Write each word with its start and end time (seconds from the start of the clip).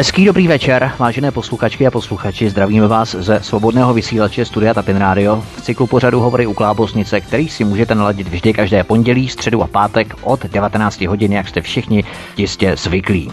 Hezký 0.00 0.24
dobrý 0.24 0.48
večer, 0.48 0.92
vážené 0.98 1.30
posluchačky 1.30 1.86
a 1.86 1.90
posluchači. 1.90 2.50
Zdravíme 2.50 2.88
vás 2.88 3.14
ze 3.18 3.40
svobodného 3.42 3.94
vysílače 3.94 4.44
Studia 4.44 4.74
Tapin 4.74 4.96
Radio 4.96 5.44
v 5.56 5.62
cyklu 5.62 5.86
pořadu 5.86 6.20
Hovory 6.20 6.46
u 6.46 6.54
Klábosnice, 6.54 7.20
který 7.20 7.48
si 7.48 7.64
můžete 7.64 7.94
naladit 7.94 8.28
vždy 8.28 8.52
každé 8.52 8.84
pondělí, 8.84 9.28
středu 9.28 9.62
a 9.62 9.66
pátek 9.66 10.14
od 10.22 10.46
19 10.46 11.00
hodin, 11.00 11.32
jak 11.32 11.48
jste 11.48 11.60
všichni 11.60 12.04
jistě 12.36 12.76
zvyklí. 12.76 13.32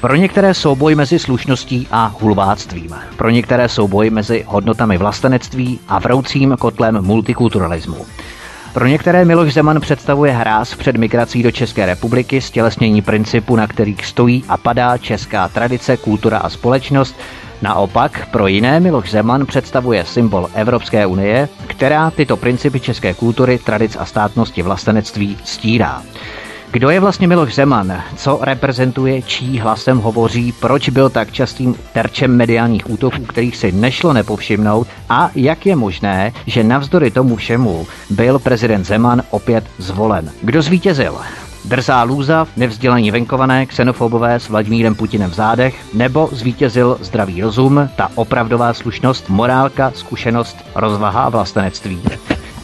Pro 0.00 0.14
některé 0.14 0.54
souboj 0.54 0.94
mezi 0.94 1.18
slušností 1.18 1.88
a 1.90 2.14
hulváctvím. 2.20 2.94
Pro 3.16 3.30
některé 3.30 3.68
souboj 3.68 4.10
mezi 4.10 4.44
hodnotami 4.46 4.98
vlastenectví 4.98 5.80
a 5.88 5.98
vroucím 5.98 6.56
kotlem 6.58 7.02
multikulturalismu. 7.02 8.06
Pro 8.72 8.86
některé 8.86 9.24
Miloš 9.24 9.52
Zeman 9.52 9.80
představuje 9.80 10.32
hráz 10.32 10.74
před 10.74 10.96
migrací 10.96 11.42
do 11.42 11.50
České 11.50 11.86
republiky, 11.86 12.40
stělesnění 12.40 13.02
principu, 13.02 13.56
na 13.56 13.66
kterých 13.66 14.06
stojí 14.06 14.44
a 14.48 14.56
padá 14.56 14.98
česká 14.98 15.48
tradice, 15.48 15.96
kultura 15.96 16.38
a 16.38 16.48
společnost. 16.48 17.16
Naopak 17.62 18.28
pro 18.30 18.46
jiné 18.46 18.80
Miloš 18.80 19.10
Zeman 19.10 19.46
představuje 19.46 20.04
symbol 20.04 20.48
Evropské 20.54 21.06
unie, 21.06 21.48
která 21.66 22.10
tyto 22.10 22.36
principy 22.36 22.80
české 22.80 23.14
kultury, 23.14 23.58
tradic 23.58 23.96
a 24.00 24.04
státnosti 24.04 24.62
vlastenectví 24.62 25.38
stírá. 25.44 26.02
Kdo 26.72 26.90
je 26.90 27.00
vlastně 27.00 27.28
Miloš 27.28 27.54
Zeman? 27.54 28.02
Co 28.16 28.38
reprezentuje, 28.42 29.22
čí 29.22 29.58
hlasem 29.58 29.98
hovoří, 29.98 30.52
proč 30.52 30.88
byl 30.88 31.10
tak 31.10 31.32
častým 31.32 31.74
terčem 31.92 32.36
mediálních 32.36 32.90
útoků, 32.90 33.24
kterých 33.24 33.56
si 33.56 33.72
nešlo 33.72 34.12
nepovšimnout 34.12 34.88
a 35.08 35.30
jak 35.34 35.66
je 35.66 35.76
možné, 35.76 36.32
že 36.46 36.64
navzdory 36.64 37.10
tomu 37.10 37.36
všemu 37.36 37.86
byl 38.10 38.38
prezident 38.38 38.84
Zeman 38.84 39.22
opět 39.30 39.64
zvolen? 39.78 40.30
Kdo 40.42 40.62
zvítězil? 40.62 41.18
Drzá 41.64 42.02
lůza, 42.02 42.46
nevzdělaní 42.56 43.10
venkované, 43.10 43.66
xenofobové 43.66 44.40
s 44.40 44.48
Vladimírem 44.48 44.94
Putinem 44.94 45.30
v 45.30 45.34
zádech, 45.34 45.94
nebo 45.94 46.28
zvítězil 46.32 46.98
zdravý 47.00 47.42
rozum, 47.42 47.88
ta 47.96 48.10
opravdová 48.14 48.74
slušnost, 48.74 49.28
morálka, 49.28 49.92
zkušenost, 49.94 50.56
rozvaha 50.74 51.22
a 51.22 51.28
vlastenectví. 51.28 52.02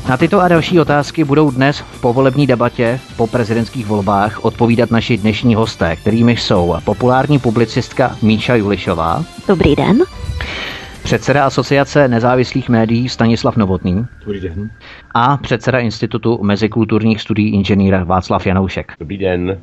Na 0.09 0.17
tyto 0.17 0.41
a 0.41 0.48
další 0.48 0.81
otázky 0.81 1.25
budou 1.25 1.51
dnes 1.51 1.78
v 1.78 2.01
povolební 2.01 2.47
debatě 2.47 3.01
po 3.17 3.27
prezidentských 3.27 3.87
volbách 3.87 4.45
odpovídat 4.45 4.91
naši 4.91 5.17
dnešní 5.17 5.55
hosté, 5.55 5.97
kterými 5.97 6.33
jsou 6.33 6.77
populární 6.84 7.39
publicistka 7.39 8.17
Míša 8.23 8.55
Julišová. 8.55 9.25
Dobrý 9.48 9.77
den. 9.77 9.98
Předseda 11.09 11.47
Asociace 11.47 12.09
nezávislých 12.09 12.69
médií 12.69 13.09
Stanislav 13.09 13.56
Novotný. 13.56 14.06
Dobrý 14.25 14.41
den. 14.41 14.70
A 15.14 15.37
předseda 15.37 15.78
Institutu 15.78 16.39
mezikulturních 16.42 17.20
studií 17.20 17.55
inženýra 17.55 18.05
Václav 18.05 18.47
Janoušek. 18.47 18.92
Dobrý 19.01 19.19
den. 19.19 19.61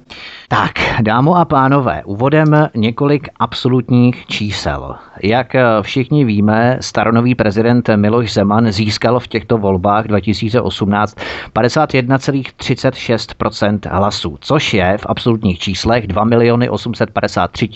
Tak, 0.48 0.72
dámo 1.02 1.36
a 1.36 1.46
pánové, 1.46 2.04
úvodem 2.06 2.70
několik 2.76 3.28
absolutních 3.40 4.26
čísel. 4.26 4.96
Jak 5.24 5.48
všichni 5.82 6.26
víme, 6.26 6.78
staronový 6.82 7.36
prezident 7.36 7.90
Miloš 7.96 8.34
Zeman 8.34 8.72
získal 8.72 9.20
v 9.20 9.28
těchto 9.28 9.58
volbách 9.58 10.06
2018 10.06 11.18
51,36% 11.56 13.80
hlasů, 13.92 14.38
což 14.42 14.74
je 14.74 14.98
v 14.98 15.06
absolutních 15.06 15.60
číslech 15.60 16.08
2 16.08 16.26
853 16.70 17.70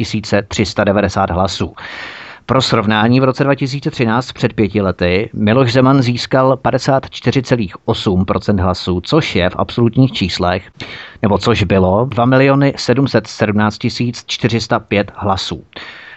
390 0.47 1.30
hlasů. 1.30 1.73
Pro 2.50 2.61
srovnání 2.61 3.19
v 3.19 3.23
roce 3.23 3.44
2013 3.44 4.31
před 4.31 4.53
pěti 4.53 4.81
lety 4.81 5.30
Miloš 5.33 5.73
Zeman 5.73 6.02
získal 6.02 6.56
54,8% 6.64 8.61
hlasů, 8.61 9.02
což 9.02 9.36
je 9.36 9.50
v 9.50 9.56
absolutních 9.56 10.11
číslech, 10.11 10.72
nebo 11.22 11.38
což 11.38 11.64
bylo 11.64 12.06
2 12.06 12.25
717 12.75 13.78
405 14.25 15.11
hlasů. 15.16 15.64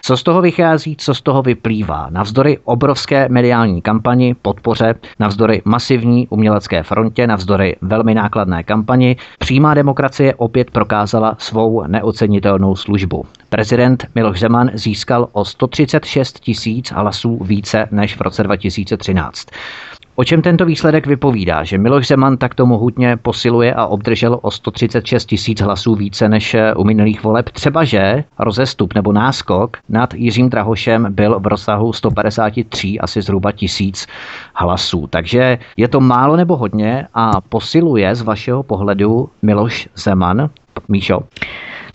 Co 0.05 0.17
z 0.17 0.23
toho 0.23 0.41
vychází, 0.41 0.95
co 0.95 1.15
z 1.15 1.21
toho 1.21 1.41
vyplývá? 1.41 2.07
Navzdory 2.09 2.57
obrovské 2.63 3.29
mediální 3.29 3.81
kampani, 3.81 4.35
podpoře, 4.41 4.95
navzdory 5.19 5.61
masivní 5.65 6.27
umělecké 6.27 6.83
frontě, 6.83 7.27
navzdory 7.27 7.75
velmi 7.81 8.13
nákladné 8.13 8.63
kampani, 8.63 9.15
přímá 9.39 9.73
demokracie 9.73 10.35
opět 10.35 10.71
prokázala 10.71 11.35
svou 11.39 11.87
neocenitelnou 11.87 12.75
službu. 12.75 13.25
Prezident 13.49 14.05
Miloš 14.15 14.39
Zeman 14.39 14.71
získal 14.73 15.29
o 15.31 15.45
136 15.45 16.39
tisíc 16.39 16.91
hlasů 16.91 17.39
více 17.43 17.87
než 17.91 18.17
v 18.17 18.21
roce 18.21 18.43
2013. 18.43 19.47
O 20.15 20.23
čem 20.23 20.41
tento 20.41 20.65
výsledek 20.65 21.07
vypovídá, 21.07 21.63
že 21.63 21.77
Miloš 21.77 22.07
Zeman 22.07 22.37
takto 22.37 22.65
mohutně 22.65 23.17
posiluje 23.17 23.73
a 23.73 23.85
obdržel 23.85 24.39
o 24.41 24.51
136 24.51 25.25
tisíc 25.25 25.61
hlasů 25.61 25.95
více 25.95 26.29
než 26.29 26.55
u 26.75 26.83
minulých 26.83 27.23
voleb, 27.23 27.49
třeba 27.49 27.83
že 27.83 28.23
rozestup 28.39 28.93
nebo 28.93 29.11
náskok 29.11 29.77
nad 29.89 30.13
Jiřím 30.13 30.49
Drahošem 30.49 31.07
byl 31.09 31.39
v 31.39 31.47
rozsahu 31.47 31.93
153 31.93 32.99
asi 32.99 33.21
zhruba 33.21 33.51
tisíc 33.51 34.07
hlasů. 34.55 35.07
Takže 35.07 35.57
je 35.77 35.87
to 35.87 35.99
málo 35.99 36.35
nebo 36.35 36.57
hodně 36.57 37.07
a 37.13 37.41
posiluje 37.41 38.15
z 38.15 38.21
vašeho 38.21 38.63
pohledu 38.63 39.29
Miloš 39.41 39.89
Zeman? 39.95 40.49
Míšo? 40.87 41.19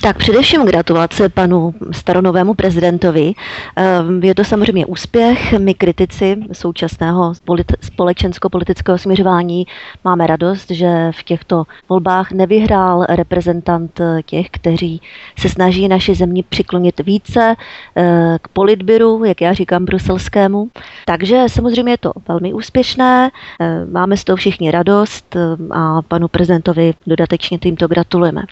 Tak 0.02 0.16
především 0.18 0.66
gratulace 0.66 1.28
panu 1.28 1.74
staronovému 1.90 2.54
prezidentovi. 2.54 3.32
Ehm, 3.76 4.24
je 4.24 4.34
to 4.34 4.44
samozřejmě 4.44 4.86
úspěch. 4.86 5.52
My 5.58 5.74
kritici 5.74 6.36
současného 6.52 7.32
společensko-politického 7.80 8.98
směřování 8.98 9.66
máme 10.04 10.26
radost, 10.26 10.70
že 10.70 11.10
v 11.10 11.22
těchto 11.22 11.64
volbách 11.88 12.32
nevyhrál 12.32 13.06
reprezentant 13.08 14.00
těch, 14.24 14.46
kteří 14.50 15.00
se 15.38 15.48
snaží 15.48 15.88
naši 15.88 16.14
zemi 16.14 16.42
přiklonit 16.48 17.00
více 17.00 17.56
eh, 17.96 18.38
k 18.42 18.48
politbyru, 18.48 19.24
jak 19.24 19.40
já 19.40 19.52
říkám, 19.52 19.84
bruselskému. 19.84 20.68
Takže 21.04 21.44
samozřejmě 21.46 21.92
je 21.92 21.98
to 21.98 22.12
velmi 22.28 22.52
úspěšné, 22.52 23.30
eh, 23.60 23.86
máme 23.90 24.16
z 24.16 24.24
toho 24.24 24.36
všichni 24.36 24.70
radost 24.70 25.36
eh, 25.36 25.40
a 25.70 26.02
panu 26.02 26.28
prezidentovi 26.28 26.94
dodatečně 27.06 27.58
tímto 27.58 27.88
gratulujeme. 27.88 28.42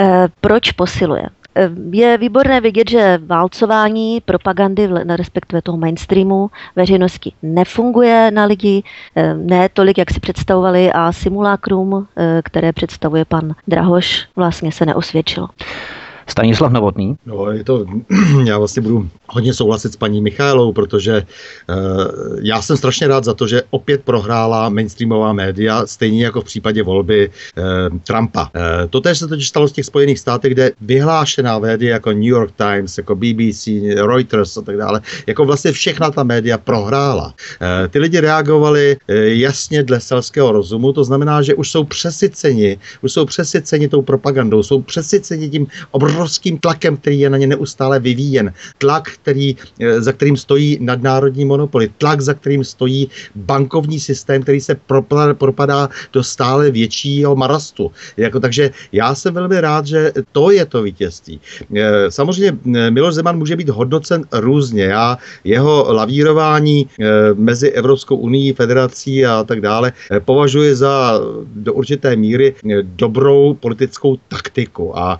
Eh, 0.00 0.28
proč 0.40 0.72
posiluje? 0.72 1.22
Eh, 1.54 1.70
je 1.90 2.18
výborné 2.18 2.60
vidět, 2.60 2.90
že 2.90 3.18
válcování 3.26 4.20
propagandy, 4.20 4.88
respektive 5.06 5.62
toho 5.62 5.78
mainstreamu 5.78 6.50
veřejnosti 6.76 7.32
nefunguje 7.42 8.30
na 8.30 8.44
lidi, 8.44 8.82
eh, 9.16 9.34
ne 9.34 9.68
tolik, 9.68 9.98
jak 9.98 10.10
si 10.10 10.20
představovali 10.20 10.92
a 10.92 11.12
simulakrum, 11.12 12.06
které 12.44 12.72
představuje 12.72 13.24
pan 13.24 13.54
Drahoš, 13.68 14.28
vlastně 14.36 14.72
se 14.72 14.86
neosvědčilo. 14.86 15.48
Stanislav 16.30 16.72
Novotný. 16.72 17.16
No, 17.26 17.50
je 17.50 17.64
to, 17.64 17.86
já 18.44 18.58
vlastně 18.58 18.82
budu 18.82 19.08
hodně 19.26 19.54
souhlasit 19.54 19.92
s 19.92 19.96
paní 19.96 20.20
Michálou, 20.20 20.72
protože 20.72 21.22
uh, 21.68 21.76
já 22.42 22.62
jsem 22.62 22.76
strašně 22.76 23.08
rád 23.08 23.24
za 23.24 23.34
to, 23.34 23.46
že 23.46 23.62
opět 23.70 24.04
prohrála 24.04 24.68
mainstreamová 24.68 25.32
média, 25.32 25.86
stejně 25.86 26.24
jako 26.24 26.40
v 26.40 26.44
případě 26.44 26.82
volby 26.82 27.30
uh, 27.58 27.98
Trumpa. 27.98 28.42
Uh, 28.42 28.50
to 28.90 29.00
tež 29.00 29.18
se 29.18 29.28
totiž 29.28 29.48
stalo 29.48 29.68
z 29.68 29.72
těch 29.72 29.86
Spojených 29.86 30.18
státech, 30.18 30.52
kde 30.52 30.72
vyhlášená 30.80 31.58
média 31.58 31.92
jako 31.92 32.12
New 32.12 32.22
York 32.22 32.52
Times, 32.56 32.98
jako 32.98 33.14
BBC, 33.14 33.66
Reuters 33.96 34.56
a 34.56 34.62
tak 34.62 34.76
dále, 34.76 35.00
jako 35.26 35.44
vlastně 35.44 35.72
všechna 35.72 36.10
ta 36.10 36.22
média 36.22 36.58
prohrála. 36.58 37.24
Uh, 37.26 37.88
ty 37.88 37.98
lidi 37.98 38.20
reagovali 38.20 38.96
uh, 38.96 39.16
jasně 39.16 39.82
dle 39.82 40.00
selského 40.00 40.52
rozumu, 40.52 40.92
to 40.92 41.04
znamená, 41.04 41.42
že 41.42 41.54
už 41.54 41.70
jsou 41.70 41.84
přesyceni, 41.84 42.78
už 43.02 43.12
jsou 43.12 43.24
přesyceni 43.24 43.88
tou 43.88 44.02
propagandou, 44.02 44.62
jsou 44.62 44.82
přesyceni 44.82 45.50
tím 45.50 45.66
obrovským 45.90 46.19
obrovským 46.20 46.58
tlakem, 46.60 46.96
který 47.00 47.20
je 47.20 47.30
na 47.30 47.38
ně 47.40 47.46
neustále 47.56 47.96
vyvíjen. 47.96 48.52
Tlak, 48.78 49.08
který, 49.24 49.56
eh, 49.56 50.04
za 50.04 50.12
kterým 50.12 50.36
stojí 50.36 50.76
nadnárodní 50.80 51.48
monopoly. 51.48 51.88
Tlak, 51.96 52.20
za 52.20 52.36
kterým 52.36 52.60
stojí 52.60 53.08
bankovní 53.32 53.96
systém, 53.96 54.44
který 54.44 54.60
se 54.60 54.76
propadá 55.32 55.88
do 56.12 56.20
stále 56.20 56.68
většího 56.68 57.32
marastu. 57.32 57.88
Jako, 58.20 58.36
takže 58.40 58.70
já 58.92 59.16
jsem 59.16 59.32
velmi 59.32 59.56
rád, 59.64 59.86
že 59.88 60.12
to 60.36 60.52
je 60.52 60.60
to 60.68 60.84
vítězství. 60.84 61.40
Eh, 61.72 62.12
samozřejmě 62.12 62.52
eh, 62.52 62.90
Miloš 62.92 63.14
Zeman 63.16 63.40
může 63.40 63.56
být 63.56 63.72
hodnocen 63.72 64.28
různě. 64.28 64.92
Já 64.92 65.16
jeho 65.44 65.88
lavírování 65.88 66.86
mezi 67.34 67.70
Evropskou 67.72 68.16
unii, 68.16 68.52
federací 68.52 69.24
a 69.24 69.40
tak 69.44 69.60
dále 69.60 69.92
považuji 70.24 70.76
za 70.76 71.16
do 71.64 71.72
určité 71.72 72.12
míry 72.16 72.54
dobrou 72.82 73.54
politickou 73.54 74.18
taktiku. 74.28 74.92
A 74.98 75.18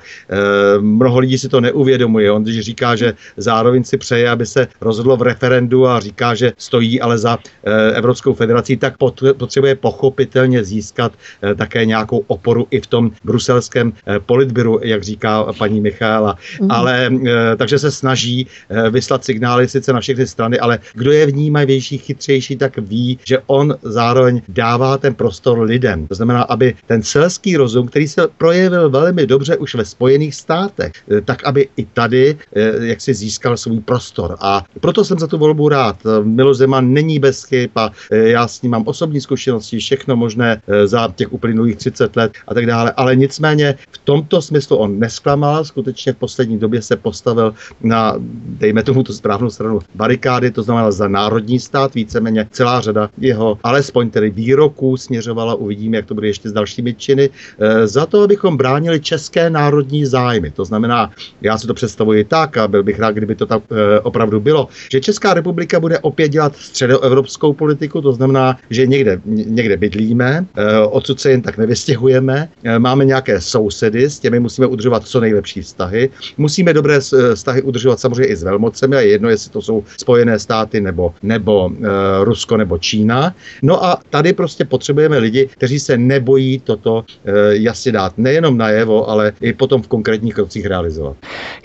mnoho 0.91 1.19
lidí 1.19 1.39
si 1.39 1.49
to 1.49 1.61
neuvědomuje. 1.61 2.33
On 2.33 2.43
když 2.43 2.61
říká, 2.61 2.97
že 2.97 3.15
zároveň 3.37 3.85
si 3.85 3.97
přeje, 3.97 4.31
aby 4.31 4.47
se 4.47 4.69
rozhodlo 4.81 5.17
v 5.17 5.23
referendu 5.23 5.87
a 5.87 6.01
říká, 6.01 6.35
že 6.35 6.53
stojí 6.59 7.01
ale 7.01 7.19
za 7.19 7.39
eh, 7.39 7.93
Evropskou 7.93 8.35
federací, 8.35 8.77
tak 8.77 8.97
potřebuje 9.37 9.75
pochopitelně 9.75 10.65
získat 10.65 11.13
eh, 11.43 11.55
také 11.55 11.85
nějakou 11.85 12.25
oporu 12.27 12.67
i 12.71 12.81
v 12.81 12.87
tom 12.87 13.11
bruselském 13.25 13.93
eh, 13.93 14.21
politbyru, 14.21 14.81
jak 14.83 15.03
říká 15.03 15.53
paní 15.59 15.81
Michála. 15.81 16.37
Mm. 16.61 16.71
Ale 16.71 17.11
takže 17.57 17.79
se 17.79 17.91
snaží 17.91 18.47
vyslat 18.91 19.25
signály 19.25 19.69
sice 19.69 19.93
na 19.93 20.01
všechny 20.01 20.27
strany, 20.27 20.59
ale 20.59 20.79
kdo 20.95 21.13
je 21.13 21.27
vnímavější, 21.27 21.99
chytřejší, 21.99 22.57
tak 22.57 22.79
ví, 22.79 23.19
že 23.25 23.39
on 23.47 23.75
zároveň 23.83 24.43
dává 24.49 24.99
ten 24.99 25.15
prostor 25.15 25.61
lidem. 25.61 26.07
To 26.07 26.15
znamená, 26.15 26.43
aby 26.43 26.75
ten 26.87 27.03
selský 27.03 27.57
rozum, 27.57 27.89
který 27.89 28.09
se 28.09 28.29
projevil 28.39 28.91
velmi 28.91 29.27
dobře 29.27 29.57
už 29.57 29.75
ve 29.75 29.85
Spojených 29.85 30.35
státech, 30.35 30.80
státech, 30.81 31.25
tak 31.25 31.44
aby 31.44 31.69
i 31.77 31.85
tady 31.85 32.38
jak 32.81 33.00
si 33.00 33.15
získal 33.15 33.56
svůj 33.56 33.81
prostor. 33.81 34.37
A 34.41 34.65
proto 34.81 35.05
jsem 35.05 35.19
za 35.19 35.27
tu 35.27 35.38
volbu 35.38 35.69
rád. 35.69 35.97
Miloš 36.23 36.56
Zeman 36.56 36.93
není 36.93 37.19
bez 37.19 37.44
chyb 37.44 37.71
a 37.77 37.91
já 38.11 38.49
s 38.49 38.62
ním 38.62 38.73
mám 38.73 38.82
osobní 38.87 39.21
zkušenosti, 39.21 39.79
všechno 39.79 40.17
možné 40.17 40.62
za 40.85 41.12
těch 41.17 41.32
uplynulých 41.32 41.77
30 41.77 42.17
let 42.17 42.32
a 42.49 42.55
tak 42.55 42.67
dále. 42.67 42.93
Ale 42.97 43.17
nicméně 43.17 43.75
v 43.91 43.99
tomto 43.99 44.43
smyslu 44.43 44.77
on 44.77 44.99
nesklamal, 44.99 45.65
skutečně 45.65 46.12
v 46.12 46.17
poslední 46.17 46.59
době 46.59 46.82
se 46.82 46.97
postavil 46.97 47.55
na, 47.82 48.15
dejme 48.61 48.82
tomu 48.82 49.03
tu 49.03 49.12
správnou 49.12 49.50
stranu 49.50 49.79
barikády, 49.94 50.50
to 50.50 50.62
znamená 50.62 50.91
za 50.91 51.09
národní 51.09 51.61
stát, 51.61 51.94
víceméně 51.94 52.49
celá 52.50 52.81
řada 52.81 53.09
jeho, 53.19 53.59
alespoň 53.62 54.11
tedy 54.11 54.31
výroků 54.31 54.97
směřovala, 54.97 55.55
uvidíme, 55.55 55.97
jak 55.97 56.06
to 56.06 56.15
bude 56.15 56.27
ještě 56.27 56.49
s 56.49 56.53
dalšími 56.53 56.94
činy, 56.94 57.31
eh, 57.31 57.87
za 57.87 58.06
to, 58.06 58.23
abychom 58.23 58.56
bránili 58.56 59.00
české 59.00 59.50
národní 59.50 60.06
zájmy. 60.06 60.50
To 60.61 60.65
znamená, 60.65 61.11
já 61.41 61.59
si 61.59 61.67
to 61.67 61.75
představuji 61.75 62.25
tak, 62.25 62.57
a 62.57 62.69
byl 62.69 62.83
bych 62.83 62.99
rád, 62.99 63.11
kdyby 63.11 63.35
to 63.35 63.47
tak 63.47 63.62
eh, 63.73 64.01
opravdu 64.01 64.41
bylo, 64.41 64.69
že 64.93 65.01
Česká 65.01 65.35
republika 65.35 65.81
bude 65.81 65.99
opět 65.99 66.29
dělat 66.29 66.57
středoevropskou 66.57 67.53
politiku, 67.53 68.01
to 68.01 68.12
znamená, 68.12 68.59
že 68.71 68.87
někde, 68.87 69.21
někde 69.25 69.77
bydlíme, 69.77 70.45
eh, 70.57 70.79
odsud 70.79 71.21
se 71.21 71.31
jen 71.31 71.43
tak 71.43 71.59
nevystěhujeme, 71.59 72.49
máme 72.79 73.05
nějaké 73.05 73.41
sousedy, 73.41 74.11
s 74.11 74.21
těmi 74.21 74.41
musíme 74.41 74.67
udržovat 74.67 75.07
co 75.07 75.21
nejlepší 75.21 75.62
vztahy, 75.62 76.11
musíme 76.37 76.73
dobré 76.73 77.01
vztahy 77.35 77.63
udržovat 77.63 78.01
samozřejmě 78.01 78.27
i 78.27 78.37
s 78.37 78.43
velmocemi, 78.43 78.97
a 78.97 79.01
je 79.01 79.09
jedno, 79.09 79.29
jestli 79.29 79.51
to 79.51 79.63
jsou 79.63 79.85
Spojené 79.97 80.39
státy 80.39 80.81
nebo, 80.81 81.15
nebo 81.23 81.71
e, 81.73 82.25
Rusko 82.25 82.56
nebo 82.56 82.79
Čína. 82.79 83.35
No 83.63 83.85
a 83.85 83.99
tady 84.11 84.33
prostě 84.33 84.65
potřebujeme 84.65 85.19
lidi, 85.19 85.49
kteří 85.53 85.81
se 85.81 85.99
nebojí 85.99 86.61
toto 86.61 87.05
e, 87.25 87.56
jasně 87.56 87.93
dát 87.93 88.19
nejenom 88.19 88.59
najevo, 88.59 89.09
ale 89.09 89.33
i 89.41 89.53
potom 89.53 89.83
v 89.83 89.89
konkrétních 89.89 90.39
krocích 90.50 90.67
realizovat. 90.67 91.17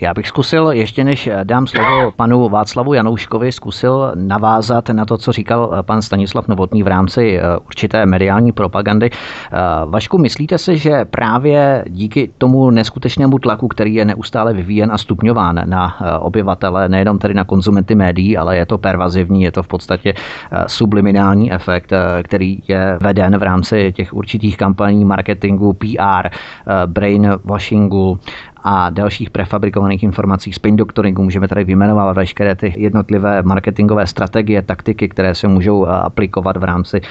Já 0.02 0.14
bych 0.14 0.28
zkusil, 0.28 0.68
ještě 0.72 1.04
než 1.04 1.30
dám 1.44 1.68
slovo 1.68 2.12
panu 2.12 2.50
Václavu 2.50 2.94
Janouškovi, 2.94 3.52
zkusil 3.52 4.12
navázat 4.16 4.90
na 4.90 5.06
to, 5.06 5.18
co 5.18 5.32
říkal 5.32 5.76
eh, 5.80 5.84
pan 5.84 6.02
Stanislav 6.02 6.48
Novotný 6.48 6.84
v 6.84 6.88
rámci 6.88 7.40
určité 7.68 8.06
mediální 8.06 8.52
propagandy. 8.52 9.10
Vašku, 9.86 10.18
myslíte 10.18 10.58
si, 10.58 10.78
že 10.78 11.06
právě 11.06 11.86
díky 11.90 12.32
tomu 12.38 12.70
neskutečnému 12.70 13.40
tlaku, 13.40 13.68
který 13.68 13.96
je 13.96 14.06
neustále 14.06 14.54
vyvíjen 14.54 14.92
a 14.92 14.98
stupňován 14.98 15.62
na 15.66 15.98
obyvatele, 16.20 16.90
nejenom 16.90 17.20
tedy 17.20 17.34
na 17.34 17.44
konzumenty 17.44 17.96
médií, 17.96 18.38
ale 18.38 18.58
je 18.58 18.66
to 18.66 18.78
pervazivní, 18.78 19.42
je 19.44 19.52
to 19.52 19.64
v 19.64 19.68
podstatě 19.68 20.14
eh, 20.14 20.64
subliminální 20.68 21.52
efekt, 21.52 21.92
eh, 21.92 22.24
který 22.24 22.60
je 22.68 22.98
veden 23.02 23.38
v 23.38 23.44
rámci 23.44 23.94
těch 23.94 24.14
určitých 24.14 24.58
kampaní 24.58 25.06
marketingu, 25.06 25.74
PR, 25.74 26.28
eh, 26.28 26.32
brainwashingu 26.86 28.20
a 28.68 28.90
dalších 28.90 29.30
prefabrikovaných 29.30 30.04
informací, 30.04 30.54
spin 30.54 30.76
doctoringu. 30.76 31.24
Můžeme 31.24 31.48
tady 31.48 31.64
vyjmenovat 31.64 32.18
veškeré 32.18 32.56
ty 32.56 32.74
jednotlivé 32.78 33.44
marketingové 33.44 34.08
strategie, 34.08 34.62
taktiky, 34.62 35.10
které 35.10 35.36
se 35.36 35.48
můžou 35.48 35.86
aplikovat 35.86 36.58
v 36.58 36.64
rámci 36.64 37.02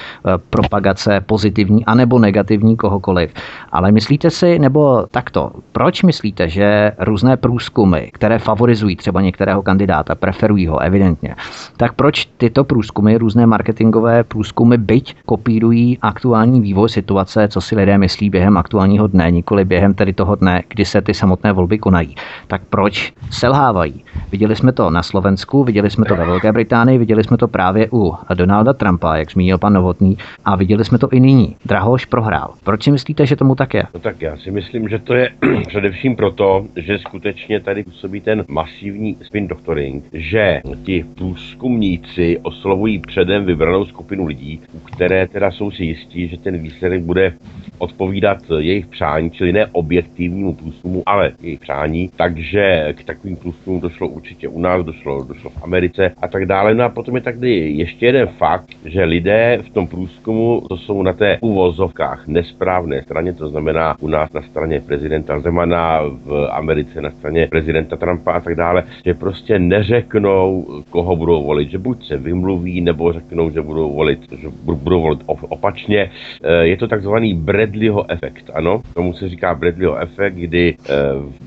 propagace 0.50 1.20
pozitivní 1.20 1.84
anebo 1.84 2.18
negativní 2.18 2.76
kohokoliv. 2.76 3.30
Ale 3.72 3.92
myslíte 3.92 4.30
si, 4.30 4.58
nebo 4.58 5.06
takto, 5.10 5.50
proč 5.72 6.02
myslíte, 6.02 6.48
že 6.48 6.92
různé 6.98 7.36
průzkumy, 7.36 8.00
které 8.12 8.38
favorizují 8.38 8.96
třeba 8.96 9.20
některého 9.20 9.62
kandidáta, 9.62 10.14
preferují 10.14 10.66
ho 10.66 10.78
evidentně, 10.78 11.34
tak 11.76 11.92
proč 11.92 12.24
tyto 12.36 12.64
průzkumy, 12.64 13.16
různé 13.16 13.46
marketingové 13.46 14.24
průzkumy, 14.24 14.76
byť 14.76 15.16
kopírují 15.26 15.98
aktuální 16.02 16.60
vývoj 16.60 16.88
situace, 16.88 17.48
co 17.48 17.60
si 17.60 17.76
lidé 17.76 17.98
myslí 17.98 18.30
během 18.30 18.56
aktuálního 18.56 19.06
dne, 19.06 19.30
nikoli 19.30 19.64
během 19.64 19.94
tedy 19.94 20.12
toho 20.12 20.34
dne, 20.34 20.62
kdy 20.68 20.84
se 20.84 21.02
ty 21.02 21.14
samotné 21.14 21.43
volby 21.52 21.78
konají. 21.78 22.14
Tak 22.46 22.62
proč 22.70 23.12
selhávají? 23.30 24.04
Viděli 24.32 24.56
jsme 24.56 24.72
to 24.72 24.90
na 24.90 25.02
Slovensku, 25.02 25.64
viděli 25.64 25.90
jsme 25.90 26.04
to 26.04 26.16
ve 26.16 26.26
Velké 26.26 26.52
Británii, 26.52 26.98
viděli 26.98 27.24
jsme 27.24 27.36
to 27.36 27.48
právě 27.48 27.88
u 27.92 28.14
Donalda 28.34 28.72
Trumpa, 28.72 29.16
jak 29.16 29.30
zmínil 29.30 29.58
pan 29.58 29.72
Novotný, 29.72 30.18
a 30.44 30.56
viděli 30.56 30.84
jsme 30.84 30.98
to 30.98 31.08
i 31.08 31.20
nyní. 31.20 31.56
Drahoš 31.64 32.04
prohrál. 32.04 32.54
Proč 32.64 32.82
si 32.82 32.90
myslíte, 32.90 33.26
že 33.26 33.36
tomu 33.36 33.54
tak 33.54 33.74
je? 33.74 33.82
No 33.94 34.00
tak 34.00 34.22
já 34.22 34.36
si 34.36 34.50
myslím, 34.50 34.88
že 34.88 34.98
to 34.98 35.14
je 35.14 35.30
především 35.68 36.16
proto, 36.16 36.66
že 36.76 36.98
skutečně 36.98 37.60
tady 37.60 37.84
působí 37.84 38.20
ten 38.20 38.44
masivní 38.48 39.16
spin 39.22 39.48
doctoring, 39.48 40.04
že 40.12 40.60
ti 40.84 41.04
průzkumníci 41.14 42.38
oslovují 42.42 42.98
předem 42.98 43.44
vybranou 43.44 43.84
skupinu 43.84 44.26
lidí, 44.26 44.60
u 44.72 44.78
které 44.78 45.28
teda 45.28 45.50
jsou 45.50 45.70
si 45.70 45.84
jistí, 45.84 46.28
že 46.28 46.36
ten 46.36 46.58
výsledek 46.58 47.02
bude 47.02 47.32
odpovídat 47.78 48.38
jejich 48.58 48.86
přání, 48.86 49.30
čili 49.30 49.52
ne 49.52 49.66
objektivnímu 49.66 50.54
průzkumu, 50.54 51.02
ale 51.06 51.32
jejich 51.40 51.60
přání. 51.60 52.10
Takže 52.16 52.94
k 52.98 53.04
takovým 53.04 53.36
průzkumům 53.36 53.80
došlo 53.80 54.08
určitě 54.08 54.48
u 54.48 54.60
nás, 54.60 54.84
došlo, 54.84 55.24
došlo 55.24 55.50
v 55.50 55.62
Americe 55.62 56.12
a 56.22 56.28
tak 56.28 56.46
dále. 56.46 56.74
No 56.74 56.84
a 56.84 56.88
potom 56.88 57.14
je 57.14 57.20
tady 57.20 57.70
ještě 57.70 58.06
jeden 58.06 58.28
fakt, 58.28 58.68
že 58.84 59.04
lidé 59.04 59.58
v 59.66 59.70
tom 59.70 59.86
průzkumu, 59.86 60.62
to 60.68 60.76
jsou 60.76 61.02
na 61.02 61.12
té 61.12 61.38
uvozovkách 61.40 62.26
nesprávné 62.26 63.02
straně, 63.02 63.32
to 63.32 63.48
znamená 63.48 63.96
u 64.00 64.08
nás 64.08 64.32
na 64.32 64.42
straně 64.42 64.80
prezidenta 64.80 65.40
Zemana, 65.40 66.00
v 66.24 66.48
Americe 66.50 67.02
na 67.02 67.10
straně 67.10 67.46
prezidenta 67.50 67.96
Trumpa 67.96 68.32
a 68.32 68.40
tak 68.40 68.54
dále, 68.54 68.84
že 69.04 69.14
prostě 69.14 69.58
neřeknou, 69.58 70.66
koho 70.90 71.16
budou 71.16 71.44
volit, 71.44 71.70
že 71.70 71.78
buď 71.78 72.06
se 72.06 72.16
vymluví, 72.16 72.80
nebo 72.80 73.12
řeknou, 73.12 73.50
že 73.50 73.62
budou 73.62 73.94
volit, 73.94 74.20
že 74.38 74.48
budou 74.62 75.00
volit 75.00 75.20
opačně. 75.26 76.10
Eh, 76.44 76.66
je 76.66 76.76
to 76.76 76.88
takzvaný 76.88 77.34
Bradleyho 77.34 78.10
efekt, 78.10 78.50
ano, 78.54 78.82
tomu 78.94 79.12
se 79.14 79.28
říká 79.28 79.54
Bradleyho 79.54 79.96
efekt, 79.96 80.34
kdy 80.34 80.76
eh, 80.88 80.92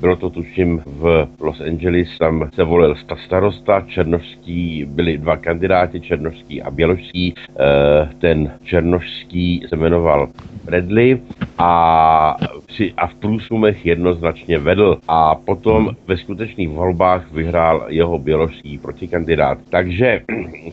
bylo 0.00 0.16
to 0.16 0.30
tuším 0.30 0.82
v 0.86 1.28
Los 1.40 1.60
Angeles, 1.60 2.08
tam 2.18 2.50
se 2.54 2.64
volil 2.64 2.96
starosta, 3.26 3.80
černošský, 3.80 4.84
byli 4.84 5.18
dva 5.18 5.36
kandidáti, 5.36 6.00
černošský 6.00 6.62
a 6.62 6.70
běložský, 6.70 7.34
eh, 7.50 8.08
ten 8.18 8.52
černošský 8.62 9.64
se 9.68 9.76
jmenoval 9.76 10.28
Bradley 10.64 11.20
a, 11.58 12.36
při, 12.66 12.92
a 12.96 13.06
v 13.06 13.14
průzkumech 13.14 13.86
jednoznačně 13.86 14.58
vedl. 14.58 14.98
A 15.08 15.34
potom 15.34 15.90
ve 16.06 16.16
skutečných 16.16 16.68
volbách 16.68 17.32
vyhrál 17.32 17.86
jeho 17.88 18.18
běložský 18.18 18.78
protikandidát. 18.78 19.58
Takže 19.70 20.20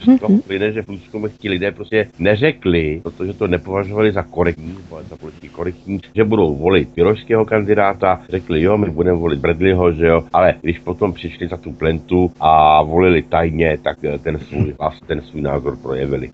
z 0.01 0.19
toho 0.19 0.37
plyne, 0.47 0.71
že 0.71 0.81
v 0.81 0.85
průzkumech 0.85 1.31
ti 1.37 1.49
lidé 1.49 1.71
prostě 1.71 2.07
neřekli, 2.19 3.01
protože 3.03 3.33
to 3.33 3.47
nepovažovali 3.47 4.11
za 4.11 4.23
korektní, 4.23 4.75
za 5.09 5.17
politicky 5.17 5.49
korektní, 5.49 5.99
že 6.15 6.23
budou 6.23 6.55
volit 6.55 6.89
běložského 6.95 7.45
kandidáta, 7.45 8.21
řekli 8.29 8.61
jo, 8.61 8.77
my 8.85 8.91
budeme 8.91 9.17
volit 9.17 9.39
Bradleyho, 9.39 9.91
že 9.91 10.07
jo, 10.07 10.23
ale 10.33 10.53
když 10.61 10.79
potom 10.79 11.13
přišli 11.13 11.47
za 11.47 11.57
tu 11.57 11.71
plentu 11.71 12.31
a 12.39 12.81
volili 12.83 13.21
tajně, 13.21 13.77
tak 13.83 13.97
eh, 14.03 14.17
ten 14.19 14.39
svůj 14.39 14.73
ten 15.07 15.21
svůj 15.21 15.41
názor 15.41 15.77
projevili. 15.77 16.29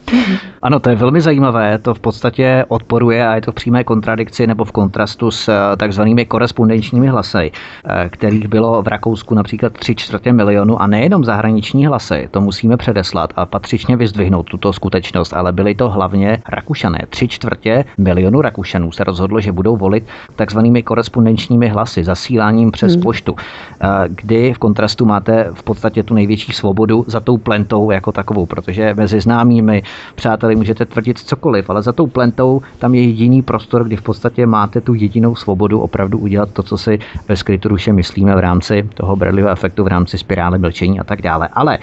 Ano, 0.61 0.79
to 0.79 0.89
je 0.89 0.95
velmi 0.95 1.21
zajímavé, 1.21 1.77
to 1.77 1.93
v 1.93 1.99
podstatě 1.99 2.65
odporuje 2.67 3.27
a 3.27 3.35
je 3.35 3.41
to 3.41 3.51
v 3.51 3.55
přímé 3.55 3.83
kontradikci 3.83 4.47
nebo 4.47 4.65
v 4.65 4.71
kontrastu 4.71 5.31
s 5.31 5.49
eh, 5.49 5.77
takzvanými 5.77 6.25
korespondenčními 6.25 7.07
hlasy, 7.07 7.51
eh, 7.51 8.09
kterých 8.09 8.47
bylo 8.47 8.81
v 8.81 8.87
Rakousku 8.87 9.35
například 9.35 9.73
3 9.73 9.95
čtvrtě 9.95 10.33
milionu 10.33 10.81
a 10.81 10.87
nejenom 10.87 11.23
zahraniční 11.23 11.85
hlasy, 11.85 12.27
to 12.31 12.41
musíme 12.41 12.77
předeslat 12.77 13.33
a 13.35 13.45
patřičně 13.45 13.97
vyzdvihnout 13.97 14.49
tuto 14.49 14.73
skutečnost, 14.73 15.33
ale 15.33 15.51
byly 15.51 15.75
to 15.75 15.89
hlavně 15.89 16.37
Rakušané. 16.49 16.99
Tři 17.09 17.27
čtvrtě 17.27 17.85
milionu 17.97 18.41
Rakušanů 18.41 18.91
se 18.91 19.03
rozhodlo, 19.03 19.41
že 19.41 19.51
budou 19.51 19.77
volit 19.77 20.07
takzvanými 20.35 20.83
korespondenčními 20.83 21.67
hlasy, 21.67 22.03
zasíláním 22.41 22.71
přes 22.71 22.93
hmm. 22.93 23.01
poštu, 23.01 23.35
eh, 23.37 23.87
kdy 24.09 24.53
v 24.53 24.57
kontrastu 24.57 25.05
máte 25.05 25.49
v 25.53 25.63
podstatě 25.63 26.03
tu 26.03 26.13
největší 26.13 26.53
svobodu 26.53 27.05
za 27.07 27.19
tou 27.19 27.37
plentou 27.37 27.91
jako 27.91 28.11
takovou, 28.11 28.45
protože 28.45 28.93
mezi 28.93 29.21
známými 29.21 29.83
přáteli 30.15 30.55
můžete 30.55 30.85
tvrdit 30.85 31.19
cokoliv, 31.19 31.69
ale 31.69 31.81
za 31.81 31.91
tou 31.91 32.07
plentou 32.07 32.61
tam 32.79 32.95
je 32.95 33.01
jediný 33.01 33.41
prostor, 33.41 33.83
kdy 33.83 33.95
v 33.95 34.01
podstatě 34.01 34.45
máte 34.45 34.81
tu 34.81 34.93
jedinou 34.93 35.35
svobodu 35.35 35.79
opravdu 35.79 36.17
udělat 36.17 36.49
to, 36.53 36.63
co 36.63 36.77
si 36.77 36.99
ve 37.27 37.35
skrytu 37.37 37.69
duše 37.69 37.93
myslíme 37.93 38.35
v 38.35 38.39
rámci 38.39 38.89
toho 38.93 39.15
Bradleyho 39.15 39.49
efektu, 39.49 39.83
v 39.83 39.87
rámci 39.87 40.17
spirály 40.17 40.57
mlčení 40.57 40.99
a 40.99 41.03
tak 41.03 41.21
dále. 41.21 41.49
Ale 41.53 41.77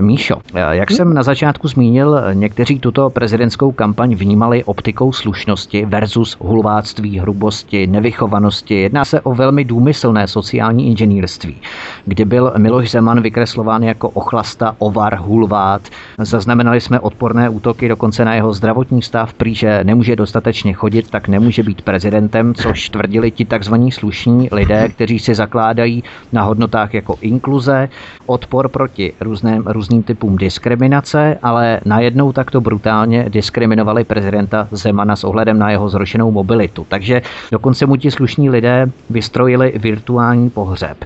Míšo, 0.00 0.40
jak 0.70 0.90
jsem 0.90 1.14
na 1.14 1.22
začátku 1.22 1.68
zmínil, 1.68 2.20
někteří 2.32 2.80
tuto 2.80 3.10
prezidentskou 3.10 3.72
kampaň 3.72 4.14
vnímali 4.14 4.64
optikou 4.64 5.12
slušnosti 5.12 5.86
versus 5.86 6.36
hulváctví, 6.40 7.18
hrubosti, 7.18 7.86
nevychovanosti. 7.86 8.74
Jedná 8.74 9.04
se 9.04 9.20
o 9.20 9.34
velmi 9.34 9.64
důmyslné 9.64 9.93
sociální 10.26 10.86
inženýrství, 10.86 11.56
kdy 12.04 12.24
byl 12.24 12.52
Miloš 12.58 12.90
Zeman 12.90 13.20
vykreslován 13.20 13.82
jako 13.82 14.08
ochlasta, 14.08 14.76
ovar, 14.78 15.16
hulvát. 15.16 15.82
Zaznamenali 16.18 16.80
jsme 16.80 17.00
odporné 17.00 17.48
útoky 17.48 17.88
dokonce 17.88 18.24
na 18.24 18.34
jeho 18.34 18.52
zdravotní 18.52 19.02
stav, 19.02 19.34
prý, 19.34 19.54
že 19.54 19.80
nemůže 19.84 20.16
dostatečně 20.16 20.72
chodit, 20.72 21.10
tak 21.10 21.28
nemůže 21.28 21.62
být 21.62 21.82
prezidentem, 21.82 22.54
což 22.54 22.88
tvrdili 22.88 23.30
ti 23.30 23.44
takzvaní 23.44 23.92
slušní 23.92 24.48
lidé, 24.52 24.88
kteří 24.88 25.18
si 25.18 25.34
zakládají 25.34 26.04
na 26.32 26.42
hodnotách 26.42 26.94
jako 26.94 27.16
inkluze, 27.20 27.88
odpor 28.26 28.68
proti 28.68 29.12
různým, 29.20 29.62
různým 29.66 30.02
typům 30.02 30.36
diskriminace, 30.36 31.38
ale 31.42 31.80
najednou 31.84 32.32
takto 32.32 32.60
brutálně 32.60 33.26
diskriminovali 33.28 34.04
prezidenta 34.04 34.68
Zemana 34.70 35.16
s 35.16 35.24
ohledem 35.24 35.58
na 35.58 35.70
jeho 35.70 35.88
zrušenou 35.88 36.30
mobilitu. 36.30 36.86
Takže 36.88 37.22
dokonce 37.52 37.86
mu 37.86 37.96
ti 37.96 38.10
slušní 38.10 38.50
lidé 38.50 38.86
vystrojili 39.10 39.72
virtuální 39.84 40.50
pohřeb. 40.50 41.04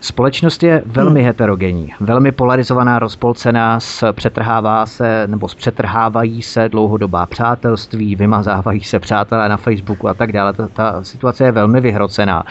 Společnost 0.00 0.62
je 0.62 0.82
velmi 0.86 1.20
hmm. 1.20 1.26
heterogenní, 1.26 1.94
velmi 2.00 2.32
polarizovaná, 2.32 2.98
rozpolcená, 2.98 3.78
přetrhává 4.12 4.86
se 4.86 5.26
nebo 5.26 5.48
zpřetrhávají 5.48 6.42
se 6.42 6.68
dlouhodobá 6.68 7.26
přátelství, 7.26 8.16
vymazávají 8.16 8.80
se 8.80 8.98
přátelé 8.98 9.48
na 9.48 9.56
Facebooku 9.56 10.08
a 10.08 10.14
tak 10.14 10.32
dále. 10.32 10.52
Ta, 10.52 10.68
ta 10.68 11.04
situace 11.04 11.44
je 11.44 11.52
velmi 11.52 11.80
vyhrocená. 11.80 12.44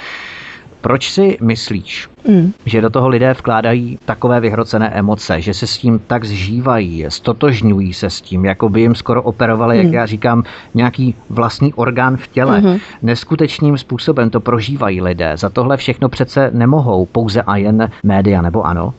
Proč 0.81 1.11
si 1.11 1.37
myslíš, 1.41 2.09
mm. 2.27 2.53
že 2.65 2.81
do 2.81 2.89
toho 2.89 3.07
lidé 3.07 3.33
vkládají 3.33 3.99
takové 4.05 4.39
vyhrocené 4.39 4.89
emoce, 4.89 5.41
že 5.41 5.53
se 5.53 5.67
s 5.67 5.77
tím 5.77 5.99
tak 6.07 6.25
zžívají, 6.25 7.05
stotožňují 7.09 7.93
se 7.93 8.09
s 8.09 8.21
tím, 8.21 8.45
jako 8.45 8.69
by 8.69 8.81
jim 8.81 8.95
skoro 8.95 9.23
operovali, 9.23 9.75
mm. 9.75 9.79
jak 9.79 9.85
hmm. 9.85 9.95
já 9.95 10.05
říkám, 10.05 10.43
nějaký 10.73 11.15
vlastní 11.29 11.73
orgán 11.73 12.17
v 12.17 12.27
těle. 12.27 12.61
Mm. 12.61 12.77
Neskutečným 13.01 13.77
způsobem 13.77 14.29
to 14.29 14.39
prožívají 14.39 15.01
lidé. 15.01 15.31
Za 15.35 15.49
tohle 15.49 15.77
všechno 15.77 16.09
přece 16.09 16.51
nemohou 16.53 17.05
pouze 17.05 17.41
a 17.41 17.57
jen 17.57 17.89
média, 18.03 18.41
nebo 18.41 18.65
ano? 18.65 18.93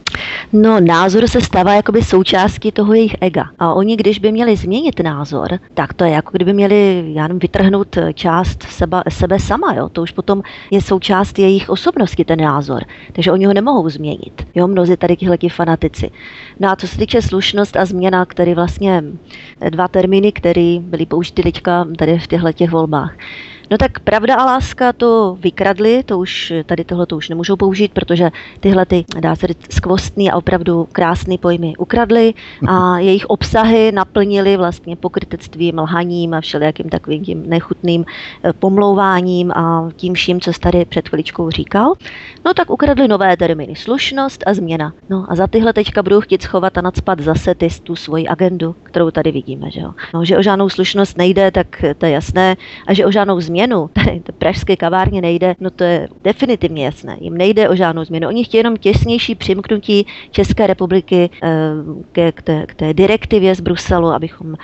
No, 0.53 0.81
názor 0.81 1.27
se 1.29 1.41
stává 1.41 1.75
jakoby 1.75 2.03
součástí 2.03 2.73
toho 2.73 2.95
jejich 2.95 3.17
ega. 3.21 3.45
A 3.59 3.75
oni, 3.75 3.97
když 3.97 4.19
by 4.19 4.33
měli 4.33 4.57
změnit 4.57 5.01
názor, 5.01 5.59
tak 5.75 5.95
to 5.95 6.05
je 6.05 6.11
jako 6.11 6.31
kdyby 6.33 6.53
měli, 6.53 7.05
já 7.13 7.23
nevím, 7.23 7.39
vytrhnout 7.39 7.99
část 8.15 8.63
seba, 8.63 9.03
sebe 9.09 9.39
sama, 9.39 9.75
jo. 9.75 9.89
To 9.89 10.03
už 10.03 10.13
potom 10.13 10.43
je 10.71 10.81
součást 10.81 11.39
jejich 11.39 11.68
osobnosti, 11.69 12.25
ten 12.25 12.41
názor. 12.41 12.85
Takže 13.13 13.33
oni 13.33 13.45
ho 13.45 13.55
nemohou 13.55 13.89
změnit. 13.89 14.47
Jo, 14.55 14.67
mnozí 14.67 14.97
tady 14.97 15.17
tihleti 15.17 15.49
fanatici. 15.49 16.11
No 16.61 16.69
a 16.69 16.77
co 16.77 16.89
se 16.89 16.99
týče 16.99 17.23
slušnost 17.23 17.77
a 17.77 17.85
změna, 17.85 18.27
které 18.27 18.55
vlastně 18.55 19.05
dva 19.71 19.89
termíny, 19.89 20.33
které 20.33 20.79
byly 20.81 21.07
použity 21.07 21.43
teďka 21.43 21.87
tady 21.99 22.19
v 22.19 22.27
těchto 22.27 22.53
těch 22.53 22.71
volbách. 22.71 23.15
No 23.71 23.79
tak 23.79 24.01
pravda 24.01 24.35
a 24.35 24.45
láska 24.45 24.93
to 24.93 25.37
vykradli, 25.41 26.03
to 26.03 26.19
už 26.19 26.53
tady 26.67 26.85
tohle 26.85 27.07
to 27.07 27.17
už 27.17 27.29
nemůžou 27.29 27.57
použít, 27.57 27.93
protože 27.93 28.31
tyhle 28.61 28.87
ty, 28.87 29.05
dá 29.21 29.37
se 29.37 29.47
říct, 29.47 29.73
skvostný 29.73 30.31
a 30.31 30.37
opravdu 30.37 30.89
krásný 30.93 31.39
pojmy 31.39 31.77
ukradli 31.79 32.35
a 32.69 32.99
jejich 32.99 33.27
obsahy 33.27 33.93
naplnili 33.93 34.57
vlastně 34.57 34.97
pokrytectvím, 34.97 35.79
lhaním 35.79 36.35
a 36.35 36.41
všelijakým 36.41 36.89
takovým 36.89 37.25
tím 37.25 37.43
nechutným 37.47 38.05
eh, 38.45 38.53
pomlouváním 38.53 39.53
a 39.53 39.91
tím 39.97 40.15
vším, 40.15 40.41
co 40.41 40.53
jsi 40.53 40.61
tady 40.61 40.85
před 40.85 41.09
chviličkou 41.09 41.51
říkal. 41.51 41.95
No 42.45 42.55
tak 42.55 42.71
ukradli 42.71 43.09
nové 43.09 43.37
termíny, 43.37 43.77
slušnost 43.77 44.45
a 44.47 44.55
změna. 44.55 44.93
No 45.11 45.27
a 45.29 45.35
za 45.35 45.47
tyhle 45.47 45.73
teďka 45.73 46.03
budou 46.03 46.21
chtít 46.21 46.43
schovat 46.43 46.79
a 46.79 46.81
nadspat 46.81 47.21
zase 47.21 47.55
ty, 47.55 47.69
tu 47.83 47.97
svoji 47.97 48.29
agendu, 48.29 48.77
kterou 48.83 49.11
tady 49.11 49.33
vidíme, 49.33 49.71
že 49.71 49.81
jo. 49.81 49.93
No, 50.15 50.25
že 50.25 50.39
o 50.39 50.43
žádnou 50.43 50.69
slušnost 50.69 51.19
nejde, 51.19 51.51
tak 51.51 51.85
to 51.99 52.07
je 52.07 52.13
jasné, 52.13 52.57
a 52.87 52.95
že 52.95 53.07
o 53.07 53.11
žádnou 53.11 53.41
změnu 53.41 53.58
změnu, 53.59 53.91
to 54.23 54.33
pražské 54.33 54.77
kavárně 54.77 55.21
nejde, 55.21 55.55
no 55.61 55.71
to 55.71 55.85
je 55.85 56.09
definitivně 56.25 56.85
jasné. 56.85 57.17
Jim 57.21 57.38
nejde 57.38 57.69
o 57.69 57.77
žádnou 57.77 58.05
změnu. 58.05 58.29
Oni 58.29 58.45
chtějí 58.45 58.59
jenom 58.59 58.77
těsnější 58.77 59.35
přimknutí 59.35 60.07
České 60.31 60.67
republiky 60.67 61.31
eh, 61.43 61.49
ke, 62.12 62.33
k, 62.33 62.43
té, 62.43 62.67
k 62.67 62.75
té 62.75 62.95
direktivě 62.95 63.55
z 63.55 63.61
Bruselu, 63.61 64.09
abychom 64.09 64.55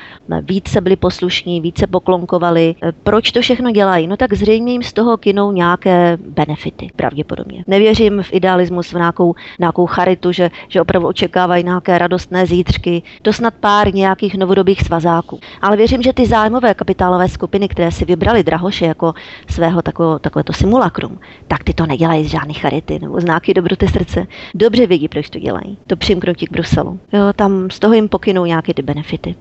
více 0.43 0.81
byli 0.81 0.97
poslušní, 0.97 1.61
více 1.61 1.87
poklonkovali. 1.87 2.75
Eh, 2.83 2.93
proč 3.03 3.33
to 3.33 3.41
všechno 3.41 3.71
dělají? 3.71 4.07
No 4.07 4.17
tak 4.17 4.33
zřejmě 4.33 4.73
jim 4.73 4.83
z 4.83 4.93
toho 4.93 5.17
kinou 5.17 5.53
nějaké 5.53 6.19
benefity, 6.29 6.91
pravděpodobně. 6.97 7.65
Nevěřím 7.67 8.23
v 8.23 8.33
idealismus, 8.33 8.93
v 8.93 8.97
nějakou, 8.97 9.35
nějakou 9.59 9.87
charitu, 9.87 10.33
že, 10.33 10.51
že 10.69 10.81
opravdu 10.81 11.09
očekávají 11.09 11.65
nějaké 11.65 11.99
radostné 11.99 12.47
zítřky. 12.47 13.03
To 13.23 13.33
snad 13.33 13.55
pár 13.61 13.95
nějakých 13.95 14.35
novodobých 14.35 14.81
svazáků. 14.81 15.41
Ale 15.63 15.77
věřím, 15.77 16.03
že 16.03 16.13
ty 16.13 16.27
zájmové 16.27 16.75
kapitálové 16.75 17.29
skupiny, 17.29 17.69
které 17.69 17.91
si 17.91 18.05
vybrali 18.05 18.43
Drahoše 18.43 18.84
Ježíše 18.85 18.89
jako 18.89 19.15
svého 19.51 19.83
takové, 19.83 20.19
takovéto 20.19 20.53
simulakrum, 20.53 21.19
tak 21.49 21.65
ty 21.65 21.75
to 21.75 21.87
nedělají 21.87 22.25
z 22.25 22.31
žádné 22.31 22.55
charity 22.55 22.99
nebo 22.99 23.21
znáky 23.21 23.55
dobroty 23.55 23.89
srdce. 23.89 24.27
Dobře 24.55 24.87
vědí, 24.87 25.09
proč 25.09 25.31
to 25.31 25.39
dělají. 25.39 25.79
To 25.87 25.97
přimknutí 25.97 26.47
k 26.47 26.53
Bruselu. 26.53 27.01
Jo, 27.13 27.33
tam 27.37 27.71
z 27.71 27.79
toho 27.79 27.95
jim 27.95 28.09
pokynou 28.09 28.45
nějaké 28.45 28.75
ty 28.75 28.83
benefity. 28.83 29.35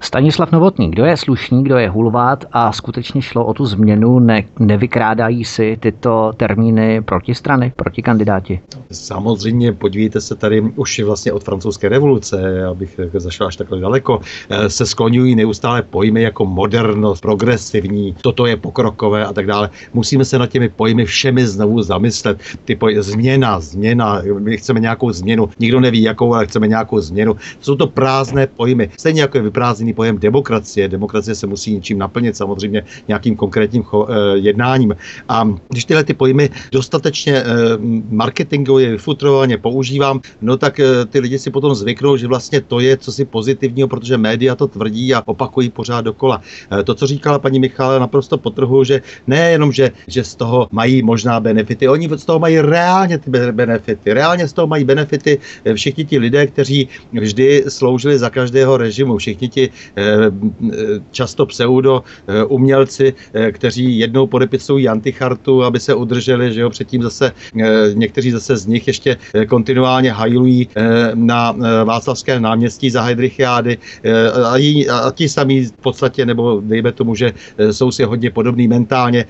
Stanislav 0.00 0.52
Novotný, 0.52 0.90
kdo 0.90 1.04
je 1.04 1.16
slušný, 1.16 1.64
kdo 1.64 1.76
je 1.76 1.88
hulvát 1.88 2.44
a 2.52 2.72
skutečně 2.72 3.22
šlo 3.22 3.44
o 3.46 3.54
tu 3.54 3.66
změnu, 3.66 4.18
ne, 4.18 4.44
nevykrádají 4.58 5.44
si 5.44 5.76
tyto 5.80 6.32
termíny 6.36 7.02
protistrany, 7.02 7.72
protikandidáti? 7.76 8.60
Samozřejmě, 8.92 9.72
podívejte 9.72 10.20
se 10.20 10.34
tady 10.34 10.60
už 10.60 11.00
vlastně 11.00 11.32
od 11.32 11.44
francouzské 11.44 11.88
revoluce, 11.88 12.64
abych 12.64 13.00
zašel 13.12 13.46
až 13.46 13.56
takhle 13.56 13.80
daleko, 13.80 14.20
eh, 14.50 14.70
se 14.70 14.86
skloňují 14.86 15.34
neustále 15.34 15.82
pojmy 15.82 16.22
jako 16.22 16.46
modernost, 16.46 17.22
progresivní, 17.22 18.16
toto 18.22 18.46
je 18.46 18.56
pokrokové 18.56 19.24
a 19.26 19.32
tak 19.32 19.46
dále. 19.46 19.70
Musíme 19.94 20.24
se 20.24 20.38
nad 20.38 20.50
těmi 20.50 20.68
pojmy 20.68 21.04
všemi 21.04 21.46
znovu 21.46 21.82
zamyslet. 21.82 22.38
Ty 22.64 22.74
poj- 22.74 23.00
změna, 23.00 23.60
změna, 23.60 24.22
my 24.38 24.56
chceme 24.56 24.80
nějakou 24.80 25.12
změnu, 25.12 25.48
nikdo 25.58 25.80
neví 25.80 26.02
jakou, 26.02 26.34
ale 26.34 26.46
chceme 26.46 26.68
nějakou 26.68 27.00
změnu. 27.00 27.36
Jsou 27.60 27.76
to 27.76 27.86
prázdné 27.86 28.46
pojmy, 28.46 28.90
stejně 28.98 29.20
jako 29.20 29.38
je 29.38 29.42
vyprázdný 29.42 29.87
jiný 29.88 29.94
pojem 29.94 30.18
demokracie. 30.18 30.88
Demokracie 30.88 31.34
se 31.34 31.46
musí 31.46 31.74
něčím 31.74 31.98
naplnit, 31.98 32.36
samozřejmě 32.36 32.82
nějakým 33.08 33.36
konkrétním 33.36 33.82
cho, 33.82 34.06
eh, 34.08 34.38
jednáním. 34.38 34.96
A 35.28 35.48
když 35.68 35.84
tyhle 35.84 36.04
ty 36.04 36.14
pojmy 36.14 36.50
dostatečně 36.72 37.34
eh, 37.36 37.44
marketingově, 38.10 38.90
vyfutrovaně 39.00 39.58
používám, 39.58 40.20
no 40.40 40.56
tak 40.56 40.80
eh, 40.80 41.08
ty 41.08 41.20
lidi 41.20 41.38
si 41.38 41.50
potom 41.50 41.74
zvyknou, 41.74 42.16
že 42.16 42.28
vlastně 42.28 42.60
to 42.60 42.80
je 42.80 42.96
co 42.96 43.10
si 43.12 43.24
pozitivního, 43.24 43.88
protože 43.88 44.20
média 44.20 44.54
to 44.54 44.68
tvrdí 44.68 45.14
a 45.14 45.22
opakují 45.24 45.70
pořád 45.70 46.04
dokola. 46.12 46.40
To, 46.84 46.94
co 46.94 47.06
říkala 47.06 47.38
paní 47.38 47.60
Michála, 47.60 47.98
naprosto 47.98 48.38
potrhu, 48.38 48.84
že 48.84 49.00
nejenom, 49.26 49.72
že, 49.72 49.90
že 50.06 50.24
z 50.24 50.34
toho 50.34 50.68
mají 50.70 51.02
možná 51.02 51.40
benefity, 51.40 51.88
oni 51.88 52.08
z 52.16 52.24
toho 52.24 52.38
mají 52.38 52.60
reálně 52.60 53.18
ty 53.18 53.30
benefity. 53.30 54.12
Reálně 54.12 54.48
z 54.48 54.52
toho 54.52 54.66
mají 54.66 54.84
benefity 54.84 55.38
všichni 55.74 56.04
ti 56.04 56.16
lidé, 56.18 56.46
kteří 56.46 56.88
vždy 57.12 57.64
sloužili 57.68 58.18
za 58.18 58.30
každého 58.30 58.76
režimu, 58.76 59.16
všichni 59.16 59.48
ti 59.48 59.70
často 61.10 61.46
pseudo 61.46 62.02
eh, 62.02 62.44
umělci, 62.44 63.14
eh, 63.32 63.52
kteří 63.52 63.98
jednou 63.98 64.26
podepisují 64.26 64.88
antichartu, 64.88 65.64
aby 65.64 65.80
se 65.80 65.94
udrželi, 65.94 66.52
že 66.52 66.60
jo, 66.60 66.70
předtím 66.70 67.02
zase 67.02 67.32
někteří 67.94 68.30
zase 68.30 68.56
z 68.56 68.66
nich 68.66 68.86
ještě 68.86 69.16
kontinuálně 69.48 70.12
hajlují 70.12 70.68
na 71.14 71.54
Václavské 71.84 72.40
náměstí 72.40 72.90
za 72.90 73.02
Heidrichiády 73.02 73.78
a, 74.44 74.98
a 74.98 75.10
ti 75.10 75.28
samí 75.28 75.64
v 75.64 75.72
podstatě, 75.72 76.26
nebo 76.26 76.60
dejme 76.64 76.92
tomu, 76.92 77.14
že 77.14 77.32
jsou 77.70 77.90
si 77.90 78.04
hodně 78.04 78.30
podobný 78.30 78.68
mentálně, 78.68 79.24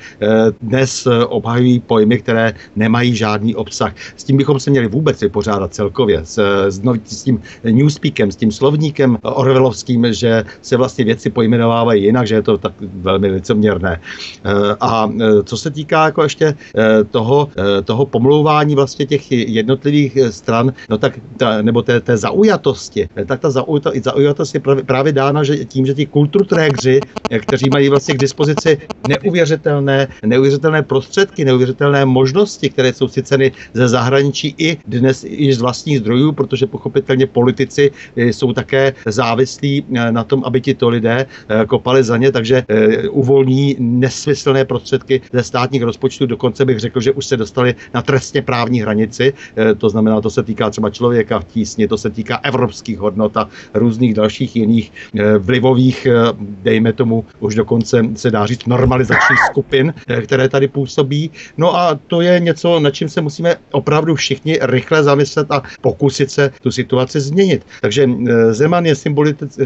dnes 0.62 1.08
obhajují 1.28 1.80
pojmy, 1.80 2.18
které 2.18 2.54
nemají 2.76 3.16
žádný 3.16 3.54
obsah. 3.54 3.92
S 4.16 4.24
tím 4.24 4.36
bychom 4.36 4.60
se 4.60 4.70
měli 4.70 4.88
vůbec 4.88 5.20
vypořádat 5.20 5.74
celkově, 5.74 6.20
s, 6.24 6.68
s 7.04 7.22
tím 7.22 7.42
newspeakem, 7.64 8.32
s 8.32 8.36
tím 8.36 8.52
slovníkem 8.52 9.18
orvelovským, 9.22 10.12
že 10.12 10.37
se 10.62 10.76
vlastně 10.76 11.04
věci 11.04 11.30
pojmenovávají 11.30 12.04
jinak, 12.04 12.26
že 12.26 12.34
je 12.34 12.42
to 12.42 12.58
tak 12.58 12.72
velmi 12.80 13.28
licoměrné. 13.28 14.00
Eh, 14.44 14.76
a 14.80 15.10
eh, 15.20 15.42
co 15.42 15.56
se 15.56 15.70
týká 15.70 16.04
jako 16.04 16.22
ještě 16.22 16.46
eh, 16.76 17.04
toho, 17.04 17.48
toho 17.84 18.06
pomlouvání 18.06 18.74
vlastně 18.74 19.06
těch 19.06 19.32
jednotlivých 19.32 20.18
stran, 20.30 20.72
no 20.90 20.98
tak 20.98 21.18
ta, 21.36 21.62
nebo 21.62 21.82
té, 21.82 22.00
té 22.00 22.16
zaujatosti, 22.16 23.08
tak 23.26 23.40
ta 23.40 23.50
zaujatost 23.94 24.54
je 24.54 24.60
právě, 24.60 25.12
dána 25.12 25.42
že 25.42 25.64
tím, 25.64 25.86
že 25.86 25.94
ti 25.94 26.06
kulturtrégři, 26.06 27.00
kteří 27.40 27.70
mají 27.70 27.88
vlastně 27.88 28.14
k 28.14 28.18
dispozici 28.18 28.78
neuvěřitelné, 29.08 30.08
neuvěřitelné 30.26 30.82
prostředky, 30.82 31.44
neuvěřitelné 31.44 32.04
možnosti, 32.04 32.70
které 32.70 32.92
jsou 32.92 33.08
si 33.08 33.22
ceny 33.22 33.52
ze 33.74 33.88
zahraničí 33.88 34.54
i 34.58 34.78
dnes 34.86 35.24
i 35.28 35.52
z 35.52 35.60
vlastních 35.60 35.98
zdrojů, 35.98 36.32
protože 36.32 36.66
pochopitelně 36.66 37.26
politici 37.26 37.90
jsou 38.16 38.52
také 38.52 38.94
závislí 39.06 39.84
na 39.90 40.24
tom, 40.28 40.44
aby 40.44 40.60
ti 40.60 40.74
to 40.74 40.88
lidé 40.88 41.26
eh, 41.26 41.66
kopali 41.66 42.04
za 42.04 42.16
ně, 42.16 42.32
takže 42.32 42.62
eh, 42.68 43.08
uvolní 43.08 43.76
nesmyslné 43.78 44.64
prostředky 44.64 45.20
ze 45.32 45.42
státních 45.42 45.82
rozpočtů. 45.82 46.26
Dokonce 46.26 46.64
bych 46.64 46.78
řekl, 46.78 47.00
že 47.00 47.12
už 47.12 47.26
se 47.26 47.36
dostali 47.36 47.74
na 47.94 48.02
trestně 48.02 48.42
právní 48.42 48.80
hranici. 48.80 49.32
Eh, 49.56 49.74
to 49.74 49.88
znamená, 49.88 50.20
to 50.20 50.30
se 50.30 50.42
týká 50.42 50.70
třeba 50.70 50.90
člověka 50.90 51.40
v 51.40 51.44
tísni, 51.44 51.88
to 51.88 51.98
se 51.98 52.10
týká 52.10 52.40
evropských 52.42 52.98
hodnot 52.98 53.36
a 53.36 53.48
různých 53.74 54.14
dalších 54.14 54.56
jiných 54.56 54.92
vlivových, 55.38 56.06
dejme 56.38 56.92
tomu, 56.92 57.24
už 57.40 57.54
dokonce 57.54 58.02
se 58.14 58.30
dá 58.30 58.46
říct 58.46 58.66
normalizačních 58.66 59.38
skupin, 59.50 59.94
které 60.22 60.48
tady 60.48 60.68
působí. 60.68 61.30
No 61.56 61.76
a 61.76 61.98
to 62.06 62.20
je 62.20 62.40
něco, 62.40 62.80
na 62.80 62.90
čím 62.90 63.08
se 63.08 63.20
musíme 63.20 63.56
opravdu 63.70 64.14
všichni 64.14 64.58
rychle 64.60 65.02
zamyslet 65.02 65.50
a 65.50 65.62
pokusit 65.80 66.30
se 66.30 66.50
tu 66.62 66.70
situaci 66.70 67.20
změnit. 67.20 67.66
Takže 67.80 68.08
Zeman 68.50 68.86
je 68.86 68.94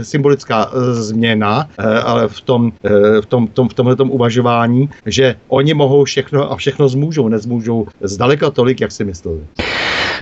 symbolická 0.02 0.51
politická 0.52 0.70
eh, 0.72 0.94
změna, 0.94 1.68
eh, 1.78 2.00
ale 2.00 2.28
v 2.28 2.40
tom, 2.40 2.72
eh, 2.84 3.20
v 3.20 3.26
tom, 3.26 3.46
tom, 3.46 3.68
v 3.68 3.74
tomhle 3.74 3.96
uvažování, 3.96 4.90
že 5.06 5.36
oni 5.48 5.74
mohou 5.74 6.04
všechno 6.04 6.52
a 6.52 6.56
všechno 6.56 6.88
zmůžou, 6.88 7.28
nezmůžou 7.28 7.86
zdaleka 8.00 8.50
tolik, 8.50 8.80
jak 8.80 8.92
si 8.92 9.04
mysleli. 9.04 9.40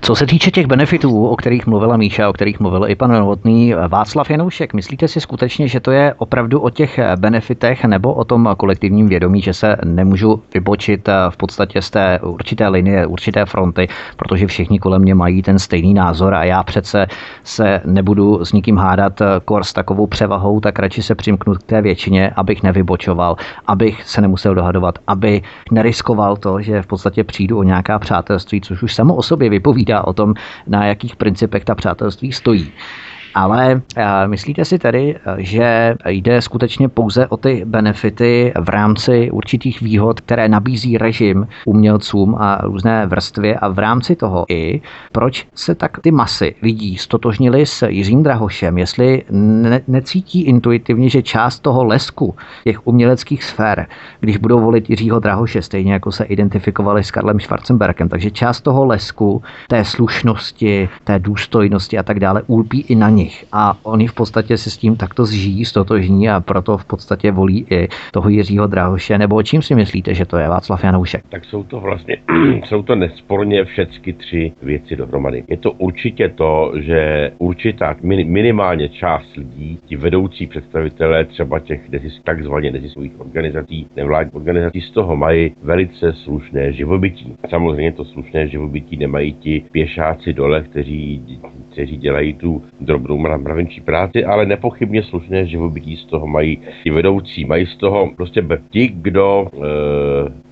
Co 0.02 0.14
se 0.14 0.26
týče 0.26 0.50
těch 0.50 0.66
benefitů, 0.66 1.26
o 1.26 1.36
kterých 1.36 1.66
mluvila 1.66 1.96
Míša, 1.96 2.28
o 2.28 2.32
kterých 2.32 2.60
mluvil 2.60 2.88
i 2.88 2.94
pan 2.94 3.12
Novotný, 3.12 3.74
Václav 3.88 4.30
Janoušek, 4.30 4.74
myslíte 4.74 5.08
si 5.08 5.20
skutečně, 5.20 5.68
že 5.68 5.80
to 5.80 5.90
je 5.90 6.14
opravdu 6.18 6.60
o 6.60 6.70
těch 6.70 7.00
benefitech 7.16 7.84
nebo 7.84 8.14
o 8.14 8.24
tom 8.24 8.54
kolektivním 8.56 9.08
vědomí, 9.08 9.42
že 9.42 9.54
se 9.54 9.76
nemůžu 9.84 10.42
vybočit 10.54 11.08
eh, 11.08 11.12
v 11.30 11.36
podstatě 11.36 11.82
z 11.82 11.90
té 11.90 12.20
určité 12.22 12.68
linie, 12.68 13.06
určité 13.06 13.46
fronty, 13.46 13.88
protože 14.16 14.46
všichni 14.46 14.78
kolem 14.78 15.02
mě 15.02 15.14
mají 15.14 15.42
ten 15.42 15.58
stejný 15.58 15.94
názor 15.94 16.34
a 16.34 16.44
já 16.44 16.62
přece 16.62 17.06
se 17.44 17.80
nebudu 17.84 18.44
s 18.44 18.52
nikým 18.52 18.76
hádat 18.76 19.20
eh, 19.20 19.26
kor 19.44 19.64
s 19.64 19.72
takovou 19.72 20.06
převahou, 20.20 20.60
tak 20.60 20.78
radši 20.78 21.02
se 21.02 21.14
přimknu 21.14 21.54
k 21.54 21.62
té 21.62 21.82
většině, 21.82 22.30
abych 22.36 22.62
nevybočoval, 22.62 23.36
abych 23.66 24.04
se 24.04 24.20
nemusel 24.20 24.54
dohadovat, 24.54 24.98
aby 25.06 25.42
neriskoval 25.70 26.36
to, 26.36 26.60
že 26.60 26.82
v 26.82 26.86
podstatě 26.86 27.24
přijdu 27.24 27.58
o 27.58 27.62
nějaká 27.62 27.98
přátelství, 27.98 28.60
což 28.60 28.82
už 28.82 28.94
samo 28.94 29.14
o 29.14 29.22
sobě 29.22 29.50
vypovídá 29.50 30.04
o 30.04 30.12
tom, 30.12 30.34
na 30.66 30.86
jakých 30.86 31.16
principech 31.16 31.64
ta 31.64 31.74
přátelství 31.74 32.32
stojí. 32.32 32.72
Ale 33.34 33.82
eh, 33.96 34.28
myslíte 34.28 34.64
si 34.64 34.78
tedy, 34.78 35.16
eh, 35.16 35.34
že 35.38 35.94
jde 36.06 36.42
skutečně 36.42 36.88
pouze 36.88 37.26
o 37.26 37.36
ty 37.36 37.62
benefity 37.64 38.52
v 38.60 38.68
rámci 38.68 39.30
určitých 39.30 39.80
výhod, 39.80 40.20
které 40.20 40.48
nabízí 40.48 40.98
režim 40.98 41.46
umělcům 41.64 42.36
a 42.38 42.58
různé 42.62 43.06
vrstvy? 43.06 43.56
A 43.56 43.68
v 43.68 43.78
rámci 43.78 44.16
toho 44.16 44.46
i, 44.48 44.80
proč 45.12 45.46
se 45.54 45.74
tak 45.74 46.00
ty 46.00 46.10
masy 46.10 46.54
lidí 46.62 46.96
stotožnili 46.96 47.66
s 47.66 47.86
Jiřím 47.86 48.22
Drahošem, 48.22 48.78
jestli 48.78 49.22
ne- 49.30 49.80
necítí 49.88 50.42
intuitivně, 50.42 51.08
že 51.08 51.22
část 51.22 51.58
toho 51.58 51.84
lesku 51.84 52.34
těch 52.64 52.86
uměleckých 52.86 53.44
sfér, 53.44 53.86
když 54.20 54.36
budou 54.36 54.60
volit 54.60 54.90
Jiřího 54.90 55.20
Drahoše, 55.20 55.62
stejně 55.62 55.92
jako 55.92 56.12
se 56.12 56.24
identifikovali 56.24 57.04
s 57.04 57.10
Karlem 57.10 57.40
Schwarzenbergem, 57.40 58.08
takže 58.08 58.30
část 58.30 58.60
toho 58.60 58.84
lesku, 58.84 59.42
té 59.68 59.84
slušnosti, 59.84 60.88
té 61.04 61.18
důstojnosti 61.18 61.98
a 61.98 62.02
tak 62.02 62.20
dále 62.20 62.42
ulpí 62.46 62.80
i 62.80 62.94
na 62.94 63.08
ně 63.10 63.19
nich 63.20 63.44
a 63.52 63.76
oni 63.82 64.06
v 64.06 64.14
podstatě 64.14 64.56
se 64.56 64.70
s 64.70 64.76
tím 64.76 64.96
takto 64.96 65.24
zžijí, 65.24 65.64
stotožní 65.64 66.28
a 66.28 66.40
proto 66.40 66.78
v 66.78 66.84
podstatě 66.84 67.32
volí 67.32 67.66
i 67.70 67.88
toho 68.12 68.28
Jiřího 68.28 68.66
Drahoše, 68.66 69.18
nebo 69.18 69.36
o 69.36 69.42
čím 69.42 69.62
si 69.62 69.74
myslíte, 69.74 70.14
že 70.14 70.24
to 70.26 70.36
je 70.36 70.48
Václav 70.48 70.84
Janoušek? 70.84 71.24
Tak 71.28 71.44
jsou 71.44 71.62
to 71.64 71.80
vlastně, 71.80 72.16
jsou 72.64 72.82
to 72.82 72.94
nesporně 72.94 73.64
všechny 73.64 74.12
tři 74.12 74.52
věci 74.62 74.96
dohromady. 74.96 75.44
Je 75.48 75.56
to 75.56 75.72
určitě 75.72 76.28
to, 76.28 76.72
že 76.76 77.30
určitá 77.38 77.96
minimálně 78.24 78.88
část 78.88 79.36
lidí, 79.36 79.78
ti 79.86 79.96
vedoucí 79.96 80.46
představitelé 80.46 81.24
třeba 81.24 81.58
těch 81.58 81.80
takzvaně 82.24 82.70
neziskových 82.70 83.20
organizací, 83.20 83.86
nevládních 83.96 84.34
organizací, 84.34 84.80
z 84.80 84.90
toho 84.90 85.16
mají 85.16 85.52
velice 85.62 86.12
slušné 86.12 86.72
živobytí. 86.72 87.34
Samozřejmě 87.50 87.92
to 87.92 88.04
slušné 88.04 88.48
živobytí 88.48 88.96
nemají 88.96 89.32
ti 89.32 89.64
pěšáci 89.72 90.32
dole, 90.32 90.62
kteří, 90.62 91.22
kteří 91.72 91.96
dělají 91.96 92.34
tu 92.34 92.62
drobnou 92.80 93.09
dobrou 93.10 93.38
mravenčí 93.38 93.80
práci, 93.80 94.24
ale 94.24 94.46
nepochybně 94.46 95.02
slušné 95.02 95.46
živobytí 95.46 95.96
z 95.96 96.04
toho 96.04 96.26
mají 96.26 96.58
i 96.84 96.90
vedoucí. 96.90 97.44
Mají 97.44 97.66
z 97.66 97.76
toho 97.76 98.10
prostě 98.16 98.42
ti, 98.70 98.88
kdo 98.88 99.46
e, 99.46 99.58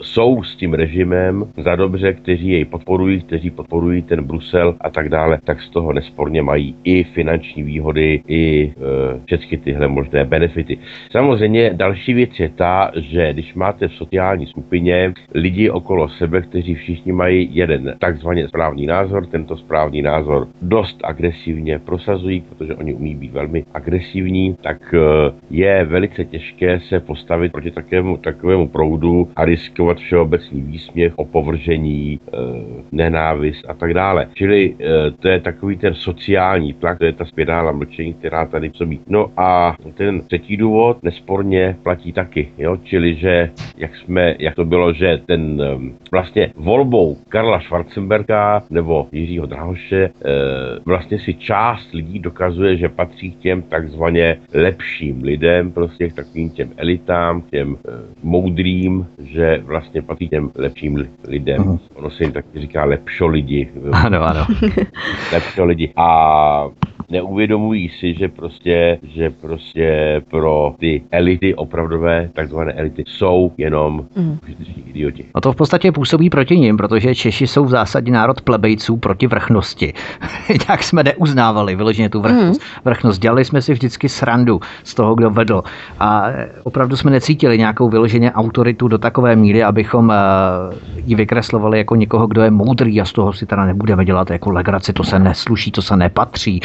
jsou 0.02 0.42
s 0.42 0.56
tím 0.56 0.74
režimem 0.74 1.44
za 1.56 1.76
dobře, 1.76 2.12
kteří 2.12 2.48
jej 2.48 2.64
podporují, 2.64 3.20
kteří 3.20 3.50
podporují 3.50 4.02
ten 4.02 4.24
Brusel 4.24 4.74
a 4.80 4.90
tak 4.90 5.08
dále, 5.08 5.38
tak 5.44 5.62
z 5.62 5.70
toho 5.70 5.92
nesporně 5.92 6.42
mají 6.42 6.76
i 6.84 7.04
finanční 7.04 7.62
výhody, 7.62 8.22
i 8.28 8.72
e, 8.72 9.20
všechny 9.24 9.58
tyhle 9.58 9.88
možné 9.88 10.24
benefity. 10.24 10.78
Samozřejmě 11.10 11.70
další 11.74 12.14
věc 12.14 12.40
je 12.40 12.48
ta, 12.48 12.90
že 12.96 13.32
když 13.32 13.54
máte 13.54 13.88
v 13.88 13.94
sociální 13.94 14.46
skupině 14.46 15.12
lidi 15.34 15.70
okolo 15.70 16.08
sebe, 16.08 16.42
kteří 16.42 16.74
všichni 16.74 17.12
mají 17.12 17.48
jeden 17.52 17.94
takzvaně 17.98 18.48
správný 18.48 18.86
názor, 18.86 19.26
tento 19.26 19.56
správný 19.56 20.02
názor 20.02 20.48
dost 20.62 21.00
agresivně 21.04 21.78
prosazují, 21.78 22.42
protože 22.48 22.74
oni 22.74 22.94
umí 22.94 23.14
být 23.14 23.32
velmi 23.32 23.64
agresivní, 23.74 24.56
tak 24.62 24.94
eh, 24.94 25.32
je 25.50 25.84
velice 25.84 26.24
těžké 26.24 26.80
se 26.80 27.00
postavit 27.00 27.52
proti 27.52 27.70
takovému, 27.70 28.16
takovému 28.16 28.68
proudu 28.68 29.28
a 29.36 29.44
riskovat 29.44 29.98
všeobecný 29.98 30.62
výsměch, 30.62 31.12
opovržení, 31.16 32.20
eh, 32.26 32.36
nenávist 32.92 33.70
a 33.70 33.74
tak 33.74 33.94
dále. 33.94 34.28
Čili 34.34 34.74
eh, 34.80 35.10
to 35.10 35.28
je 35.28 35.40
takový 35.40 35.76
ten 35.76 35.94
sociální 35.94 36.72
tlak, 36.74 36.98
to 36.98 37.04
je 37.04 37.12
ta 37.12 37.24
spirála 37.24 37.72
mlčení, 37.72 38.14
která 38.14 38.46
tady 38.46 38.68
působí. 38.68 39.00
No 39.06 39.30
a 39.36 39.76
ten 39.94 40.20
třetí 40.20 40.56
důvod 40.56 41.02
nesporně 41.02 41.76
platí 41.82 42.12
taky, 42.12 42.48
jo? 42.58 42.76
čili 42.82 43.14
že 43.14 43.50
jak 43.76 43.96
jsme, 43.96 44.34
jak 44.38 44.54
to 44.54 44.64
bylo, 44.64 44.92
že 44.92 45.20
ten 45.26 45.62
vlastně 46.12 46.52
volbou 46.56 47.16
Karla 47.28 47.60
Schwarzenberga 47.60 48.62
nebo 48.70 49.06
Jiřího 49.12 49.46
Drahoše 49.46 50.10
vlastně 50.84 51.18
si 51.18 51.34
část 51.34 51.92
lidí 51.92 52.18
dokáže 52.18 52.37
ukazuje, 52.38 52.76
že 52.76 52.88
patří 52.88 53.30
k 53.30 53.38
těm 53.38 53.62
takzvaně 53.62 54.38
lepším 54.54 55.22
lidem, 55.22 55.72
prostě 55.72 56.08
k 56.08 56.14
takovým 56.14 56.50
těm 56.50 56.70
elitám, 56.76 57.40
k 57.40 57.50
těm 57.50 57.76
e, 57.76 57.90
moudrým, 58.22 59.06
že 59.18 59.58
vlastně 59.64 60.02
patří 60.02 60.26
k 60.26 60.30
těm 60.30 60.50
lepším 60.54 61.08
lidem. 61.28 61.62
Uh-huh. 61.62 61.78
Ono 61.94 62.10
se 62.10 62.24
jim 62.24 62.32
taky 62.32 62.60
říká 62.60 62.84
lepšo 62.84 63.26
lidi. 63.26 63.68
Ano, 63.92 64.22
ano. 64.22 64.46
lepšo 65.32 65.64
lidi. 65.64 65.92
A 65.96 66.68
neuvědomují 67.10 67.88
si, 67.88 68.14
že 68.14 68.28
prostě, 68.28 68.98
že 69.02 69.30
prostě 69.30 70.20
pro 70.30 70.74
ty 70.78 71.02
elity, 71.10 71.54
opravdové 71.54 72.30
takzvané 72.34 72.72
elity, 72.72 73.04
jsou 73.06 73.52
jenom 73.58 74.06
mm. 74.16 74.38
idioti. 74.86 75.24
No 75.34 75.40
to 75.40 75.52
v 75.52 75.56
podstatě 75.56 75.92
působí 75.92 76.30
proti 76.30 76.58
ním, 76.58 76.76
protože 76.76 77.14
Češi 77.14 77.46
jsou 77.46 77.64
v 77.64 77.70
zásadě 77.70 78.12
národ 78.12 78.40
plebejců 78.40 78.96
proti 78.96 79.26
vrchnosti. 79.26 79.92
Jak 80.68 80.82
jsme 80.82 81.02
neuznávali 81.02 81.76
vyloženě 81.76 82.08
tu 82.08 82.20
vrchnost. 82.20 82.60
Mm. 82.60 82.66
vrchnost. 82.84 83.22
Dělali 83.22 83.44
jsme 83.44 83.62
si 83.62 83.72
vždycky 83.72 84.08
srandu 84.08 84.60
z 84.84 84.94
toho, 84.94 85.14
kdo 85.14 85.30
vedl. 85.30 85.62
A 86.00 86.26
opravdu 86.62 86.96
jsme 86.96 87.10
necítili 87.10 87.58
nějakou 87.58 87.88
vyloženě 87.88 88.32
autoritu 88.32 88.88
do 88.88 88.98
takové 88.98 89.36
míry, 89.36 89.62
abychom 89.62 90.08
uh, 90.08 90.14
ji 91.06 91.14
vykreslovali 91.14 91.78
jako 91.78 91.94
někoho, 91.94 92.26
kdo 92.26 92.42
je 92.42 92.50
moudrý 92.50 93.00
a 93.00 93.04
z 93.04 93.12
toho 93.12 93.32
si 93.32 93.46
teda 93.46 93.64
nebudeme 93.64 94.04
dělat 94.04 94.30
jako 94.30 94.50
legraci, 94.50 94.92
to 94.92 95.04
se 95.04 95.18
nesluší, 95.18 95.70
to 95.70 95.82
se 95.82 95.96
nepatří. 95.96 96.60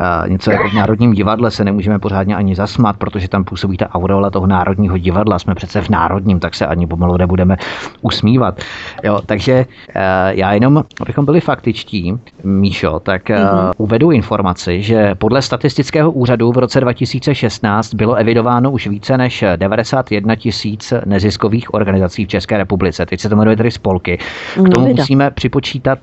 Eh, 0.00 0.28
něco 0.28 0.50
jako 0.50 0.68
v 0.68 0.72
Národním 0.72 1.12
divadle 1.12 1.50
se 1.50 1.64
nemůžeme 1.64 1.98
pořádně 1.98 2.36
ani 2.36 2.54
zasmat, 2.54 2.96
protože 2.96 3.28
tam 3.28 3.44
působí 3.44 3.76
ta 3.76 3.94
aureola 3.94 4.30
toho 4.30 4.46
Národního 4.46 4.98
divadla. 4.98 5.38
Jsme 5.38 5.54
přece 5.54 5.80
v 5.80 5.88
Národním, 5.88 6.40
tak 6.40 6.54
se 6.54 6.66
ani 6.66 6.86
pomalu 6.86 7.16
nebudeme 7.16 7.56
usmívat. 8.02 8.60
Jo, 9.04 9.20
takže 9.26 9.66
eh, 9.94 10.02
já 10.30 10.52
jenom, 10.52 10.84
abychom 11.00 11.24
byli 11.24 11.40
faktičtí, 11.40 12.18
Míšo, 12.44 13.00
tak 13.00 13.28
mm-hmm. 13.28 13.72
uvedu 13.76 14.10
informaci, 14.10 14.82
že 14.82 15.14
podle 15.14 15.42
statistického 15.42 16.12
úřadu 16.12 16.52
v 16.52 16.58
roce 16.58 16.80
2016 16.80 17.94
bylo 17.94 18.14
evidováno 18.14 18.70
už 18.70 18.86
více 18.86 19.18
než 19.18 19.44
91 19.56 20.36
tisíc 20.36 20.92
neziskových 21.04 21.74
organizací 21.74 22.24
v 22.24 22.28
České 22.28 22.58
republice. 22.58 23.06
Teď 23.06 23.20
se 23.20 23.28
to 23.28 23.36
jmenuje 23.36 23.56
tedy 23.56 23.70
spolky. 23.70 24.18
K 24.64 24.68
tomu 24.74 24.94
musíme 24.94 25.30
připočítat 25.30 25.98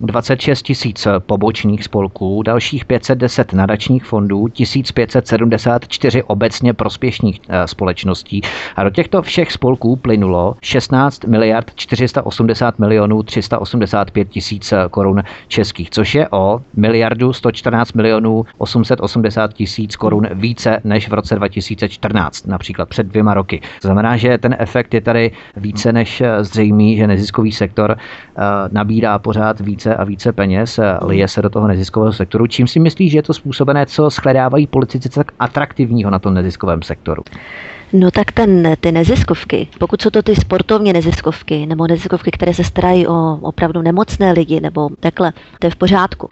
26 0.00 0.62
tisíc 0.62 1.08
pobočných 1.18 1.84
spolků, 1.84 2.42
dalších 2.42 2.84
510 2.84 3.27
10 3.28 3.52
nadačních 3.52 4.04
fondů, 4.04 4.48
1574 4.48 6.22
obecně 6.22 6.74
prospěšných 6.74 7.40
eh, 7.48 7.66
společností 7.66 8.40
a 8.76 8.84
do 8.84 8.90
těchto 8.90 9.22
všech 9.22 9.52
spolků 9.52 9.96
plynulo 9.96 10.56
16 10.62 11.24
miliard 11.24 11.70
480 11.74 12.78
milionů 12.78 13.22
385 13.22 14.28
tisíc 14.28 14.72
eh, 14.72 14.76
korun 14.90 15.22
českých, 15.48 15.90
což 15.90 16.14
je 16.14 16.28
o 16.28 16.60
miliardu 16.76 17.32
114 17.32 17.92
milionů 17.92 18.44
880 18.58 19.54
tisíc 19.54 19.96
korun 19.96 20.26
více 20.32 20.80
než 20.84 21.08
v 21.08 21.12
roce 21.12 21.34
2014, 21.34 22.46
například 22.46 22.88
před 22.88 23.06
dvěma 23.06 23.34
roky. 23.34 23.60
Znamená, 23.82 24.16
že 24.16 24.38
ten 24.38 24.56
efekt 24.58 24.94
je 24.94 25.00
tady 25.00 25.30
více 25.56 25.92
než 25.92 26.20
eh, 26.20 26.44
zřejmý, 26.44 26.96
že 26.96 27.06
neziskový 27.06 27.52
sektor 27.52 27.96
nabírá 28.72 29.18
pořád 29.18 29.60
více 29.60 29.96
a 29.96 30.04
více 30.04 30.32
peněz, 30.32 30.80
lije 31.02 31.28
se 31.28 31.42
do 31.42 31.50
toho 31.50 31.68
neziskového 31.68 32.12
sektoru. 32.12 32.46
Čím 32.46 32.66
si 32.66 32.80
myslíš, 32.80 33.12
že 33.12 33.17
je 33.18 33.22
to 33.22 33.34
způsobené, 33.34 33.86
co 33.86 34.10
shledávají 34.10 34.66
politici 34.66 35.08
tak 35.08 35.32
atraktivního 35.38 36.10
na 36.10 36.18
tom 36.18 36.34
neziskovém 36.34 36.82
sektoru? 36.82 37.22
No 37.92 38.10
tak 38.10 38.32
ten, 38.32 38.74
ty 38.80 38.92
neziskovky, 38.92 39.68
pokud 39.78 40.02
jsou 40.02 40.10
to 40.10 40.22
ty 40.22 40.36
sportovní 40.36 40.92
neziskovky, 40.92 41.66
nebo 41.66 41.86
neziskovky, 41.86 42.30
které 42.30 42.54
se 42.54 42.64
starají 42.64 43.06
o 43.06 43.38
opravdu 43.42 43.82
nemocné 43.82 44.32
lidi, 44.32 44.60
nebo 44.60 44.88
takhle, 45.00 45.32
to 45.58 45.66
je 45.66 45.70
v 45.70 45.76
pořádku. 45.76 46.28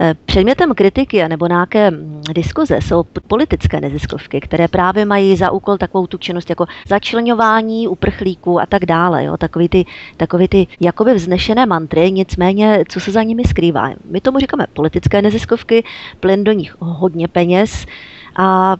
Eh, 0.00 0.14
předmětem 0.24 0.74
kritiky 0.74 1.28
nebo 1.28 1.46
nějaké 1.46 1.90
mm, 1.90 2.22
diskuze 2.34 2.78
jsou 2.80 3.04
politické 3.26 3.80
neziskovky, 3.80 4.40
které 4.40 4.68
právě 4.68 5.04
mají 5.04 5.36
za 5.36 5.50
úkol 5.50 5.78
takovou 5.78 6.06
tu 6.06 6.18
činnost 6.18 6.50
jako 6.50 6.66
začlenování 6.88 7.88
uprchlíků 7.88 8.60
a 8.60 8.66
tak 8.66 8.86
dále. 8.86 9.24
Jo? 9.24 9.36
Takový, 9.36 9.68
ty, 9.68 9.84
takový 10.16 10.48
ty 10.48 10.66
jakoby 10.80 11.14
vznešené 11.14 11.66
mantry, 11.66 12.12
nicméně, 12.12 12.84
co 12.88 13.00
se 13.00 13.10
za 13.12 13.22
nimi 13.22 13.44
skrývá. 13.44 13.90
My 14.10 14.20
tomu 14.20 14.38
říkáme 14.38 14.66
politické 14.72 15.22
neziskovky, 15.22 15.84
plyn 16.20 16.44
do 16.44 16.52
nich 16.52 16.76
hodně 16.78 17.28
peněz, 17.28 17.86
A 18.36 18.76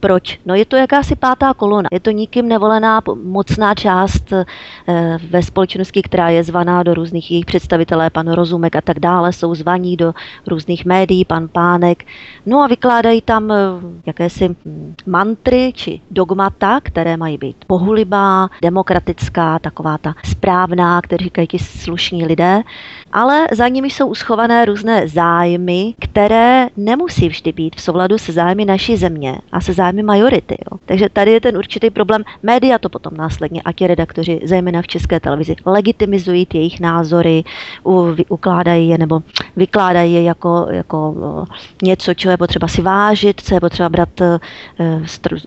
proč? 0.00 0.40
No 0.46 0.54
je 0.54 0.64
to 0.64 0.76
jakási 0.76 1.16
pátá 1.16 1.54
kolona. 1.54 1.88
Je 1.92 2.00
to 2.00 2.10
nikým 2.10 2.48
nevolená 2.48 3.00
mocná 3.24 3.74
část 3.74 4.32
eh, 4.32 4.44
ve 5.30 5.42
společnosti, 5.42 6.02
která 6.02 6.28
je 6.28 6.44
zvaná 6.44 6.82
do 6.82 6.94
různých 6.94 7.30
jejich 7.30 7.44
představitelé, 7.44 8.10
pan 8.10 8.32
Rozumek 8.32 8.76
a 8.76 8.80
tak 8.80 8.98
dále, 8.98 9.32
jsou 9.32 9.54
zvaní 9.54 9.96
do 9.96 10.14
různých 10.46 10.84
médií, 10.84 11.24
pan 11.24 11.48
Pánek. 11.48 12.04
No 12.46 12.62
a 12.62 12.66
vykládají 12.66 13.22
tam 13.22 13.50
eh, 13.50 13.56
jakési 14.06 14.48
hm, 14.48 14.94
mantry 15.06 15.72
či 15.74 16.00
dogmata, 16.10 16.80
které 16.82 17.16
mají 17.16 17.38
být 17.38 17.56
pohulibá, 17.66 18.48
demokratická, 18.62 19.58
taková 19.58 19.98
ta 19.98 20.14
správná, 20.24 21.00
které 21.00 21.24
říkají 21.24 21.48
ti 21.48 21.58
slušní 21.58 22.26
lidé, 22.26 22.62
ale 23.12 23.46
za 23.52 23.68
nimi 23.68 23.90
jsou 23.90 24.06
uschované 24.06 24.64
různé 24.64 25.08
zájmy, 25.08 25.94
které 26.00 26.68
nemusí 26.76 27.28
vždy 27.28 27.52
být 27.52 27.76
v 27.76 27.82
souladu 27.82 28.18
se 28.18 28.32
zájmy 28.32 28.64
naší 28.76 28.96
země 28.96 29.38
a 29.52 29.60
se 29.60 29.72
zájmy 29.72 30.02
majority. 30.02 30.56
Jo. 30.70 30.78
Takže 30.86 31.08
tady 31.08 31.32
je 31.32 31.40
ten 31.40 31.56
určitý 31.56 31.90
problém. 31.90 32.24
Média 32.42 32.78
to 32.78 32.88
potom 32.88 33.16
následně, 33.16 33.62
a 33.64 33.72
ti 33.72 33.86
redaktoři, 33.86 34.40
zejména 34.44 34.82
v 34.82 34.86
české 34.86 35.20
televizi, 35.20 35.56
legitimizují 35.66 36.46
ty 36.46 36.58
jejich 36.58 36.80
názory, 36.80 37.44
ukládají 38.28 38.88
je 38.88 38.98
nebo 38.98 39.20
vykládají 39.56 40.14
je 40.14 40.22
jako, 40.22 40.66
jako 40.70 41.14
něco, 41.82 42.14
co 42.14 42.30
je 42.30 42.36
potřeba 42.36 42.68
si 42.68 42.82
vážit, 42.82 43.40
co 43.40 43.54
je 43.54 43.60
potřeba 43.60 43.88
brát 43.88 44.20
e, 44.20 44.38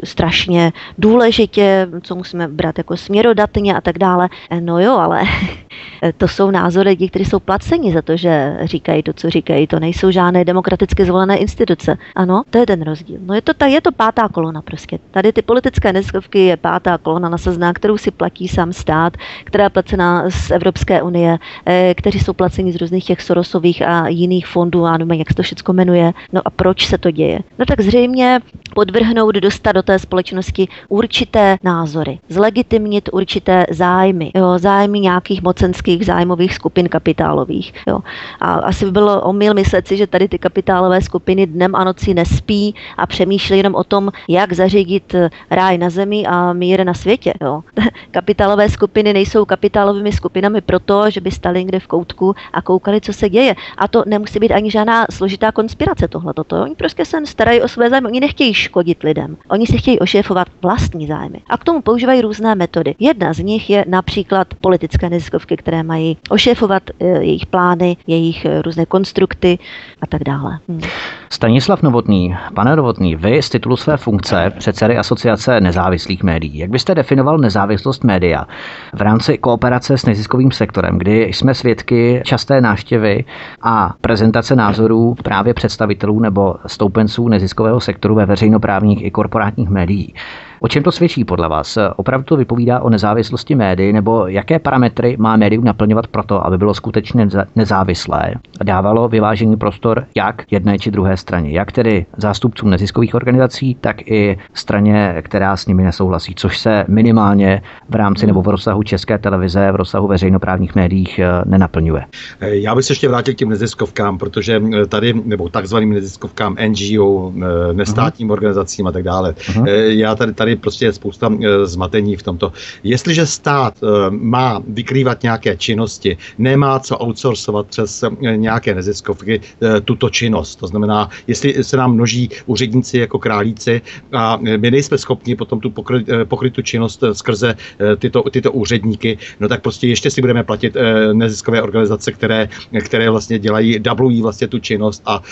strašně 0.04 0.74
důležitě, 0.98 1.88
co 2.02 2.16
musíme 2.16 2.48
brát 2.48 2.78
jako 2.78 2.98
směrodatně 2.98 3.76
a 3.76 3.82
tak 3.82 3.98
dále. 3.98 4.30
E, 4.50 4.62
no 4.62 4.80
jo, 4.80 4.94
ale 4.98 5.22
to 6.18 6.28
jsou 6.28 6.52
názory 6.52 6.90
lidí, 6.90 7.10
kteří 7.10 7.26
jsou 7.26 7.40
placeni 7.40 7.94
za 7.94 8.02
to, 8.02 8.18
že 8.18 8.58
říkají 8.64 9.04
to, 9.04 9.14
co 9.14 9.30
říkají. 9.30 9.68
To 9.68 9.80
nejsou 9.80 10.12
žádné 10.12 10.46
demokraticky 10.46 11.06
zvolené 11.06 11.38
instituce. 11.38 11.98
Ano, 12.16 12.44
to 12.50 12.58
je 12.58 12.66
ten 12.66 12.82
rozdíl. 12.82 13.19
No 13.20 13.34
je 13.34 13.42
to, 13.42 13.54
ta, 13.54 13.66
je 13.66 13.82
to 13.82 13.92
pátá 13.92 14.30
kolona 14.30 14.62
prostě. 14.62 15.00
Tady 15.12 15.34
ty 15.34 15.42
politické 15.42 15.94
neziskovky 15.94 16.46
je 16.46 16.58
pátá 16.58 16.98
kolona 16.98 17.30
nasazná, 17.30 17.74
kterou 17.74 17.98
si 17.98 18.12
platí 18.12 18.48
sám 18.48 18.74
stát, 18.74 19.18
která 19.44 19.64
je 19.64 19.70
placená 19.70 20.30
z 20.30 20.52
Evropské 20.52 21.02
unie, 21.02 21.38
eh, 21.66 21.94
kteří 21.98 22.20
jsou 22.20 22.34
placeni 22.34 22.74
z 22.74 22.76
různých 22.76 23.06
těch 23.06 23.22
Sorosových 23.22 23.82
a 23.82 24.08
jiných 24.08 24.48
fondů, 24.48 24.86
a 24.86 24.98
nevím, 24.98 25.20
jak 25.20 25.30
se 25.30 25.36
to 25.36 25.44
všechno 25.44 25.74
jmenuje. 25.74 26.14
No 26.34 26.42
a 26.46 26.50
proč 26.50 26.86
se 26.86 26.98
to 26.98 27.12
děje? 27.12 27.40
No 27.60 27.66
tak 27.66 27.82
zřejmě 27.82 28.40
podvrhnout, 28.76 29.36
dostat 29.36 29.72
do 29.72 29.84
té 29.84 30.00
společnosti 30.00 30.68
určité 30.90 31.58
názory, 31.64 32.20
zlegitimnit 32.30 33.10
určité 33.14 33.66
zájmy, 33.72 34.32
jo, 34.36 34.60
zájmy 34.60 35.00
nějakých 35.00 35.42
mocenských 35.42 36.06
zájmových 36.06 36.54
skupin 36.54 36.90
kapitálových. 36.90 37.74
Jo. 37.88 38.00
A 38.40 38.54
asi 38.54 38.86
by 38.86 38.92
bylo 38.92 39.22
omyl 39.22 39.54
myslet 39.54 39.88
si, 39.88 39.98
že 39.98 40.08
tady 40.08 40.28
ty 40.28 40.40
kapitálové 40.40 41.02
skupiny 41.02 41.48
dnem 41.48 41.76
a 41.76 41.84
noci 41.84 42.14
nespí 42.14 42.76
a 42.98 43.09
přemýšlí 43.10 43.58
jenom 43.58 43.76
o 43.76 43.84
tom, 43.84 44.12
jak 44.28 44.54
zařídit 44.54 45.16
ráj 45.50 45.78
na 45.78 45.90
zemi 45.90 46.26
a 46.26 46.54
mír 46.54 46.86
na 46.86 46.94
světě. 46.94 47.34
Jo. 47.42 47.62
Kapitálové 48.12 48.70
skupiny 48.70 49.14
nejsou 49.14 49.46
kapitálovými 49.46 50.12
skupinami 50.12 50.62
proto, 50.62 51.10
že 51.10 51.22
by 51.22 51.32
stali 51.32 51.60
někde 51.60 51.80
v 51.80 51.88
koutku 51.88 52.36
a 52.54 52.62
koukali, 52.62 53.02
co 53.02 53.14
se 53.14 53.30
děje. 53.30 53.56
A 53.78 53.88
to 53.88 54.04
nemusí 54.06 54.40
být 54.40 54.52
ani 54.52 54.72
žádná 54.72 55.06
složitá 55.12 55.52
konspirace 55.52 56.08
tohle. 56.08 56.34
Oni 56.64 56.76
prostě 56.76 57.06
se 57.06 57.26
starají 57.26 57.62
o 57.62 57.68
své 57.68 57.90
zájmy. 57.90 58.08
Oni 58.08 58.20
nechtějí 58.20 58.54
škodit 58.54 59.04
lidem. 59.04 59.38
Oni 59.50 59.68
si 59.68 59.78
chtějí 59.78 60.00
ošéfovat 60.00 60.48
vlastní 60.62 61.08
zájmy. 61.08 61.42
A 61.50 61.58
k 61.58 61.64
tomu 61.64 61.82
používají 61.82 62.22
různé 62.22 62.56
metody. 62.56 62.96
Jedna 63.00 63.34
z 63.34 63.40
nich 63.40 63.70
je 63.70 63.86
například 63.88 64.48
politické 64.62 65.10
neziskovky, 65.10 65.58
které 65.58 65.84
mají 65.84 66.18
ošéfovat 66.30 66.84
e, 67.00 67.06
jejich 67.08 67.46
plány, 67.46 67.98
jejich 68.08 68.46
e, 68.46 68.62
různé 68.62 68.86
konstrukty 68.86 69.60
a 70.02 70.08
tak 70.08 70.24
dále. 70.24 70.60
Hmm. 70.70 70.82
Stanislav 71.32 71.82
Novotný, 71.82 72.36
pane 72.54 72.76
Novotný, 72.76 73.16
vy 73.16 73.42
z 73.42 73.50
titulu 73.50 73.78
své 73.78 73.98
funkce 73.98 74.52
předsedy 74.58 74.98
Asociace 74.98 75.62
nezávislých 75.62 76.24
médií, 76.24 76.58
jak 76.58 76.70
byste 76.70 76.96
definoval 76.96 77.38
nezávislost 77.38 78.04
média? 78.04 78.46
V 78.94 79.02
rámci 79.02 79.38
kooperace 79.38 79.98
s 79.98 80.06
neziskovým 80.06 80.52
sektorem, 80.52 80.98
kdy 80.98 81.22
jsme 81.24 81.54
svědky 81.54 82.22
časté 82.26 82.62
návštěvy 82.62 83.26
a 83.62 83.94
prezentace 84.02 84.56
názorů 84.56 85.16
právě 85.24 85.54
představitelů 85.54 86.20
nebo 86.20 86.56
stoupenců 86.66 87.28
neziskového 87.28 87.80
sektoru 87.80 88.16
ve 88.16 88.26
veřejnoprávních 88.26 89.06
i 89.06 89.12
korporátních 89.12 89.70
médií. 89.70 90.14
O 90.62 90.68
čem 90.68 90.84
to 90.84 90.92
svědčí 90.92 91.26
podle 91.26 91.50
vás? 91.50 91.78
Opravdu 91.96 92.26
to 92.26 92.38
vypovídá 92.38 92.80
o 92.80 92.90
nezávislosti 92.90 93.56
médií, 93.56 93.94
nebo 93.94 94.28
jaké 94.28 94.60
parametry 94.60 95.16
má 95.20 95.38
médium 95.38 95.64
naplňovat 95.64 96.08
proto, 96.08 96.46
aby 96.46 96.58
bylo 96.58 96.74
skutečně 96.74 97.28
nezávislé 97.56 98.34
a 98.60 98.64
dávalo 98.64 99.08
vyvážený 99.08 99.58
prostor 99.58 100.06
jak 100.16 100.44
jedné 100.52 100.80
či 100.80 100.92
druhé 100.92 101.18
straně, 101.18 101.52
jak 101.52 101.72
tedy 101.72 102.06
zástupcům 102.18 102.70
neziskových 102.70 103.16
organizací, 103.16 103.76
tak 103.82 104.08
i 104.08 104.38
straně, 104.54 105.16
která 105.22 105.58
s 105.58 105.66
nimi 105.66 105.84
nesouhlasí, 105.84 106.36
což 106.36 106.58
se 106.60 106.86
minimálně 106.88 107.62
v 107.90 107.96
rámci 107.96 108.28
nebo 108.28 108.42
v 108.42 108.48
rozsahu 108.48 108.84
české 108.84 109.18
televize, 109.18 109.72
v 109.72 109.76
rozsahu 109.76 110.08
veřejnoprávních 110.08 110.76
médiích 110.76 111.20
eh, 111.20 111.28
nenaplňuje. 111.46 112.06
Eh, 112.40 112.56
já 112.56 112.76
bych 112.76 112.86
se 112.86 112.92
ještě 112.92 113.08
vrátil 113.08 113.34
k 113.34 113.38
těm 113.38 113.50
neziskovkám, 113.50 114.18
protože 114.18 114.62
eh, 114.82 114.86
tady, 114.86 115.14
nebo 115.26 115.50
takzvaným 115.50 115.94
neziskovkám, 115.94 116.56
NGO, 116.68 117.34
nestátním 117.74 118.28
uh-huh. 118.28 118.32
organizacím 118.32 118.88
a 118.88 118.92
tak 118.92 119.04
dále. 119.04 119.32
Uh-huh. 119.32 119.66
Já 119.88 120.16
tady, 120.16 120.34
tady 120.34 120.49
prostě 120.56 120.86
je 120.86 120.94
spousta 120.94 121.32
zmatení 121.64 122.16
v 122.16 122.24
tomto. 122.24 122.52
Jestliže 122.84 123.26
stát 123.26 123.74
má 124.10 124.64
vykrývat 124.68 125.24
nějaké 125.24 125.58
činnosti, 125.58 126.18
nemá 126.38 126.80
co 126.80 126.98
outsourcovat 127.04 127.68
přes 127.68 128.04
nějaké 128.20 128.76
neziskovky 128.76 129.42
tuto 129.86 130.10
činnost. 130.10 130.56
To 130.56 130.68
znamená, 130.68 131.10
jestli 131.28 131.64
se 131.64 131.78
nám 131.78 131.94
množí 131.94 132.30
úředníci 132.46 132.98
jako 132.98 133.20
králíci 133.20 133.82
a 134.12 134.40
my 134.58 134.72
nejsme 134.72 134.98
schopni 134.98 135.36
potom 135.36 135.60
tu 135.60 135.70
pokry, 135.70 136.06
pokrytu 136.24 136.62
činnost 136.62 137.04
skrze 137.14 137.56
tyto, 137.98 138.24
tyto 138.32 138.52
úředníky, 138.52 139.18
no 139.40 139.48
tak 139.48 139.62
prostě 139.62 139.88
ještě 139.88 140.12
si 140.12 140.22
budeme 140.22 140.44
platit 140.44 140.78
neziskové 141.14 141.62
organizace, 141.62 142.12
které, 142.12 142.50
které 142.86 143.10
vlastně 143.10 143.40
dělají, 143.40 143.80
dublují 143.80 144.22
vlastně 144.22 144.48
tu 144.48 144.60
činnost 144.60 145.02
a 145.06 145.24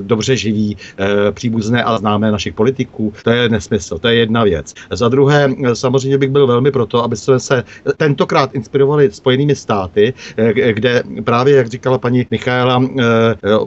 dobře 0.00 0.36
živí 0.36 0.76
příbuzné 1.30 1.82
a 1.84 1.98
známé 1.98 2.30
našich 2.32 2.54
politiků. 2.54 3.12
To 3.24 3.30
je 3.30 3.48
nesmysl, 3.48 3.98
to 3.98 4.08
je 4.08 4.14
jedna 4.14 4.44
věc. 4.44 4.55
Za 4.90 5.08
druhé, 5.08 5.50
samozřejmě 5.74 6.18
bych 6.18 6.30
byl 6.30 6.46
velmi 6.46 6.70
proto, 6.70 7.04
aby 7.04 7.16
jsme 7.16 7.40
se 7.40 7.64
tentokrát 7.96 8.54
inspirovali 8.54 9.10
Spojenými 9.10 9.54
státy, 9.54 10.14
kde 10.72 11.02
právě, 11.24 11.56
jak 11.56 11.66
říkala 11.66 11.98
paní 11.98 12.26
Michaela, 12.30 12.82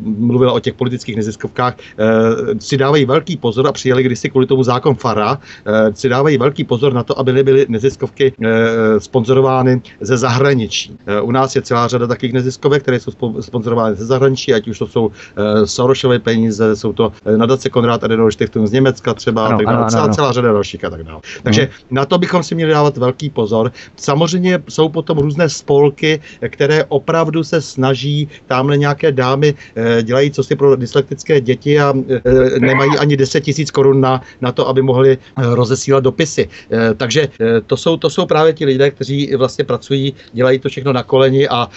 mluvila 0.02 0.54
o 0.54 0.60
těch 0.60 0.74
politických 0.74 1.16
neziskovkách, 1.16 1.76
si 2.60 2.78
dávají 2.78 3.06
velký 3.06 3.38
pozor 3.38 3.68
a 3.68 3.72
přijeli 3.72 4.04
kdysi 4.04 4.30
kvůli 4.30 4.46
tomu 4.46 4.64
zákon 4.64 4.96
Fara, 4.96 5.40
si 5.94 6.10
dávají 6.10 6.38
velký 6.38 6.64
pozor 6.64 6.94
na 6.94 7.04
to, 7.04 7.20
aby 7.20 7.34
nebyly 7.34 7.66
neziskovky 7.70 8.34
sponzorovány 8.98 9.82
ze 10.02 10.18
zahraničí. 10.18 10.98
U 11.22 11.32
nás 11.32 11.56
je 11.56 11.62
celá 11.62 11.88
řada 11.88 12.08
takových 12.08 12.34
neziskovek, 12.34 12.82
které 12.82 13.00
jsou 13.00 13.12
sponzorovány 13.40 13.96
ze 13.96 14.06
zahraničí, 14.06 14.54
ať 14.54 14.68
už 14.68 14.80
to 14.80 14.88
jsou 14.88 15.12
Sorosové 15.66 16.20
peníze, 16.20 16.76
jsou 16.76 16.94
to 16.94 17.12
nadace 17.38 17.70
Konrad 17.70 18.04
Adenauer 18.04 18.32
Stiftung 18.32 18.68
z 18.68 18.72
Německa 18.72 19.14
třeba, 19.14 19.48
ano, 19.48 19.58
tak 19.58 19.68
ano, 19.68 19.86
celá, 19.90 20.04
ano. 20.04 20.14
celá 20.14 20.32
řada 20.32 20.52
dalších 20.80 20.86
a 20.86 20.90
tak 20.90 21.04
dále. 21.04 21.22
Takže 21.44 21.62
hmm. 21.62 21.72
na 21.92 22.06
to 22.06 22.18
bychom 22.18 22.44
si 22.44 22.56
měli 22.56 22.72
dávat 22.72 22.98
velký 22.98 23.30
pozor. 23.30 23.72
Samozřejmě 23.96 24.64
jsou 24.70 24.90
potom 24.90 25.18
různé 25.18 25.50
spolky, 25.50 26.22
které 26.50 26.86
opravdu 26.88 27.44
se 27.44 27.62
snaží, 27.62 28.28
tamhle 28.48 28.78
nějaké 28.78 29.12
dámy 29.12 29.54
dělají 30.04 30.32
co 30.32 30.44
si 30.44 30.56
pro 30.56 30.76
dyslektické 30.76 31.42
děti 31.42 31.80
a 31.80 31.94
nemají 32.60 32.92
ani 33.00 33.18
10 33.18 33.42
tisíc 33.42 33.72
korun 33.72 34.02
na, 34.02 34.22
na 34.42 34.52
to, 34.52 34.68
aby 34.68 34.82
mohli 34.82 35.18
rozesílat 35.38 36.04
dopisy. 36.04 36.50
Takže 36.98 37.30
to 37.68 37.78
jsou, 37.78 37.98
to 37.98 38.10
jsou 38.10 38.26
právě 38.26 38.54
ti 38.54 38.66
lidé, 38.66 38.92
kteří 38.92 39.36
vlastně 39.36 39.66
pracují, 39.66 40.14
dělají 40.34 40.60
to 40.60 40.70
všechno 40.70 40.94
na 40.94 41.04
koleni 41.04 41.48
a 41.48 41.70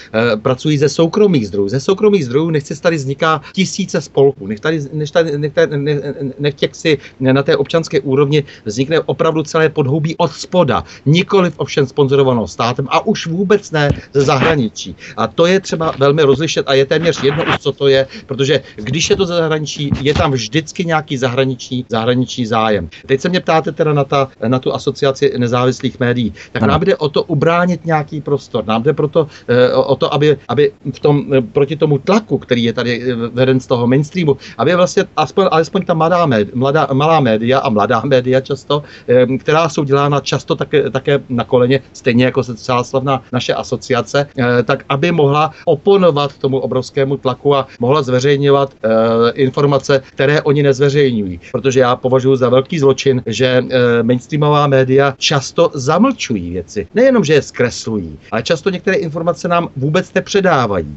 pracují 0.42 0.78
ze 0.78 0.88
soukromých 0.88 1.48
zdrojů. 1.48 1.68
Ze 1.68 1.80
soukromých 1.80 2.24
zdrojů 2.24 2.50
nechci 2.50 2.80
tady 2.80 2.96
vzniká 2.96 3.40
tisíce 3.52 4.00
spolků. 4.00 4.46
Nech 4.46 4.60
tady, 4.60 4.80
nech 4.92 5.10
tady, 5.10 5.38
nech 5.38 5.52
tady, 5.52 5.76
nech, 5.76 5.98
nech 6.38 6.54
si 6.72 6.98
na 7.20 7.42
té 7.42 7.56
občanské 7.56 8.00
úrovni 8.00 8.44
vznikne 8.64 8.91
opravdu 9.00 9.42
celé 9.42 9.68
podhoubí 9.68 10.16
od 10.16 10.32
spoda, 10.32 10.84
nikoliv 11.06 11.54
ovšem 11.56 11.86
sponzorovanou 11.86 12.46
státem 12.46 12.88
a 12.90 13.06
už 13.06 13.26
vůbec 13.26 13.70
ne 13.70 13.90
ze 14.12 14.22
zahraničí. 14.22 14.96
A 15.16 15.26
to 15.26 15.46
je 15.46 15.60
třeba 15.60 15.94
velmi 15.98 16.22
rozlišet 16.22 16.68
a 16.68 16.74
je 16.74 16.86
téměř 16.86 17.22
jedno 17.22 17.44
už, 17.44 17.58
co 17.58 17.72
to 17.72 17.88
je, 17.88 18.06
protože 18.26 18.60
když 18.76 19.10
je 19.10 19.16
to 19.16 19.26
ze 19.26 19.36
zahraničí, 19.36 19.90
je 20.00 20.14
tam 20.14 20.32
vždycky 20.32 20.84
nějaký 20.84 21.16
zahraniční, 21.16 21.84
zahraniční 21.88 22.46
zájem. 22.46 22.88
Teď 23.06 23.20
se 23.20 23.28
mě 23.28 23.40
ptáte 23.40 23.72
teda 23.72 23.92
na, 23.92 24.04
ta, 24.04 24.28
na 24.46 24.58
tu 24.58 24.74
asociaci 24.74 25.32
nezávislých 25.36 26.00
médií. 26.00 26.32
Tak 26.52 26.62
nám 26.62 26.80
jde 26.80 26.96
o 26.96 27.08
to 27.08 27.22
ubránit 27.22 27.86
nějaký 27.86 28.20
prostor. 28.20 28.66
Nám 28.66 28.82
jde 28.82 28.92
proto, 28.92 29.26
eh, 29.48 29.72
o 29.72 29.96
to, 29.96 30.14
aby, 30.14 30.36
aby 30.48 30.72
v 30.92 31.00
tom, 31.00 31.24
eh, 31.32 31.40
proti 31.40 31.76
tomu 31.76 31.98
tlaku, 31.98 32.38
který 32.38 32.64
je 32.64 32.72
tady 32.72 32.92
eh, 33.02 33.14
veden 33.14 33.60
z 33.60 33.66
toho 33.66 33.86
mainstreamu, 33.86 34.36
aby 34.58 34.74
vlastně 34.74 35.04
aspoň, 35.16 35.46
alespoň 35.50 35.84
ta 35.84 35.94
mladá, 35.94 36.26
mladá, 36.54 36.88
malá 36.92 37.20
média 37.20 37.58
a 37.58 37.68
mladá 37.68 38.02
média 38.04 38.40
často, 38.40 38.81
jo, 39.08 39.38
která 39.38 39.68
jsou 39.68 39.84
dělána 39.84 40.20
často 40.20 40.54
také, 40.54 40.90
také 40.90 41.20
na 41.28 41.44
koleně, 41.44 41.80
stejně 41.92 42.24
jako 42.24 42.44
se 42.44 42.54
třeba 42.54 42.84
slavná 42.84 43.22
naše 43.32 43.54
asociace, 43.54 44.26
tak 44.64 44.84
aby 44.88 45.12
mohla 45.12 45.50
oponovat 45.64 46.38
tomu 46.38 46.58
obrovskému 46.58 47.16
tlaku 47.16 47.56
a 47.56 47.66
mohla 47.80 48.02
zveřejňovat 48.02 48.74
informace, 49.34 50.02
které 50.12 50.42
oni 50.42 50.62
nezveřejňují. 50.62 51.40
Protože 51.52 51.80
já 51.80 51.96
považuji 51.96 52.36
za 52.36 52.48
velký 52.48 52.78
zločin, 52.78 53.22
že 53.26 53.64
mainstreamová 54.02 54.66
média 54.66 55.14
často 55.18 55.70
zamlčují 55.74 56.50
věci. 56.50 56.86
Nejenom, 56.94 57.24
že 57.24 57.34
je 57.34 57.42
zkreslují, 57.42 58.18
ale 58.30 58.42
často 58.42 58.70
některé 58.70 58.96
informace 58.96 59.48
nám 59.48 59.68
vůbec 59.76 60.14
nepředávají. 60.14 60.96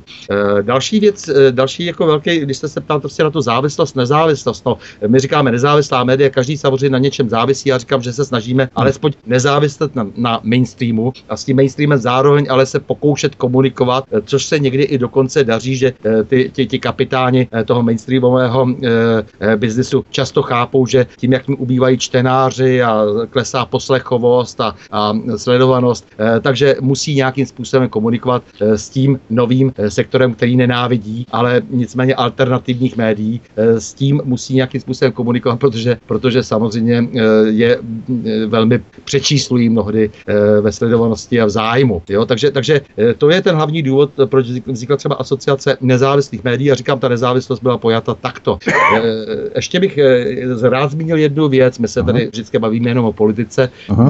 Další 0.62 1.00
věc, 1.00 1.30
další 1.52 1.86
jako 1.86 2.08
velký, 2.08 2.40
když 2.40 2.58
jste 2.58 2.68
se 2.68 2.82
ptal 2.82 3.00
prostě 3.00 3.24
na 3.24 3.30
tu 3.30 3.42
závislost, 3.42 3.96
nezávislost, 3.96 4.66
no, 4.66 4.78
my 5.08 5.20
říkáme 5.20 5.52
nezávislá 5.52 6.04
média, 6.04 6.30
každý 6.30 6.58
samozřejmě 6.58 6.90
na 6.90 6.98
něčem 6.98 7.30
závisí, 7.30 7.74
já 7.76 7.80
říkám, 7.80 8.02
že 8.02 8.14
se 8.14 8.26
snažíme 8.26 8.70
alespoň 8.76 9.12
nezáviset 9.26 9.96
na, 9.96 10.08
na 10.16 10.40
mainstreamu 10.44 11.14
a 11.30 11.38
s 11.38 11.44
tím 11.44 11.56
mainstreamem 11.56 12.00
zároveň 12.00 12.48
ale 12.50 12.66
se 12.66 12.80
pokoušet 12.80 13.36
komunikovat, 13.36 14.04
eh, 14.12 14.22
což 14.26 14.46
se 14.46 14.60
někdy 14.60 14.84
i 14.84 14.98
dokonce 14.98 15.44
daří, 15.44 15.76
že 15.76 15.94
eh, 16.06 16.24
ty, 16.24 16.52
ty, 16.56 16.68
ty 16.68 16.80
kapitáni 16.80 17.48
eh, 17.52 17.64
toho 17.64 17.84
mainstreamového 17.84 18.68
biznesu 19.56 20.06
často 20.10 20.42
chápou, 20.42 20.88
že 20.88 21.08
tím, 21.18 21.34
jak 21.34 21.48
mi 21.48 21.56
ubývají 21.56 21.98
čtenáři 21.98 22.84
a 22.84 23.04
klesá 23.30 23.66
poslechovost 23.66 24.62
a, 24.62 24.76
a 24.92 25.14
sledovanost, 25.36 26.08
takže 26.42 26.76
musí 26.82 27.16
nějakým 27.16 27.46
způsobem 27.46 27.90
komunikovat 27.90 28.44
s 28.60 28.90
tím 28.90 29.20
novým 29.30 29.74
sektorem, 29.88 30.34
který 30.34 30.56
nenávidí, 30.56 31.26
ale 31.32 31.62
nicméně 31.70 32.16
alternativních 32.16 32.98
médií, 32.98 33.42
s 33.58 33.94
tím 33.94 34.22
musí 34.24 34.56
nějakým 34.56 34.82
způsobem 34.82 35.12
komunikovat, 35.12 35.60
protože, 35.60 35.98
protože 36.06 36.44
samozřejmě 36.44 37.08
eh, 37.16 37.22
je 37.66 37.78
eh, 38.26 38.46
velmi 38.46 38.80
přečíslují 39.04 39.70
mnohdy 39.70 40.10
eh, 40.28 40.62
ve 40.62 40.72
sledovanosti 40.72 41.42
a 41.42 41.46
v 41.46 41.50
zájmu. 41.50 42.02
Jo? 42.10 42.26
Takže, 42.26 42.52
takže 42.52 42.82
to 43.18 43.30
je 43.30 43.42
ten 43.42 43.56
hlavní 43.56 43.82
důvod, 43.82 44.12
proč 44.26 44.48
vznikla 44.48 44.98
třeba 44.98 45.16
asociace 45.16 45.78
nezávislých 45.82 46.44
médií 46.44 46.72
a 46.72 46.76
říkám, 46.76 47.00
ta 47.00 47.10
nezávislost 47.10 47.60
byla 47.60 47.78
pojata 47.78 48.14
takto. 48.14 48.58
Ještě 49.56 49.80
bych 49.80 50.00
rád 50.62 50.92
zmínil 50.92 51.18
jednu 51.18 51.48
věc, 51.48 51.80
my 51.80 51.88
se 51.88 52.04
tady 52.04 52.28
vždycky 52.28 52.60
bavíme 52.60 52.90
jenom 52.90 53.06
o 53.06 53.14
politice. 53.14 53.70
Aha. 53.90 54.10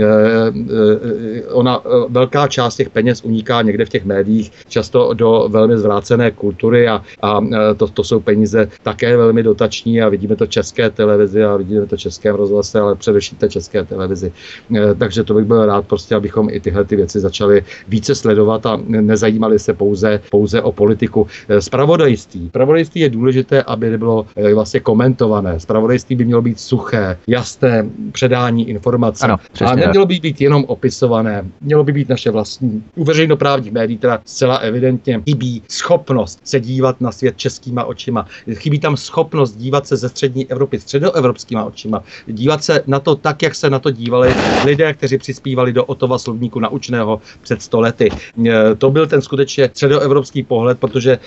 Ona, 1.51 1.81
velká 2.09 2.47
část 2.47 2.75
těch 2.75 2.89
peněz 2.89 3.23
uniká 3.23 3.61
někde 3.61 3.85
v 3.85 3.89
těch 3.89 4.05
médiích, 4.05 4.51
často 4.67 5.13
do 5.13 5.47
velmi 5.51 5.77
zvrácené 5.77 6.31
kultury 6.31 6.87
a, 6.87 7.01
a 7.21 7.41
to, 7.77 7.87
to 7.87 8.03
jsou 8.03 8.19
peníze 8.19 8.67
také 8.83 9.17
velmi 9.17 9.43
dotační 9.43 10.01
a 10.01 10.09
vidíme 10.09 10.35
to 10.35 10.45
české 10.45 10.89
televizi 10.89 11.43
a 11.43 11.57
vidíme 11.57 11.85
to 11.85 11.95
v 11.95 11.99
českém 11.99 12.35
rozhlase, 12.35 12.79
ale 12.79 12.95
především 12.95 13.34
té 13.37 13.49
české 13.49 13.83
televizi. 13.83 14.31
Eh, 14.75 14.95
takže 14.95 15.23
to 15.23 15.33
bych 15.33 15.45
byl 15.45 15.65
rád 15.65 15.87
prostě, 15.87 16.15
abychom 16.15 16.49
i 16.49 16.59
tyhle 16.59 16.85
ty 16.85 16.95
věci 16.95 17.19
začali 17.19 17.63
více 17.87 18.15
sledovat 18.15 18.65
a 18.65 18.79
nezajímali 18.87 19.59
se 19.59 19.73
pouze, 19.73 20.21
pouze 20.31 20.61
o 20.61 20.71
politiku. 20.71 21.27
Spravodajství. 21.59 22.45
Eh, 22.45 22.49
Spravodajství 22.49 23.01
je 23.01 23.09
důležité, 23.09 23.63
aby 23.63 23.89
nebylo 23.89 24.25
eh, 24.35 24.53
vlastně 24.53 24.79
komentované. 24.79 25.59
Spravodajství 25.59 26.15
by 26.15 26.25
mělo 26.25 26.41
být 26.41 26.59
suché, 26.59 27.17
jasné 27.27 27.85
předání 28.11 28.69
informací. 28.69 29.23
Ano, 29.23 29.37
a 29.65 29.75
nemělo 29.75 30.05
by 30.05 30.19
být 30.19 30.41
jenom 30.41 30.65
opisované. 30.67 31.45
Mělo 31.61 31.83
by 31.83 31.91
být 31.91 32.09
naše 32.09 32.31
vlastní. 32.31 32.83
U 32.95 33.03
veřejnoprávních 33.03 33.71
médií 33.71 33.97
teda 33.97 34.21
zcela 34.25 34.55
evidentně 34.57 35.21
chybí 35.25 35.61
schopnost 35.67 36.39
se 36.43 36.59
dívat 36.59 37.01
na 37.01 37.11
svět 37.11 37.37
českýma 37.37 37.83
očima. 37.83 38.25
Chybí 38.53 38.79
tam 38.79 38.97
schopnost 38.97 39.55
dívat 39.55 39.87
se 39.87 39.97
ze 39.97 40.09
střední 40.09 40.51
Evropy 40.51 40.79
středoevropskýma 40.79 41.63
očima, 41.63 42.03
dívat 42.27 42.63
se 42.63 42.83
na 42.87 42.99
to 42.99 43.15
tak, 43.25 43.41
jak 43.41 43.55
se 43.55 43.69
na 43.69 43.79
to 43.79 43.91
dívali 43.91 44.35
lidé, 44.65 44.93
kteří 44.93 45.17
přispívali 45.17 45.73
do 45.73 45.85
Otova 45.85 46.19
slovníku 46.19 46.59
naučného 46.59 47.21
před 47.41 47.61
stolety. 47.61 48.09
E, 48.45 48.75
to 48.77 48.91
byl 48.91 49.07
ten 49.07 49.21
skutečně 49.21 49.69
středoevropský 49.73 50.43
pohled, 50.43 50.79
protože 50.79 51.11
e, 51.11 51.19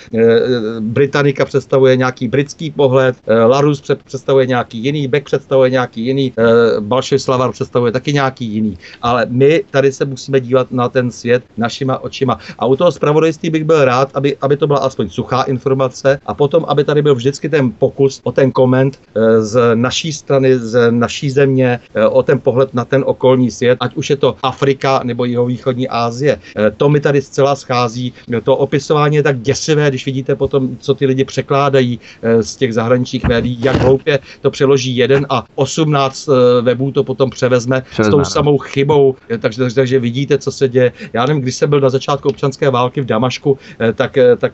Britannika 0.79 1.45
představuje 1.45 1.95
nějaký 1.95 2.27
britský 2.27 2.71
pohled, 2.71 3.15
e, 3.27 3.35
Larus 3.35 3.83
představuje 4.05 4.45
nějaký 4.45 4.77
jiný, 4.77 5.07
Beck 5.07 5.25
představuje 5.25 5.69
nějaký 5.69 6.05
jiný, 6.05 6.33
Balšev 6.79 7.21
Slavar 7.21 7.51
představuje 7.51 7.91
taky 7.91 8.13
nějaký 8.13 8.45
jiný. 8.45 8.77
Ale 9.01 9.25
my 9.29 9.63
tady 9.71 9.91
se 9.91 10.05
musíme 10.05 10.39
dívat 10.39 10.71
na 10.71 10.89
ten 10.89 11.11
svět 11.11 11.43
našima 11.57 11.99
očima. 11.99 12.39
A 12.59 12.65
u 12.65 12.75
toho 12.75 12.91
zpravodajství 12.91 13.49
bych 13.49 13.63
byl 13.63 13.85
rád, 13.85 14.09
aby, 14.13 14.37
aby 14.41 14.57
to 14.57 14.67
byla 14.67 14.79
aspoň 14.79 15.09
suchá 15.09 15.43
informace 15.43 16.19
a 16.25 16.33
potom, 16.33 16.65
aby 16.67 16.83
tady 16.83 17.01
byl 17.01 17.15
vždycky 17.15 17.49
ten 17.49 17.71
pokus 17.71 18.21
o 18.23 18.31
ten 18.31 18.51
koment 18.51 18.99
z 19.39 19.75
naší 19.75 20.13
strany, 20.13 20.59
z 20.59 20.91
naší 20.91 21.29
země, 21.29 21.79
o 22.09 22.23
ten 22.23 22.39
pohled 22.39 22.73
na 22.73 22.85
ten 22.85 23.03
okolní 23.05 23.51
svět, 23.51 23.77
ať 23.79 23.95
už 23.95 24.09
je 24.09 24.15
to 24.15 24.35
Afrika 24.43 25.01
nebo 25.03 25.25
jihovýchodní 25.25 25.87
Asie. 25.87 26.39
Eh, 26.55 26.71
to 26.77 26.89
mi 26.89 26.99
tady 26.99 27.21
zcela 27.21 27.55
schází. 27.55 28.13
To 28.43 28.57
opisování 28.57 29.15
je 29.15 29.23
tak 29.23 29.41
děsivé, 29.41 29.89
když 29.89 30.05
vidíte 30.05 30.35
potom, 30.35 30.77
co 30.79 30.93
ty 30.93 31.05
lidi 31.05 31.25
překládají 31.25 31.99
eh, 32.21 32.43
z 32.43 32.55
těch 32.55 32.73
zahraničních 32.73 33.23
médií, 33.23 33.57
jak 33.61 33.75
hloupě 33.75 34.19
to 34.41 34.51
přeloží 34.51 34.97
jeden 34.97 35.25
a 35.29 35.45
18 35.55 36.29
webů 36.61 36.91
to 36.91 37.03
potom 37.03 37.29
převezme, 37.29 37.81
převezme 37.81 38.09
s 38.09 38.11
tou 38.11 38.17
no. 38.17 38.25
samou 38.25 38.57
chybou. 38.57 39.15
Takže, 39.39 39.59
takže, 39.59 39.75
takže 39.75 39.99
vidíte, 39.99 40.37
co 40.37 40.51
se 40.51 40.67
děje. 40.67 40.91
Já 41.13 41.25
nevím, 41.25 41.41
když 41.41 41.55
jsem 41.55 41.69
byl 41.69 41.79
na 41.79 41.89
začátku 41.89 42.29
občanské 42.29 42.69
války 42.69 43.01
v 43.01 43.05
Damašku, 43.05 43.57
tak, 43.95 44.17
tak 44.37 44.53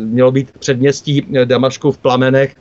mělo 0.00 0.32
být 0.32 0.52
předměstí 0.58 1.26
Damašku 1.44 1.92
v 1.92 1.98
plamenech, 1.98 2.54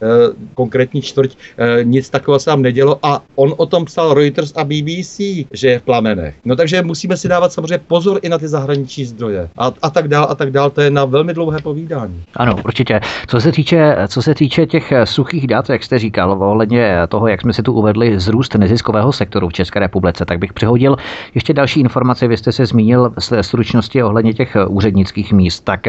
konkrétní 0.53 1.01
čtvrť, 1.01 1.38
nic 1.83 2.09
takového 2.09 2.39
se 2.39 2.45
tam 2.45 2.62
nedělo 2.62 2.99
a 3.03 3.23
on 3.35 3.53
o 3.57 3.65
tom 3.65 3.85
psal 3.89 4.13
Reuters 4.13 4.54
a 4.56 4.63
BBC, 4.63 5.17
že 5.54 5.67
je 5.69 5.80
v 5.80 5.84
plamenech. 5.84 6.36
No 6.45 6.56
takže 6.56 6.82
musíme 6.82 7.17
si 7.17 7.28
dávat 7.28 7.54
samozřejmě 7.54 7.78
pozor 7.88 8.19
i 8.21 8.30
na 8.30 8.38
ty 8.38 8.47
zahraniční 8.47 9.06
zdroje 9.06 9.49
a, 9.58 9.71
a 9.82 9.89
tak 9.89 10.08
dál 10.08 10.28
a 10.30 10.36
tak 10.36 10.52
dál. 10.52 10.69
To 10.69 10.82
je 10.82 10.91
na 10.91 11.06
velmi 11.06 11.34
dlouhé 11.34 11.62
povídání. 11.62 12.23
Ano, 12.36 12.56
určitě. 12.65 12.99
Co 13.28 13.41
se 13.41 13.52
týče, 13.52 13.95
co 14.08 14.21
se 14.21 14.36
týče 14.36 14.65
těch 14.65 14.93
suchých 15.04 15.47
dat, 15.47 15.69
jak 15.69 15.84
jste 15.84 15.99
říkal, 15.99 16.43
ohledně 16.43 16.97
toho, 17.10 17.28
jak 17.28 17.41
jsme 17.41 17.54
si 17.54 17.63
tu 17.63 17.73
uvedli 17.73 18.19
zrůst 18.19 18.56
neziskového 18.56 19.13
sektoru 19.13 19.49
v 19.49 19.54
České 19.54 19.80
republice, 19.80 20.25
tak 20.25 20.39
bych 20.39 20.54
přihodil 20.54 20.97
ještě 21.36 21.54
další 21.54 21.80
informace. 21.80 22.28
Vy 22.28 22.38
jste 22.38 22.52
se 22.52 22.65
zmínil 22.65 23.13
z 23.19 23.34
stručnosti 23.41 24.04
ohledně 24.04 24.34
těch 24.34 24.58
úřednických 24.67 25.34
míst. 25.34 25.60
Tak 25.60 25.82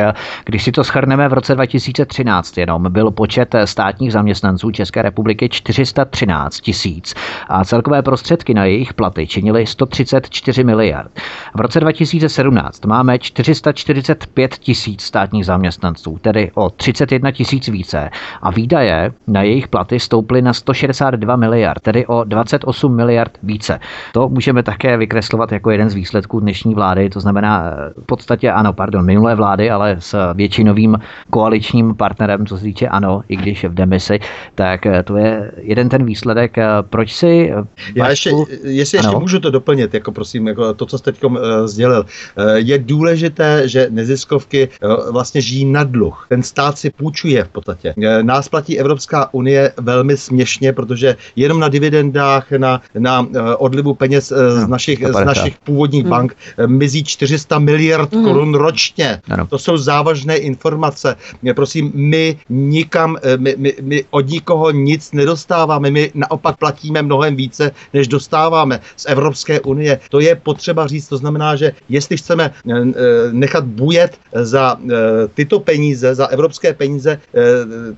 když 0.44 0.64
si 0.64 0.72
to 0.72 0.84
schrneme 0.84 1.28
v 1.28 1.32
roce 1.32 1.54
2013 1.54 2.58
jenom, 2.58 2.92
byl 2.92 3.10
počet 3.10 3.54
státních 3.64 4.12
zaměstnanců 4.12 4.70
České 4.70 5.02
republiky 5.02 5.48
413 5.48 6.60
tisíc 6.60 7.14
a 7.48 7.64
celkové 7.90 8.02
prostředky 8.02 8.54
na 8.54 8.64
jejich 8.64 8.94
platy 8.94 9.26
činily 9.26 9.66
134 9.66 10.64
miliard. 10.64 11.10
V 11.54 11.60
roce 11.60 11.80
2017 11.80 12.84
máme 12.86 13.18
445 13.18 14.54
tisíc 14.58 15.02
státních 15.02 15.46
zaměstnanců, 15.46 16.18
tedy 16.20 16.50
o 16.54 16.70
31 16.70 17.30
tisíc 17.32 17.68
více 17.68 18.10
a 18.42 18.50
výdaje 18.50 19.12
na 19.26 19.42
jejich 19.42 19.68
platy 19.68 20.00
stouply 20.00 20.42
na 20.42 20.52
162 20.52 21.36
miliard, 21.36 21.82
tedy 21.82 22.06
o 22.06 22.24
28 22.24 22.96
miliard 22.96 23.38
více. 23.42 23.80
To 24.12 24.28
můžeme 24.28 24.62
také 24.62 24.96
vykreslovat 24.96 25.52
jako 25.52 25.70
jeden 25.70 25.90
z 25.90 25.94
výsledků 25.94 26.40
dnešní 26.40 26.74
vlády, 26.74 27.10
to 27.10 27.20
znamená 27.20 27.74
v 28.02 28.06
podstatě 28.06 28.50
ano, 28.52 28.72
pardon, 28.72 29.04
minulé 29.04 29.34
vlády, 29.34 29.70
ale 29.70 29.96
s 29.98 30.32
většinovým 30.34 30.98
koaličním 31.30 31.94
partnerem, 31.94 32.46
co 32.46 32.56
se 32.56 32.62
týče 32.64 32.88
ano, 32.88 33.22
i 33.28 33.36
když 33.36 33.64
v 33.64 33.74
demisi, 33.74 34.18
tak 34.54 34.80
to 35.04 35.16
je 35.16 35.52
jeden 35.56 35.88
ten 35.88 36.04
výsledek, 36.04 36.56
proč 36.90 37.12
si 37.14 37.52
já 37.94 38.10
ještě, 38.10 38.30
jestli 38.62 38.98
ještě 38.98 39.08
ano. 39.08 39.20
můžu 39.20 39.40
to 39.40 39.50
doplnit, 39.50 39.94
jako 39.94 40.12
prosím, 40.12 40.46
jako 40.46 40.74
to, 40.74 40.86
co 40.86 40.98
jste 40.98 41.12
teď 41.12 41.24
uh, 41.24 41.38
sdělil. 41.64 42.06
Uh, 42.38 42.44
je 42.54 42.78
důležité, 42.78 43.68
že 43.68 43.86
neziskovky 43.90 44.68
uh, 44.82 45.12
vlastně 45.12 45.40
žijí 45.40 45.64
na 45.64 45.84
dluh. 45.84 46.26
Ten 46.28 46.42
stát 46.42 46.78
si 46.78 46.90
půjčuje 46.90 47.44
v 47.44 47.48
podstatě. 47.48 47.94
Uh, 47.96 48.04
nás 48.22 48.48
platí 48.48 48.78
Evropská 48.78 49.34
unie 49.34 49.72
velmi 49.76 50.16
směšně, 50.16 50.72
protože 50.72 51.16
jenom 51.36 51.60
na 51.60 51.68
dividendách, 51.68 52.52
na, 52.52 52.82
na 52.98 53.20
uh, 53.20 53.26
odlivu 53.58 53.94
peněz 53.94 54.32
uh, 54.32 54.38
z, 54.64 54.68
našich, 54.68 54.98
z 55.08 55.24
našich 55.24 55.58
původních 55.58 56.02
hmm. 56.02 56.10
bank 56.10 56.36
uh, 56.58 56.66
mizí 56.66 57.04
400 57.04 57.58
miliard 57.58 58.12
hmm. 58.12 58.24
korun 58.24 58.54
ročně. 58.54 59.20
Ano. 59.30 59.46
To 59.46 59.58
jsou 59.58 59.76
závažné 59.76 60.36
informace. 60.36 61.16
Mě, 61.42 61.54
prosím, 61.54 61.92
my 61.94 62.38
nikam, 62.48 63.16
my, 63.36 63.54
my, 63.58 63.74
my 63.80 64.04
od 64.10 64.28
nikoho 64.28 64.70
nic 64.70 65.12
nedostáváme. 65.12 65.90
My 65.90 66.10
naopak 66.14 66.56
platíme 66.56 67.02
mnohem 67.02 67.36
více, 67.36 67.69
než 67.94 68.08
dostáváme 68.08 68.80
z 68.96 69.06
Evropské 69.08 69.60
unie. 69.60 70.00
To 70.10 70.20
je 70.20 70.34
potřeba 70.36 70.86
říct, 70.86 71.08
to 71.08 71.16
znamená, 71.16 71.56
že 71.56 71.72
jestli 71.88 72.16
chceme 72.16 72.44
eh, 72.50 72.72
eh, 72.72 72.92
nechat 73.32 73.64
bujet 73.64 74.18
za 74.32 74.76
eh, 74.76 74.94
tyto 75.34 75.60
peníze, 75.60 76.14
za 76.14 76.26
evropské 76.26 76.72
peníze, 76.74 77.20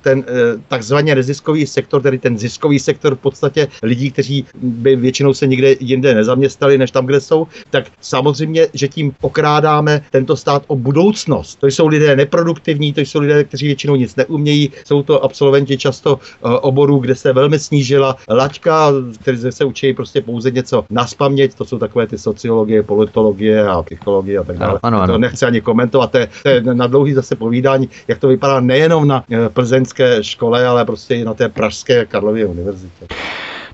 ten 0.01 0.25
takzvaně 0.69 1.15
neziskový 1.15 1.67
sektor, 1.67 2.03
tedy 2.03 2.19
ten 2.19 2.39
ziskový 2.39 2.79
sektor 2.79 3.15
v 3.15 3.19
podstatě 3.19 3.69
lidí, 3.83 4.11
kteří 4.11 4.45
by 4.55 4.97
většinou 4.97 5.35
se 5.35 5.47
nikde 5.47 5.77
jinde 5.81 6.15
nezaměstnali, 6.15 6.79
než 6.79 6.91
tam, 6.91 7.07
kde 7.07 7.21
jsou, 7.21 7.47
tak 7.71 7.85
samozřejmě, 8.01 8.69
že 8.75 8.89
tím 8.89 9.15
okrádáme 9.21 10.03
tento 10.11 10.37
stát 10.37 10.65
o 10.67 10.77
budoucnost. 10.77 11.61
To 11.61 11.67
jsou 11.67 11.87
lidé 11.87 12.17
neproduktivní, 12.17 12.93
to 12.93 13.01
jsou 13.01 13.21
lidé, 13.21 13.45
kteří 13.45 13.67
většinou 13.67 13.97
nic 13.97 14.17
neumějí, 14.17 14.71
jsou 14.85 15.03
to 15.03 15.25
absolventi 15.25 15.79
často 15.79 16.19
oborů, 16.43 16.99
kde 16.99 17.15
se 17.15 17.33
velmi 17.33 17.59
snížila 17.59 18.17
laťka, 18.29 18.93
který 19.21 19.39
se 19.39 19.62
se 19.63 19.67
učí 19.67 19.95
prostě 19.95 20.21
pouze 20.21 20.51
něco 20.51 20.85
naspamět, 20.91 21.55
to 21.55 21.65
jsou 21.65 21.79
takové 21.79 22.07
ty 22.07 22.19
sociologie, 22.19 22.83
politologie 22.83 23.69
a 23.69 23.83
psychologie 23.83 24.39
a 24.39 24.45
tak 24.45 24.59
dále. 24.59 24.79
Ano, 24.83 25.03
ano. 25.03 25.13
To 25.13 25.19
nechci 25.19 25.47
ani 25.47 25.61
komentovat, 25.61 26.11
to 26.11 26.19
je, 26.19 26.29
to 26.43 26.49
je 26.49 26.63
na 26.63 26.87
dlouhý 26.87 27.13
zase 27.15 27.37
povídání, 27.37 27.89
jak 28.09 28.19
to 28.19 28.29
vypadá 28.29 28.61
nejenom 28.61 29.09
na 29.09 29.25
eh, 29.31 29.49
plzeňské 29.49 30.25
škole, 30.25 30.67
ale 30.67 30.85
prostě 30.85 31.15
i 31.15 31.25
na 31.25 31.35
té 31.35 31.49
pražské 31.49 32.07
Karlově 32.07 32.47
univerzitě. 32.47 33.07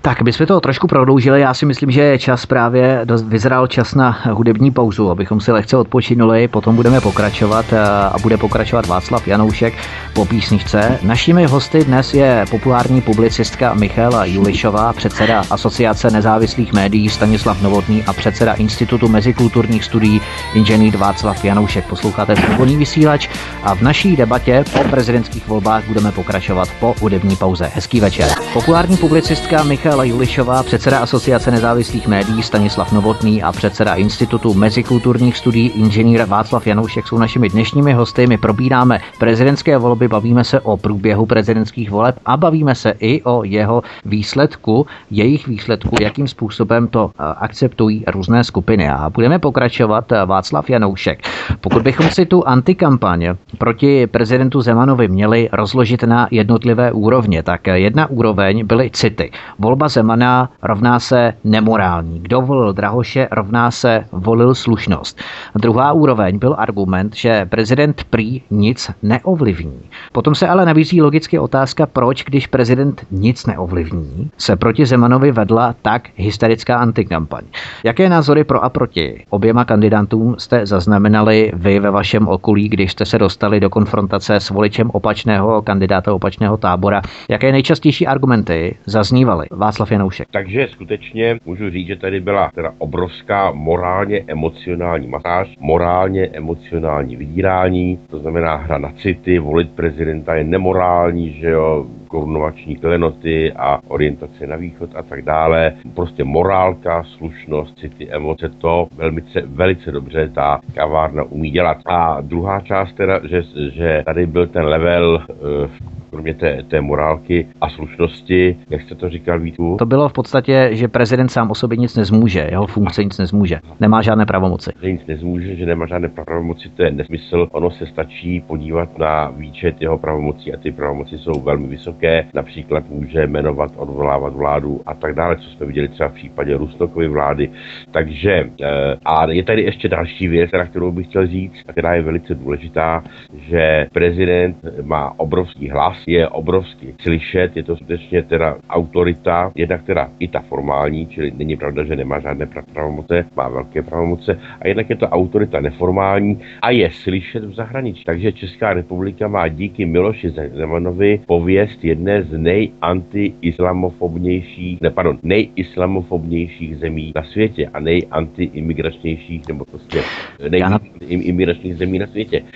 Tak, 0.08 0.22
bychom 0.22 0.46
to 0.46 0.60
trošku 0.60 0.86
prodloužili. 0.86 1.40
Já 1.40 1.54
si 1.54 1.66
myslím, 1.66 1.90
že 1.90 2.02
je 2.02 2.18
čas 2.18 2.46
právě, 2.46 3.06
vyzral 3.26 3.66
čas 3.66 3.94
na 3.94 4.18
hudební 4.32 4.70
pauzu, 4.70 5.10
abychom 5.10 5.40
si 5.40 5.52
lehce 5.52 5.76
odpočinuli, 5.76 6.48
potom 6.48 6.76
budeme 6.76 7.00
pokračovat 7.00 7.64
eh, 7.72 7.78
a 8.12 8.14
bude 8.22 8.36
pokračovat 8.36 8.86
Václav 8.86 9.28
Janoušek 9.28 9.74
po 10.12 10.24
písničce. 10.24 10.98
Našimi 11.02 11.46
hosty 11.46 11.84
dnes 11.84 12.14
je 12.14 12.44
populární 12.50 13.00
publicistka 13.00 13.74
Michála 13.74 14.24
Julišová, 14.24 14.92
předseda 14.92 15.42
Asociace 15.50 16.10
nezávislých 16.10 16.72
médií 16.72 17.08
Stanislav 17.08 17.62
Novotný 17.62 18.04
a 18.04 18.12
předseda 18.12 18.52
Institutu 18.52 19.08
mezikulturních 19.08 19.84
studií 19.84 20.20
inženýr 20.54 20.96
Václav 20.96 21.44
Janoušek. 21.44 21.86
Posloucháte 21.86 22.36
svobodný 22.36 22.76
vysílač 22.76 23.28
a 23.62 23.74
v 23.74 23.82
naší 23.82 24.16
debatě 24.16 24.64
po 24.72 24.88
prezidentských 24.88 25.48
volbách 25.48 25.84
budeme 25.84 26.12
pokračovat 26.12 26.68
po 26.80 26.94
hudební 27.00 27.36
pauze. 27.36 27.70
Hezký 27.74 28.00
večer. 28.00 28.28
Populární 28.52 28.96
publicistka 28.96 29.62
Michála 29.62 29.97
Michaela 29.98 30.14
Julišová, 30.14 30.62
předseda 30.62 30.98
Asociace 30.98 31.50
nezávislých 31.50 32.06
médií 32.06 32.42
Stanislav 32.42 32.92
Novotný 32.92 33.42
a 33.42 33.52
předseda 33.52 33.94
Institutu 33.94 34.54
mezikulturních 34.54 35.36
studií 35.36 35.68
inženýr 35.68 36.24
Václav 36.24 36.66
Janoušek 36.66 37.08
jsou 37.08 37.18
našimi 37.18 37.48
dnešními 37.48 37.92
hosty. 37.92 38.26
My 38.26 38.38
probíráme 38.38 39.00
prezidentské 39.18 39.78
volby, 39.78 40.08
bavíme 40.08 40.44
se 40.44 40.60
o 40.60 40.76
průběhu 40.76 41.26
prezidentských 41.26 41.90
voleb 41.90 42.16
a 42.26 42.36
bavíme 42.36 42.74
se 42.74 42.94
i 43.00 43.22
o 43.22 43.44
jeho 43.44 43.82
výsledku, 44.04 44.86
jejich 45.10 45.46
výsledku, 45.46 45.96
jakým 46.00 46.28
způsobem 46.28 46.86
to 46.88 47.10
eh, 47.10 47.22
akceptují 47.36 48.04
různé 48.06 48.44
skupiny. 48.44 48.88
A 48.88 49.10
budeme 49.10 49.38
pokračovat 49.38 50.12
eh, 50.12 50.26
Václav 50.26 50.70
Janoušek. 50.70 51.18
Pokud 51.60 51.82
bychom 51.82 52.10
si 52.10 52.26
tu 52.26 52.48
antikampaň 52.48 53.26
proti 53.58 54.06
prezidentu 54.06 54.60
Zemanovi 54.60 55.08
měli 55.08 55.48
rozložit 55.52 56.02
na 56.02 56.28
jednotlivé 56.30 56.92
úrovně, 56.92 57.42
tak 57.42 57.66
jedna 57.66 58.10
úroveň 58.10 58.66
byly 58.66 58.90
city. 58.90 59.30
Volba 59.78 59.88
Zemana 59.88 60.50
rovná 60.62 61.00
se 61.00 61.32
nemorální. 61.44 62.20
Kdo 62.20 62.40
volil 62.40 62.72
Drahoše, 62.72 63.28
rovná 63.30 63.70
se 63.70 64.04
volil 64.12 64.54
slušnost. 64.54 65.20
Druhá 65.54 65.92
úroveň 65.92 66.38
byl 66.38 66.54
argument, 66.58 67.16
že 67.16 67.46
prezident 67.46 68.04
prý 68.10 68.42
nic 68.50 68.90
neovlivní. 69.02 69.80
Potom 70.12 70.34
se 70.34 70.48
ale 70.48 70.66
navízí 70.66 71.02
logicky 71.02 71.38
otázka, 71.38 71.86
proč, 71.86 72.24
když 72.24 72.46
prezident 72.46 73.06
nic 73.10 73.46
neovlivní, 73.46 74.30
se 74.38 74.56
proti 74.56 74.86
Zemanovi 74.86 75.32
vedla 75.32 75.74
tak 75.82 76.08
hysterická 76.16 76.78
antikampaň. 76.78 77.42
Jaké 77.84 78.08
názory 78.08 78.44
pro 78.44 78.64
a 78.64 78.68
proti 78.68 79.24
oběma 79.30 79.64
kandidátům 79.64 80.34
jste 80.38 80.66
zaznamenali 80.66 81.52
vy 81.54 81.80
ve 81.80 81.90
vašem 81.90 82.28
okolí, 82.28 82.68
když 82.68 82.92
jste 82.92 83.06
se 83.06 83.18
dostali 83.18 83.60
do 83.60 83.70
konfrontace 83.70 84.34
s 84.34 84.50
voličem 84.50 84.90
opačného 84.90 85.62
kandidáta 85.62 86.12
opačného 86.12 86.56
tábora? 86.56 87.02
Jaké 87.28 87.52
nejčastější 87.52 88.06
argumenty 88.06 88.76
zaznívaly? 88.86 89.46
Václav 89.68 89.92
Janoušek. 89.92 90.28
Takže 90.30 90.68
skutečně 90.70 91.38
můžu 91.44 91.70
říct, 91.70 91.86
že 91.86 91.96
tady 91.96 92.20
byla 92.20 92.50
teda 92.54 92.72
obrovská 92.78 93.52
morálně 93.52 94.24
emocionální 94.26 95.08
masáž, 95.08 95.54
morálně 95.60 96.26
emocionální 96.26 97.16
vydírání, 97.16 97.98
to 98.10 98.18
znamená 98.18 98.54
hra 98.56 98.78
na 98.78 98.92
city, 98.92 99.38
volit 99.38 99.70
prezidenta 99.70 100.34
je 100.34 100.44
nemorální, 100.44 101.32
že 101.32 101.48
jo, 101.48 101.86
korunovační 102.08 102.76
klenoty 102.76 103.52
a 103.52 103.80
orientace 103.88 104.46
na 104.46 104.56
východ 104.56 104.90
a 104.94 105.02
tak 105.02 105.22
dále. 105.22 105.72
Prostě 105.94 106.24
morálka, 106.24 107.04
slušnost, 107.04 107.78
city, 107.78 108.08
emoce, 108.10 108.48
to 108.48 108.88
velice, 108.96 109.42
velice 109.46 109.92
dobře 109.92 110.28
ta 110.34 110.60
kavárna 110.74 111.22
umí 111.22 111.50
dělat. 111.50 111.76
A 111.86 112.20
druhá 112.20 112.60
část 112.60 112.92
teda, 112.92 113.20
že, 113.28 113.42
že 113.72 114.02
tady 114.06 114.26
byl 114.26 114.46
ten 114.46 114.64
level 114.64 115.24
uh, 115.28 115.70
kromě 116.10 116.34
té, 116.34 116.62
té 116.68 116.80
morálky 116.80 117.46
a 117.60 117.68
slušnosti, 117.68 118.56
jak 118.70 118.82
jste 118.82 118.94
to 118.94 119.08
říkal 119.08 119.40
Vítku? 119.40 119.76
To 119.78 119.86
bylo 119.86 120.08
v 120.08 120.12
podstatě, 120.12 120.68
že 120.72 120.88
prezident 120.88 121.28
sám 121.28 121.50
o 121.50 121.54
sobě 121.54 121.76
nic 121.78 121.96
nezmůže, 121.96 122.46
jeho 122.50 122.66
funkce 122.66 123.04
nic 123.04 123.18
nezmůže, 123.18 123.60
nemá 123.80 124.02
žádné 124.02 124.26
pravomoci. 124.26 124.70
Že 124.82 124.92
nic 124.92 125.06
nezmůže, 125.06 125.56
že 125.56 125.66
nemá 125.66 125.86
žádné 125.86 126.08
pravomoci, 126.08 126.68
to 126.68 126.82
je 126.82 126.90
nesmysl. 126.90 127.48
Ono 127.52 127.70
se 127.70 127.86
stačí 127.86 128.40
podívat 128.40 128.98
na 128.98 129.30
výčet 129.30 129.82
jeho 129.82 129.98
pravomocí 129.98 130.54
a 130.54 130.56
ty 130.56 130.72
pravomoci 130.72 131.18
jsou 131.18 131.40
velmi 131.40 131.66
vysoké. 131.66 132.26
Například 132.34 132.84
může 132.88 133.26
jmenovat, 133.26 133.72
odvolávat 133.76 134.34
vládu 134.34 134.80
a 134.86 134.94
tak 134.94 135.14
dále, 135.14 135.36
co 135.36 135.50
jsme 135.50 135.66
viděli 135.66 135.88
třeba 135.88 136.08
v 136.08 136.14
případě 136.14 136.56
Rusnokovy 136.56 137.08
vlády. 137.08 137.50
Takže 137.90 138.50
eh, 138.60 138.96
a 139.04 139.30
je 139.30 139.42
tady 139.42 139.62
ještě 139.62 139.88
další 139.88 140.28
věc, 140.28 140.50
na 140.52 140.66
kterou 140.66 140.92
bych 140.92 141.06
chtěl 141.06 141.26
říct, 141.26 141.64
a 141.68 141.72
která 141.72 141.94
je 141.94 142.02
velice 142.02 142.34
důležitá, 142.34 143.04
že 143.48 143.86
prezident 143.92 144.56
má 144.82 145.12
obrovský 145.16 145.70
hlas, 145.70 145.97
je 146.06 146.28
obrovský 146.28 146.94
slyšet, 147.00 147.56
je 147.56 147.62
to 147.62 147.76
skutečně 147.76 148.22
teda 148.22 148.56
autorita, 148.70 149.52
jednak 149.54 149.82
teda 149.82 150.08
i 150.18 150.28
ta 150.28 150.40
formální, 150.40 151.06
čili 151.06 151.32
není 151.36 151.56
pravda, 151.56 151.84
že 151.84 151.96
nemá 151.96 152.20
žádné 152.20 152.48
pravomoce, 152.72 153.26
má 153.36 153.48
velké 153.48 153.82
pravomoce, 153.82 154.38
a 154.60 154.68
jednak 154.68 154.90
je 154.90 154.96
to 154.96 155.08
autorita 155.08 155.60
neformální 155.60 156.40
a 156.62 156.70
je 156.70 156.90
slyšet 156.90 157.44
v 157.44 157.54
zahraničí. 157.54 158.04
Takže 158.04 158.32
Česká 158.32 158.72
republika 158.72 159.28
má 159.28 159.48
díky 159.48 159.86
Miloši 159.86 160.30
Zemanovi 160.30 161.20
pověst 161.26 161.84
jedné 161.84 162.22
z 162.22 162.38
nejanti-islamofobnějších, 162.38 164.80
ne, 164.80 164.90
pardon, 164.90 165.18
nejislamofobnějších 165.22 166.76
zemí 166.76 167.12
na 167.16 167.22
světě 167.22 167.70
a 167.74 167.80
nejanti-imigračnějších, 167.80 169.48
nebo 169.48 169.64
prostě 169.64 170.00
nejimigračních 170.48 171.76
zemí 171.76 171.98
na 171.98 172.06
světě. 172.06 172.42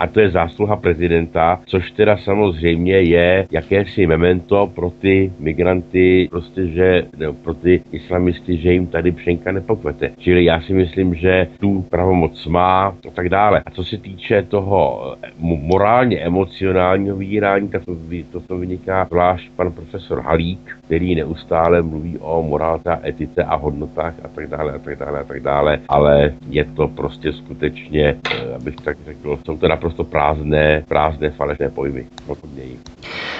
A 0.00 0.06
to 0.06 0.20
je 0.20 0.30
zásluha 0.30 0.76
prezidenta, 0.76 1.60
což 1.66 1.90
teda 1.90 2.16
samozřejmě 2.16 2.33
samozřejmě 2.34 3.00
je 3.00 3.46
jakési 3.50 4.06
memento 4.06 4.66
pro 4.74 4.90
ty 4.90 5.32
migranty, 5.38 6.28
prostě, 6.30 6.66
že 6.66 7.06
ne, 7.16 7.32
pro 7.32 7.54
ty 7.54 7.82
islamisty, 7.92 8.56
že 8.56 8.72
jim 8.72 8.86
tady 8.86 9.12
pšenka 9.12 9.52
nepokvete. 9.52 10.10
Čili 10.18 10.44
já 10.44 10.60
si 10.60 10.72
myslím, 10.72 11.14
že 11.14 11.46
tu 11.60 11.82
pravomoc 11.82 12.46
má 12.46 12.86
a 12.86 13.10
tak 13.14 13.28
dále. 13.28 13.62
A 13.66 13.70
co 13.70 13.84
se 13.84 13.98
týče 13.98 14.42
toho 14.42 15.14
eh, 15.22 15.30
morálně 15.38 16.18
emocionálního 16.18 17.16
vydírání, 17.16 17.68
tak 17.68 17.84
to, 17.84 17.96
to, 18.32 18.40
to 18.40 18.58
vyniká 18.58 19.06
zvlášť 19.10 19.50
pan 19.56 19.72
profesor 19.72 20.20
Halík, 20.20 20.76
který 20.86 21.14
neustále 21.14 21.82
mluví 21.82 22.18
o 22.18 22.42
morálce 22.42 22.90
a 22.90 23.08
etice 23.08 23.44
a 23.44 23.56
hodnotách 23.56 24.14
a 24.24 24.28
tak 24.28 24.46
dále 24.46 24.72
a 24.72 24.78
tak 24.78 24.98
dále 24.98 25.20
a 25.20 25.24
tak 25.24 25.40
dále, 25.40 25.78
ale 25.88 26.34
je 26.50 26.64
to 26.64 26.88
prostě 26.88 27.32
skutečně, 27.32 28.16
eh, 28.34 28.54
abych 28.54 28.76
tak 28.76 28.96
řekl, 29.04 29.38
jsou 29.46 29.56
to 29.56 29.68
naprosto 29.68 30.04
prázdné, 30.04 30.84
prázdné 30.88 31.30
falešné 31.30 31.70
pojmy 31.70 32.06
pokud 32.26 32.54
něj. 32.56 32.76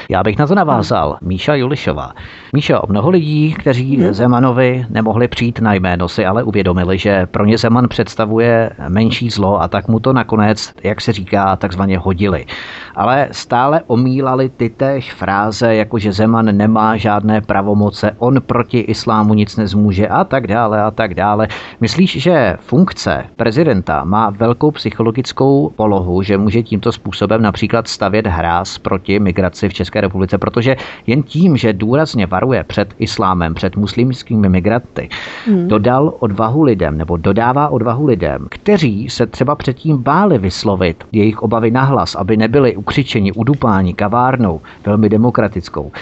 Já 0.09 0.23
bych 0.23 0.39
na 0.39 0.47
to 0.47 0.55
navázal. 0.55 1.19
Míša 1.21 1.55
Julišová. 1.55 2.13
Míša, 2.53 2.83
mnoho 2.89 3.11
lidí, 3.11 3.55
kteří 3.59 3.97
hmm. 3.97 4.13
Zemanovi 4.13 4.87
nemohli 4.91 5.29
přijít 5.29 5.61
na 5.61 5.75
jméno, 5.75 6.09
si 6.09 6.27
ale 6.27 6.43
uvědomili, 6.43 6.99
že 6.99 7.27
pro 7.27 7.45
ně 7.45 7.59
Zeman 7.59 7.89
představuje 7.89 8.71
menší 8.89 9.31
zlo 9.31 9.63
a 9.63 9.69
tak 9.69 9.89
mu 9.89 10.01
to 10.01 10.13
nakonec, 10.13 10.73
jak 10.83 11.01
se 11.01 11.13
říká, 11.13 11.57
takzvaně 11.57 11.99
hodili. 11.99 12.47
Ale 12.95 13.29
stále 13.33 13.83
omílali 13.87 14.49
ty 14.49 14.71
též 14.71 15.13
fráze, 15.13 15.75
jako 15.75 15.99
že 15.99 16.13
Zeman 16.13 16.57
nemá 16.57 16.97
žádné 16.97 17.41
pravomoce, 17.41 18.17
on 18.19 18.41
proti 18.47 18.79
islámu 18.79 19.35
nic 19.35 19.57
nezmůže 19.57 20.09
a 20.09 20.25
tak 20.25 20.47
dále 20.47 20.83
a 20.83 20.91
tak 20.91 21.15
dále. 21.15 21.49
Myslíš, 21.81 22.23
že 22.23 22.57
funkce 22.61 23.25
prezidenta 23.37 24.05
má 24.05 24.31
velkou 24.31 24.71
psychologickou 24.71 25.73
polohu, 25.77 26.23
že 26.23 26.39
může 26.39 26.63
tímto 26.63 26.93
způsobem 26.93 27.43
například 27.43 27.89
stavět 27.89 28.27
hráz 28.27 28.74
proti 28.79 29.19
migraci 29.19 29.69
v 29.69 29.75
České 29.75 30.01
republice, 30.01 30.39
protože 30.39 30.77
jen 31.07 31.23
tím, 31.23 31.57
že 31.57 31.73
důrazně 31.73 32.27
varuje 32.27 32.65
před 32.65 32.95
islámem, 32.99 33.55
před 33.55 33.77
muslimskými 33.77 34.49
migranty, 34.49 35.09
hmm. 35.47 35.69
dodal 35.69 36.15
odvahu 36.19 36.63
lidem, 36.63 36.99
nebo 36.99 37.17
dodává 37.17 37.69
odvahu 37.69 38.07
lidem, 38.07 38.47
kteří 38.51 39.11
se 39.11 39.27
třeba 39.27 39.55
předtím 39.55 40.03
báli 40.03 40.39
vyslovit 40.39 41.05
jejich 41.13 41.43
obavy 41.43 41.71
nahlas, 41.71 42.15
aby 42.15 42.37
nebyli 42.37 42.77
ukřičeni, 42.77 43.33
udupáni 43.33 43.95
kavárnou, 43.95 44.61
velmi 44.87 45.09
demokratickou. 45.09 45.93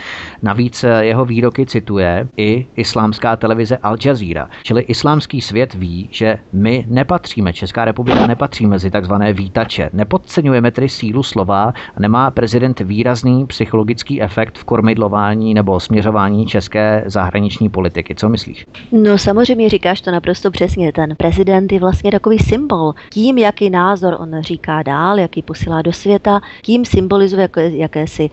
Navíc 0.43 0.85
jeho 1.01 1.25
výroky 1.25 1.67
cituje 1.67 2.29
i 2.37 2.67
islámská 2.77 3.37
televize 3.37 3.77
Al 3.77 3.97
Jazeera, 4.05 4.49
čili 4.63 4.83
islámský 4.83 5.41
svět 5.41 5.75
ví, 5.75 6.09
že 6.11 6.39
my 6.53 6.85
nepatříme, 6.89 7.53
Česká 7.53 7.85
republika 7.85 8.27
nepatří 8.27 8.67
mezi 8.67 8.91
takzvané 8.91 9.33
vítače. 9.33 9.91
Nepodceňujeme 9.93 10.71
tedy 10.71 10.89
sílu 10.89 11.23
slova, 11.23 11.73
nemá 11.99 12.31
prezident 12.31 12.62
výrazný 12.81 13.47
psychologický 13.47 14.23
efekt 14.23 14.59
v 14.59 14.65
kormidlování 14.65 15.55
nebo 15.55 15.81
směřování 15.81 16.47
české 16.47 17.05
zahraniční 17.07 17.69
politiky. 17.69 18.15
Co 18.15 18.29
myslíš? 18.29 18.67
No 18.93 19.19
samozřejmě 19.19 19.69
říkáš 19.69 20.01
to 20.01 20.11
naprosto 20.11 20.51
přesně. 20.51 20.93
Ten 20.93 21.17
prezident 21.17 21.73
je 21.73 21.81
vlastně 21.81 22.11
takový 22.11 22.39
symbol. 22.39 22.93
Tím, 23.11 23.39
jaký 23.39 23.71
názor 23.71 24.17
on 24.19 24.41
říká 24.41 24.83
dál, 24.83 25.19
jaký 25.19 25.43
posílá 25.43 25.83
do 25.83 25.93
světa, 25.93 26.41
tím 26.63 26.85
symbolizuje 26.85 27.43
jaké, 27.43 27.71
jakési 27.71 28.31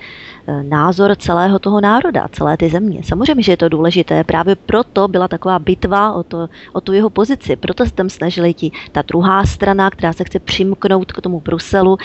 názor 0.62 1.16
celého 1.16 1.60
toho 1.60 1.82
národa, 1.82 2.28
celé 2.32 2.58
ty 2.58 2.70
země. 2.70 3.04
Samozřejmě, 3.04 3.44
že 3.44 3.52
je 3.52 3.58
to 3.58 3.70
důležité. 3.70 4.24
Právě 4.24 4.56
proto 4.56 5.08
byla 5.08 5.28
taková 5.28 5.60
bitva 5.60 6.14
o, 6.14 6.24
to, 6.24 6.50
o 6.74 6.82
tu 6.82 6.94
jeho 6.94 7.10
pozici. 7.10 7.56
Proto 7.56 7.86
se 7.86 7.92
tam 7.92 8.10
snažili 8.10 8.54
ti 8.54 8.72
ta 8.92 9.02
druhá 9.02 9.46
strana, 9.46 9.90
která 9.90 10.14
se 10.14 10.24
chce 10.24 10.40
přimknout 10.40 11.12
k 11.12 11.22
tomu 11.22 11.40
Bruselu, 11.40 11.98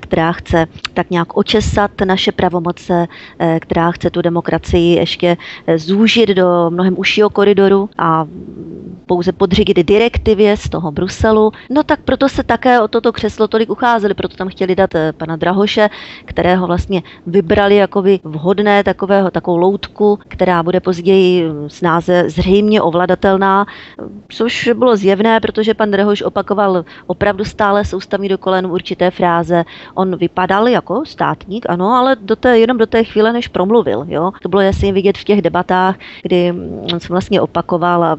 která 0.00 0.32
chce 0.32 0.66
tak 0.94 1.10
nějak 1.10 1.36
očesat 1.36 1.90
naše 2.04 2.32
pravomoce, 2.32 3.08
která 3.60 3.90
chce 3.90 4.10
tu 4.10 4.22
demokracii 4.22 4.96
ještě 4.96 5.36
zúžit 5.76 6.28
do 6.28 6.70
mnohem 6.70 6.94
užšího 6.98 7.30
koridoru 7.30 7.88
a 7.98 8.26
pouze 9.06 9.32
podřídit 9.32 9.86
direktivě 9.86 10.56
z 10.56 10.68
toho 10.68 10.92
Bruselu. 10.92 11.52
No 11.70 11.82
tak 11.82 12.00
proto 12.00 12.28
se 12.28 12.42
také 12.42 12.80
o 12.80 12.88
toto 12.88 13.12
křeslo 13.12 13.48
tolik 13.48 13.70
ucházeli, 13.70 14.14
proto 14.14 14.36
tam 14.36 14.48
chtěli 14.48 14.76
dát 14.76 14.90
pana 15.16 15.36
Drahoše, 15.36 15.90
kterého 16.24 16.66
vlastně 16.66 17.02
vybrali 17.26 17.79
jako 17.80 18.02
by 18.02 18.20
vhodné 18.24 18.84
takového, 18.84 19.30
takovou 19.30 19.56
loutku, 19.56 20.18
která 20.28 20.62
bude 20.62 20.80
později 20.80 21.48
hm, 21.48 21.68
snáze 21.68 22.24
zřejmě 22.30 22.82
ovladatelná, 22.82 23.66
což 24.28 24.70
bylo 24.74 24.96
zjevné, 24.96 25.40
protože 25.40 25.74
pan 25.74 25.90
Drahoš 25.90 26.22
opakoval 26.22 26.84
opravdu 27.06 27.44
stále 27.44 27.84
soustavně 27.84 28.28
do 28.28 28.38
kolen 28.38 28.66
určité 28.66 29.10
fráze. 29.10 29.64
On 29.94 30.16
vypadal 30.16 30.68
jako 30.68 31.02
státník, 31.06 31.66
ano, 31.68 31.88
ale 31.92 32.16
do 32.20 32.36
té, 32.36 32.58
jenom 32.58 32.78
do 32.78 32.86
té 32.86 33.04
chvíle, 33.04 33.32
než 33.32 33.48
promluvil. 33.48 34.04
Jo? 34.08 34.32
To 34.42 34.48
bylo 34.48 34.62
jasně 34.62 34.92
vidět 34.92 35.18
v 35.18 35.24
těch 35.24 35.42
debatách, 35.42 35.96
kdy 36.22 36.52
hm, 36.52 36.86
on 36.92 37.00
se 37.00 37.08
vlastně 37.08 37.40
opakoval 37.40 38.04
a 38.04 38.16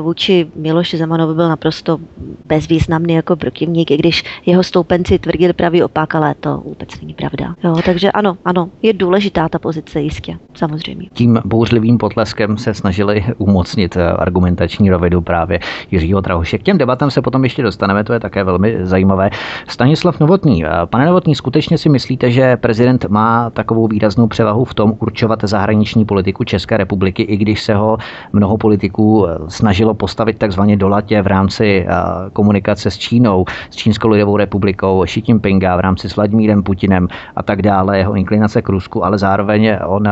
vůči 0.00 0.50
Miloši 0.54 0.96
Zemanovi 0.96 1.34
byl 1.34 1.48
naprosto 1.48 1.98
bezvýznamný 2.46 3.14
jako 3.14 3.36
protivník, 3.36 3.90
i 3.90 3.96
když 3.96 4.24
jeho 4.46 4.62
stoupenci 4.62 5.18
tvrdili 5.18 5.52
pravý 5.52 5.82
opak, 5.82 6.14
ale 6.14 6.34
to 6.40 6.56
vůbec 6.64 7.00
není 7.00 7.14
pravda. 7.14 7.54
Jo, 7.64 7.76
takže 7.84 8.12
ano, 8.12 8.36
ano, 8.44 8.70
je 8.82 8.89
důležitá 8.92 9.48
ta 9.48 9.58
pozice 9.58 10.00
jistě, 10.00 10.38
samozřejmě. 10.54 11.08
Tím 11.12 11.38
bouřlivým 11.44 11.98
potleskem 11.98 12.58
se 12.58 12.74
snažili 12.74 13.24
umocnit 13.38 13.96
eh, 13.96 14.10
argumentační 14.10 14.90
rovidu 14.90 15.20
právě 15.20 15.60
Jiřího 15.90 16.20
Drahoše. 16.20 16.58
K 16.58 16.62
těm 16.62 16.78
debatám 16.78 17.10
se 17.10 17.22
potom 17.22 17.44
ještě 17.44 17.62
dostaneme, 17.62 18.04
to 18.04 18.12
je 18.12 18.20
také 18.20 18.44
velmi 18.44 18.76
zajímavé. 18.82 19.30
Stanislav 19.68 20.20
Novotný, 20.20 20.64
eh, 20.64 20.68
pane 20.84 21.06
Novotný, 21.06 21.34
skutečně 21.34 21.78
si 21.78 21.88
myslíte, 21.88 22.30
že 22.30 22.56
prezident 22.56 23.04
má 23.08 23.50
takovou 23.50 23.88
výraznou 23.88 24.26
převahu 24.26 24.64
v 24.64 24.74
tom 24.74 24.94
určovat 24.98 25.38
zahraniční 25.42 26.04
politiku 26.04 26.44
České 26.44 26.76
republiky, 26.76 27.22
i 27.22 27.36
když 27.36 27.62
se 27.62 27.74
ho 27.74 27.98
mnoho 28.32 28.58
politiků 28.58 29.26
eh, 29.26 29.38
snažilo 29.48 29.94
postavit 29.94 30.38
takzvaně 30.38 30.76
do 30.76 30.88
latě 30.88 31.22
v 31.22 31.26
rámci 31.26 31.86
komunikace 32.32 32.90
s 32.90 32.98
Čínou, 32.98 33.44
s 33.70 33.76
Čínskou 33.76 34.08
lidovou 34.08 34.36
republikou, 34.36 35.02
Xi 35.06 35.22
Jinpinga, 35.26 35.76
v 35.76 35.80
rámci 35.80 36.08
s 36.08 36.16
Vladimírem 36.16 36.62
Putinem 36.62 37.08
a 37.36 37.42
tak 37.42 37.62
dále, 37.62 37.98
jeho 37.98 38.14
inklinace 38.14 38.62
k 38.62 38.68
Rusku, 38.80 39.04
ale 39.04 39.18
zároveň 39.18 39.76
on 39.86 40.08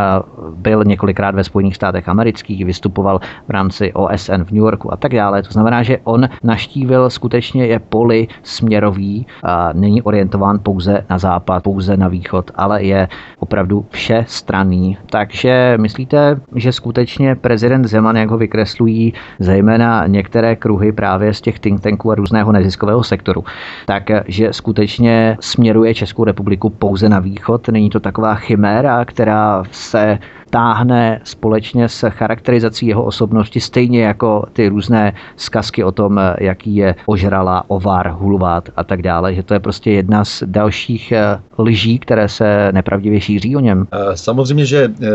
byl 0.54 0.84
několikrát 0.84 1.34
ve 1.34 1.44
Spojených 1.44 1.76
státech 1.76 2.08
amerických, 2.08 2.64
vystupoval 2.64 3.20
v 3.48 3.50
rámci 3.50 3.92
OSN 3.92 4.44
v 4.44 4.50
New 4.50 4.62
Yorku 4.62 4.92
a 4.92 4.96
tak 4.96 5.12
dále. 5.12 5.42
To 5.42 5.50
znamená, 5.50 5.82
že 5.82 5.98
on 6.04 6.28
naštívil 6.44 7.10
skutečně 7.10 7.66
je 7.66 7.78
poli 7.78 8.28
směrový, 8.42 9.26
a 9.42 9.72
není 9.72 10.02
orientován 10.02 10.58
pouze 10.62 11.04
na 11.10 11.18
západ, 11.18 11.62
pouze 11.62 11.96
na 11.96 12.08
východ, 12.08 12.50
ale 12.54 12.82
je 12.82 13.08
opravdu 13.38 13.86
vše 13.90 14.24
straný. 14.28 14.98
Takže 15.10 15.78
myslíte, 15.80 16.40
že 16.54 16.72
skutečně 16.72 17.34
prezident 17.34 17.84
Zeman, 17.84 18.16
jak 18.16 18.30
ho 18.30 18.38
vykreslují 18.38 19.14
zejména 19.38 20.06
některé 20.06 20.56
kruhy 20.56 20.92
právě 20.92 21.34
z 21.34 21.40
těch 21.40 21.58
think 21.60 21.80
tanků 21.80 22.12
a 22.12 22.14
různého 22.14 22.52
neziskového 22.52 23.02
sektoru, 23.04 23.44
takže 23.86 24.24
skutečně 24.50 25.36
směruje 25.40 25.94
Českou 25.94 26.24
republiku 26.24 26.70
pouze 26.70 27.08
na 27.08 27.18
východ. 27.18 27.68
Není 27.68 27.90
to 27.90 28.00
taková 28.00 28.34
chiméra, 28.48 29.04
která 29.04 29.64
se 29.70 30.18
táhne 30.50 31.20
společně 31.24 31.88
s 31.88 32.08
charakterizací 32.10 32.86
jeho 32.86 33.04
osobnosti, 33.04 33.60
stejně 33.60 34.02
jako 34.02 34.44
ty 34.52 34.68
různé 34.68 35.14
zkazky 35.36 35.84
o 35.84 35.92
tom, 35.92 36.20
jaký 36.40 36.76
je 36.76 36.94
ožrala, 37.06 37.64
ovar, 37.68 38.10
hulvát 38.10 38.68
a 38.76 38.84
tak 38.84 39.02
dále, 39.02 39.34
že 39.34 39.42
to 39.42 39.54
je 39.54 39.60
prostě 39.60 39.90
jedna 39.90 40.24
z 40.24 40.42
dalších 40.46 41.12
eh, 41.12 41.40
lží, 41.58 41.98
které 41.98 42.28
se 42.28 42.72
nepravdivě 42.72 43.20
šíří 43.20 43.56
o 43.56 43.60
něm. 43.60 43.86
Eh, 43.92 44.16
samozřejmě, 44.16 44.66
že 44.66 44.80
eh, 44.88 45.08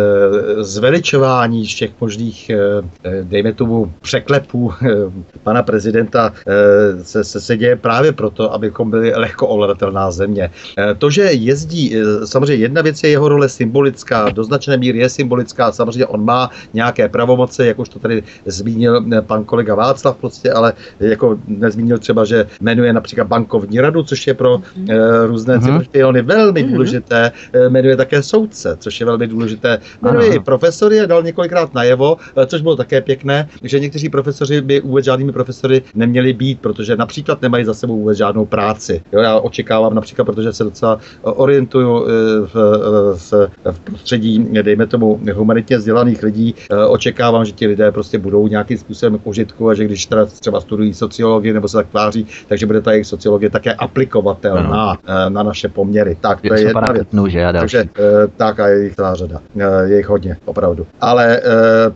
zveličování 0.64 1.66
všech 1.66 1.92
možných, 2.02 2.52
dejme 3.24 3.54
tomu, 3.54 3.92
překlepů 4.02 4.74
pana 5.44 5.64
prezidenta 5.64 6.34
se, 7.02 7.24
se, 7.24 7.42
se 7.42 7.58
děje 7.58 7.76
právě 7.76 8.12
proto, 8.12 8.54
abychom 8.54 8.90
byli 8.90 9.14
lehko 9.16 9.48
ovladatelná 9.48 10.12
země. 10.12 10.50
To, 10.98 11.10
že 11.10 11.22
jezdí, 11.22 11.96
samozřejmě 12.26 12.56
jedna 12.56 12.82
věc 12.82 13.04
je 13.04 13.10
jeho 13.10 13.30
role 13.30 13.50
symbolická, 13.50 14.30
do 14.30 14.44
značné 14.44 14.78
míry 14.78 15.00
je 15.00 15.10
symbolická. 15.10 15.23
Samozřejmě 15.72 16.06
on 16.06 16.26
má 16.26 16.50
nějaké 16.74 17.10
pravomoce, 17.10 17.66
jak 17.66 17.80
už 17.80 17.90
to 17.90 18.00
tady 18.00 18.24
zmínil 18.46 19.06
eh, 19.14 19.22
pan 19.22 19.44
kolega 19.44 19.76
Václav, 19.76 20.18
prostě, 20.18 20.52
ale 20.52 20.74
jako 21.00 21.40
nezmínil 21.48 21.98
třeba, 21.98 22.26
že 22.26 22.46
jmenuje 22.62 22.94
například 22.94 23.28
bankovní 23.28 23.80
radu, 23.80 24.04
což 24.04 24.28
je 24.28 24.34
pro 24.34 24.58
mm. 24.58 24.90
uh, 24.90 25.26
různé 25.26 25.58
mm. 25.58 25.84
špiony 25.84 26.22
velmi 26.22 26.64
mm. 26.64 26.72
důležité. 26.72 27.32
Jmenuje 27.70 27.98
také 27.98 28.24
soudce, 28.24 28.78
což 28.80 29.00
je 29.00 29.06
velmi 29.06 29.28
důležité. 29.28 29.80
Jmenuje 30.02 30.36
i 30.36 30.40
profesory 30.40 31.02
a 31.02 31.06
dal 31.06 31.24
několikrát 31.24 31.74
najevo, 31.74 32.18
což 32.46 32.62
bylo 32.62 32.76
také 32.76 33.02
pěkné, 33.02 33.50
že 33.64 33.80
někteří 33.80 34.10
profesoři 34.10 34.62
by 34.62 34.82
vůbec 34.82 35.06
žádnými 35.06 35.32
profesory 35.32 35.82
neměli 35.96 36.34
být, 36.34 36.60
protože 36.60 36.96
například 36.96 37.42
nemají 37.42 37.66
za 37.66 37.74
sebou 37.74 37.98
vůbec 37.98 38.18
žádnou 38.18 38.46
práci. 38.46 39.02
Jo, 39.12 39.20
já 39.20 39.40
očekávám 39.40 39.96
například, 39.96 40.26
protože 40.26 40.54
se 40.54 40.64
docela 40.64 41.00
orientuju 41.22 42.06
v, 42.54 42.54
v, 43.18 43.50
v 43.72 43.80
prostředí, 43.80 44.48
dejme 44.62 44.88
tomu, 44.88 45.13
humanitně 45.34 45.78
vzdělaných 45.78 46.24
lidí 46.24 46.56
eh, 46.72 46.86
očekávám, 46.86 47.46
že 47.46 47.52
ti 47.52 47.68
lidé 47.68 47.92
prostě 47.92 48.18
budou 48.18 48.48
nějakým 48.48 48.78
způsobem 48.78 49.20
k 49.20 49.28
užitku 49.28 49.70
a 49.70 49.74
že 49.74 49.86
když 49.86 50.06
teda 50.06 50.26
třeba 50.26 50.62
studují 50.62 50.94
sociologii 50.94 51.54
nebo 51.54 51.68
se 51.68 51.78
tak 51.78 51.88
tváří, 51.88 52.28
takže 52.48 52.66
bude 52.66 52.82
ta 52.82 52.92
jejich 52.92 53.08
sociologie 53.08 53.50
také 53.50 53.74
aplikovatelná 53.74 54.84
ano. 54.84 55.00
Eh, 55.08 55.30
na 55.30 55.44
naše 55.44 55.70
poměry. 55.70 56.18
Tak, 56.22 56.42
to 56.42 56.54
je 56.54 56.62
jedna 56.62 56.88
věc. 56.94 57.08
Že 57.28 57.46
takže 57.60 57.80
eh, 57.80 58.28
tak 58.38 58.60
a 58.60 58.68
je 58.68 58.84
jich 58.84 58.96
celá 58.96 59.16
řada. 59.16 59.42
Je 59.86 59.98
jich 59.98 60.08
hodně, 60.08 60.38
opravdu. 60.46 60.86
Ale 61.02 61.42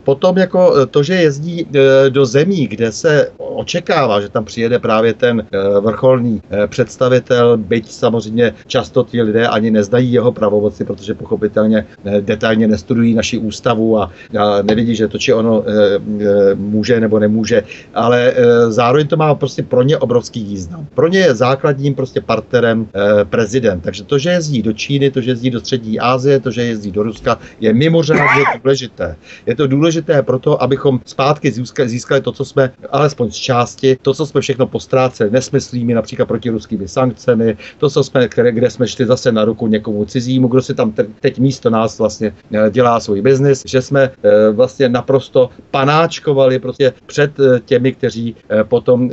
potom 0.04 0.38
jako 0.38 0.88
to, 0.88 1.04
že 1.04 1.16
jezdí 1.16 1.68
do 2.10 2.26
zemí, 2.26 2.68
kde 2.68 2.92
se 2.92 3.32
očekává, 3.38 4.22
že 4.22 4.30
tam 4.30 4.46
přijede 4.46 4.80
právě 4.80 5.14
ten 5.14 5.44
vrcholný 5.80 6.42
představitel, 6.68 7.58
byť 7.58 7.92
samozřejmě 7.92 8.54
často 8.68 9.04
ti 9.04 9.22
lidé 9.22 9.48
ani 9.48 9.72
nezdají 9.72 10.14
jeho 10.14 10.32
pravomoci, 10.32 10.86
protože 10.86 11.14
pochopitelně 11.14 11.86
detailně 12.20 12.68
nestudují 12.68 13.07
studují 13.08 13.16
naši 13.16 13.38
ústavu 13.38 14.00
a, 14.00 14.12
a 14.40 14.62
nevidí, 14.62 14.96
že 14.96 15.08
to, 15.08 15.18
či 15.18 15.34
ono 15.34 15.64
e, 15.64 16.56
může 16.56 17.00
nebo 17.00 17.20
nemůže, 17.20 17.64
ale 17.94 18.34
e, 18.36 18.72
zároveň 18.72 19.08
to 19.08 19.18
má 19.18 19.36
prostě 19.36 19.64
pro 19.64 19.84
ně 19.84 19.98
obrovský 19.98 20.44
význam. 20.44 20.88
Pro 20.94 21.08
ně 21.08 21.20
je 21.20 21.36
základním 21.36 21.96
prostě 21.96 22.22
partnerem 22.22 22.88
e, 22.88 23.26
prezident. 23.26 23.82
Takže 23.82 24.04
to, 24.04 24.18
že 24.18 24.30
jezdí 24.30 24.62
do 24.62 24.74
Číny, 24.74 25.12
to, 25.12 25.22
že 25.22 25.32
jezdí 25.32 25.50
do 25.50 25.60
Střední 25.60 26.00
Asie, 26.00 26.40
to, 26.40 26.52
že 26.52 26.64
jezdí 26.64 26.92
do 26.92 27.04
Ruska, 27.04 27.40
je 27.60 27.74
mimořádně 27.74 28.44
důležité. 28.64 29.16
Je 29.46 29.56
to 29.56 29.68
důležité 29.68 30.22
proto, 30.22 30.62
abychom 30.62 31.00
zpátky 31.06 31.52
získali, 31.52 31.90
získali 31.90 32.22
to, 32.22 32.32
co 32.32 32.46
jsme, 32.46 32.72
alespoň 32.92 33.32
z 33.32 33.36
části, 33.36 33.98
to, 34.02 34.14
co 34.14 34.26
jsme 34.26 34.42
všechno 34.42 34.68
postráceli 34.68 35.32
nesmyslými, 35.32 35.94
například 35.94 36.26
proti 36.26 36.50
ruskými 36.50 36.88
sankcemi, 36.88 37.58
to, 37.78 37.90
co 37.90 38.04
jsme, 38.04 38.28
které, 38.28 38.52
kde 38.52 38.70
jsme 38.70 38.88
šli 38.88 39.06
zase 39.06 39.32
na 39.32 39.46
ruku 39.46 39.68
někomu 39.68 40.06
cizímu, 40.06 40.48
kdo 40.48 40.62
si 40.62 40.74
tam 40.74 40.94
teď 41.20 41.40
místo 41.40 41.70
nás 41.70 42.00
vlastně 42.00 42.34
dělá 42.70 42.97
svůj 43.00 43.22
biznis, 43.22 43.64
že 43.66 43.82
jsme 43.82 44.02
eh, 44.04 44.50
vlastně 44.52 44.90
naprosto 44.90 45.50
panáčkovali 45.72 46.60
prostě 46.60 46.94
před 47.06 47.40
eh, 47.40 47.60
těmi, 47.66 47.92
kteří 47.92 48.36
eh, 48.50 48.64
potom 48.64 49.10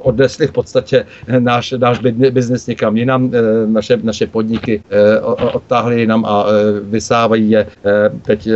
odnesli 0.00 0.46
v 0.46 0.52
podstatě 0.52 1.06
náš, 1.38 1.74
náš 1.78 1.98
biznis 2.30 2.66
někam 2.66 2.96
jinam, 2.96 3.30
naše, 3.66 3.98
naše 4.02 4.26
podniky 4.26 4.82
odtáhli 5.52 6.00
jinam 6.00 6.24
a 6.24 6.46
vysávají 6.82 7.50
je 7.50 7.66
teď 8.22 8.48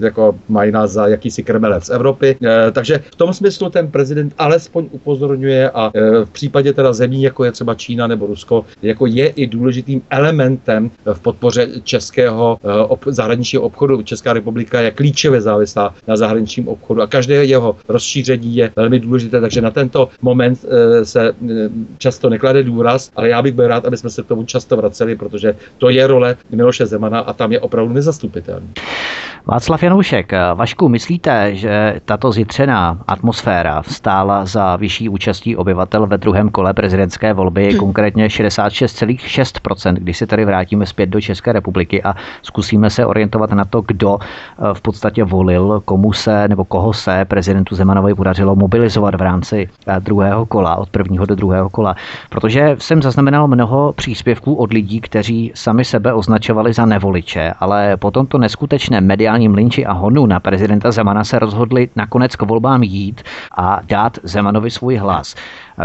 jako 0.00 0.38
mají 0.48 0.72
nás 0.72 0.90
za 0.90 1.06
jakýsi 1.06 1.42
krmelec 1.42 1.84
z 1.84 1.90
Evropy. 1.90 2.36
Takže 2.72 3.00
v 3.12 3.16
tom 3.16 3.32
smyslu 3.32 3.70
ten 3.70 3.88
prezident 3.90 4.34
alespoň 4.38 4.88
upozorňuje 4.90 5.70
a 5.70 5.90
v 6.24 6.30
případě 6.30 6.72
teda 6.72 6.92
zemí, 6.92 7.22
jako 7.22 7.44
je 7.44 7.52
třeba 7.52 7.74
Čína 7.74 8.06
nebo 8.06 8.26
Rusko, 8.26 8.64
jako 8.82 9.06
je 9.06 9.26
i 9.28 9.46
důležitým 9.46 10.02
elementem 10.10 10.90
v 11.12 11.20
podpoře 11.20 11.68
českého 11.82 12.58
zahraničního 13.06 13.62
obchodu. 13.62 14.02
Česká 14.18 14.32
republika 14.32 14.80
je 14.80 14.90
klíčově 14.90 15.40
závislá 15.40 15.94
na 16.06 16.16
zahraničním 16.16 16.68
obchodu 16.68 17.02
a 17.02 17.06
každé 17.06 17.44
jeho 17.44 17.76
rozšíření 17.88 18.56
je 18.56 18.72
velmi 18.76 19.00
důležité, 19.00 19.40
takže 19.40 19.60
na 19.60 19.70
tento 19.70 20.08
moment 20.22 20.58
eh, 20.64 21.04
se 21.04 21.28
eh, 21.28 21.34
často 21.98 22.30
neklade 22.30 22.62
důraz, 22.62 23.10
ale 23.16 23.28
já 23.28 23.42
bych 23.42 23.54
byl 23.54 23.68
rád, 23.68 23.84
aby 23.84 23.96
jsme 23.96 24.10
se 24.10 24.22
k 24.22 24.26
tomu 24.26 24.44
často 24.44 24.76
vraceli, 24.76 25.16
protože 25.16 25.54
to 25.78 25.90
je 25.90 26.06
role 26.06 26.36
Miloše 26.50 26.86
Zemana 26.86 27.18
a 27.20 27.32
tam 27.32 27.52
je 27.52 27.60
opravdu 27.60 27.94
nezastupitelný. 27.94 28.68
Václav 29.46 29.82
Janoušek, 29.82 30.32
Vašku, 30.54 30.88
myslíte, 30.88 31.54
že 31.54 32.00
tato 32.04 32.32
zjitřená 32.32 33.04
atmosféra 33.06 33.82
stála 33.82 34.44
za 34.46 34.76
vyšší 34.76 35.08
účastí 35.08 35.56
obyvatel 35.56 36.06
ve 36.06 36.18
druhém 36.18 36.48
kole 36.48 36.74
prezidentské 36.74 37.32
volby, 37.32 37.68
hmm. 37.68 37.78
konkrétně 37.78 38.26
66,6%, 38.26 39.94
když 39.94 40.18
se 40.18 40.26
tady 40.26 40.44
vrátíme 40.44 40.86
zpět 40.86 41.06
do 41.06 41.20
České 41.20 41.52
republiky 41.52 42.02
a 42.02 42.14
zkusíme 42.42 42.90
se 42.90 43.06
orientovat 43.06 43.50
na 43.50 43.64
to, 43.64 43.80
kdo 43.80 44.07
eh, 44.16 44.74
v 44.74 44.80
podstatě 44.80 45.24
volil, 45.24 45.82
komu 45.84 46.12
se 46.12 46.48
nebo 46.48 46.64
koho 46.64 46.92
se 46.92 47.24
prezidentu 47.24 47.74
Zemanovi 47.74 48.14
podařilo 48.14 48.56
mobilizovat 48.56 49.14
v 49.14 49.22
rámci 49.22 49.68
eh, 49.86 50.00
druhého 50.00 50.46
kola, 50.46 50.76
od 50.76 50.90
prvního 50.90 51.26
do 51.26 51.34
druhého 51.34 51.68
kola. 51.70 51.94
Protože 52.28 52.76
jsem 52.78 53.02
zaznamenal 53.02 53.48
mnoho 53.48 53.92
příspěvků 53.92 54.54
od 54.54 54.72
lidí, 54.72 55.00
kteří 55.00 55.52
sami 55.54 55.84
sebe 55.84 56.12
označovali 56.12 56.72
za 56.72 56.86
nevoliče, 56.86 57.52
ale 57.60 57.96
po 57.96 58.10
tomto 58.10 58.38
neskutečném 58.38 59.06
mediálním 59.06 59.54
linči 59.54 59.86
a 59.86 59.92
honu 59.92 60.26
na 60.26 60.40
prezidenta 60.40 60.90
Zemana 60.90 61.24
se 61.24 61.38
rozhodli 61.38 61.88
nakonec 61.96 62.36
k 62.36 62.42
volbám 62.42 62.82
jít 62.82 63.22
a 63.56 63.80
dát 63.84 64.18
Zemanovi 64.22 64.70
svůj 64.70 64.96
hlas. 64.96 65.34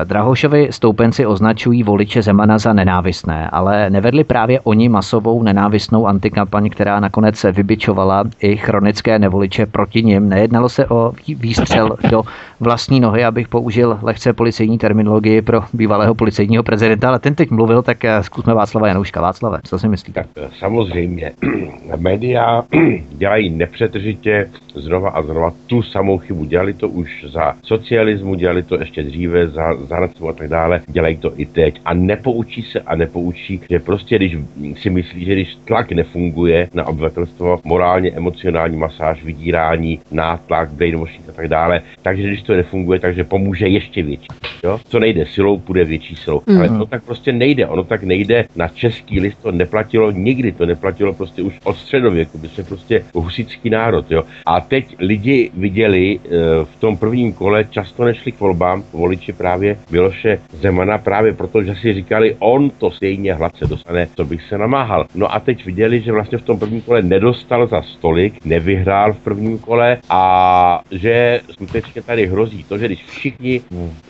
Drahošovi 0.04 0.68
stoupenci 0.72 1.26
označují 1.26 1.84
voliče 1.84 2.22
Zemana 2.22 2.58
za 2.58 2.74
nenávistné, 2.74 3.50
ale 3.50 3.90
nevedli 3.90 4.24
právě 4.24 4.60
oni 4.60 4.90
masovou 4.90 5.44
nenávistnou 5.44 6.08
antikampaň, 6.08 6.70
která 6.70 7.00
nakonec 7.00 7.46
vybičovala 7.52 8.24
i 8.42 8.58
chronické 8.58 9.20
nevoliče 9.20 9.66
proti 9.66 10.04
nim. 10.04 10.30
Nejednalo 10.30 10.70
se 10.70 10.88
o 10.88 11.14
výstřel 11.28 11.98
do 12.10 12.24
vlastní 12.60 13.00
nohy, 13.00 13.26
abych 13.26 13.48
použil 13.48 14.00
lehce 14.02 14.34
policejní 14.34 14.78
terminologii 14.78 15.42
pro 15.42 15.62
bývalého 15.74 16.16
policejního 16.16 16.64
prezidenta, 16.64 17.08
ale 17.10 17.20
ten 17.20 17.36
teď 17.36 17.52
mluvil, 17.52 17.82
tak 17.82 18.06
eh, 18.06 18.24
zkusme 18.24 18.54
Václava 18.54 18.88
Janouška. 18.88 19.22
Václave, 19.22 19.60
co 19.64 19.80
si 19.80 19.88
myslíte? 19.88 20.24
Tak 20.24 20.28
eh, 20.38 20.50
samozřejmě, 20.60 21.32
média 21.98 22.64
dělají 23.12 23.50
nepřetržitě 23.50 24.50
znova 24.76 25.10
a 25.10 25.22
znova 25.22 25.54
tu 25.68 25.82
samou 25.82 26.18
chybu. 26.18 26.46
Dělali 26.46 26.74
to 26.74 26.90
už 26.90 27.26
za 27.30 27.54
socialismu, 27.64 28.36
dělali 28.36 28.64
to 28.64 28.80
ještě 28.80 29.04
dříve 29.04 29.48
za, 29.48 29.74
za 29.86 29.98
a 30.30 30.34
tak 30.34 30.48
dále. 30.48 30.82
Dělají 30.88 31.18
to 31.18 31.40
i 31.40 31.46
teď 31.46 31.82
a 31.86 31.94
nepoučí 31.94 32.62
se 32.62 32.80
a 32.80 32.96
nepoučí, 32.96 33.62
že 33.70 33.80
prostě 33.80 34.16
když 34.16 34.38
si 34.76 34.90
myslí, 34.90 35.26
že 35.26 35.34
když 35.34 35.56
tlak 35.66 35.92
nefunguje 35.92 36.70
na 36.74 36.88
obyvatelstvo, 36.88 37.60
morálně, 37.64 38.12
emocionální 38.12 38.78
masáž, 38.78 39.24
vydírání, 39.24 40.00
nátlak, 40.12 40.72
brainwashing 40.72 41.30
a 41.30 41.32
tak 41.32 41.48
dále, 41.48 41.82
takže 42.02 42.24
když 42.28 42.42
to 42.42 42.54
nefunguje, 42.54 43.00
takže 43.00 43.24
pomůže 43.24 43.68
ještě 43.68 44.04
větší. 44.04 44.28
Jo? 44.64 44.80
Co 44.88 45.00
nejde 45.00 45.26
silou, 45.26 45.60
půjde 45.60 45.86
větší 45.86 46.16
silou. 46.16 46.40
Mm-hmm. 46.40 46.58
Ale 46.58 46.70
to 46.70 46.86
tak 46.86 47.04
prostě 47.04 47.32
nejde. 47.32 47.68
Ono 47.68 47.84
tak 47.84 48.04
nejde. 48.04 48.46
Na 48.56 48.68
český 48.68 49.20
list 49.20 49.38
to 49.42 49.52
neplatilo 49.52 50.12
nikdy. 50.12 50.52
To 50.52 50.66
neplatilo 50.66 51.14
prostě 51.14 51.42
už 51.42 51.60
od 51.64 51.78
středověku. 51.78 52.38
My 52.38 52.48
jsme 52.48 52.64
prostě 52.64 53.04
husický 53.14 53.70
národ. 53.70 54.12
Jo? 54.12 54.24
A 54.46 54.62
teď 54.62 54.96
lidi 55.00 55.52
viděli 55.54 56.20
e, 56.20 56.30
v 56.66 56.76
tom 56.80 56.98
prvním 56.98 57.34
kole, 57.34 57.66
často 57.70 58.06
nešli 58.06 58.32
k 58.32 58.40
volbám, 58.40 58.84
voliči 58.94 59.34
právě 59.34 59.73
Miloše 59.92 60.40
Zemana, 60.54 60.98
právě 60.98 61.34
proto, 61.34 61.64
že 61.64 61.76
si 61.76 61.94
říkali, 61.94 62.36
on 62.40 62.70
to 62.70 62.92
stejně 62.92 63.34
hladce 63.34 63.68
dostane, 63.68 64.08
co 64.16 64.26
bych 64.26 64.42
se 64.44 64.58
namáhal. 64.58 65.06
No 65.16 65.34
a 65.34 65.40
teď 65.40 65.66
viděli, 65.66 66.02
že 66.02 66.12
vlastně 66.12 66.38
v 66.38 66.42
tom 66.42 66.60
prvním 66.60 66.82
kole 66.82 67.02
nedostal 67.02 67.68
za 67.68 67.82
stolik, 67.82 68.46
nevyhrál 68.46 69.14
v 69.14 69.20
prvním 69.20 69.60
kole 69.60 69.98
a 70.10 70.82
že 70.92 71.42
skutečně 71.52 72.02
tady 72.02 72.28
hrozí 72.28 72.64
to, 72.64 72.78
že 72.78 72.86
když 72.86 73.06
všichni, 73.06 73.62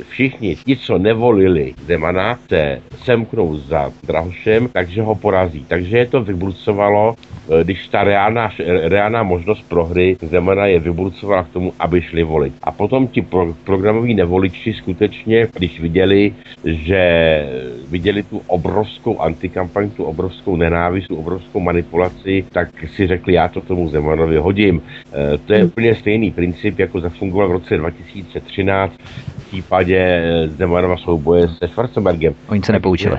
všichni 0.09 0.55
ti, 0.55 0.77
co 0.77 0.97
nevolili 0.97 1.73
Zemana, 1.85 2.39
se 2.49 2.81
semknou 3.03 3.57
za 3.57 3.91
Drahošem, 4.03 4.69
takže 4.73 5.01
ho 5.01 5.15
porazí. 5.15 5.65
Takže 5.67 5.97
je 5.97 6.05
to 6.05 6.23
vybrucovalo, 6.23 7.15
eh, 7.15 7.63
když 7.63 7.87
ta 7.87 8.03
reálná, 8.03 8.51
reálná 8.83 9.23
možnost 9.23 9.61
prohry 9.69 10.17
Zemana 10.21 10.65
je 10.65 10.79
vybrucovala 10.79 11.43
k 11.43 11.49
tomu, 11.49 11.73
aby 11.79 12.01
šli 12.01 12.23
volit. 12.23 12.53
A 12.63 12.71
potom 12.71 13.07
ti 13.07 13.21
pro, 13.21 13.53
programoví 13.63 14.13
nevoliči 14.13 14.73
skutečně, 14.73 15.42
když 15.53 15.79
viděli, 15.79 16.33
že 16.65 17.03
viděli 17.89 18.23
tu 18.23 18.41
obrovskou 18.47 19.19
antikampaň, 19.19 19.89
tu 19.89 20.03
obrovskou 20.03 20.55
nenávist, 20.55 21.07
tu 21.07 21.15
obrovskou 21.15 21.59
manipulaci, 21.59 22.45
tak 22.51 22.69
si 22.95 23.07
řekli, 23.07 23.33
já 23.33 23.47
to 23.47 23.61
tomu 23.61 23.89
Zemanovi 23.89 24.37
hodím. 24.37 24.81
E, 25.13 25.37
to 25.37 25.53
je 25.53 25.59
hmm. 25.59 25.67
úplně 25.67 25.95
stejný 25.95 26.31
princip, 26.31 26.79
jako 26.79 26.99
zafungoval 26.99 27.47
v 27.49 27.51
roce 27.51 27.77
2013 27.77 28.93
v 29.37 29.47
případě 29.47 29.97
eh, 29.97 30.47
Zemanova 30.47 30.97
souboje 30.97 31.47
se 31.47 31.67
Schwarzenbergem. 31.67 32.33
Oni 32.47 32.61
se 32.61 32.71
nepoučili. 32.71 33.17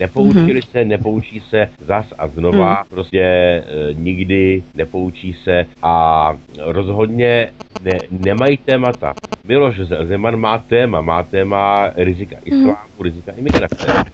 Nepoučili 0.00 0.62
se, 0.62 0.84
nepoučí 0.84 1.40
se 1.40 1.68
zas 1.78 2.06
a 2.18 2.28
znova, 2.28 2.72
mm. 2.72 2.88
prostě 2.88 3.20
e, 3.22 3.64
nikdy 3.94 4.62
nepoučí 4.74 5.32
se 5.32 5.66
a 5.82 6.32
rozhodně 6.58 7.50
ne, 7.82 7.98
nemají 8.10 8.56
témata. 8.56 9.14
Miloš 9.48 9.80
Zeman 9.80 10.36
má 10.36 10.58
téma, 10.58 11.00
má 11.00 11.22
téma 11.22 11.90
rizika 11.96 12.36
islámu, 12.44 12.96
mm. 12.98 13.04
rizika 13.04 13.32
imigrace. 13.32 14.04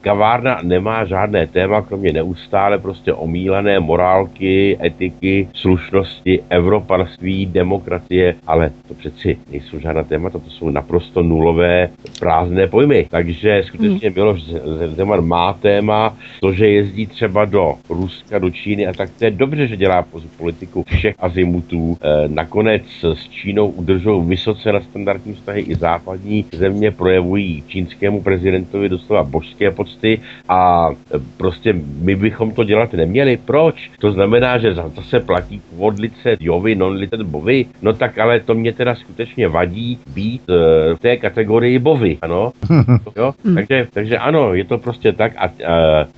Kavárna 0.00 0.58
nemá 0.62 1.04
žádné 1.04 1.46
téma, 1.46 1.82
kromě 1.82 2.12
neustále 2.12 2.78
prostě 2.78 3.12
omílané 3.12 3.80
morálky, 3.80 4.78
etiky, 4.84 5.48
slušnosti, 5.54 6.42
evropanství, 6.50 7.46
demokracie, 7.46 8.34
ale 8.46 8.70
to 8.88 8.94
přeci 8.94 9.38
nejsou 9.50 9.80
žádná 9.80 10.02
témata, 10.04 10.38
to 10.38 10.50
jsou 10.50 10.70
naprosto 10.70 11.22
nulové 11.22 11.88
prázdné 12.18 12.66
pojmy. 12.66 13.06
Takže 13.10 13.62
skutečně 13.66 14.10
Miloš 14.10 14.42
Zeman 14.86 15.26
má 15.26 15.52
téma, 15.52 16.16
to, 16.40 16.52
že 16.52 16.68
jezdí 16.68 17.06
třeba 17.06 17.44
do 17.44 17.74
Ruska, 17.88 18.38
do 18.38 18.50
Číny 18.50 18.86
a 18.86 18.92
tak 18.92 19.10
to 19.18 19.24
je 19.24 19.30
dobře, 19.30 19.66
že 19.66 19.76
dělá 19.76 20.04
politiku 20.36 20.84
všech 20.86 21.14
azimutů. 21.18 21.98
E, 22.00 22.28
nakonec 22.28 22.82
s 23.02 23.28
Čínou 23.28 23.68
udržují 23.68 24.26
vysoce 24.26 24.72
na 24.76 24.84
standardní 24.90 25.34
vztahy 25.34 25.60
i 25.60 25.74
západní 25.74 26.44
země 26.52 26.90
projevují 26.90 27.64
čínskému 27.68 28.22
prezidentovi 28.22 28.88
doslova 28.88 29.22
božské 29.22 29.70
pocty 29.70 30.20
a 30.48 30.90
e, 30.92 31.18
prostě 31.36 31.74
my 32.00 32.16
bychom 32.16 32.50
to 32.50 32.64
dělat 32.64 32.92
neměli. 32.92 33.38
Proč? 33.44 33.90
To 33.98 34.12
znamená, 34.12 34.58
že 34.58 34.74
zase 34.74 35.20
platí 35.20 35.62
vodlice 35.72 36.36
jovy, 36.40 36.74
non-litet 36.74 37.22
bovy. 37.22 37.66
No 37.82 37.92
tak 37.92 38.18
ale 38.18 38.40
to 38.40 38.54
mě 38.54 38.72
teda 38.72 38.94
skutečně 38.94 39.48
vadí 39.48 39.98
být 40.14 40.42
e, 40.50 40.54
v 40.94 40.98
té 41.00 41.16
kategorii 41.16 41.78
bovy, 41.78 42.18
ano? 42.22 42.52
jo? 43.16 43.34
takže, 43.54 43.88
takže 43.92 44.18
ano, 44.18 44.54
je 44.54 44.64
to 44.64 44.78
prostě 44.78 45.12
tak 45.12 45.32
a, 45.36 45.44
a, 45.44 45.50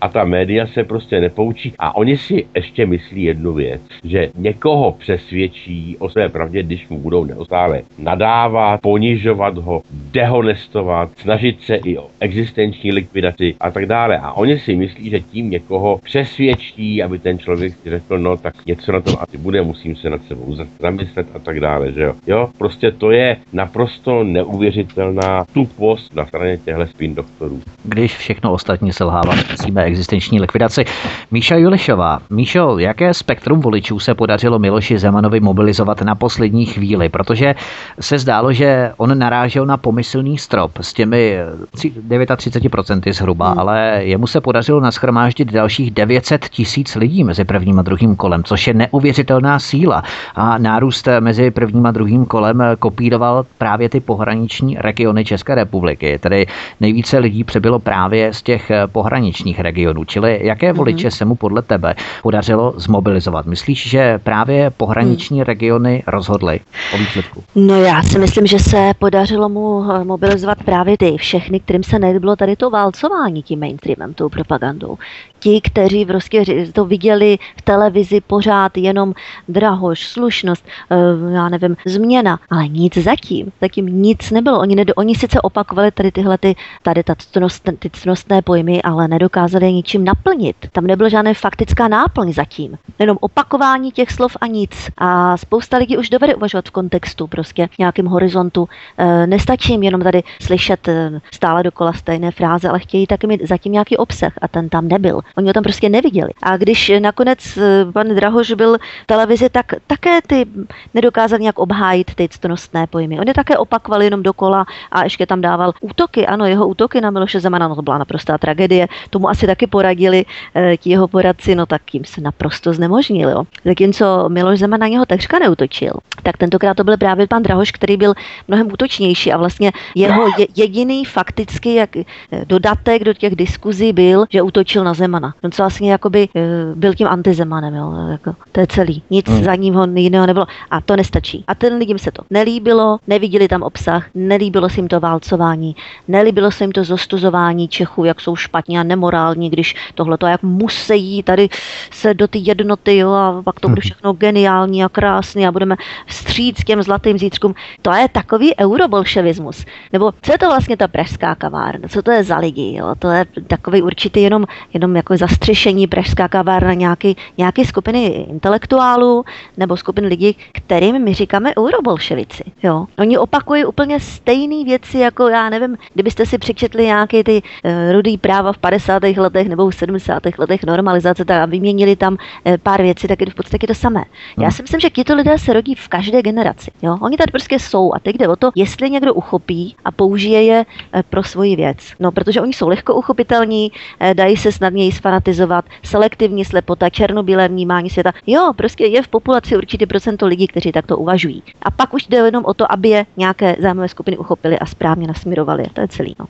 a 0.01 0.09
ta 0.09 0.25
média 0.25 0.67
se 0.67 0.85
prostě 0.85 1.21
nepoučí 1.21 1.75
a 1.79 1.97
oni 1.97 2.17
si 2.17 2.47
ještě 2.55 2.87
myslí 2.87 3.23
jednu 3.23 3.53
věc, 3.53 3.81
že 4.05 4.31
někoho 4.35 4.93
přesvědčí 4.93 5.97
o 5.99 6.09
své 6.09 6.29
pravdě, 6.29 6.63
když 6.63 6.89
mu 6.89 6.99
budou 6.99 7.25
neustále 7.25 7.83
nadávat, 7.99 8.48
ponižovat 8.83 9.59
ho, 9.59 9.83
dehonestovat, 9.91 11.11
snažit 11.17 11.63
se 11.63 11.75
i 11.75 11.99
o 11.99 12.07
existenční 12.21 12.93
likvidaci 12.93 13.55
a 13.61 13.71
tak 13.71 13.87
dále. 13.87 14.19
A 14.19 14.33
oni 14.33 14.59
si 14.59 14.77
myslí, 14.77 15.11
že 15.11 15.21
tím 15.21 15.51
někoho 15.51 16.01
přesvědčí, 16.05 17.03
aby 17.03 17.19
ten 17.19 17.39
člověk 17.39 17.73
si 17.83 17.91
řekl, 17.91 18.19
no 18.19 18.37
tak 18.37 18.67
něco 18.67 18.93
na 18.93 19.01
tom 19.01 19.15
asi 19.21 19.39
bude, 19.39 19.63
musím 19.63 19.97
se 19.97 20.11
nad 20.11 20.21
sebou 20.29 20.57
zamyslet 20.81 21.27
a 21.35 21.39
tak 21.39 21.61
dále, 21.61 21.93
že 21.93 22.03
jo. 22.03 22.15
Jo, 22.27 22.49
prostě 22.59 22.91
to 22.91 23.11
je 23.11 23.37
naprosto 23.53 24.25
neuvěřitelná 24.25 25.45
tupost 25.53 26.15
na 26.15 26.27
straně 26.27 26.59
těchto 26.59 26.87
spin 26.87 27.15
doktorů. 27.15 27.63
Když 27.85 28.17
všechno 28.17 28.53
ostatní 28.53 28.93
selhává, 28.93 29.35
musíme 29.51 29.85
existenční 29.85 30.41
likvidaci. 30.41 30.85
Míša 31.31 31.57
Julišová. 31.57 32.21
Míšo, 32.31 32.79
jaké 32.79 33.15
spektrum 33.15 33.61
voličů 33.61 33.99
se 33.99 34.15
podařilo 34.15 34.59
Miloši 34.59 34.99
Zemanovi 34.99 35.41
mobilizovat 35.41 36.03
na 36.03 36.15
poslední 36.15 36.67
chvíli? 36.67 37.09
Protože 37.09 37.55
se 38.01 38.19
zdálo, 38.39 38.53
že 38.53 38.93
on 38.97 39.19
narážel 39.19 39.67
na 39.67 39.77
pomyslný 39.77 40.39
strop 40.39 40.79
s 40.81 40.93
těmi 40.93 41.39
39% 41.75 43.13
zhruba, 43.13 43.51
hmm. 43.51 43.59
ale 43.59 44.01
jemu 44.05 44.27
se 44.27 44.41
podařilo 44.41 44.81
naschromáždit 44.81 45.53
dalších 45.53 45.91
900 45.91 46.49
tisíc 46.49 46.95
lidí 46.95 47.25
mezi 47.25 47.45
prvním 47.45 47.79
a 47.79 47.83
druhým 47.83 48.17
kolem, 48.17 48.45
což 48.45 48.67
je 48.67 48.75
neuvěřitelná 48.75 49.59
síla. 49.59 50.03
A 50.35 50.59
nárůst 50.59 51.09
mezi 51.21 51.51
prvním 51.51 51.87
a 51.87 51.91
druhým 51.91 52.27
kolem 52.27 52.63
kopíroval 52.79 53.47
právě 53.59 53.89
ty 53.89 54.01
pohraniční 54.01 54.77
regiony 54.79 55.25
České 55.25 55.55
republiky. 55.55 56.19
Tedy 56.19 56.47
nejvíce 56.81 57.19
lidí 57.19 57.45
přebylo 57.45 57.79
právě 57.79 58.33
z 58.33 58.43
těch 58.43 58.71
pohraničních 58.87 59.61
regionů. 59.61 60.05
Čili 60.05 60.41
jaké 60.43 60.73
voliče 60.73 61.09
hmm. 61.09 61.11
se 61.11 61.25
mu 61.25 61.35
podle 61.35 61.63
tebe 61.63 61.95
podařilo 62.23 62.75
zmobilizovat? 62.77 63.47
Myslíš, 63.47 63.89
že 63.89 64.19
právě 64.19 64.71
pohraniční 64.71 65.39
hmm. 65.39 65.45
regiony 65.45 66.03
rozhodly 66.07 66.61
o 66.95 66.99
výsledku? 66.99 67.45
No 67.55 67.75
já 67.75 68.03
si 68.03 68.18
myslím, 68.19 68.47
že 68.47 68.59
se 68.59 68.93
podařilo 68.99 69.49
mu 69.49 69.85
mobilizovat 70.05 70.65
právě 70.65 70.99
ty 70.99 71.17
všechny, 71.17 71.61
kterým 71.61 71.83
se 71.83 71.99
nelíbilo 71.99 72.37
tady 72.37 72.57
to 72.57 72.71
válcování 72.71 73.43
tím 73.43 73.61
mainstreamem, 73.61 74.15
tou 74.15 74.29
propagandou 74.29 74.99
ti, 75.39 75.61
kteří 75.61 76.07
prostě 76.07 76.45
to 76.73 76.85
viděli 76.85 77.39
v 77.57 77.63
televizi 77.63 78.21
pořád 78.21 78.77
jenom 78.77 79.15
drahož, 79.49 80.07
slušnost, 80.07 80.67
eh, 80.91 81.33
já 81.33 81.49
nevím, 81.49 81.77
změna, 81.87 82.39
ale 82.51 82.69
nic 82.69 82.97
zatím, 82.97 83.53
zatím 83.61 83.87
nic 83.87 84.31
nebylo. 84.31 84.59
Oni, 84.59 84.75
nedo, 84.77 84.95
oni 84.95 85.15
sice 85.15 85.41
opakovali 85.41 85.91
tady 85.91 86.13
tyhle 86.13 86.39
ty, 86.39 86.57
tady 86.83 87.03
ta 87.03 87.15
cnost, 87.15 87.71
ty 87.79 87.91
cnostné 87.91 88.43
pojmy, 88.43 88.83
ale 88.83 89.09
nedokázali 89.09 89.67
je 89.67 89.73
ničím 89.73 90.05
naplnit. 90.05 90.57
Tam 90.73 90.87
nebyla 90.87 91.09
žádná 91.09 91.35
faktická 91.35 91.89
náplň 91.89 92.33
zatím. 92.33 92.79
Jenom 92.99 93.19
opakování 93.21 93.93
těch 93.93 94.11
slov 94.11 94.37
a 94.41 94.47
nic. 94.47 94.91
A 94.99 95.37
spousta 95.37 95.77
lidí 95.77 95.99
už 95.99 96.11
dovede 96.11 96.35
uvažovat 96.35 96.69
v 96.69 96.71
kontextu, 96.71 97.27
prostě 97.27 97.69
nějakým 97.79 98.07
horizontu. 98.09 98.69
E, 98.99 99.27
nestačí 99.27 99.73
jim 99.73 99.83
jenom 99.83 100.01
tady 100.01 100.23
slyšet 100.43 100.89
e, 100.89 101.21
stále 101.33 101.63
dokola 101.63 101.93
stejné 101.93 102.31
fráze, 102.31 102.69
ale 102.69 102.79
chtějí 102.79 103.07
taky 103.07 103.27
mít 103.27 103.49
zatím 103.49 103.73
nějaký 103.73 103.97
obsah 103.97 104.33
a 104.43 104.49
ten 104.49 104.69
tam 104.69 104.89
nebyl. 104.89 105.21
Oni 105.37 105.49
ho 105.49 105.53
tam 105.53 105.63
prostě 105.63 105.89
neviděli. 105.89 106.31
A 106.43 106.57
když 106.57 106.93
nakonec 106.99 107.57
eh, 107.57 107.93
pan 107.93 108.09
Drahoš 108.09 108.53
byl 108.53 108.79
v 109.03 109.07
televizi, 109.07 109.49
tak 109.49 109.67
také 109.87 110.23
ty 110.27 110.47
nedokázal 110.95 111.39
nějak 111.39 111.59
obhájit 111.59 112.15
ty 112.15 112.29
ctnostné 112.29 112.87
pojmy. 112.87 113.21
On 113.21 113.29
je 113.29 113.35
také 113.35 113.57
opakoval 113.57 114.03
jenom 114.03 114.23
dokola 114.23 114.67
a 114.93 115.05
ještě 115.05 115.27
tam 115.27 115.41
dával 115.41 115.73
útoky. 115.81 116.27
Ano, 116.27 116.47
jeho 116.47 116.69
útoky 116.69 117.01
na 117.01 117.11
Miloše 117.11 117.41
Zemana, 117.41 117.69
no 117.69 117.77
to 117.77 117.83
byla 117.83 117.99
naprostá 117.99 118.39
tragédie. 118.39 118.89
Tomu 119.11 119.29
asi 119.29 119.47
taky 119.47 119.67
poradili 119.67 120.25
eh, 120.55 120.77
ti 120.77 120.91
jeho 120.91 121.09
poradci, 121.09 121.55
no 121.55 121.67
tak 121.67 121.95
jim 121.95 122.05
se 122.05 122.21
naprosto 122.21 122.73
znemožnil. 122.73 123.31
Jo. 123.31 123.45
Zatímco 123.65 124.29
Miloš 124.29 124.59
Zeman 124.59 124.81
na 124.81 124.89
něho 124.89 125.07
takřka 125.07 125.39
neutočil, 125.39 125.93
tak 126.23 126.37
tentokrát 126.37 126.77
to 126.77 126.85
byl 126.85 126.97
právě 126.97 127.27
pan 127.27 127.43
Drahoš, 127.43 127.73
který 127.73 127.97
byl 127.99 128.15
mnohem 128.49 128.73
útočnější 128.73 129.33
a 129.33 129.37
vlastně 129.37 129.73
jeho 129.95 130.27
je, 130.39 130.47
jediný 130.57 131.05
faktický 131.05 131.75
jak, 131.75 131.97
eh, 131.97 132.05
dodatek 132.47 133.05
do 133.05 133.13
těch 133.15 133.37
diskuzí 133.37 133.93
byl, 133.93 134.27
že 134.31 134.43
útočil 134.43 134.85
na 134.85 134.95
Zemana. 134.95 135.09
Zemana. 135.09 135.35
On 135.45 135.51
co 135.51 135.63
vlastně 135.63 135.93
jakoby 135.93 136.29
eh, 136.37 136.41
byl 136.75 136.95
tím 136.95 137.07
antizemanem, 137.07 137.75
jo, 137.75 137.93
jako, 138.11 138.35
to 138.53 138.61
je 138.61 138.67
celý. 138.67 139.03
Nic 139.11 139.29
hmm. 139.29 139.45
za 139.45 139.55
ním 139.55 139.75
ho 139.75 139.87
jiného 139.95 140.27
nebylo. 140.27 140.47
A 140.71 140.81
to 140.81 140.97
nestačí. 140.97 141.45
A 141.47 141.55
ten 141.55 141.77
lidem 141.77 141.99
se 141.99 142.11
to 142.11 142.23
nelíbilo, 142.31 142.99
neviděli 143.07 143.49
tam 143.49 143.63
obsah, 143.63 144.07
nelíbilo 144.15 144.69
se 144.69 144.81
jim 144.81 144.89
to 144.89 145.01
válcování, 145.01 145.77
nelíbilo 146.09 146.51
se 146.51 146.65
jim 146.65 146.73
to 146.73 146.85
zostuzování 146.85 147.69
Čechů, 147.69 148.05
jak 148.05 148.21
jsou 148.21 148.37
špatně 148.37 148.81
a 148.81 148.83
nemorální, 148.83 149.51
když 149.51 149.75
tohle 149.95 150.19
to 150.19 150.27
jak 150.27 150.43
musí 150.43 151.23
tady 151.23 151.49
se 151.91 152.15
do 152.15 152.29
ty 152.29 152.39
jednoty, 152.43 152.97
jo, 152.97 153.11
a 153.11 153.43
pak 153.45 153.61
to 153.61 153.69
bude 153.69 153.81
hmm. 153.81 153.89
všechno 153.91 154.13
geniální 154.13 154.85
a 154.85 154.89
krásný 154.89 155.47
a 155.47 155.53
budeme 155.53 155.77
vstříc 156.07 156.65
těm 156.65 156.83
zlatým 156.83 157.19
zítřkům. 157.19 157.55
To 157.83 157.88
je 157.97 158.09
takový 158.09 158.55
eurobolševismus. 158.61 159.65
Nebo 159.93 160.13
co 160.23 160.33
je 160.33 160.39
to 160.39 160.47
vlastně 160.47 160.77
ta 160.77 160.89
pražská 160.89 161.35
kavárna? 161.35 161.89
Co 161.89 162.03
to 162.03 162.11
je 162.11 162.25
za 162.25 162.39
lidi? 162.39 162.75
Jo? 162.77 162.95
To 162.99 163.11
je 163.11 163.25
takový 163.47 163.83
určitý 163.83 164.23
jenom, 164.23 164.45
jenom 164.75 164.97
jako 164.97 165.17
zastřešení 165.17 165.87
Pražská 165.87 166.29
kavárna 166.29 166.75
nějaký, 166.75 167.17
nějaký 167.39 167.65
skupiny 167.65 168.05
intelektuálů 168.07 169.25
nebo 169.57 169.77
skupin 169.77 170.05
lidí, 170.05 170.37
kterým 170.53 171.05
my 171.05 171.15
říkáme 171.15 171.53
eurobolševici. 171.59 172.45
Jo? 172.63 172.87
Oni 172.99 173.19
opakují 173.19 173.65
úplně 173.65 174.01
stejné 174.01 174.65
věci, 174.65 174.99
jako 174.99 175.29
já 175.29 175.51
nevím, 175.51 175.79
kdybyste 175.95 176.27
si 176.27 176.39
přečetli 176.39 176.85
nějaké 176.85 177.25
ty 177.25 177.43
uh, 177.43 177.93
rudý 177.93 178.19
práva 178.19 178.53
v 178.53 178.59
50. 178.59 179.03
letech 179.03 179.49
nebo 179.49 179.71
v 179.71 179.75
70. 179.75 180.23
letech 180.39 180.65
normalizace 180.65 181.25
tak 181.25 181.43
a 181.43 181.47
vyměnili 181.47 181.97
tam 181.97 182.13
uh, 182.13 182.57
pár 182.63 182.83
věcí, 182.83 183.09
tak 183.09 183.21
je 183.21 183.27
to 183.27 183.33
v 183.33 183.35
podstatě 183.35 183.67
to 183.67 183.75
samé. 183.75 184.05
Hmm. 184.37 184.45
Já 184.45 184.51
si 184.51 184.63
myslím, 184.63 184.81
že 184.81 184.91
tito 184.91 185.15
lidé 185.15 185.39
se 185.39 185.53
rodí 185.53 185.75
v 185.75 185.89
každé 185.89 186.23
generaci. 186.23 186.71
Jo? 186.83 186.99
Oni 187.01 187.17
tady 187.17 187.31
prostě 187.31 187.59
jsou 187.59 187.78
a 187.95 187.99
teď 187.99 188.17
jde 188.17 188.29
o 188.29 188.37
to, 188.37 188.51
jestli 188.55 188.91
někdo 188.91 189.15
uchopí 189.15 189.77
a 189.85 189.91
použije 189.93 190.43
je 190.43 190.59
uh, 190.65 191.03
pro 191.11 191.23
svoji 191.23 191.57
věc. 191.57 191.79
No, 192.01 192.13
protože 192.13 192.41
oni 192.41 192.53
jsou 192.53 192.69
lehko 192.69 192.95
uchopitelní, 192.95 193.71
uh, 193.71 194.15
dají 194.15 194.37
se 194.37 194.53
snadněji 194.53 194.93
sfanatizovat, 194.93 195.65
selektivní 195.83 196.45
slepota, 196.45 196.91
černobílé 196.91 197.49
vnímání 197.49 197.91
světa. 197.91 198.13
Jo, 198.27 198.53
prostě 198.57 198.87
je 198.87 199.03
v 199.03 199.09
populaci 199.09 199.57
určitě 199.57 199.87
procento 199.87 200.27
lidí, 200.27 200.47
kteří 200.47 200.73
takto 200.73 200.97
uvažují. 200.97 201.43
A 201.63 201.71
pak 201.71 201.95
už 201.95 202.07
jde 202.07 202.19
jenom 202.19 202.45
o 202.45 202.55
to, 202.55 202.73
aby 202.73 202.89
je 202.89 203.07
nějaké 203.17 203.57
zájmové 203.61 203.89
skupiny 203.89 204.19
uchopili 204.19 204.59
a 204.59 204.67
správně 204.67 205.07
nasměrovali. 205.07 205.65
To 205.73 205.81
je 205.81 205.89
celý. 205.89 206.15
No. 206.19 206.27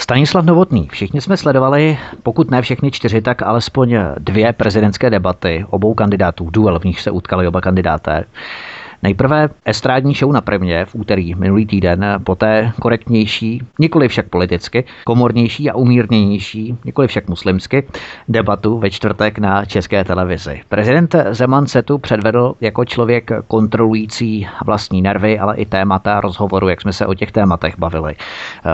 Stanislav 0.00 0.44
Novotný. 0.44 0.88
Všichni 0.92 1.20
jsme 1.20 1.36
sledovali, 1.36 1.98
pokud 2.22 2.50
ne 2.50 2.62
všechny 2.62 2.90
čtyři, 2.90 3.22
tak 3.22 3.42
alespoň 3.42 3.96
dvě 4.18 4.52
prezidentské 4.52 5.10
debaty 5.10 5.66
obou 5.70 5.94
kandidátů, 5.94 6.50
duel, 6.50 6.78
v 6.78 6.84
nich 6.84 7.00
se 7.00 7.10
utkali 7.10 7.48
oba 7.48 7.60
kandidáté. 7.60 8.24
Nejprve 9.02 9.48
estrádní 9.64 10.14
show 10.14 10.32
na 10.32 10.40
prvně 10.40 10.84
v 10.84 10.94
úterý 10.94 11.34
minulý 11.34 11.66
týden, 11.66 12.04
poté 12.24 12.72
korektnější, 12.80 13.62
nikoli 13.78 14.08
však 14.08 14.28
politicky, 14.28 14.84
komornější 15.04 15.70
a 15.70 15.76
umírněnější, 15.76 16.78
nikoli 16.84 17.08
však 17.08 17.28
muslimsky, 17.28 17.86
debatu 18.28 18.78
ve 18.78 18.90
čtvrtek 18.90 19.38
na 19.38 19.64
české 19.64 20.04
televizi. 20.04 20.60
Prezident 20.68 21.14
Zeman 21.30 21.66
se 21.66 21.82
tu 21.82 21.98
předvedl 21.98 22.54
jako 22.60 22.84
člověk 22.84 23.30
kontrolující 23.46 24.48
vlastní 24.64 25.02
nervy, 25.02 25.38
ale 25.38 25.56
i 25.56 25.66
témata 25.66 26.20
rozhovoru, 26.20 26.68
jak 26.68 26.80
jsme 26.80 26.92
se 26.92 27.06
o 27.06 27.14
těch 27.14 27.32
tématech 27.32 27.78
bavili. 27.78 28.14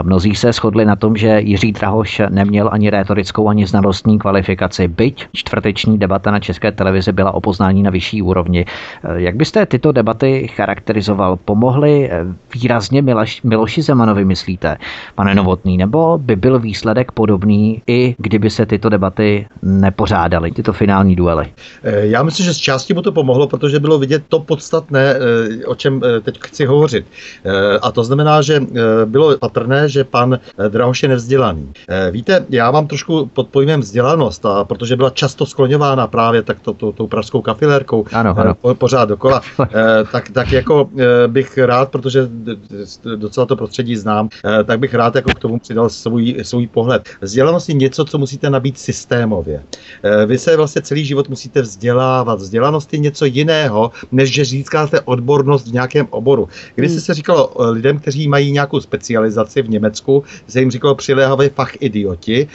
Mnozí 0.02 0.34
se 0.34 0.52
shodli 0.52 0.84
na 0.84 0.96
tom, 0.96 1.16
že 1.16 1.40
Jiří 1.40 1.72
Drahoš 1.72 2.22
neměl 2.28 2.68
ani 2.72 2.90
rétorickou, 2.90 3.48
ani 3.48 3.66
znalostní 3.66 4.18
kvalifikaci, 4.18 4.88
byť 4.88 5.26
čtvrteční 5.32 5.98
debata 5.98 6.30
na 6.30 6.40
české 6.40 6.72
televizi 6.72 7.12
byla 7.12 7.34
o 7.34 7.40
poznání 7.40 7.82
na 7.82 7.90
vyšší 7.90 8.22
úrovni. 8.22 8.64
Jak 9.14 9.36
byste 9.36 9.66
tyto 9.66 9.92
debaty 9.92 10.13
debaty 10.14 10.48
charakterizoval, 10.48 11.36
pomohly 11.36 12.10
eh, 12.10 12.24
výrazně 12.54 13.02
Miloš, 13.02 13.42
Miloši 13.42 13.82
Zemanovi, 13.82 14.24
myslíte, 14.24 14.76
pane 15.14 15.34
Novotný, 15.34 15.76
nebo 15.76 16.18
by 16.18 16.36
byl 16.36 16.58
výsledek 16.58 17.12
podobný, 17.12 17.82
i 17.86 18.14
kdyby 18.18 18.50
se 18.50 18.66
tyto 18.66 18.88
debaty 18.88 19.46
nepořádaly, 19.62 20.50
tyto 20.50 20.72
finální 20.72 21.16
duely? 21.16 21.46
Eh, 21.82 22.06
já 22.06 22.22
myslím, 22.22 22.46
že 22.46 22.54
z 22.54 22.58
části 22.58 22.94
mu 22.94 23.02
to 23.02 23.12
pomohlo, 23.12 23.46
protože 23.46 23.80
bylo 23.80 23.98
vidět 23.98 24.22
to 24.28 24.40
podstatné, 24.40 25.14
eh, 25.14 25.66
o 25.66 25.74
čem 25.74 26.00
teď 26.22 26.38
chci 26.40 26.66
hovořit. 26.66 27.06
A 27.82 27.92
to 27.92 28.04
znamená, 28.04 28.42
že 28.42 28.60
bylo 29.04 29.38
patrné, 29.38 29.88
že 29.88 30.04
pan 30.04 30.38
Drahoš 30.68 31.02
je 31.02 31.08
nevzdělaný. 31.08 31.72
Víte, 32.10 32.46
já 32.50 32.70
mám 32.70 32.86
trošku 32.86 33.30
pod 33.34 33.48
pojmem 33.48 33.80
vzdělanost, 33.80 34.46
a 34.46 34.64
protože 34.64 34.96
byla 34.96 35.10
často 35.10 35.46
skloňována 35.46 36.06
právě 36.06 36.42
tak 36.42 36.60
to, 36.60 36.72
to, 36.72 36.92
tou 36.92 37.06
pražskou 37.06 37.42
kafilérkou 37.42 38.04
ano, 38.12 38.34
ano. 38.38 38.74
pořád 38.74 39.08
dokola, 39.08 39.40
tak, 40.12 40.30
tak 40.30 40.52
jako 40.52 40.90
eh, 40.98 41.28
bych 41.28 41.58
rád, 41.58 41.90
protože 41.90 42.28
docela 43.16 43.46
to 43.46 43.56
prostředí 43.56 43.96
znám, 43.96 44.28
eh, 44.44 44.64
tak 44.64 44.78
bych 44.78 44.94
rád 44.94 45.14
jako 45.14 45.30
k 45.30 45.38
tomu 45.38 45.58
přidal 45.58 45.88
svůj, 45.88 46.36
svůj 46.42 46.66
pohled. 46.66 47.08
Vzdělanost 47.20 47.68
je 47.68 47.74
něco, 47.74 48.04
co 48.04 48.18
musíte 48.18 48.50
nabít 48.50 48.78
systémově. 48.78 49.62
Eh, 50.02 50.26
vy 50.26 50.38
se 50.38 50.56
vlastně 50.56 50.82
celý 50.82 51.04
život 51.04 51.28
musíte 51.28 51.62
vzdělávat. 51.62 52.38
Vzdělanost 52.38 52.92
je 52.92 52.98
něco 52.98 53.24
jiného, 53.24 53.90
než 54.12 54.32
že 54.32 54.44
získáte 54.44 55.00
odbornost 55.00 55.68
v 55.68 55.72
nějakém 55.72 56.06
oboru. 56.10 56.48
Když 56.74 56.90
hmm. 56.90 57.00
se 57.00 57.14
říkalo 57.14 57.52
lidem, 57.70 57.98
kteří 57.98 58.28
mají 58.28 58.52
nějakou 58.52 58.80
specializaci 58.80 59.62
v 59.62 59.70
Německu, 59.70 60.24
se 60.48 60.60
jim 60.60 60.70
říkalo 60.70 60.94
přiléhavý 60.94 61.48
fach 61.48 61.72
idioti, 61.80 62.48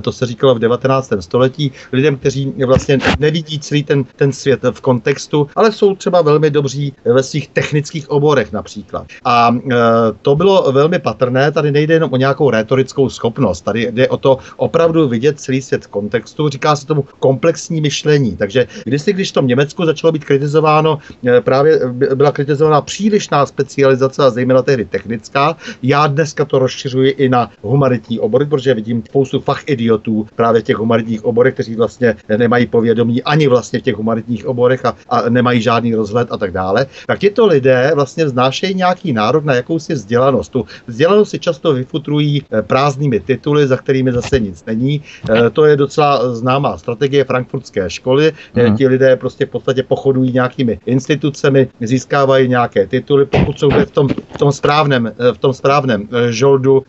to 0.00 0.12
se 0.12 0.26
říkalo 0.26 0.54
v 0.54 0.58
19. 0.58 1.12
století, 1.20 1.72
lidem, 1.92 2.16
kteří 2.16 2.52
vlastně 2.66 2.98
nevidí 3.18 3.58
celý 3.58 3.82
ten, 3.84 4.04
ten 4.16 4.32
svět 4.32 4.60
v 4.70 4.80
kontextu, 4.80 5.46
ale 5.56 5.72
jsou 5.72 5.94
třeba 5.94 6.22
velmi 6.22 6.50
dobří 6.50 6.89
ve 7.04 7.22
svých 7.22 7.48
technických 7.48 8.10
oborech 8.10 8.52
například. 8.52 9.06
A 9.24 9.54
e, 9.54 9.74
to 10.22 10.36
bylo 10.36 10.72
velmi 10.72 10.98
patrné, 10.98 11.52
tady 11.52 11.72
nejde 11.72 11.94
jenom 11.94 12.12
o 12.12 12.16
nějakou 12.16 12.50
retorickou 12.50 13.08
schopnost, 13.08 13.60
tady 13.60 13.88
jde 13.90 14.08
o 14.08 14.16
to 14.16 14.38
opravdu 14.56 15.08
vidět 15.08 15.40
celý 15.40 15.62
svět 15.62 15.84
v 15.84 15.88
kontextu, 15.88 16.48
říká 16.48 16.76
se 16.76 16.86
tomu 16.86 17.04
komplexní 17.18 17.80
myšlení. 17.80 18.36
Takže 18.36 18.66
když 18.84 19.02
když 19.04 19.30
v 19.30 19.34
tom 19.34 19.46
Německu 19.46 19.84
začalo 19.84 20.12
být 20.12 20.24
kritizováno, 20.24 20.98
e, 21.26 21.40
právě 21.40 21.80
byla 22.14 22.32
kritizována 22.32 22.80
přílišná 22.80 23.46
specializace 23.46 24.24
a 24.24 24.30
zejména 24.30 24.62
tehdy 24.62 24.84
technická, 24.84 25.56
já 25.82 26.06
dneska 26.06 26.44
to 26.44 26.58
rozšiřuji 26.58 27.10
i 27.10 27.28
na 27.28 27.50
humanitní 27.62 28.20
obory, 28.20 28.46
protože 28.46 28.74
vidím 28.74 29.02
spoustu 29.08 29.40
fach 29.40 29.62
idiotů 29.66 30.26
právě 30.36 30.60
v 30.60 30.64
těch 30.64 30.76
humanitních 30.76 31.24
oborech, 31.24 31.54
kteří 31.54 31.76
vlastně 31.76 32.16
nemají 32.38 32.66
povědomí 32.66 33.22
ani 33.22 33.48
vlastně 33.48 33.78
v 33.78 33.82
těch 33.82 33.96
humanitních 33.96 34.46
oborech 34.46 34.84
a, 34.84 34.96
a 35.08 35.28
nemají 35.28 35.62
žádný 35.62 35.94
rozhled 35.94 36.28
a 36.30 36.36
tak 36.36 36.52
dále 36.52 36.79
dále, 36.80 36.86
tak 37.06 37.18
tito 37.18 37.46
lidé 37.46 37.92
vlastně 37.94 38.24
vznášejí 38.24 38.74
nějaký 38.74 39.12
národ 39.12 39.44
na 39.44 39.54
jakousi 39.54 39.94
vzdělanost. 39.94 40.48
Tu 40.48 40.66
vzdělanost 40.86 41.30
si 41.30 41.38
často 41.38 41.72
vyfutrují 41.72 42.42
eh, 42.42 42.62
prázdnými 42.62 43.20
tituly, 43.20 43.66
za 43.66 43.76
kterými 43.76 44.12
zase 44.12 44.40
nic 44.40 44.64
není. 44.64 45.02
Eh, 45.30 45.50
to 45.50 45.64
je 45.64 45.76
docela 45.76 46.34
známá 46.34 46.78
strategie 46.78 47.24
frankfurtské 47.24 47.90
školy. 47.90 48.32
Mm. 48.54 48.76
Ti 48.76 48.88
lidé 48.88 49.16
prostě 49.16 49.46
v 49.46 49.50
podstatě 49.50 49.82
pochodují 49.82 50.32
nějakými 50.32 50.80
institucemi, 50.86 51.68
získávají 51.80 52.48
nějaké 52.48 52.86
tituly. 52.86 53.24
Pokud 53.24 53.58
jsou 53.58 53.70
v 53.70 53.90
tom, 53.90 54.08
v 54.08 54.38
tom 54.38 54.52
správném, 54.52 55.12
v 55.32 55.38
tom 55.38 55.52
správném 55.52 56.08
žoldu, 56.30 56.82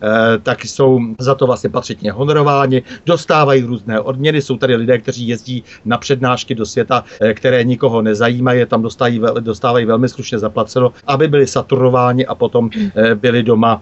tak 0.43 0.65
jsou 0.65 0.99
za 1.19 1.35
to 1.35 1.45
vlastně 1.45 1.69
patřičně 1.69 2.11
honorováni, 2.11 2.83
dostávají 3.05 3.63
různé 3.63 3.99
odměny. 3.99 4.41
Jsou 4.41 4.57
tady 4.57 4.75
lidé, 4.75 4.97
kteří 4.97 5.27
jezdí 5.27 5.63
na 5.85 5.97
přednášky 5.97 6.55
do 6.55 6.65
světa, 6.65 7.03
které 7.33 7.63
nikoho 7.63 8.01
nezajímají, 8.01 8.65
tam 8.65 8.81
dostávají, 8.81 9.21
dostávají 9.39 9.80
dostávají 9.81 9.85
velmi 9.85 10.09
slušně 10.09 10.39
zaplaceno, 10.39 10.93
aby 11.07 11.27
byli 11.27 11.47
saturováni 11.47 12.25
a 12.25 12.35
potom 12.35 12.69
byli 13.15 13.43
doma, 13.43 13.81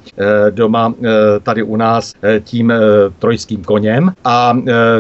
doma 0.49 0.93
tady 1.43 1.63
u 1.63 1.75
nás 1.75 2.13
tím 2.43 2.73
trojským 3.19 3.63
koněm. 3.63 4.11
A 4.25 4.57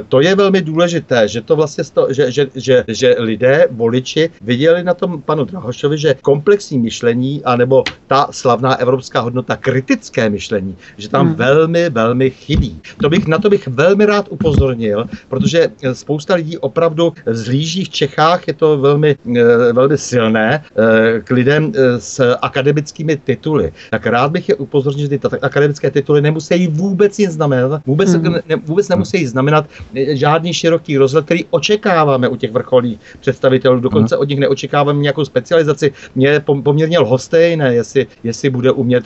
to 0.09 0.21
je 0.21 0.35
velmi 0.35 0.61
důležité, 0.61 1.27
že 1.27 1.41
to 1.41 1.55
vlastně, 1.55 1.83
že, 2.09 2.31
že, 2.31 2.47
že, 2.55 2.83
že 2.87 3.15
lidé, 3.19 3.67
voliči 3.71 4.29
viděli 4.41 4.83
na 4.83 4.93
tom 4.93 5.21
panu 5.21 5.45
Drahošovi, 5.45 5.97
že 5.97 6.15
komplexní 6.21 6.79
myšlení, 6.79 7.41
anebo 7.43 7.83
ta 8.07 8.27
slavná 8.31 8.75
evropská 8.75 9.19
hodnota 9.21 9.55
kritické 9.55 10.29
myšlení, 10.29 10.75
že 10.97 11.09
tam 11.09 11.27
hmm. 11.27 11.35
velmi, 11.35 11.89
velmi 11.89 12.29
chybí. 12.29 12.81
To 13.01 13.09
bych, 13.09 13.27
na 13.27 13.37
to 13.37 13.49
bych 13.49 13.67
velmi 13.67 14.05
rád 14.05 14.25
upozornil, 14.29 15.05
protože 15.29 15.69
spousta 15.93 16.35
lidí 16.35 16.57
opravdu 16.57 17.13
zlíží 17.25 17.85
v 17.85 17.89
Čechách, 17.89 18.47
je 18.47 18.53
to 18.53 18.77
velmi, 18.77 19.15
eh, 19.35 19.73
velmi 19.73 19.97
silné, 19.97 20.63
eh, 20.63 20.88
k 21.23 21.31
lidem 21.31 21.71
eh, 21.75 21.99
s 21.99 22.35
akademickými 22.41 23.17
tituly. 23.17 23.71
Tak 23.91 24.05
rád 24.05 24.31
bych 24.31 24.49
je 24.49 24.55
upozornil, 24.55 25.07
že 25.07 25.17
ty 25.17 25.19
akademické 25.41 25.91
tituly 25.91 26.21
nemusí 26.21 26.67
vůbec 26.67 27.17
nic 27.17 27.31
znamenat, 27.31 27.81
vůbec, 27.85 28.13
hmm. 28.13 28.33
ne, 28.47 28.55
vůbec 28.65 28.89
nemusí 28.89 29.27
znamenat 29.27 29.65
žádný 29.93 30.53
široký 30.53 30.97
rozhled, 30.97 31.25
který 31.25 31.45
očekáváme 31.49 32.27
u 32.27 32.35
těch 32.35 32.51
vrcholných 32.51 32.99
představitelů. 33.19 33.79
Dokonce 33.79 34.15
hmm. 34.15 34.21
od 34.21 34.29
nich 34.29 34.39
neočekáváme 34.39 34.99
nějakou 34.99 35.25
specializaci. 35.25 35.93
Mě 36.15 36.27
je 36.27 36.39
poměrně 36.39 36.99
lhostejné, 36.99 37.75
jestli, 37.75 38.07
jestli 38.23 38.49
bude 38.49 38.71
umět 38.71 39.03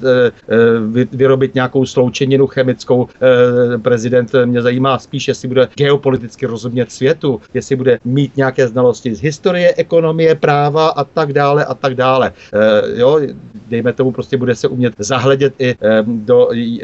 vyrobit 1.11 1.55
nějakou 1.55 1.86
sloučeninu 1.86 2.47
chemickou 2.47 3.07
prezident. 3.81 4.31
Mě 4.45 4.61
zajímá 4.61 4.99
spíš, 4.99 5.27
jestli 5.27 5.47
bude 5.47 5.67
geopoliticky 5.77 6.45
rozumět 6.45 6.91
světu, 6.91 7.41
jestli 7.53 7.75
bude 7.75 7.99
mít 8.05 8.38
nějaké 8.38 8.67
znalosti 8.67 9.15
z 9.15 9.21
historie, 9.21 9.73
ekonomie, 9.77 10.36
práva 10.36 10.88
a 10.89 11.03
tak 11.03 11.34
dále 11.34 11.65
a 11.65 11.72
tak 11.74 11.95
dále. 11.95 12.32
E, 12.53 12.99
jo, 12.99 13.19
dejme 13.67 13.93
tomu, 13.93 14.11
prostě 14.11 14.38
bude 14.38 14.55
se 14.55 14.67
umět 14.67 14.93
zahledět 14.99 15.53
i 15.59 15.69
e, 15.69 15.76
do, 16.07 16.53
e, 16.53 16.80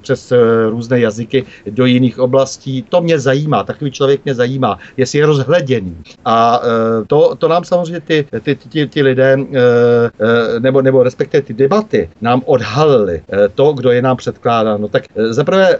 přes 0.00 0.32
různé 0.68 1.00
jazyky 1.00 1.44
do 1.70 1.86
jiných 1.86 2.18
oblastí. 2.18 2.82
To 2.88 3.00
mě 3.00 3.18
zajímá, 3.18 3.64
takový 3.64 3.90
člověk 3.90 4.24
mě 4.24 4.34
zajímá, 4.34 4.78
jestli 4.96 5.18
je 5.18 5.26
rozhleděný. 5.26 5.96
A 6.24 6.62
to, 7.06 7.34
to 7.38 7.48
nám 7.48 7.64
samozřejmě 7.64 8.00
ty, 8.00 8.26
ty, 8.42 8.54
ty, 8.54 8.86
ty 8.86 9.02
lidé, 9.02 9.36
nebo, 10.58 10.82
nebo 10.82 11.02
respektive 11.02 11.42
ty 11.42 11.54
debaty 11.54 12.08
nám 12.20 12.42
odhalily 12.44 13.22
to, 13.54 13.72
kdo 13.72 13.90
je 13.90 14.02
nám 14.02 14.16
předkládá. 14.16 14.76
No 14.76 14.88
tak 14.88 15.02
zaprvé 15.30 15.78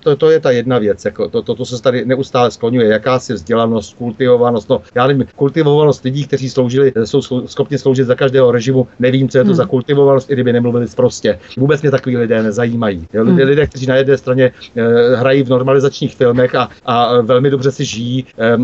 to, 0.00 0.16
to 0.16 0.30
je 0.30 0.40
ta 0.40 0.50
jedna 0.50 0.78
věc, 0.78 1.04
jako 1.04 1.28
to, 1.28 1.42
to, 1.42 1.54
to 1.54 1.64
se 1.64 1.82
tady 1.82 2.04
neustále 2.04 2.50
skloňuje, 2.50 2.88
jakási 2.88 3.32
vzdělanost, 3.32 3.94
kultivovanost, 3.94 4.68
no 4.68 4.82
já 4.94 5.06
nevím, 5.06 5.26
kultivovanost 5.36 6.04
lidí, 6.04 6.26
kteří 6.26 6.50
sloužili, 6.50 6.92
jsou 7.04 7.22
schopni 7.46 7.78
sloužit 7.78 8.06
za 8.06 8.14
každého 8.14 8.52
režimu, 8.52 8.88
nevím, 8.98 9.28
co 9.28 9.38
je 9.38 9.44
to 9.44 9.48
hmm. 9.48 9.56
za 9.56 9.66
kultivovanost, 9.66 10.30
i 10.30 10.32
kdyby 10.32 10.52
nemluvili 10.52 10.86
prostě. 10.96 11.38
Vůbec 11.56 11.82
mě 11.82 11.90
takový 11.90 12.16
lidé 12.16 12.42
nezajímají. 12.42 13.06
Hmm. 13.14 13.28
Lidé, 13.28 13.44
lidé 13.44 13.66
kteří 13.66 13.86
na 13.86 13.96
jedné 13.96 14.18
straně 14.18 14.52
eh, 14.76 15.16
hrají 15.16 15.42
v 15.42 15.48
normalizačních 15.48 16.16
filmech 16.16 16.54
a, 16.54 16.68
a 16.86 17.20
velmi 17.20 17.50
dobře 17.50 17.70
si 17.70 17.84
žijí 17.84 18.26
eh, 18.38 18.56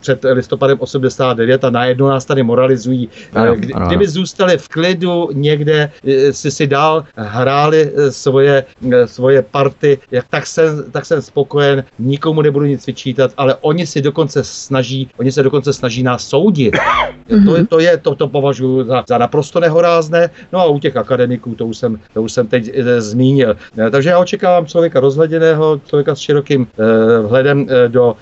před 0.00 0.24
listopadem 0.32 0.78
89 0.80 1.64
a 1.64 1.70
najednou 1.70 2.08
nás 2.08 2.24
tady 2.24 2.42
moralizují. 2.42 3.08
Ano, 3.34 3.54
Kdy, 3.54 3.72
ano. 3.72 3.86
Kdyby 3.86 4.08
zůstali 4.08 4.58
v 4.58 4.68
klidu 4.68 5.28
někde, 5.32 5.90
eh, 6.06 6.32
si 6.32 6.50
si 6.50 6.66
dál 6.66 7.04
hráli 7.16 7.90
eh, 7.96 8.12
svoje, 8.12 8.64
eh, 8.92 9.08
svoje 9.08 9.42
party, 9.42 9.98
jak 10.10 10.26
tak 10.30 10.46
jsem, 10.46 10.84
tak 10.92 11.06
jsem 11.06 11.22
spokojen, 11.22 11.84
nikomu 11.98 12.42
nebudu 12.42 12.66
nic 12.66 12.86
vyčítat, 12.86 13.32
ale 13.36 13.54
oni 13.60 13.86
si 13.86 14.02
dokonce 14.02 14.44
snaží, 14.44 15.08
oni 15.18 15.32
se 15.32 15.42
dokonce 15.42 15.72
snaží 15.72 16.02
nás 16.02 16.28
soudit. 16.28 16.74
To, 17.32 17.56
je, 17.56 17.66
to, 17.66 17.78
je, 17.80 17.92
to, 18.02 18.14
to 18.14 18.28
považuji 18.28 18.84
za, 18.84 19.04
za 19.08 19.18
naprosto 19.18 19.60
nehorázné. 19.60 20.30
No 20.52 20.60
a 20.60 20.64
u 20.64 20.78
těch 20.78 20.96
akademiků, 20.96 21.54
to 21.54 21.66
už 21.66 21.76
jsem, 21.76 21.98
to 22.14 22.22
už 22.22 22.32
jsem 22.32 22.46
teď 22.46 22.70
e, 22.74 23.00
zmínil. 23.00 23.56
E, 23.78 23.90
takže 23.90 24.10
já 24.10 24.18
očekávám 24.18 24.66
člověka 24.66 25.00
rozhleděného, 25.00 25.80
člověka 25.86 26.14
s 26.14 26.18
širokým 26.18 26.66
e, 26.66 27.22
vhledem 27.22 27.66
do 27.88 28.16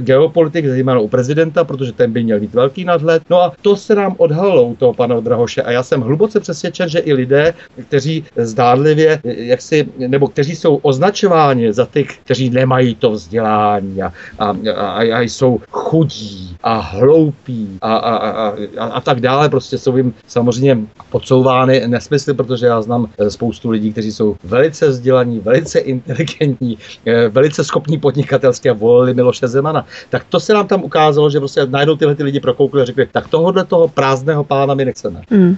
geopolitik, 0.00 0.66
zejména 0.66 1.00
u 1.00 1.08
prezidenta, 1.08 1.64
protože 1.64 1.92
ten 1.92 2.12
by 2.12 2.24
měl 2.24 2.40
mít 2.40 2.54
velký 2.54 2.84
nadhled. 2.84 3.22
No 3.30 3.42
a 3.42 3.52
to 3.62 3.76
se 3.76 3.94
nám 3.94 4.14
odhalilo 4.18 4.64
u 4.64 4.76
toho 4.76 4.94
pana 4.94 5.20
Drahoše 5.20 5.62
a 5.62 5.70
já 5.70 5.82
jsem 5.82 6.00
hluboce 6.00 6.40
přesvědčen, 6.40 6.88
že 6.88 6.98
i 6.98 7.12
lidé, 7.12 7.54
kteří 7.88 8.24
zdádlivě, 8.36 9.20
jak 9.24 9.62
si, 9.62 9.88
nebo 9.98 10.28
kteří 10.28 10.56
jsou 10.56 10.76
označováni 10.76 11.72
za 11.72 11.86
ty, 11.86 12.04
kteří 12.04 12.50
nemají 12.50 12.94
to 12.94 13.10
vzdělání 13.10 14.02
a, 14.02 14.12
a, 14.38 14.56
a, 14.76 15.18
a 15.18 15.20
jsou 15.20 15.60
chudí 15.70 16.56
a 16.62 16.74
hloupí 16.78 17.78
a, 17.82 17.96
a, 17.96 18.16
a, 18.16 18.54
a, 18.78 18.84
a 18.84 19.00
tak 19.00 19.19
dále. 19.20 19.48
Prostě 19.48 19.78
jsou 19.78 19.96
jim 19.96 20.14
samozřejmě 20.26 20.78
podsouvány 21.10 21.82
nesmysly, 21.86 22.34
protože 22.34 22.66
já 22.66 22.82
znám 22.82 23.08
eh, 23.18 23.30
spoustu 23.30 23.70
lidí, 23.70 23.92
kteří 23.92 24.12
jsou 24.12 24.36
velice 24.44 24.88
vzdělaní, 24.88 25.38
velice 25.38 25.78
inteligentní, 25.78 26.78
eh, 27.06 27.28
velice 27.28 27.64
schopní 27.64 27.98
podnikatelské 27.98 28.70
a 28.70 28.72
volili 28.72 29.14
Miloše 29.14 29.48
Zemana. 29.48 29.86
Tak 30.10 30.24
to 30.28 30.40
se 30.40 30.54
nám 30.54 30.66
tam 30.66 30.84
ukázalo, 30.84 31.30
že 31.30 31.38
prostě 31.38 31.66
najednou 31.66 31.96
tyhle 31.96 32.14
ty 32.14 32.22
lidi 32.22 32.40
prokoukli 32.40 32.82
a 32.82 32.84
řekli, 32.84 33.08
tak 33.12 33.28
tohohle 33.28 33.64
toho 33.64 33.88
prázdného 33.88 34.44
pána 34.44 34.74
my 34.74 34.84
nechceme. 34.84 35.22
Mm. 35.30 35.56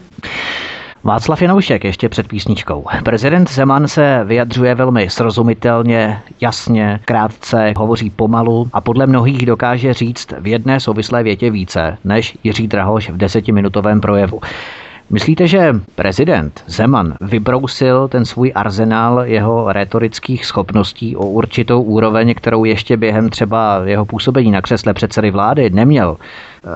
Václav 1.05 1.43
Janoušek 1.43 1.85
ještě 1.85 2.09
před 2.09 2.29
písničkou. 2.29 2.85
Prezident 3.05 3.51
Zeman 3.51 3.89
se 3.89 4.21
vyjadřuje 4.25 4.75
velmi 4.75 5.11
srozumitelně, 5.11 6.23
jasně, 6.41 7.01
krátce, 7.05 7.75
hovoří 7.77 8.11
pomalu 8.11 8.69
a 8.73 8.81
podle 8.81 9.07
mnohých 9.07 9.47
dokáže 9.47 9.95
říct 9.95 10.33
v 10.41 10.47
jedné 10.47 10.81
souvislé 10.81 11.23
větě 11.23 11.51
více 11.51 11.99
než 12.05 12.39
Jiří 12.45 12.69
Drahoš 12.69 13.11
v 13.11 13.17
desetiminutovém 13.17 14.01
projevu. 14.01 14.41
Myslíte, 15.11 15.47
že 15.47 15.73
prezident 15.95 16.65
Zeman 16.67 17.15
vybrousil 17.21 18.09
ten 18.09 18.25
svůj 18.25 18.53
arzenál 18.55 19.21
jeho 19.25 19.73
retorických 19.73 20.47
schopností 20.47 21.17
o 21.17 21.27
určitou 21.27 21.83
úroveň, 21.83 22.35
kterou 22.35 22.65
ještě 22.65 22.97
během 22.97 23.31
třeba 23.31 23.81
jeho 23.85 24.05
působení 24.05 24.51
na 24.51 24.63
křesle 24.63 24.95
předsedy 24.95 25.31
vlády 25.31 25.71
neměl? 25.71 26.17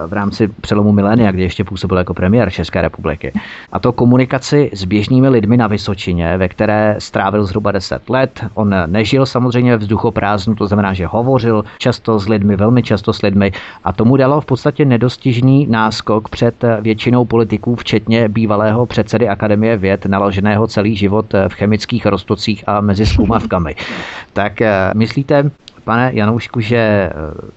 V 0.06 0.12
rámci 0.12 0.48
přelomu 0.48 0.92
milénia, 0.92 1.32
kdy 1.32 1.42
ještě 1.42 1.64
působil 1.64 1.98
jako 1.98 2.14
premiér 2.14 2.50
České 2.50 2.82
republiky. 2.82 3.32
A 3.72 3.78
to 3.78 3.92
komunikaci 3.92 4.70
s 4.74 4.84
běžnými 4.84 5.28
lidmi 5.28 5.56
na 5.56 5.66
Vysočině, 5.66 6.38
ve 6.38 6.48
které 6.48 6.96
strávil 6.98 7.44
zhruba 7.44 7.72
10 7.72 8.10
let. 8.10 8.44
On 8.54 8.74
nežil 8.86 9.26
samozřejmě 9.26 9.76
vzduchoprázdnu, 9.76 10.54
to 10.54 10.66
znamená, 10.66 10.94
že 10.94 11.06
hovořil 11.06 11.64
často 11.78 12.18
s 12.18 12.28
lidmi, 12.28 12.56
velmi 12.56 12.82
často 12.82 13.12
s 13.12 13.22
lidmi 13.22 13.52
a 13.84 13.92
tomu 13.92 14.16
dalo 14.16 14.40
v 14.40 14.44
podstatě 14.44 14.84
nedostižný 14.84 15.66
náskok 15.66 16.28
před 16.28 16.64
většinou 16.80 17.24
politiků, 17.24 17.76
včetně 17.76 18.28
bývalého 18.28 18.86
předsedy 18.86 19.28
Akademie 19.28 19.76
věd, 19.76 20.06
naloženého 20.06 20.66
celý 20.66 20.96
život 20.96 21.26
v 21.48 21.52
chemických 21.54 22.06
roztocích 22.06 22.64
a 22.66 22.80
mezi 22.80 23.06
zkumavkami. 23.06 23.74
Tak 24.32 24.60
eh, 24.60 24.90
myslíte, 24.94 25.50
pane 25.86 26.10
Janoušku, 26.14 26.60
že 26.60 26.76
eh, 26.76 27.10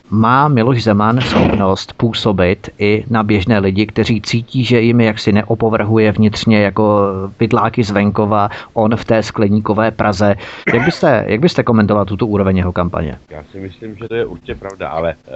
má 0.10 0.48
Miloš 0.48 0.84
Zeman 0.84 1.22
schopnost 1.22 1.94
působit 1.94 2.70
i 2.80 3.04
na 3.10 3.24
běžné 3.24 3.60
lidi, 3.60 3.86
kteří 3.86 4.22
cítí, 4.22 4.64
že 4.64 4.82
jim 4.82 5.02
jaksi 5.02 5.32
neopovrhuje 5.32 6.12
vnitřně 6.12 6.62
jako 6.62 7.10
pytláky 7.38 7.84
z 7.84 7.92
venkova, 7.92 8.50
on 8.74 8.96
v 8.96 9.06
té 9.06 9.24
skleníkové 9.24 9.92
Praze. 9.92 10.36
Jak 10.74 10.86
byste, 10.86 11.26
jak 11.28 11.40
byste 11.40 11.64
komentoval 11.64 12.06
tuto 12.06 12.28
úroveň 12.28 12.58
jeho 12.58 12.72
kampaně? 12.72 13.18
Já 13.30 13.44
si 13.52 13.60
myslím, 13.60 13.96
že 13.96 14.08
to 14.08 14.16
je 14.16 14.26
určitě 14.26 14.56
pravda, 14.56 14.90
ale 14.90 15.16
uh, 15.16 15.34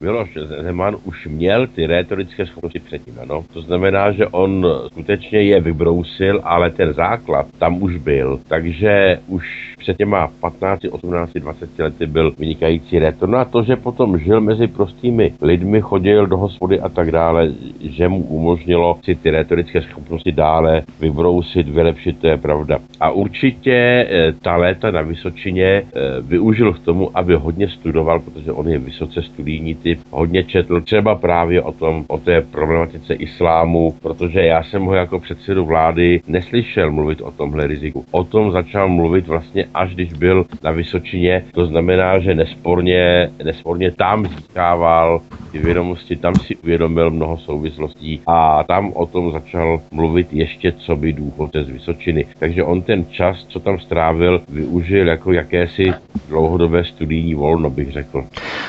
Miloš 0.00 0.28
Zeman 0.62 0.96
už 1.04 1.26
měl 1.26 1.66
ty 1.66 1.86
rétorické 1.86 2.46
schopnosti 2.46 2.80
předtím, 2.80 3.14
ano. 3.22 3.44
To 3.52 3.60
znamená, 3.60 4.12
že 4.12 4.26
on 4.26 4.66
skutečně 4.86 5.42
je 5.42 5.60
vybrousil, 5.60 6.40
ale 6.44 6.70
ten 6.70 6.92
základ 6.92 7.46
tam 7.58 7.82
už 7.82 7.96
byl. 7.96 8.40
Takže 8.48 9.18
už 9.26 9.73
před 9.84 9.96
těma 9.96 10.32
15, 10.40 10.80
18, 10.90 11.32
20 11.32 11.78
lety 11.78 12.06
byl 12.06 12.32
vynikající 12.38 12.98
rétor. 12.98 13.28
No 13.28 13.38
a 13.38 13.44
to, 13.44 13.62
že 13.62 13.76
potom 13.76 14.18
žil 14.18 14.40
mezi 14.40 14.66
prostými 14.66 15.32
lidmi, 15.42 15.80
chodil 15.80 16.26
do 16.26 16.36
hospody 16.36 16.80
a 16.80 16.88
tak 16.88 17.10
dále, 17.10 17.52
že 17.80 18.08
mu 18.08 18.24
umožnilo 18.24 18.98
si 19.04 19.14
ty 19.14 19.30
rétorické 19.30 19.82
schopnosti 19.82 20.32
dále 20.32 20.82
vybrousit, 21.00 21.68
vylepšit, 21.68 22.18
to 22.18 22.26
je 22.26 22.36
pravda. 22.36 22.78
A 23.00 23.10
určitě 23.10 23.72
e, 23.74 24.32
ta 24.32 24.56
léta 24.56 24.90
na 24.90 25.02
Vysočině 25.02 25.64
e, 25.64 25.84
využil 26.20 26.72
k 26.72 26.78
tomu, 26.78 27.10
aby 27.14 27.34
hodně 27.34 27.68
studoval, 27.68 28.20
protože 28.20 28.52
on 28.52 28.68
je 28.68 28.78
vysoce 28.78 29.22
studijní 29.22 29.74
typ, 29.74 30.00
hodně 30.10 30.44
četl 30.44 30.80
třeba 30.80 31.14
právě 31.14 31.62
o 31.62 31.72
tom, 31.72 32.04
o 32.08 32.18
té 32.18 32.40
problematice 32.40 33.14
islámu, 33.14 33.94
protože 34.02 34.40
já 34.40 34.62
jsem 34.62 34.84
ho 34.84 34.94
jako 34.94 35.20
předsedu 35.20 35.64
vlády 35.64 36.20
neslyšel 36.28 36.92
mluvit 36.92 37.20
o 37.20 37.30
tomhle 37.30 37.66
riziku. 37.66 38.04
O 38.10 38.24
tom 38.24 38.52
začal 38.52 38.88
mluvit 38.88 39.26
vlastně 39.26 39.64
až 39.74 39.94
když 39.94 40.12
byl 40.12 40.46
na 40.62 40.70
Vysočině. 40.70 41.44
To 41.52 41.66
znamená, 41.66 42.18
že 42.18 42.34
nesporně, 42.34 43.30
nesporně 43.44 43.90
tam 43.90 44.26
získával 44.26 45.20
ty 45.52 45.58
vědomosti, 45.58 46.16
tam 46.16 46.34
si 46.34 46.56
uvědomil 46.56 47.10
mnoho 47.10 47.38
souvislostí 47.38 48.20
a 48.26 48.64
tam 48.64 48.92
o 48.92 49.06
tom 49.06 49.32
začal 49.32 49.80
mluvit 49.90 50.32
ještě 50.32 50.72
co 50.72 50.96
by 50.96 51.12
důchodce 51.12 51.64
z 51.64 51.68
Vysočiny. 51.68 52.26
Takže 52.38 52.64
on 52.64 52.82
ten 52.82 53.06
čas, 53.10 53.44
co 53.48 53.60
tam 53.60 53.78
strávil, 53.78 54.42
využil 54.48 55.08
jako 55.08 55.32
jakési 55.32 55.92
dlouhodobé 56.28 56.84
studijní 56.84 57.34
volno, 57.34 57.70
bych 57.70 57.92
řekl. 57.92 58.24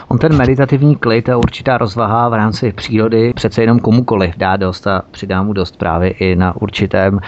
On 0.07 0.17
ten 0.17 0.37
meditativní 0.37 0.95
klid 0.95 1.29
a 1.29 1.37
určitá 1.37 1.77
rozvaha 1.77 2.29
v 2.29 2.33
rámci 2.33 2.71
přírody 2.71 3.33
přece 3.35 3.61
jenom 3.61 3.79
komukoliv 3.79 4.37
dá 4.37 4.57
dost 4.57 4.87
a 4.87 5.01
přidá 5.11 5.43
mu 5.43 5.53
dost 5.53 5.77
právě 5.77 6.09
i 6.09 6.35
na 6.35 6.61
určitém 6.61 7.19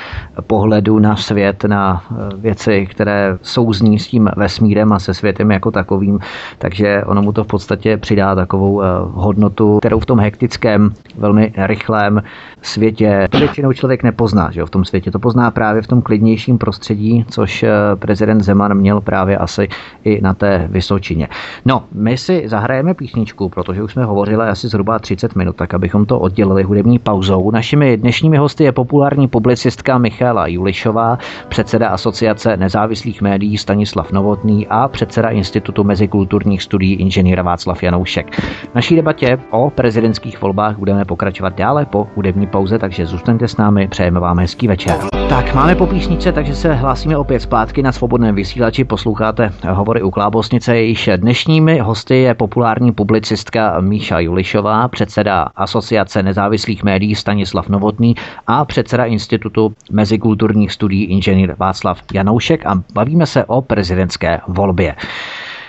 pohledu 0.47 0.99
na 0.99 1.15
svět, 1.15 1.63
na 1.63 2.03
eh, 2.11 2.15
věci, 2.37 2.87
které 2.91 3.37
souzní 3.41 3.99
s 3.99 4.07
tím 4.07 4.29
vesmírem 4.37 4.93
a 4.93 4.99
se 4.99 5.13
světem 5.13 5.51
jako 5.51 5.71
takovým. 5.71 6.19
Takže 6.57 7.03
ono 7.05 7.21
mu 7.21 7.31
to 7.31 7.43
v 7.43 7.47
podstatě 7.47 7.97
přidá 7.97 8.35
takovou 8.35 8.81
eh, 8.81 8.85
hodnotu, 8.99 9.79
kterou 9.79 9.99
v 9.99 10.05
tom 10.05 10.19
hektickém, 10.19 10.91
velmi 11.17 11.53
rychlém 11.57 12.23
světě 12.61 13.27
to 13.31 13.37
většinou 13.39 13.73
člověk 13.73 14.03
nepozná, 14.03 14.51
že 14.51 14.59
jo, 14.59 14.65
v 14.65 14.69
tom 14.69 14.85
světě. 14.85 15.11
To 15.11 15.19
pozná 15.19 15.51
právě 15.51 15.81
v 15.81 15.87
tom 15.87 16.01
klidnějším 16.01 16.57
prostředí, 16.57 17.25
což 17.29 17.63
eh, 17.63 17.69
prezident 17.95 18.41
Zeman 18.41 18.73
měl 18.73 19.01
právě 19.01 19.37
asi 19.37 19.67
i 20.03 20.21
na 20.21 20.33
té 20.33 20.67
Vysočině. 20.71 21.27
No, 21.65 21.83
my 21.91 22.17
si 22.17 22.43
zahrajeme 22.45 22.66
písničku, 22.93 23.49
protože 23.49 23.83
už 23.83 23.93
jsme 23.93 24.05
hovořili 24.05 24.47
asi 24.47 24.67
zhruba 24.67 24.99
30 24.99 25.35
minut, 25.35 25.55
tak 25.55 25.73
abychom 25.73 26.05
to 26.05 26.19
oddělili 26.19 26.63
hudební 26.63 26.99
pauzou. 26.99 27.51
Našimi 27.51 27.97
dnešními 27.97 28.37
hosty 28.37 28.63
je 28.63 28.71
populární 28.71 29.27
publicistka 29.27 29.97
Michála 29.97 30.47
Julišová, 30.47 31.17
předseda 31.49 31.89
Asociace 31.89 32.57
nezávislých 32.57 33.21
médií 33.21 33.57
Stanislav 33.57 34.11
Novotný 34.11 34.67
a 34.67 34.87
předseda 34.87 35.29
Institutu 35.29 35.83
mezikulturních 35.83 36.63
studií 36.63 36.93
inženýra 36.93 37.43
Václav 37.43 37.83
Janoušek. 37.83 38.41
V 38.71 38.75
naší 38.75 38.95
debatě 38.95 39.39
o 39.51 39.69
prezidentských 39.69 40.41
volbách 40.41 40.77
budeme 40.77 41.05
pokračovat 41.05 41.55
dále 41.55 41.85
po 41.85 42.07
hudební 42.15 42.47
pauze, 42.47 42.79
takže 42.79 43.05
zůstaňte 43.05 43.47
s 43.47 43.57
námi, 43.57 43.87
přejeme 43.87 44.19
vám 44.19 44.39
hezký 44.39 44.67
večer. 44.67 44.95
Tak, 45.29 45.55
máme 45.55 45.75
po 45.75 45.87
písničce, 45.87 46.31
takže 46.31 46.55
se 46.55 46.73
hlásíme 46.73 47.17
opět 47.17 47.39
zpátky 47.39 47.83
na 47.83 47.91
svobodném 47.91 48.35
vysílači. 48.35 48.83
Posloucháte 48.83 49.51
hovory 49.69 50.01
u 50.01 50.11
Klábosnice, 50.11 50.75
jejíž 50.75 51.09
dnešními 51.17 51.79
hosty 51.79 52.15
je 52.15 52.33
populární 52.33 52.56
publicistka 52.91 53.81
Míša 53.81 54.19
Julišová, 54.19 54.87
předseda 54.87 55.41
Asociace 55.55 56.23
nezávislých 56.23 56.83
médií 56.83 57.15
Stanislav 57.15 57.69
Novotný 57.69 58.15
a 58.47 58.65
předseda 58.65 59.05
Institutu 59.05 59.73
mezikulturních 59.91 60.71
studií 60.71 61.05
inženýr 61.05 61.55
Václav 61.57 62.01
Janoušek 62.13 62.65
a 62.65 62.83
bavíme 62.93 63.25
se 63.25 63.45
o 63.45 63.61
prezidentské 63.61 64.39
volbě. 64.47 64.95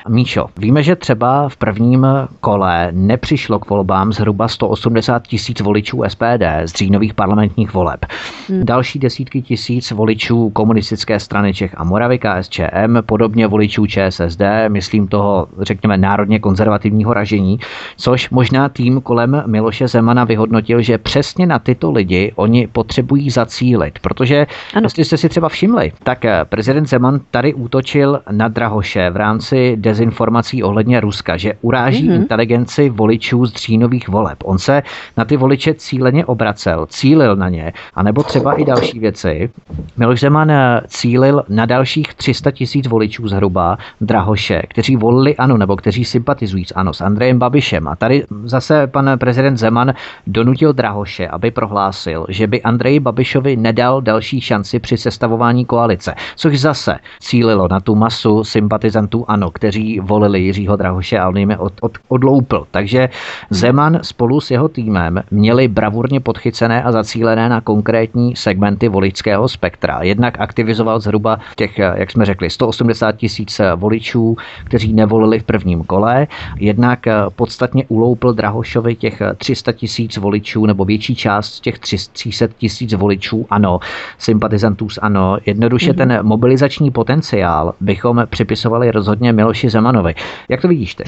Míšo, 0.09 0.47
víme, 0.57 0.83
že 0.83 0.97
třeba 0.97 1.49
v 1.49 1.57
prvním 1.57 2.07
kole 2.41 2.89
nepřišlo 2.93 3.59
k 3.59 3.71
volbám 3.71 4.13
zhruba 4.13 4.49
180 4.49 5.27
tisíc 5.27 5.61
voličů 5.61 6.03
SPD 6.09 6.45
z 6.65 6.73
říjnových 6.75 7.15
parlamentních 7.15 7.75
voleb. 7.75 8.07
Hmm. 8.49 8.65
Další 8.65 8.99
desítky 8.99 9.43
tisíc 9.43 9.91
voličů 9.91 10.51
komunistické 10.51 11.21
strany 11.21 11.55
Čech 11.55 11.75
a 11.77 11.85
Moravy 11.85 12.19
KSČM, 12.19 12.97
podobně 13.07 13.47
voličů 13.47 13.87
ČSSD, 13.87 14.43
myslím 14.69 15.09
toho, 15.09 15.49
řekněme, 15.61 15.97
národně 15.97 16.39
konzervativního 16.39 17.15
ražení, 17.15 17.59
což 17.97 18.31
možná 18.31 18.69
tým 18.69 19.01
kolem 19.01 19.43
Miloše 19.47 19.89
Zemana 19.89 20.25
vyhodnotil, 20.25 20.83
že 20.83 20.99
přesně 20.99 21.47
na 21.47 21.59
tyto 21.59 21.91
lidi 21.91 22.33
oni 22.37 22.67
potřebují 22.67 23.31
zacílit, 23.31 23.99
protože, 23.99 24.47
ano. 24.75 24.85
jestli 24.85 25.05
jste 25.05 25.17
si 25.17 25.29
třeba 25.29 25.49
všimli, 25.49 25.93
tak 26.03 26.25
prezident 26.45 26.87
Zeman 26.87 27.21
tady 27.31 27.55
útočil 27.55 28.21
na 28.31 28.49
Drahoše 28.49 29.11
v 29.11 29.17
rámci 29.17 29.77
dezinformací 29.99 30.63
ohledně 30.63 31.01
Ruska, 31.01 31.37
že 31.37 31.55
uráží 31.61 32.09
mm-hmm. 32.09 32.15
inteligenci 32.15 32.91
voličů 32.91 33.47
z 33.47 33.53
dřínových 33.53 34.09
voleb. 34.09 34.39
On 34.45 34.59
se 34.59 34.83
na 35.17 35.25
ty 35.25 35.37
voliče 35.37 35.75
cíleně 35.75 36.27
obracel, 36.27 36.87
cílil 36.87 37.37
na 37.37 37.49
ně, 37.49 37.73
anebo 37.95 38.23
třeba 38.23 38.53
i 38.55 38.65
další 38.65 38.99
věci. 38.99 39.51
Miloš 39.97 40.21
Zeman 40.21 40.51
eh, 40.51 40.81
cílil 40.87 41.43
na 41.49 41.67
dalších 41.67 42.15
300 42.15 42.51
tisíc 42.51 42.87
voličů 42.87 43.29
zhruba 43.29 43.79
Drahoše, 44.01 44.63
kteří 44.69 44.97
volili 44.97 45.37
ano, 45.37 45.57
nebo 45.57 45.77
kteří 45.77 46.05
sympatizují 46.05 46.65
s 46.65 46.73
ano, 46.77 46.95
s 46.95 47.01
Andrejem 47.01 47.39
Babišem. 47.39 47.89
A 47.89 47.97
tady 47.97 48.25
zase 48.45 48.87
pan 48.87 49.19
prezident 49.19 49.57
Zeman 49.57 49.93
donutil 50.27 50.73
Drahoše, 50.73 51.29
aby 51.29 51.51
prohlásil, 51.51 52.27
že 52.29 52.47
by 52.47 52.63
Andreji 52.63 53.01
Babišovi 53.01 53.57
nedal 53.57 54.01
další 54.01 54.41
šanci 54.41 54.79
při 54.79 54.97
sestavování 54.97 55.65
koalice, 55.65 56.15
což 56.37 56.61
zase 56.61 56.99
cílilo 57.21 57.69
na 57.71 57.81
tu 57.81 57.95
masu 57.95 58.45
sympatizantů 58.45 59.25
ano, 59.29 59.51
kteří 59.51 59.78
volili 60.01 60.41
Jiřího 60.41 60.77
Drahoše 60.77 61.19
a 61.19 61.29
on 61.29 61.37
jim 61.37 61.55
od, 61.59 61.73
od, 61.81 61.93
odloupil. 62.09 62.67
Takže 62.71 63.09
Zeman 63.51 63.99
spolu 64.03 64.41
s 64.41 64.51
jeho 64.51 64.69
týmem 64.69 65.23
měli 65.31 65.69
bravurně 65.69 66.21
podchycené 66.21 66.83
a 66.83 66.93
zacílené 66.93 67.49
na 67.49 67.61
konkrétní 67.61 68.37
segmenty 68.37 68.89
voličského 68.89 69.49
spektra. 69.49 70.03
Jednak 70.03 70.41
aktivizoval 70.41 71.01
zhruba 71.01 71.39
těch, 71.57 71.79
jak 71.79 72.11
jsme 72.11 72.25
řekli, 72.25 72.51
180 72.51 73.13
tisíc 73.17 73.61
voličů, 73.77 74.37
kteří 74.65 74.93
nevolili 74.93 75.41
v 75.41 75.45
prvním 75.45 75.85
kole, 75.85 76.27
jednak 76.59 77.07
podstatně 77.37 77.85
uloupil 77.89 78.33
Drahošovi 78.33 78.95
těch 78.95 79.23
300 79.37 79.73
tisíc 79.73 80.17
voličů 80.17 80.67
nebo 80.67 80.85
větší 80.85 81.15
část 81.15 81.61
těch 81.61 81.79
300 81.79 82.47
tisíc 82.59 82.95
voličů 82.95 83.47
ano, 83.51 83.81
sympatizantů 84.19 84.89
ano. 85.01 85.39
Jednoduše 85.47 85.93
mm-hmm. 85.93 85.97
ten 85.97 86.19
mobilizační 86.23 86.91
potenciál 86.91 87.75
bychom 87.81 88.27
připisovali 88.31 88.91
rozhodně 88.91 89.33
Miloši 89.33 89.68
Zemanovi. 89.71 90.15
Jak 90.49 90.61
to 90.63 90.69
vidíš 90.69 90.95
ty? 90.95 91.05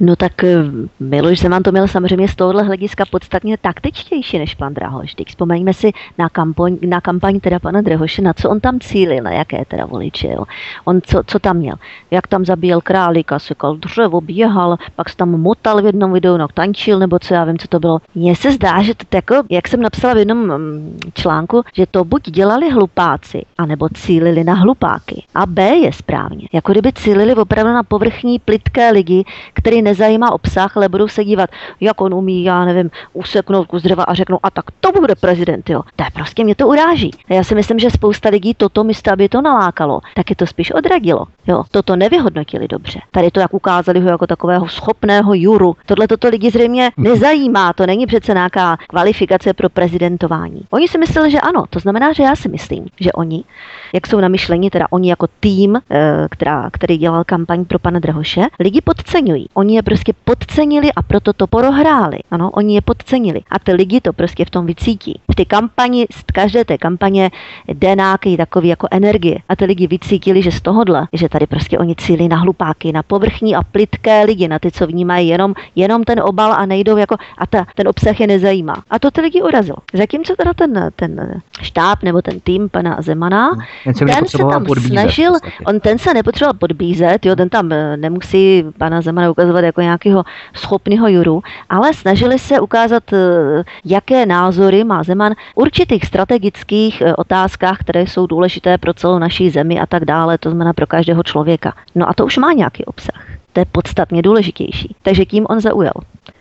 No 0.00 0.16
tak 0.16 0.44
eh, 0.44 0.56
Miloš 1.00 1.40
Zeman 1.40 1.62
to 1.62 1.72
měl 1.72 1.88
samozřejmě 1.88 2.28
z 2.28 2.34
tohohle 2.34 2.62
hlediska 2.62 3.04
podstatně 3.10 3.58
taktičtější 3.58 4.38
než 4.38 4.54
pan 4.54 4.74
Drahoš. 4.74 5.14
Teď 5.14 5.28
vzpomeňme 5.28 5.74
si 5.74 5.92
na 6.18 6.28
kampaň, 6.28 6.78
na 6.86 7.00
kampaň 7.00 7.40
teda 7.40 7.58
pana 7.58 7.80
Drahoše, 7.80 8.22
na 8.22 8.32
co 8.32 8.50
on 8.50 8.60
tam 8.60 8.80
cílil, 8.80 9.22
na 9.22 9.30
jaké 9.30 9.64
teda 9.64 9.86
voliče. 9.86 10.28
Jo. 10.28 10.44
On 10.84 11.00
co, 11.02 11.22
co 11.26 11.38
tam 11.38 11.56
měl? 11.56 11.76
Jak 12.10 12.26
tam 12.26 12.44
zabíjel 12.44 12.80
králíka, 12.80 13.38
sekal 13.38 13.76
dřevo, 13.76 14.20
běhal, 14.20 14.76
pak 14.96 15.08
se 15.08 15.16
tam 15.16 15.30
motal 15.30 15.82
v 15.82 15.86
jednom 15.86 16.12
videu, 16.12 16.36
no, 16.36 16.48
tančil, 16.54 16.98
nebo 16.98 17.18
co 17.18 17.34
já 17.34 17.44
vím, 17.44 17.58
co 17.58 17.68
to 17.68 17.80
bylo. 17.80 17.98
Mně 18.14 18.36
se 18.36 18.52
zdá, 18.52 18.82
že 18.82 18.94
to 18.94 19.16
jako, 19.16 19.34
jak 19.50 19.68
jsem 19.68 19.82
napsala 19.82 20.14
v 20.14 20.18
jednom 20.18 20.38
mm, 20.38 20.98
článku, 21.14 21.62
že 21.72 21.86
to 21.86 22.04
buď 22.04 22.30
dělali 22.30 22.70
hlupáci, 22.70 23.42
anebo 23.58 23.88
cílili 23.94 24.44
na 24.44 24.54
hlupáky. 24.54 25.24
A 25.34 25.46
B 25.46 25.62
je 25.62 25.92
správně. 25.92 26.48
Jako 26.52 26.72
kdyby 26.72 26.92
cílili 26.92 27.34
opravdu 27.34 27.72
na 27.72 27.82
povrchní 27.88 28.38
plitké 28.38 28.90
lidi, 28.90 29.24
který 29.52 29.82
nezajímá 29.82 30.32
obsah, 30.32 30.76
ale 30.76 30.88
budou 30.88 31.08
se 31.08 31.24
dívat, 31.24 31.50
jak 31.80 32.00
on 32.00 32.14
umí, 32.14 32.44
já 32.44 32.64
nevím, 32.64 32.90
useknout 33.12 33.66
kus 33.66 33.82
dřeva 33.82 34.04
a 34.04 34.14
řeknou, 34.14 34.38
a 34.42 34.50
tak 34.50 34.64
to 34.80 34.92
bude 34.92 35.14
prezident, 35.14 35.70
jo. 35.70 35.82
To 35.96 36.04
je 36.04 36.10
prostě 36.14 36.44
mě 36.44 36.54
to 36.54 36.68
uráží. 36.68 37.10
A 37.30 37.34
já 37.34 37.44
si 37.44 37.54
myslím, 37.54 37.78
že 37.78 37.90
spousta 37.90 38.28
lidí 38.28 38.54
toto 38.54 38.84
místo, 38.84 39.12
aby 39.12 39.28
to 39.28 39.42
nalákalo, 39.42 40.00
tak 40.14 40.30
je 40.30 40.36
to 40.36 40.46
spíš 40.46 40.70
odradilo. 40.70 41.26
Jo, 41.46 41.62
toto 41.70 41.96
nevyhodnotili 41.96 42.68
dobře. 42.68 43.00
Tady 43.10 43.30
to, 43.30 43.40
jak 43.40 43.54
ukázali 43.54 44.00
ho 44.00 44.08
jako 44.08 44.26
takového 44.26 44.68
schopného 44.68 45.34
juru. 45.34 45.76
Tohle 45.86 46.08
toto 46.08 46.28
lidi 46.28 46.50
zřejmě 46.50 46.90
nezajímá, 46.96 47.72
to 47.72 47.86
není 47.86 48.06
přece 48.06 48.32
nějaká 48.32 48.76
kvalifikace 48.76 49.52
pro 49.54 49.68
prezidentování. 49.68 50.62
Oni 50.70 50.88
si 50.88 50.98
mysleli, 50.98 51.30
že 51.30 51.40
ano, 51.40 51.64
to 51.70 51.78
znamená, 51.78 52.12
že 52.12 52.22
já 52.22 52.36
si 52.36 52.48
myslím, 52.48 52.86
že 53.00 53.12
oni, 53.12 53.44
jak 53.92 54.06
jsou 54.06 54.20
namyšleni, 54.20 54.70
teda 54.70 54.86
oni 54.90 55.10
jako 55.10 55.26
tým, 55.40 55.76
eh, 55.90 56.26
která, 56.30 56.70
který 56.72 56.96
dělal 56.96 57.24
kampaň 57.24 57.64
pro 57.74 57.78
pana 57.78 57.98
Drahoše, 57.98 58.42
lidi 58.60 58.80
podceňují. 58.80 59.46
Oni 59.54 59.76
je 59.76 59.82
prostě 59.82 60.12
podcenili 60.24 60.92
a 60.92 61.02
proto 61.02 61.32
to 61.32 61.46
prohráli. 61.46 62.18
Ano, 62.30 62.50
oni 62.50 62.74
je 62.74 62.80
podcenili. 62.80 63.40
A 63.50 63.58
ty 63.58 63.72
lidi 63.72 64.00
to 64.00 64.12
prostě 64.12 64.44
v 64.44 64.50
tom 64.50 64.66
vycítí. 64.66 65.20
V 65.32 65.34
té 65.34 65.44
kampani, 65.44 66.06
z 66.10 66.22
každé 66.22 66.64
té 66.64 66.78
kampaně 66.78 67.30
jde 67.68 67.94
nějaký 67.94 68.36
takový 68.36 68.68
jako 68.68 68.88
energie. 68.90 69.38
A 69.48 69.56
ty 69.56 69.64
lidi 69.64 69.86
vycítili, 69.86 70.42
že 70.42 70.52
z 70.52 70.60
tohohle, 70.60 71.06
že 71.12 71.28
tady 71.28 71.46
prostě 71.46 71.78
oni 71.78 71.94
cílí 71.96 72.28
na 72.28 72.36
hlupáky, 72.36 72.92
na 72.92 73.02
povrchní 73.02 73.56
a 73.56 73.62
plitké 73.62 74.24
lidi, 74.24 74.48
na 74.48 74.58
ty, 74.58 74.70
co 74.70 74.86
vnímají 74.86 75.28
jenom, 75.28 75.54
jenom 75.76 76.04
ten 76.04 76.20
obal 76.20 76.52
a 76.52 76.66
nejdou 76.66 76.96
jako, 76.96 77.16
a 77.38 77.46
ta, 77.46 77.66
ten 77.74 77.88
obsah 77.88 78.20
je 78.20 78.26
nezajímá. 78.26 78.82
A 78.90 78.98
to 78.98 79.10
ty 79.10 79.20
lidi 79.20 79.42
urazilo. 79.42 79.76
Zatímco 79.94 80.34
teda 80.36 80.54
ten, 80.54 80.90
ten 80.96 81.42
štáb 81.62 82.02
nebo 82.02 82.22
ten 82.22 82.40
tým 82.40 82.68
pana 82.68 82.96
Zemana, 83.00 83.50
ten 83.84 83.94
se, 83.94 84.04
ten 84.04 84.26
se 84.26 84.38
tam 84.38 84.66
snažil, 84.86 85.32
on 85.66 85.80
ten 85.80 85.98
se 85.98 86.14
nepotřeboval 86.14 86.54
podbízet, 86.54 87.26
jo, 87.26 87.36
ten 87.36 87.48
tam 87.48 87.63
eh, 87.72 87.96
nemusí 87.96 88.64
pana 88.78 89.00
Zemana 89.00 89.30
ukazovat 89.30 89.64
jako 89.64 89.80
nějakého 89.80 90.24
schopného 90.54 91.08
juru, 91.08 91.42
ale 91.68 91.94
snažili 91.94 92.38
se 92.38 92.60
ukázat, 92.60 93.12
eh, 93.12 93.64
jaké 93.84 94.26
názory 94.26 94.84
má 94.84 95.02
Zeman 95.02 95.34
v 95.34 95.56
určitých 95.56 96.04
strategických 96.04 97.00
eh, 97.00 97.14
otázkách, 97.16 97.78
které 97.78 98.02
jsou 98.02 98.26
důležité 98.26 98.78
pro 98.78 98.94
celou 98.94 99.18
naší 99.18 99.50
zemi 99.50 99.80
a 99.80 99.86
tak 99.86 100.04
dále, 100.04 100.38
to 100.38 100.50
znamená 100.50 100.72
pro 100.72 100.86
každého 100.86 101.22
člověka. 101.22 101.72
No 101.94 102.08
a 102.08 102.14
to 102.14 102.26
už 102.26 102.38
má 102.38 102.52
nějaký 102.52 102.84
obsah. 102.84 103.33
To 103.54 103.60
je 103.60 103.64
podstatně 103.72 104.22
důležitější. 104.22 104.94
Takže 105.02 105.24
kým 105.24 105.46
on 105.50 105.60
zaujal? 105.60 105.92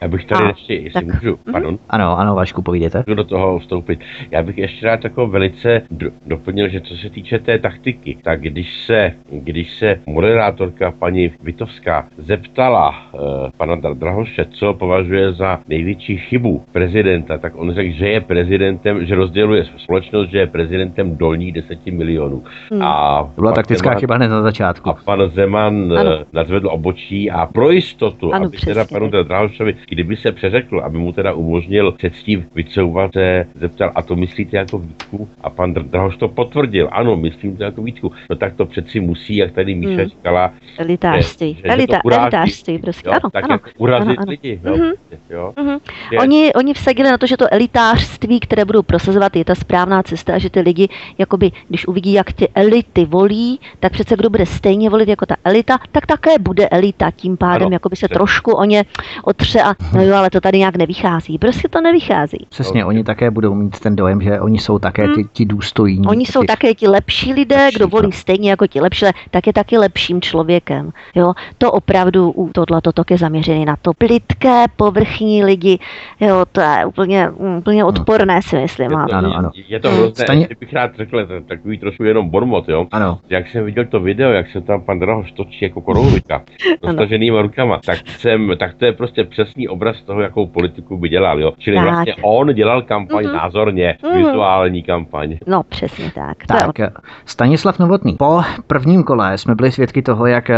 Já 0.01 0.07
bych 0.07 0.25
tady 0.25 0.43
A, 0.43 0.47
ještě, 0.47 0.73
jestli 0.73 1.05
tak. 1.05 1.13
můžu, 1.23 1.29
Mhm. 1.45 1.53
pardon, 1.53 1.77
Ano, 1.89 2.19
ano, 2.19 2.35
Vašku, 2.35 2.61
povídejte. 2.61 3.03
můžu 3.07 3.15
do 3.15 3.23
toho 3.23 3.59
vstoupit. 3.59 3.99
Já 4.31 4.43
bych 4.43 4.57
ještě 4.57 4.85
rád 4.85 5.03
jako 5.03 5.27
velice 5.27 5.81
do, 5.91 6.09
doplnil, 6.25 6.69
že 6.69 6.81
co 6.81 6.95
se 6.97 7.09
týče 7.09 7.39
té 7.39 7.59
taktiky, 7.59 8.17
tak 8.23 8.41
když 8.41 8.83
se, 8.83 9.11
když 9.31 9.73
se 9.73 9.99
moderátorka 10.07 10.91
paní 10.91 11.31
Vitovská 11.43 12.07
zeptala 12.17 12.89
uh, 13.11 13.19
pana 13.57 13.75
Dra- 13.75 13.95
Drahoše, 13.97 14.45
co 14.45 14.73
považuje 14.73 15.33
za 15.33 15.59
největší 15.67 16.17
chybu 16.17 16.63
prezidenta, 16.71 17.37
tak 17.37 17.53
on 17.55 17.73
řekl, 17.73 17.93
že 17.95 18.09
je 18.09 18.21
prezidentem, 18.21 19.05
že 19.05 19.15
rozděluje 19.15 19.65
společnost, 19.77 20.29
že 20.29 20.37
je 20.37 20.47
prezidentem 20.47 21.17
dolních 21.17 21.51
deseti 21.53 21.91
milionů. 21.91 22.43
Hmm. 22.71 22.81
A 22.81 23.23
To 23.35 23.41
byla 23.41 23.53
taktická 23.53 23.89
Zeman- 23.89 23.99
chyba 23.99 24.15
hned 24.15 24.27
na 24.27 24.41
začátku. 24.41 24.89
a 24.89 24.93
pan 25.05 25.29
Zeman 25.33 25.93
Ano. 25.97 25.99
ano. 25.99 26.19
nazvedl 26.33 26.69
obočí 27.03 27.31
a 27.31 27.45
pro 27.45 27.71
jistotu, 27.71 28.33
Ano, 28.33 28.45
aby 28.45 28.57
teda 28.57 28.83
přesně 28.83 28.95
panu 28.99 29.11
tak. 29.11 29.27
Drahošovi, 29.27 29.75
kdyby 29.89 30.15
se 30.17 30.31
přeřekl, 30.31 30.79
aby 30.79 30.97
mu 30.97 31.11
teda 31.13 31.33
umožnil 31.33 31.91
předtím 31.91 32.45
vycouvat, 32.55 33.13
se 33.13 33.45
zeptal, 33.59 33.91
a 33.95 34.01
to 34.01 34.15
myslíte 34.15 34.57
jako 34.57 34.77
výtku? 34.79 35.29
A 35.41 35.49
pan 35.49 35.73
Dr- 35.73 35.83
Drahoš 35.89 36.17
to 36.17 36.27
potvrdil, 36.27 36.89
ano, 36.91 37.15
myslím 37.17 37.57
to 37.57 37.63
jako 37.63 37.81
výtku. 37.81 38.11
No 38.29 38.35
tak 38.35 38.55
to 38.55 38.65
přeci 38.65 38.99
musí, 38.99 39.35
jak 39.35 39.51
tady 39.51 39.75
Míša 39.75 40.01
Hmm. 40.01 40.09
říkala, 40.09 40.51
Elitářství. 40.77 41.53
že- 41.53 41.55
že 41.55 41.63
to 41.63 41.71
Elita, 41.73 41.99
uráží. 42.05 42.21
elitářství, 42.21 42.77
prostě. 42.79 43.09
jo, 43.09 43.13
Ano, 43.23 43.29
tak 43.29 43.43
ano. 43.43 43.53
jako 43.53 43.69
urazit 43.77 44.09
ano, 44.09 44.15
ano. 44.19 44.29
lidi. 44.29 44.59
Jo, 44.65 44.75
Mhm. 44.77 44.91
jo. 45.29 45.53
Mhm. 45.59 45.77
Je- 46.11 46.19
Oni, 46.19 46.53
oni 46.53 46.73
vsadili 46.73 47.09
na 47.11 47.17
to, 47.17 47.27
že 47.27 47.37
to 47.37 47.53
elitářství, 47.53 48.39
které 48.39 48.65
budou 48.65 48.81
prosazovat, 48.81 49.35
je 49.35 49.45
ta 49.45 49.55
správná 49.55 50.03
cesta 50.03 50.33
a 50.35 50.37
že 50.37 50.49
ty 50.49 50.59
lidi, 50.59 50.89
jakoby, 51.17 51.51
když 51.69 51.87
uvidí, 51.87 52.13
jak 52.13 52.33
ty 52.33 52.47
elity 52.55 53.05
volí, 53.05 53.59
tak 53.79 53.91
přece 53.91 54.15
kdo 54.15 54.29
bude 54.29 54.45
stejně 54.45 54.89
volit 54.89 55.09
jako 55.09 55.25
ta 55.25 55.35
elita, 55.43 55.77
tak 55.91 56.05
také 56.05 56.39
bude 56.39 56.67
elita. 56.69 56.92
Tím 57.15 57.37
pádem, 57.37 57.65
Ano, 57.67 57.75
jakoby 57.75 57.95
se 57.95 57.99
přesně. 58.07 58.13
trošku 58.13 58.51
o 58.51 58.63
ně 58.65 58.83
otře 59.23 59.61
a 59.61 59.73
no 59.95 60.03
jo, 60.03 60.15
ale 60.15 60.29
to 60.29 60.41
tady 60.41 60.57
nějak 60.57 60.75
nevychází. 60.75 61.37
Prostě 61.37 61.67
to 61.69 61.81
nevychází. 61.81 62.45
Přesně, 62.49 62.85
oni 62.85 63.03
také 63.03 63.31
budou 63.31 63.53
mít 63.53 63.79
ten 63.79 63.95
dojem, 63.95 64.21
že 64.21 64.39
oni 64.41 64.59
jsou 64.59 64.79
také 64.79 65.07
ti, 65.07 65.23
ti 65.33 65.45
důstojní. 65.45 66.07
Oni 66.07 66.25
jsou 66.25 66.41
ti- 66.41 66.47
také 66.47 66.73
ti 66.73 66.87
lepší 66.87 67.33
lidé, 67.33 67.55
Lepší, 67.55 67.75
kdo 67.75 67.87
volí 67.87 68.03
ano. 68.03 68.11
stejně 68.11 68.49
jako 68.49 68.67
ti 68.67 68.81
lepší, 68.81 69.05
tak 69.31 69.47
je 69.47 69.53
taky 69.53 69.77
lepším 69.77 70.21
člověkem. 70.21 70.91
Jo? 71.15 71.33
To 71.57 71.71
opravdu 71.71 72.31
u 72.31 72.49
tohle 72.53 72.81
tok 72.93 73.11
je 73.11 73.17
zaměřený 73.17 73.65
na 73.65 73.75
to 73.81 73.93
plitké, 73.93 74.65
povrchní 74.75 75.43
lidi. 75.43 75.79
Jo, 76.19 76.45
to 76.51 76.61
je 76.61 76.85
úplně, 76.85 77.29
úplně 77.57 77.85
odporné, 77.85 78.41
si 78.41 78.55
myslím. 78.55 78.91
Je 78.91 78.97
to, 79.09 79.15
Ano, 79.15 79.33
ano. 79.35 79.51
je 79.67 79.79
to 79.79 79.89
Hmm. 79.89 79.97
hrozné, 79.97 80.25
Staně- 80.25 80.47
bych 80.59 80.73
rád 80.73 80.91
řekl, 80.95 81.27
takový 81.47 81.77
trošku 81.77 82.03
jenom 82.03 82.29
bormot, 82.29 82.69
jo. 82.69 82.85
Ano, 82.91 83.19
Jak 83.29 83.49
jsem 83.49 83.65
viděl 83.65 83.85
to 83.85 83.99
video, 83.99 84.31
jak 84.31 84.51
se 84.51 84.61
tam 84.61 84.81
pan 84.81 84.99
Drahoš 84.99 85.31
točí 85.31 85.65
jako 85.65 85.81
korouhvika 85.81 86.41
dostaženýma 86.87 87.41
rukama, 87.41 87.79
tak, 87.85 87.99
jsem, 88.07 88.51
tak 88.59 88.73
to 88.73 88.85
je 88.85 88.91
prostě 88.93 89.23
přesný 89.23 89.67
obraz 89.67 90.01
toho, 90.01 90.21
jakou 90.21 90.45
politiku 90.47 90.97
by 90.97 91.09
dělal, 91.09 91.39
jo. 91.39 91.53
Čili 91.57 91.77
Tak. 91.77 91.85
vlastně 91.85 92.15
on 92.21 92.53
dělal 92.53 92.81
kampaň 92.81 93.23
Mhm. 93.25 93.33
názorně, 93.35 93.97
Mhm. 94.03 94.17
vizuální 94.17 94.83
kampaň. 94.83 95.37
No, 95.47 95.63
přesně 95.63 96.11
tak. 96.15 96.37
Tak 96.47 96.91
Stanislav 97.25 97.79
Novotný. 97.79 98.13
Po 98.19 98.41
prvním 98.67 99.03
kole 99.03 99.37
jsme 99.37 99.55
byli 99.55 99.71
svědky 99.71 100.01
toho, 100.01 100.25
jak 100.25 100.49
eh, 100.49 100.57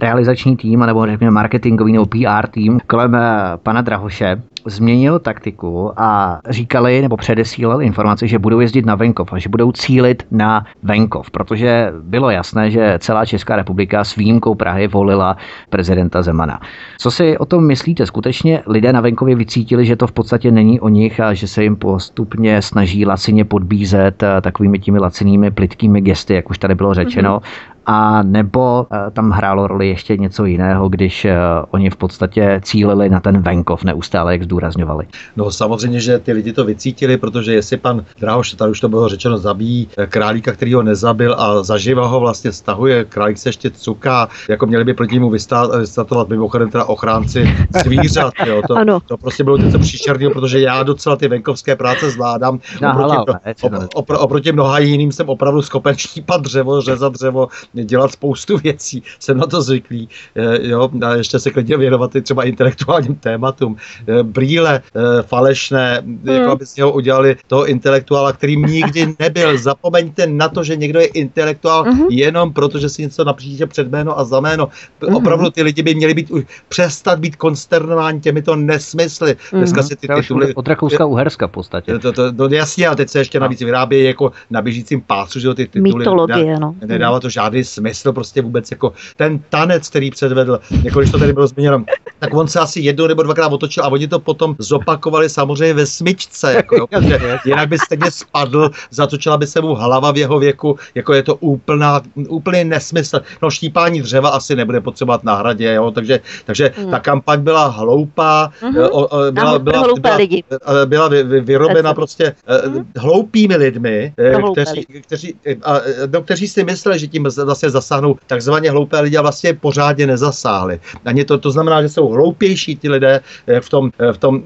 realizační 0.00 0.56
tým, 0.56 0.80
nebo 0.80 1.06
řekněme 1.06 1.30
marketingový 1.30 1.92
nebo 1.92 2.06
PR 2.06 2.46
tým 2.50 2.80
kolem 2.86 3.14
eh, 3.14 3.20
pana 3.62 3.80
Drahoše 3.80 4.42
změnil 4.66 5.18
taktiku 5.18 5.92
a 5.96 6.40
říkali 6.48 7.02
nebo 7.02 7.16
předesílali 7.16 7.86
informace, 7.86 8.26
že 8.26 8.38
budou 8.38 8.60
jezdit 8.60 8.86
na 8.86 8.94
venkov 8.94 9.32
a 9.32 9.38
že 9.38 9.48
budou 9.48 9.72
cílit 9.72 10.26
na 10.30 10.64
venkov, 10.82 11.30
protože 11.30 11.92
bylo 12.02 12.30
jasné, 12.30 12.70
že 12.70 12.98
celá 12.98 13.26
Česká 13.26 13.56
republika 13.56 14.04
s 14.04 14.16
výjimkou 14.16 14.54
Prahy 14.54 14.88
volila 14.88 15.36
prezidenta 15.70 16.22
Zemana. 16.22 16.60
Co 16.98 17.10
si 17.10 17.38
o 17.38 17.44
tom 17.44 17.66
myslíte? 17.66 18.06
Skutečně 18.06 18.62
lidé 18.66 18.92
na 18.92 19.00
venkově 19.00 19.36
vycítili, 19.36 19.86
že 19.86 19.96
to 19.96 20.06
v 20.06 20.12
podstatě 20.12 20.50
není 20.50 20.80
o 20.80 20.88
nich 20.88 21.20
a 21.20 21.34
že 21.34 21.48
se 21.48 21.62
jim 21.62 21.76
postupně 21.76 22.62
snaží 22.62 23.06
lacině 23.06 23.44
podbízet 23.44 24.22
eh, 24.22 24.40
takovými 24.40 24.78
těmi 24.78 24.98
lacinými 24.98 25.50
plitkými 25.50 26.00
gesty, 26.00 26.34
jak 26.34 26.50
už 26.50 26.58
tady 26.58 26.74
bylo 26.74 26.94
řečeno, 26.94 27.40
a 27.86 28.22
nebo 28.22 28.86
eh, 28.92 29.10
tam 29.10 29.30
hrálo 29.30 29.66
roli 29.66 29.88
ještě 29.88 30.16
něco 30.16 30.44
jiného, 30.44 30.88
když 30.88 31.24
eh, 31.24 31.36
oni 31.70 31.90
v 31.90 31.96
podstatě 31.96 32.60
cílili 32.64 33.08
na 33.08 33.20
ten 33.20 33.42
venkov 33.42 33.84
neustále, 33.84 34.32
jak 34.32 34.42
zdůrazňovali. 34.42 35.06
No 35.36 35.50
samozřejmě, 35.50 36.00
že 36.00 36.18
ty 36.18 36.32
lidi 36.32 36.52
to 36.52 36.64
vycítili, 36.64 37.16
protože 37.16 37.54
jestli 37.54 37.76
pan 37.76 38.04
Drahoš, 38.20 38.52
tady 38.52 38.70
už 38.70 38.80
to 38.80 38.88
bylo 38.88 39.08
řečeno, 39.08 39.38
zabíjí 39.38 39.88
eh, 39.98 40.06
králíka, 40.06 40.52
který 40.52 40.74
ho 40.74 40.82
nezabil 40.82 41.34
a 41.38 41.62
zaživa 41.62 42.06
ho 42.06 42.20
vlastně 42.20 42.52
stahuje, 42.52 43.04
králík 43.04 43.38
se 43.38 43.48
ještě 43.48 43.70
cuká, 43.70 44.28
jako 44.48 44.66
měli 44.66 44.84
by 44.84 44.94
proti 44.94 45.14
němu 45.14 45.30
vystatovat 45.30 46.28
mimochodem 46.28 46.70
teda 46.70 46.84
ochránci 46.84 47.56
zvířat, 47.84 48.34
jo, 48.46 48.62
to, 48.68 48.74
Ano. 48.76 49.00
to 49.00 49.16
prostě 49.16 49.44
bylo 49.44 49.56
něco 49.56 49.78
příšerného, 49.78 50.32
protože 50.32 50.60
já 50.60 50.82
docela 50.82 51.16
ty 51.16 51.28
venkovské 51.28 51.76
práce 51.76 52.10
zvládám, 52.10 52.58
Na 52.80 52.90
oproti, 52.90 53.08
hlavu, 53.14 53.24
mno- 53.24 53.38
ne, 53.46 53.54
co 53.54 53.68
to 53.68 53.76
op, 53.76 53.88
opr, 53.94 54.16
oproti 54.18 54.52
mnoha 54.52 54.78
jiným 54.78 55.12
jsem 55.12 55.28
opravdu 55.28 55.62
schopen 55.62 55.94
štípat 55.96 56.40
dřevo, 56.40 56.80
řezat 56.80 57.12
dřevo, 57.12 57.48
dělat 57.74 58.12
spoustu 58.12 58.58
věcí, 58.58 59.02
jsem 59.18 59.38
na 59.38 59.46
to 59.46 59.62
zvyklý, 59.62 60.08
eh, 60.36 60.68
jo, 60.68 60.90
a 61.06 61.14
ještě 61.14 61.38
se 61.38 61.50
klidně 61.50 61.76
věnovat 61.76 62.16
i 62.16 62.22
třeba 62.22 62.44
intelektuálním 62.44 63.14
tématům. 63.14 63.76
Eh, 64.08 64.22
Brýle 64.22 64.82
eh, 64.96 65.22
falešné, 65.22 66.02
jako 66.24 66.50
aby 66.50 66.66
z 66.66 66.76
něho 66.76 66.92
udělali 66.92 67.36
toho 67.46 67.66
intelektuála, 67.66 68.32
který 68.32 68.56
nikdy 68.56 69.14
nebyl. 69.20 69.58
Zapomeňte 69.58 70.26
na 70.26 70.48
to, 70.48 70.64
že 70.64 70.76
někdo 70.76 71.00
je 71.00 71.06
intelektuál 71.06 71.84
Mhm. 71.84 72.06
jenom 72.10 72.52
proto, 72.52 72.78
že 72.78 72.88
si 72.88 73.02
něco 73.02 73.24
napíše 73.24 73.66
před 73.66 73.88
jméno 73.88 74.18
a 74.18 74.24
za 74.24 74.40
jméno. 74.40 74.68
Mhm. 75.06 75.16
Opravdu 75.16 75.50
ty 75.50 75.62
lidi 75.62 75.82
by 75.82 75.94
měli 75.94 76.14
být 76.14 76.30
už 76.30 76.44
přestat 76.68 77.18
být 77.18 77.36
konsternováni 77.36 78.20
těmito 78.20 78.56
nesmysly. 78.56 79.36
Dneska 79.52 79.82
si 79.82 79.96
ty 79.96 80.08
tituly 80.08 80.54
Od 80.54 80.68
Rakouska 80.68 81.04
Uherska 81.06 81.46
v 81.46 81.50
podstatě. 81.50 81.98
to, 81.98 82.12
to, 82.12 82.32
to, 82.32 82.48
jasně, 82.54 82.88
a 82.88 82.94
teď 82.94 83.08
se 83.08 83.18
ještě 83.18 83.40
navíc 83.40 83.60
vyrábějí 83.60 84.04
jako 84.04 84.32
na 84.50 84.62
běžícím 84.62 85.00
pásu, 85.00 85.40
že 85.40 85.46
jo, 85.48 85.54
ty 85.54 85.66
tituly. 85.66 85.98
Mytologie, 85.98 86.58
no. 86.60 86.74
Nedává 86.86 87.20
to 87.20 87.28
žádný 87.28 87.61
smysl, 87.64 88.12
prostě 88.12 88.42
vůbec 88.42 88.70
jako 88.70 88.92
ten 89.16 89.38
tanec, 89.48 89.88
který 89.88 90.10
předvedl, 90.10 90.60
jako 90.82 90.98
když 91.00 91.10
to 91.10 91.18
tady 91.18 91.32
bylo 91.32 91.46
zmíněno, 91.46 91.84
tak 92.18 92.34
on 92.34 92.48
se 92.48 92.60
asi 92.60 92.80
jednou 92.80 93.06
nebo 93.06 93.22
dvakrát 93.22 93.52
otočil 93.52 93.84
a 93.84 93.88
oni 93.88 94.08
to 94.08 94.18
potom 94.18 94.56
zopakovali 94.58 95.28
samozřejmě 95.28 95.74
ve 95.74 95.86
smyčce, 95.86 96.52
jako 96.54 96.76
jo, 96.76 96.86
protože 96.86 97.38
jinak 97.44 97.68
by 97.68 97.78
stejně 97.78 98.10
spadl, 98.10 98.70
zatočila 98.90 99.36
by 99.36 99.46
se 99.46 99.60
mu 99.60 99.74
hlava 99.74 100.12
v 100.12 100.16
jeho 100.16 100.38
věku, 100.38 100.76
jako 100.94 101.12
je 101.14 101.22
to 101.22 101.34
úplná, 101.34 102.00
úplný 102.28 102.64
nesmysl. 102.64 103.20
No 103.42 103.50
štípání 103.50 104.00
dřeva 104.02 104.28
asi 104.28 104.56
nebude 104.56 104.80
potřebovat 104.80 105.24
na 105.24 105.34
hradě, 105.34 105.72
jo, 105.72 105.90
takže, 105.90 106.20
takže 106.44 106.72
Hmm. 106.76 106.90
ta 106.90 106.98
kampaň 107.00 107.40
byla 107.40 107.66
hloupá, 107.66 108.50
Mhm. 108.62 108.78
o, 108.78 108.88
o, 109.06 109.32
byla, 109.32 109.58
byla, 109.58 109.84
byla, 110.00 110.16
lidi. 110.16 110.44
eh, 110.52 110.86
byla 110.86 111.08
vy, 111.08 111.22
vy, 111.22 111.40
vyrobena 111.40 111.94
Přesně. 111.94 111.94
prostě 111.94 112.34
Mhm. 112.66 112.86
hloupými 112.96 113.56
lidmi, 113.56 114.12
kteří, 114.52 114.86
kteří, 115.02 115.34
a, 115.64 115.80
no, 116.12 116.22
kteří 116.22 116.48
si 116.48 116.64
mysleli, 116.64 116.98
že 116.98 117.06
tím 117.06 117.22
vlastně 117.52 117.70
zasáhnou 117.70 118.16
takzvaně 118.26 118.70
hloupé 118.70 119.00
lidi 119.00 119.16
a 119.16 119.22
vlastně 119.22 119.54
pořádně 119.54 120.06
nezasáhli. 120.06 120.80
Ani 121.04 121.24
to, 121.24 121.38
to 121.38 121.50
znamená, 121.50 121.82
že 121.82 121.88
jsou 121.88 122.08
hloupější 122.08 122.76
ti 122.76 122.88
lidé 122.88 123.20
eh, 123.46 123.60
v 123.60 123.68
tom, 123.68 123.90
eh, 123.98 124.12
v 124.12 124.18
tom 124.18 124.42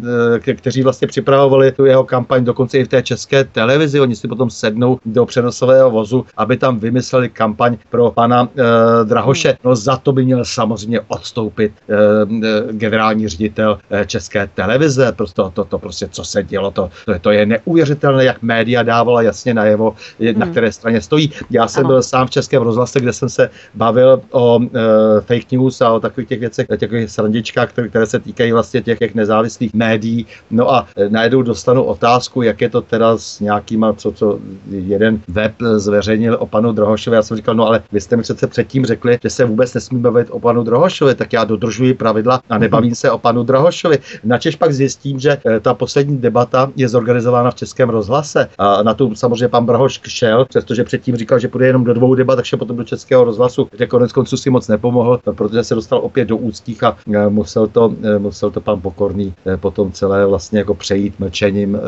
eh, 0.47 0.55
kteří 0.55 0.83
vlastně 0.83 1.09
připravovali 1.09 1.73
tu 1.73 1.85
jeho 1.85 2.05
kampaň 2.05 2.45
dokonce 2.45 2.79
i 2.79 2.85
v 2.85 2.89
té 2.89 3.03
české 3.03 3.45
televizi. 3.45 4.01
Oni 4.01 4.17
si 4.17 4.29
potom 4.29 4.51
sednou 4.51 4.99
do 5.07 5.27
přenosového 5.27 5.91
vozu, 5.91 6.27
aby 6.37 6.57
tam 6.57 6.79
vymysleli 6.79 7.29
kampaň 7.29 7.77
pro 7.91 8.11
pana 8.11 8.49
eh, 8.59 9.05
Drahoše. 9.05 9.59
No 9.65 9.77
za 9.77 9.97
to 9.97 10.13
by 10.13 10.25
měl 10.25 10.45
samozřejmě 10.45 11.01
odstoupit 11.09 11.73
eh, 11.89 12.73
generální 12.73 13.29
ředitel 13.29 13.79
eh, 13.91 14.05
české 14.07 14.49
televize. 14.55 15.13
Prostě 15.13 15.35
to, 15.37 15.51
to, 15.55 15.65
to 15.65 15.79
prostě, 15.79 16.09
co 16.11 16.25
se 16.25 16.43
dělo, 16.43 16.71
to, 16.71 16.91
to, 17.05 17.13
je- 17.13 17.19
to 17.19 17.31
je 17.31 17.47
neuvěřitelné, 17.47 18.25
jak 18.25 18.43
média 18.43 18.83
dávala 18.83 19.23
jasně 19.23 19.55
najevo, 19.55 19.95
je- 20.19 20.33
na 20.35 20.45
Hmm. 20.47 20.53
které 20.53 20.73
straně 20.73 21.01
stojí. 21.01 21.31
Já 21.51 21.69
jsem 21.69 21.81
Ano. 21.81 21.89
byl 21.89 22.03
sám 22.03 22.27
v 22.27 22.31
Českém 22.31 22.63
rozhlase, 22.97 23.01
kde 23.01 23.13
jsem 23.13 23.29
se 23.29 23.51
bavil 23.75 24.21
o 24.31 24.61
e, 24.61 25.21
fake 25.21 25.53
news 25.53 25.81
a 25.81 25.93
o 25.93 26.01
takových 26.01 26.29
těch 26.29 26.41
věcech, 26.41 26.67
takových 26.67 27.11
srandičkách, 27.11 27.69
které, 27.71 27.89
které 27.89 28.07
se 28.07 28.19
týkají 28.19 28.53
vlastně 28.53 28.83
těch, 28.83 28.99
těch 28.99 29.15
nezávislých 29.15 29.75
médií. 29.75 30.27
No 30.51 30.71
a 30.73 30.87
e, 30.97 31.09
najednou 31.09 31.43
dostanu 31.43 31.83
otázku, 31.83 32.43
jak 32.43 32.61
je 32.61 32.71
to 32.71 32.81
teda 32.83 33.19
s 33.19 33.41
nějakýma, 33.41 33.93
co, 33.93 34.13
co 34.13 34.39
jeden 34.71 35.21
web 35.29 35.53
zveřejnil 35.77 36.37
o 36.41 36.47
panu 36.47 36.73
Drohošovi. 36.73 37.17
Já 37.17 37.23
jsem 37.23 37.37
říkal, 37.37 37.55
no 37.55 37.67
ale 37.67 37.83
vy 37.93 38.01
jste 38.01 38.17
mi 38.17 38.23
přece 38.23 38.47
předtím 38.47 38.87
řekli, 38.87 39.19
že 39.23 39.31
se 39.31 39.45
vůbec 39.45 39.75
nesmí 39.75 40.01
bavit 40.01 40.29
o 40.31 40.41
panu 40.41 40.63
Drohošovi, 40.63 41.15
tak 41.15 41.33
já 41.33 41.45
dodržuji 41.45 41.95
pravidla 41.95 42.41
a 42.51 42.59
nebavím 42.59 42.95
se 42.95 43.11
o 43.11 43.19
panu 43.19 43.43
Drohošovi. 43.43 43.99
Načež 44.25 44.57
pak 44.57 44.73
zjistím, 44.73 45.19
že 45.19 45.39
e, 45.47 45.61
ta 45.61 45.75
poslední 45.75 46.19
debata 46.19 46.71
je 46.77 46.89
zorganizována 46.89 47.51
v 47.51 47.55
Českém 47.55 47.89
rozhlase 47.89 48.49
a 48.59 48.83
na 48.83 48.95
tu 48.95 49.15
samozřejmě 49.15 49.49
pan 49.49 49.67
Drahoš 49.67 50.01
šel, 50.07 50.45
přestože 50.45 50.85
předtím 50.85 51.17
říkal, 51.17 51.39
že 51.39 51.49
půjde 51.49 51.67
jenom 51.67 51.85
do 51.85 51.95
dvou 51.95 52.15
debat, 52.15 52.37
takže 52.37 52.57
potom 52.57 52.77
do 52.77 52.85
Českého 52.87 53.25
rozhlasu, 53.25 53.69
kde 53.71 53.87
konec 53.87 54.13
konců 54.13 54.37
si 54.37 54.51
moc 54.51 54.69
nepomohl, 54.69 55.21
protože 55.37 55.65
se 55.65 55.75
dostal 55.75 55.99
opět 55.99 56.25
do 56.25 56.37
úzkých 56.37 56.85
a 56.85 56.97
musel 57.29 57.67
to, 57.67 57.95
musel 58.19 58.51
to 58.51 58.61
pan 58.61 58.81
Pokorný 58.81 59.35
potom 59.57 59.93
celé 59.93 60.27
vlastně 60.27 60.59
jako 60.59 60.75
přejít 60.75 61.15
mlčením, 61.19 61.79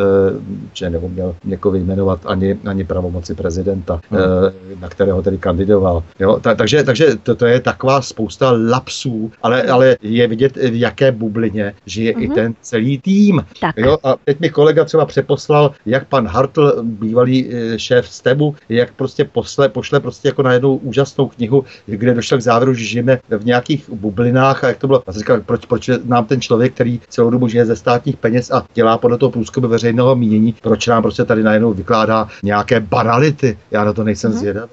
že 0.72 0.90
neuměl 0.90 1.34
někoho 1.44 1.72
vyjmenovat 1.72 2.20
ani, 2.26 2.58
ani 2.66 2.84
pravomoci 2.84 3.34
prezidenta, 3.34 4.00
hmm. 4.10 4.20
na 4.80 4.88
kterého 4.88 5.22
tedy 5.22 5.38
kandidoval. 5.38 6.02
Jo, 6.20 6.38
ta, 6.40 6.54
takže 6.54 6.84
takže 6.84 7.16
to, 7.22 7.34
to 7.34 7.46
je 7.46 7.60
taková 7.60 8.02
spousta 8.02 8.52
lapsů, 8.70 9.32
ale, 9.42 9.62
ale 9.62 9.96
je 10.02 10.26
vidět, 10.28 10.56
v 10.56 10.80
jaké 10.80 11.12
bublině 11.12 11.74
žije 11.86 12.12
hmm. 12.12 12.22
i 12.22 12.26
mhm. 12.26 12.34
ten 12.34 12.54
celý 12.60 12.98
tým. 12.98 13.44
Tak. 13.60 13.76
Jo, 13.76 13.98
a 14.04 14.16
teď 14.24 14.40
mi 14.40 14.50
kolega 14.50 14.84
třeba 14.84 15.06
přeposlal, 15.06 15.72
jak 15.86 16.08
pan 16.08 16.26
Hartl, 16.26 16.82
bývalý 16.82 17.50
šéf 17.76 18.08
STEMu, 18.08 18.54
jak 18.68 18.92
prostě 18.92 19.24
posle, 19.24 19.68
pošle 19.68 20.00
prostě 20.00 20.28
jako 20.28 20.42
na 20.42 20.52
jednu 20.52 20.80
úžasnou 20.88 21.28
knihu, 21.28 21.64
kde 21.86 22.14
došel 22.14 22.38
k 22.38 22.42
závěru, 22.42 22.74
že 22.74 22.84
žijeme 22.84 23.18
v 23.38 23.44
nějakých 23.44 23.90
bublinách 23.90 24.64
a 24.64 24.68
jak 24.68 24.78
to 24.78 24.86
bylo. 24.86 25.02
A 25.06 25.12
říkal, 25.12 25.40
proč, 25.46 25.66
proč 25.66 25.90
nám 26.04 26.24
ten 26.24 26.40
člověk, 26.40 26.74
který 26.74 27.00
celou 27.08 27.30
dobu 27.30 27.48
žije 27.48 27.66
ze 27.66 27.76
státních 27.76 28.16
peněz 28.16 28.50
a 28.50 28.64
dělá 28.74 28.98
podle 28.98 29.18
toho 29.18 29.30
průzkumu 29.30 29.68
veřejného 29.68 30.16
mínění, 30.16 30.54
proč 30.62 30.86
nám 30.86 31.02
prostě 31.02 31.24
tady 31.24 31.42
najednou 31.42 31.72
vykládá 31.72 32.28
nějaké 32.42 32.80
banality. 32.80 33.58
Já 33.70 33.84
na 33.84 33.92
to 33.92 34.04
nejsem 34.04 34.30
hmm. 34.30 34.40
zvědavý. 34.40 34.70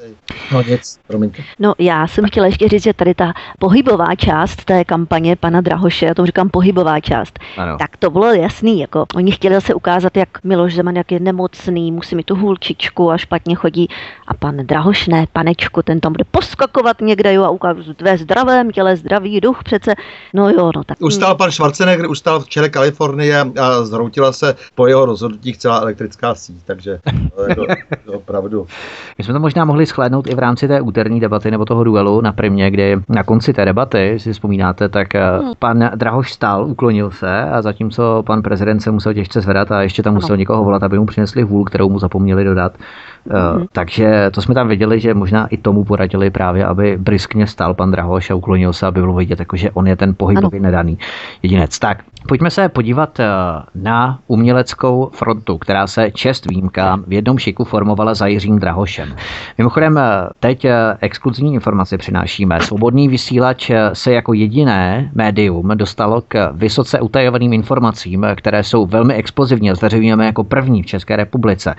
No 0.52 0.62
nic, 0.62 1.00
promiňte. 1.08 1.44
No 1.60 1.74
já 1.80 2.08
jsem 2.08 2.26
chtěla 2.26 2.46
ještě 2.46 2.70
říct, 2.70 2.84
že 2.84 2.94
tady 2.94 3.14
ta 3.14 3.34
pohybová 3.60 4.16
část 4.16 4.66
té 4.66 4.86
kampaně 4.86 5.36
pana 5.36 5.62
Drahoše, 5.62 6.06
já 6.06 6.14
tomu 6.14 6.26
říkám 6.26 6.50
pohybová 6.50 7.00
část, 7.00 7.40
ano. 7.58 7.78
tak 7.78 7.98
to 7.98 8.10
bylo 8.10 8.34
jasný, 8.34 8.80
jako 8.80 9.06
oni 9.16 9.32
chtěli 9.32 9.56
zase 9.56 9.74
ukázat, 9.74 10.18
jak 10.18 10.44
Miloš 10.44 10.76
Zeman, 10.76 10.96
jak 10.96 11.12
je 11.12 11.20
nemocný, 11.20 11.92
musí 11.92 12.16
mít 12.16 12.26
tu 12.26 12.36
hůlčičku 12.36 13.12
a 13.12 13.18
špatně 13.18 13.56
chodí 13.56 13.88
a 14.28 14.34
pan 14.34 14.58
Drahoš 14.58 15.08
ne, 15.08 15.26
panečku, 15.34 15.82
ten 15.82 16.00
tam 16.00 16.12
bude 16.12 16.24
poskakovat 16.32 17.02
někde 17.02 17.34
jo, 17.34 17.44
a 17.44 17.50
ukázat 17.50 18.02
ve 18.02 18.18
zdravém 18.18 18.72
těle 18.72 18.98
zdravý 18.98 19.42
duch 19.42 19.64
přece, 19.64 19.94
no 20.34 20.50
jo, 20.50 20.72
no 20.76 20.84
tak. 20.84 20.98
Ustál 21.02 21.36
pan 21.36 21.52
Schwarzenegger, 21.52 22.10
ustál 22.10 22.40
v 22.40 22.48
čele 22.48 22.70
Kalifornie 22.70 23.40
a 23.62 23.84
zhroutila 23.84 24.32
se 24.32 24.56
po 24.76 24.88
jeho 24.88 25.06
rozhodnutí 25.06 25.54
celá 25.54 25.80
elektrická 25.80 26.36
síť, 26.36 26.56
takže 26.66 27.00
to 27.36 27.50
je 27.50 27.56
to, 27.56 27.66
opravdu. 28.14 28.68
My 29.18 29.24
jsme 29.24 29.34
to 29.34 29.40
možná 29.40 29.66
mohli 29.66 29.86
shlédnout 29.86 30.28
i 30.28 30.36
v 30.36 30.40
rámci 30.40 30.68
té 30.68 30.82
úterní 30.82 31.20
debaty 31.20 31.52
nebo 31.52 31.66
toho 31.66 31.84
duelu 31.84 32.22
na 32.22 32.32
primě, 32.32 32.72
kdy 32.72 32.98
na 33.10 33.24
konci 33.24 33.54
té 33.54 33.66
debaty, 33.66 34.20
si 34.20 34.34
vzpomínáte, 34.34 34.90
tak 34.90 35.16
eh, 35.16 35.38
hmm. 35.38 35.54
pan 35.60 35.92
Drahoš 35.96 36.34
stál, 36.34 36.66
uklonil 36.66 37.12
se 37.12 37.42
a 37.42 37.62
zatímco 37.62 38.24
pan 38.26 38.42
prezident 38.42 38.80
se 38.80 38.92
musel 38.92 39.14
těžce 39.14 39.42
zvedat 39.42 39.72
a 39.72 39.82
ještě 39.82 40.04
tam 40.04 40.14
musel 40.14 40.34
ano. 40.34 40.40
někoho 40.40 40.64
volat, 40.64 40.84
aby 40.84 41.00
mu 41.00 41.06
přinesli 41.06 41.42
hůl, 41.42 41.66
kterou 41.66 41.90
mu 41.90 42.00
zapomněli 42.00 42.44
dodat. 42.44 42.78
Mm-hmm. 43.30 43.66
Takže 43.72 44.32
to 44.32 44.42
jsme 44.42 44.54
tam 44.54 44.68
viděli, 44.68 45.00
že 45.00 45.14
možná 45.14 45.48
i 45.48 45.58
tomu 45.58 45.84
poradili 45.84 46.30
právě, 46.30 46.66
aby 46.66 46.98
briskně 46.98 47.48
stál 47.48 47.74
pan 47.74 47.92
Drahoš 47.92 48.30
a 48.30 48.36
uklonil 48.36 48.74
se, 48.74 48.86
aby 48.86 49.02
bylo 49.02 49.14
vidět, 49.14 49.40
jako, 49.40 49.56
že 49.56 49.72
on 49.72 49.88
je 49.88 49.96
ten 49.96 50.16
pohybový 50.18 50.60
nedaný 50.60 50.98
jedinec. 51.44 51.80
Tak, 51.80 52.04
pojďme 52.28 52.50
se 52.52 52.70
podívat 52.70 53.20
eh, 53.20 53.26
na 53.76 54.20
uměleckou 54.28 55.10
frontu, 55.14 55.58
která 55.58 55.88
se 55.88 56.12
čest 56.12 56.50
výjimka 56.50 57.00
v 57.08 57.14
jednom 57.14 57.38
šiku 57.38 57.64
formovala 57.64 58.14
za 58.14 58.28
Jiřím 58.28 58.60
Drahošem. 58.60 59.16
Mimochodem, 59.58 60.00
teď 60.40 60.66
exkluzivní 61.02 61.54
informaci 61.54 61.98
přinášíme. 61.98 62.60
Svobodný 62.60 63.08
vysílač 63.08 63.72
se 63.94 64.14
jako 64.14 64.34
jediné 64.34 65.12
médium 65.16 65.72
dostalo 65.76 66.22
k 66.28 66.52
vysoce 66.52 67.00
utajovaným 67.00 67.54
informacím, 67.54 68.26
které 68.36 68.64
jsou 68.64 68.86
velmi 68.86 69.14
explozivní 69.14 69.76
zveřejňujeme 69.76 70.26
jako 70.26 70.44
první 70.44 70.84
v 70.84 70.86
České 70.86 71.16
republice. 71.16 71.76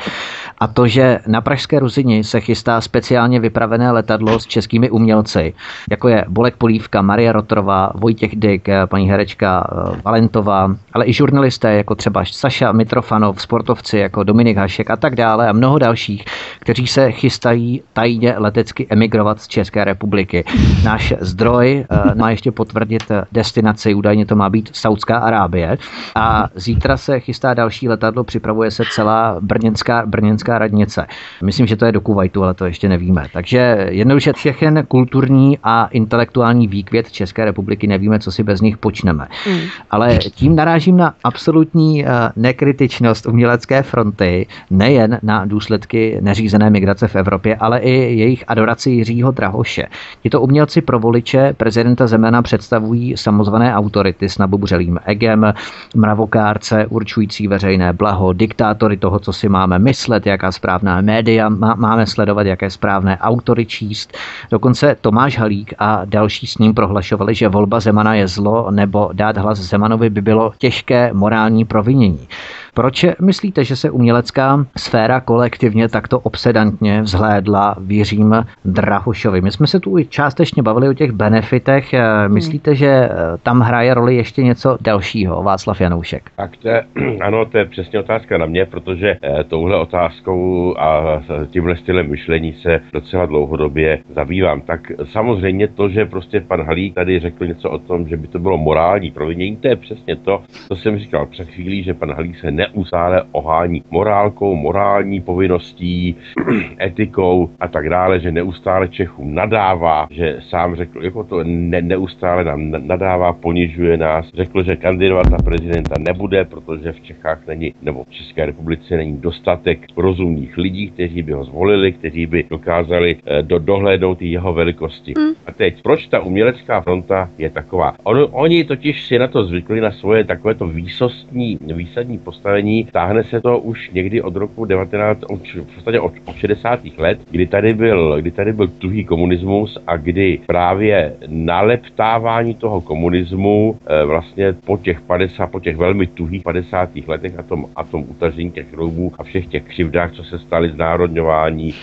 A 0.58 0.66
to, 0.66 0.86
že 0.86 1.18
na 1.36 1.40
Pražské 1.40 1.78
Ruzini 1.78 2.24
se 2.24 2.40
chystá 2.40 2.80
speciálně 2.80 3.40
vypravené 3.40 3.90
letadlo 3.90 4.40
s 4.40 4.46
českými 4.46 4.90
umělci, 4.90 5.54
jako 5.90 6.08
je 6.08 6.24
Bolek 6.28 6.56
Polívka, 6.56 7.02
Marie 7.02 7.32
Rotrová, 7.32 7.90
Vojtěch 7.94 8.36
Dyk, 8.36 8.68
paní 8.86 9.10
herečka 9.10 9.66
eh, 9.70 10.00
Valentová, 10.04 10.74
ale 10.92 11.06
i 11.06 11.12
žurnalisté 11.12 11.74
jako 11.74 11.94
třeba 11.94 12.24
Saša 12.24 12.72
Mitrofanov, 12.72 13.42
sportovci 13.42 13.98
jako 13.98 14.24
Dominik 14.24 14.56
Hašek 14.56 14.90
a 14.90 14.96
tak 14.96 15.16
dále 15.16 15.48
a 15.48 15.52
mnoho 15.52 15.78
dalších, 15.78 16.24
kteří 16.60 16.86
se 16.86 17.12
chystají 17.12 17.82
tajně 17.92 18.34
letecky 18.38 18.86
emigrovat 18.90 19.40
z 19.40 19.48
České 19.48 19.84
republiky. 19.84 20.44
Náš 20.84 21.14
zdroj 21.20 21.84
eh, 21.90 22.14
má 22.14 22.30
ještě 22.30 22.52
potvrdit 22.52 23.02
destinaci, 23.32 23.94
údajně 23.94 24.26
to 24.26 24.36
má 24.36 24.50
být 24.50 24.70
Saudská 24.72 25.18
Arábie 25.18 25.78
a 26.14 26.48
zítra 26.54 26.96
se 26.96 27.20
chystá 27.20 27.54
další 27.54 27.88
letadlo, 27.88 28.24
připravuje 28.24 28.70
se 28.70 28.82
celá 28.92 29.36
brněnská, 29.40 30.06
brněnská 30.06 30.58
radnice. 30.58 31.06
Myslím, 31.42 31.66
že 31.66 31.76
to 31.76 31.86
je 31.86 31.92
do 31.92 32.00
Kuwaitu, 32.00 32.42
ale 32.44 32.54
to 32.54 32.64
ještě 32.64 32.88
nevíme. 32.88 33.26
Takže 33.32 33.86
jednoduše 33.90 34.32
všechen 34.32 34.84
kulturní 34.88 35.58
a 35.62 35.86
intelektuální 35.86 36.68
výkvět 36.68 37.12
České 37.12 37.44
republiky 37.44 37.86
nevíme, 37.86 38.18
co 38.18 38.32
si 38.32 38.42
bez 38.42 38.60
nich 38.60 38.78
počneme. 38.78 39.26
Mm. 39.50 39.60
Ale 39.90 40.18
tím 40.18 40.56
narážím 40.56 40.96
na 40.96 41.14
absolutní 41.24 42.06
eh, 42.06 42.08
nekritičnost 42.36 43.26
umělecké 43.26 43.82
fronty, 43.82 44.46
nejen 44.70 45.18
na 45.22 45.44
důsledky 45.44 46.18
neřízené 46.20 46.70
migrace 46.70 47.08
v 47.08 47.16
Evropě, 47.16 47.56
ale 47.56 47.78
i 47.78 47.90
jejich 47.92 48.44
adoraci 48.48 48.90
Jiřího 48.90 49.30
Drahoše. 49.30 49.86
Tito 50.22 50.40
umělci 50.40 50.80
pro 50.80 50.98
voliče 50.98 51.54
prezidenta 51.56 52.06
Zemena 52.06 52.42
představují 52.42 53.16
samozvané 53.16 53.74
autority 53.74 54.28
s 54.28 54.38
nabubřelým 54.38 54.98
egem, 55.04 55.52
mravokárce 55.94 56.86
určující 56.86 57.48
veřejné 57.48 57.92
blaho, 57.92 58.32
diktátory 58.32 58.96
toho, 58.96 59.18
co 59.18 59.32
si 59.32 59.48
máme 59.48 59.78
myslet, 59.78 60.26
jaká 60.26 60.52
správná 60.52 61.00
média 61.06 61.48
máme 61.76 62.06
sledovat, 62.06 62.46
jaké 62.46 62.70
správné 62.70 63.18
autory 63.18 63.66
číst. 63.66 64.16
Dokonce 64.50 64.96
Tomáš 65.00 65.38
Halík 65.38 65.74
a 65.78 66.04
další 66.04 66.46
s 66.46 66.58
ním 66.58 66.74
prohlašovali, 66.74 67.34
že 67.34 67.48
volba 67.48 67.80
Zemana 67.80 68.14
je 68.14 68.28
zlo 68.28 68.70
nebo 68.70 69.10
dát 69.12 69.36
hlas 69.36 69.58
Zemanovi 69.58 70.10
by 70.10 70.20
bylo 70.20 70.52
těžké 70.58 71.10
morální 71.12 71.64
provinění. 71.64 72.28
Proč 72.76 73.06
myslíte, 73.20 73.64
že 73.64 73.76
se 73.76 73.90
umělecká 73.90 74.66
sféra 74.76 75.20
kolektivně 75.20 75.88
takto 75.88 76.20
obsedantně 76.20 77.02
vzhlédla 77.02 77.76
Jiřím 77.88 78.34
Drahošovi? 78.64 79.40
My 79.40 79.50
jsme 79.50 79.66
se 79.66 79.80
tu 79.80 79.98
i 79.98 80.06
částečně 80.06 80.62
bavili 80.62 80.88
o 80.88 80.94
těch 80.94 81.12
benefitech. 81.12 81.94
Eh, 81.94 82.28
myslíte, 82.28 82.74
že 82.74 82.86
eh, 82.86 83.10
tam 83.42 83.60
hraje 83.60 83.94
roli 83.94 84.16
ještě 84.16 84.42
něco 84.42 84.78
dalšího, 84.80 85.42
Václav 85.42 85.80
Janoušek? 85.80 86.30
Tak 86.36 86.56
to 86.56 86.68
je, 86.68 86.84
ano, 87.20 87.44
to 87.44 87.58
je 87.58 87.64
přesně 87.64 87.98
otázka 87.98 88.38
na 88.38 88.46
mě, 88.46 88.66
protože 88.66 89.16
eh, 89.22 89.44
touhle 89.44 89.76
otázkou 89.76 90.74
a 90.78 91.22
tímhle 91.50 91.76
stylem 91.76 92.10
myšlení 92.10 92.52
se 92.52 92.80
docela 92.92 93.26
dlouhodobě 93.26 93.98
zabývám. 94.14 94.60
Tak 94.60 94.80
samozřejmě 95.12 95.68
to, 95.68 95.88
že 95.88 96.06
prostě 96.06 96.40
pan 96.40 96.62
Halík 96.62 96.94
tady 96.94 97.20
řekl 97.20 97.46
něco 97.46 97.70
o 97.70 97.78
tom, 97.78 98.08
že 98.08 98.16
by 98.16 98.26
to 98.26 98.38
bylo 98.38 98.58
morální 98.58 99.10
provinění, 99.10 99.56
to 99.56 99.68
je 99.68 99.76
přesně 99.76 100.16
to, 100.16 100.42
co 100.68 100.76
jsem 100.76 100.98
říkal 100.98 101.26
před 101.26 101.48
chvílí, 101.48 101.82
že 101.82 101.94
pan 101.94 102.12
Halík 102.12 102.38
se 102.38 102.50
ne 102.50 102.65
neustále 102.74 103.22
ohání 103.32 103.82
morálkou, 103.90 104.56
morální 104.56 105.20
povinností, 105.20 106.16
etikou 106.82 107.50
a 107.60 107.68
tak 107.68 107.88
dále, 107.88 108.20
že 108.20 108.32
neustále 108.32 108.88
Čechům 108.88 109.34
nadává, 109.34 110.06
že 110.10 110.38
sám 110.48 110.76
řekl, 110.76 111.04
jako 111.04 111.24
to 111.24 111.44
ne, 111.44 111.82
neustále 111.82 112.44
nám 112.44 112.70
nadává, 112.70 113.32
ponižuje 113.32 113.96
nás, 113.96 114.28
řekl, 114.34 114.62
že 114.62 114.76
kandidovat 114.76 115.30
na 115.30 115.38
prezidenta 115.38 115.94
nebude, 115.98 116.44
protože 116.44 116.92
v 116.92 117.00
Čechách 117.00 117.46
není, 117.46 117.74
nebo 117.82 118.04
v 118.04 118.10
České 118.10 118.46
republice 118.46 118.96
není 118.96 119.16
dostatek 119.16 119.86
rozumných 119.96 120.58
lidí, 120.58 120.90
kteří 120.90 121.22
by 121.22 121.32
ho 121.32 121.44
zvolili, 121.44 121.92
kteří 121.92 122.26
by 122.26 122.44
dokázali 122.50 123.16
eh, 123.26 123.42
do, 123.42 123.58
dohlédnout 123.58 124.22
jeho 124.22 124.52
velikosti. 124.52 125.12
Mm. 125.18 125.34
A 125.46 125.52
teď, 125.52 125.82
proč 125.82 126.06
ta 126.06 126.20
umělecká 126.20 126.80
fronta 126.80 127.30
je 127.38 127.50
taková? 127.50 127.94
On, 128.04 128.28
oni 128.30 128.64
totiž 128.64 129.06
si 129.06 129.18
na 129.18 129.28
to 129.28 129.44
zvykli, 129.44 129.80
na 129.80 129.90
svoje 129.90 130.24
takovéto 130.24 130.66
výsostní, 130.66 131.58
výsadní 131.60 132.18
postavení 132.18 132.55
postavení. 132.56 132.84
Táhne 132.92 133.24
se 133.24 133.40
to 133.40 133.58
už 133.58 133.90
někdy 133.90 134.22
od 134.22 134.36
roku 134.36 134.64
19, 134.64 135.20
v 135.20 135.74
podstatě 135.74 136.00
od, 136.00 136.12
od 136.24 136.36
60. 136.36 136.80
let, 136.98 137.18
kdy 137.30 137.46
tady, 137.46 137.74
byl, 137.74 138.20
kdy 138.20 138.30
tady 138.30 138.52
byl 138.52 138.68
tuhý 138.68 139.04
komunismus 139.04 139.78
a 139.86 139.96
kdy 139.96 140.40
právě 140.46 141.16
naleptávání 141.28 142.54
toho 142.54 142.80
komunismu 142.80 143.76
e, 143.86 144.04
vlastně 144.04 144.52
po 144.52 144.76
těch 144.76 145.00
50, 145.00 145.46
po 145.46 145.60
těch 145.60 145.76
velmi 145.76 146.06
tuhých 146.06 146.42
50. 146.42 146.90
letech 147.06 147.38
a 147.38 147.42
tom, 147.42 147.66
a 147.76 147.84
tom 147.84 148.04
utažení 148.08 148.50
těch 148.50 148.72
roubů 148.72 149.12
a 149.18 149.22
všech 149.22 149.46
těch 149.46 149.62
křivdách, 149.62 150.12
co 150.12 150.24
se 150.24 150.38
staly 150.38 150.70
z 150.70 150.76
národňování, 150.76 151.74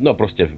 no 0.00 0.14
prostě 0.14 0.48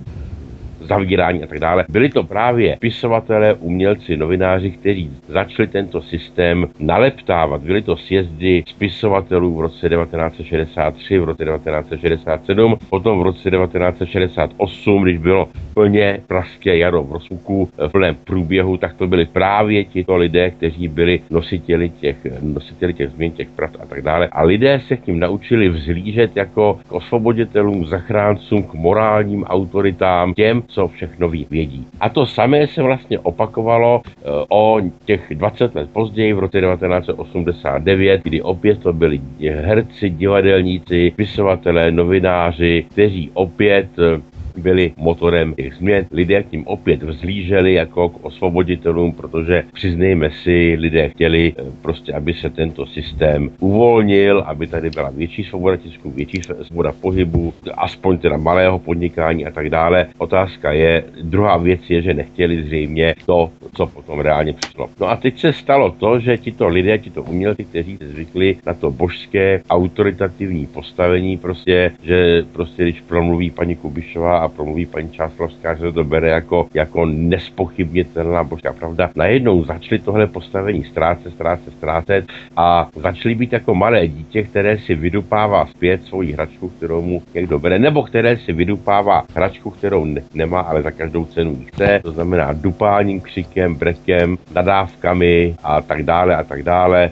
zavírání 0.90 1.42
a 1.42 1.46
tak 1.46 1.58
dále. 1.58 1.84
Byli 1.88 2.08
to 2.08 2.24
právě 2.24 2.76
pisovatelé, 2.80 3.54
umělci, 3.54 4.16
novináři, 4.16 4.70
kteří 4.70 5.10
začali 5.28 5.68
tento 5.68 6.02
systém 6.02 6.66
naleptávat. 6.78 7.62
Byly 7.62 7.82
to 7.82 7.96
sjezdy 7.96 8.62
spisovatelů 8.66 9.56
v 9.56 9.60
roce 9.60 9.88
1963, 9.88 11.18
v 11.18 11.24
roce 11.24 11.44
1967, 11.44 12.76
potom 12.90 13.20
v 13.20 13.22
roce 13.22 13.50
1968, 13.50 15.02
když 15.02 15.18
bylo 15.18 15.48
plně 15.74 16.20
pražské 16.26 16.76
jaro 16.76 17.02
v 17.02 17.12
rozpuku, 17.12 17.68
v 17.78 17.88
plném 17.88 18.14
průběhu, 18.24 18.76
tak 18.76 18.94
to 18.94 19.06
byli 19.06 19.26
právě 19.26 19.84
tito 19.84 20.16
lidé, 20.16 20.50
kteří 20.50 20.88
byli 20.88 21.20
nositeli 21.30 21.90
těch, 21.90 22.16
nositeli 22.42 22.94
těch 22.94 23.10
změn, 23.10 23.30
těch 23.30 23.48
pravd 23.48 23.76
a 23.82 23.86
tak 23.86 24.02
dále. 24.02 24.28
A 24.32 24.42
lidé 24.42 24.80
se 24.86 24.96
k 24.96 25.06
ním 25.06 25.18
naučili 25.18 25.68
vzlížet 25.68 26.36
jako 26.36 26.80
k 26.88 26.92
osvoboditelům, 26.92 27.86
zachráncům, 27.86 28.62
k 28.62 28.74
morálním 28.74 29.44
autoritám, 29.44 30.34
těm, 30.34 30.62
co 30.66 30.79
co 30.80 30.88
všechno 30.88 31.28
ví, 31.28 31.46
vědí. 31.50 31.86
A 32.00 32.08
to 32.08 32.26
samé 32.26 32.66
se 32.66 32.82
vlastně 32.82 33.18
opakovalo 33.18 34.02
e, 34.04 34.22
o 34.48 34.80
těch 35.04 35.32
20 35.34 35.74
let 35.74 35.90
později, 35.92 36.32
v 36.32 36.38
roce 36.38 36.60
1989, 36.60 38.20
kdy 38.24 38.42
opět 38.42 38.78
to 38.82 38.92
byli 38.92 39.20
herci, 39.40 40.10
divadelníci, 40.10 41.12
pisovatelé, 41.16 41.90
novináři, 41.90 42.86
kteří 42.90 43.30
opět 43.34 43.88
e, 43.98 44.20
byli 44.56 44.92
motorem 44.96 45.54
těch 45.54 45.74
změn. 45.74 46.06
Lidé 46.10 46.42
k 46.42 46.52
ním 46.52 46.66
opět 46.66 47.02
vzlíželi 47.02 47.74
jako 47.74 48.08
k 48.08 48.24
osvoboditelům, 48.24 49.12
protože 49.12 49.64
přiznejme 49.72 50.30
si, 50.30 50.76
lidé 50.78 51.08
chtěli 51.08 51.52
eh, 51.56 51.62
prostě, 51.82 52.12
aby 52.12 52.34
se 52.34 52.50
tento 52.50 52.86
systém 52.86 53.50
uvolnil, 53.60 54.40
aby 54.46 54.66
tady 54.66 54.90
byla 54.90 55.10
větší 55.10 55.44
svoboda 55.44 55.76
tisku, 55.76 56.10
větší 56.10 56.42
svoboda 56.62 56.92
pohybu, 57.00 57.54
aspoň 57.76 58.18
teda 58.18 58.36
malého 58.36 58.78
podnikání 58.78 59.46
a 59.46 59.50
tak 59.50 59.70
dále. 59.70 60.06
Otázka 60.18 60.72
je, 60.72 61.04
druhá 61.22 61.56
věc 61.56 61.80
je, 61.88 62.02
že 62.02 62.14
nechtěli 62.14 62.62
zřejmě 62.62 63.14
to, 63.26 63.50
co 63.74 63.86
potom 63.86 64.20
reálně 64.20 64.52
přišlo. 64.52 64.88
No 65.00 65.08
a 65.08 65.16
teď 65.16 65.40
se 65.40 65.52
stalo 65.52 65.90
to, 65.90 66.20
že 66.20 66.38
tito 66.38 66.68
lidé, 66.68 66.98
tito 66.98 67.22
umělci, 67.22 67.64
kteří 67.64 67.96
se 67.96 68.08
zvykli 68.08 68.56
na 68.66 68.74
to 68.74 68.90
božské 68.90 69.62
autoritativní 69.70 70.66
postavení, 70.66 71.36
prostě, 71.36 71.92
že 72.02 72.42
prostě 72.52 72.82
když 72.82 73.00
promluví 73.00 73.50
paní 73.50 73.76
Kubišová 73.76 74.38
a 74.38 74.48
promluví 74.50 74.86
paní 74.86 75.10
Čáslavská, 75.10 75.74
že 75.74 75.92
to 75.92 76.04
bere 76.04 76.28
jako, 76.28 76.66
jako 76.74 77.06
nespochybnitelná 77.06 78.44
božská 78.44 78.72
pravda. 78.72 79.10
Najednou 79.16 79.64
začali 79.64 79.98
tohle 79.98 80.26
postavení 80.26 80.84
ztrácet, 80.84 81.32
ztrácet, 81.32 81.72
ztrácet 81.72 82.24
a 82.56 82.88
začali 82.96 83.34
být 83.34 83.52
jako 83.52 83.74
malé 83.74 84.08
dítě, 84.08 84.42
které 84.42 84.78
si 84.78 84.94
vydupává 84.94 85.66
zpět 85.66 86.04
svoji 86.04 86.32
hračku, 86.32 86.68
kterou 86.68 87.02
mu 87.02 87.22
někdo 87.34 87.58
bere, 87.58 87.78
nebo 87.78 88.02
které 88.02 88.36
si 88.36 88.52
vydupává 88.52 89.24
hračku, 89.34 89.70
kterou 89.70 90.04
ne- 90.04 90.22
nemá, 90.34 90.60
ale 90.60 90.82
za 90.82 90.90
každou 90.90 91.24
cenu 91.24 91.50
ji 91.50 91.66
chce. 91.66 92.00
To 92.02 92.12
znamená 92.12 92.52
dupáním, 92.52 93.20
křikem, 93.20 93.74
brekem, 93.74 94.36
nadávkami 94.54 95.54
a 95.62 95.80
tak 95.80 96.02
dále 96.02 96.36
a 96.36 96.44
tak 96.44 96.62
dále. 96.62 97.04
E, 97.04 97.10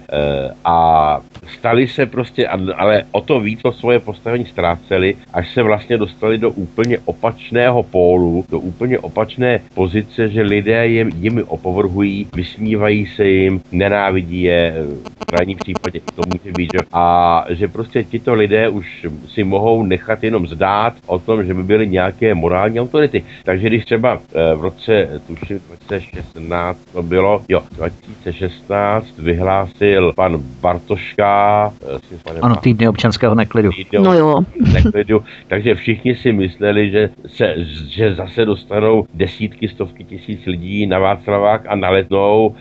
a 0.64 1.20
stali 1.58 1.88
se 1.88 2.06
prostě, 2.06 2.48
ale 2.48 3.04
o 3.12 3.20
to 3.20 3.40
víc 3.40 3.62
to 3.62 3.72
svoje 3.72 4.00
postavení 4.00 4.44
ztráceli, 4.44 5.14
až 5.32 5.54
se 5.54 5.62
vlastně 5.62 5.98
dostali 5.98 6.38
do 6.38 6.50
úplně 6.50 6.98
opačného 7.18 7.82
pólu, 7.82 8.44
do 8.48 8.58
úplně 8.58 8.98
opačné 8.98 9.60
pozice, 9.74 10.28
že 10.28 10.42
lidé 10.42 10.86
jim, 10.86 11.10
jimi 11.18 11.42
opovrhují, 11.42 12.26
vysmívají 12.34 13.06
se 13.06 13.28
jim, 13.28 13.60
nenávidí 13.72 14.42
je, 14.42 14.74
v 15.22 15.24
krajním 15.26 15.58
případě 15.58 16.00
to 16.14 16.22
může 16.26 16.52
být, 16.52 16.70
že? 16.74 16.80
a 16.92 17.44
že 17.48 17.68
prostě 17.68 18.04
tito 18.04 18.34
lidé 18.34 18.68
už 18.68 19.06
si 19.28 19.44
mohou 19.44 19.82
nechat 19.82 20.24
jenom 20.24 20.46
zdát 20.46 20.94
o 21.06 21.18
tom, 21.18 21.44
že 21.44 21.54
by 21.54 21.62
byly 21.62 21.88
nějaké 21.88 22.34
morální 22.34 22.80
autority. 22.80 23.24
Takže 23.44 23.66
když 23.66 23.84
třeba 23.84 24.18
eh, 24.18 24.54
v 24.54 24.60
roce, 24.60 25.20
tuším, 25.26 25.60
2016 25.68 26.78
to 26.92 27.02
bylo, 27.02 27.42
jo, 27.48 27.62
2016 27.70 29.18
vyhlásil 29.18 30.12
pan 30.16 30.38
Bartoška, 30.60 31.72
eh, 32.26 32.40
ano, 32.40 32.56
týdny 32.56 32.88
občanského 32.88 33.34
neklidu. 33.34 33.70
Týdny 33.70 33.98
no 33.98 34.14
jo. 34.14 34.40
Neklidu, 34.72 35.22
takže 35.48 35.74
všichni 35.74 36.16
si 36.16 36.32
mysleli, 36.32 36.90
že 36.90 37.07
se, 37.26 37.54
že 37.88 38.14
zase 38.14 38.44
dostanou 38.44 39.06
desítky, 39.14 39.68
stovky 39.68 40.04
tisíc 40.04 40.46
lidí 40.46 40.86
na 40.86 40.98
Václavák 40.98 41.62
a 41.68 41.76
na 41.76 41.90
letnou 41.90 42.54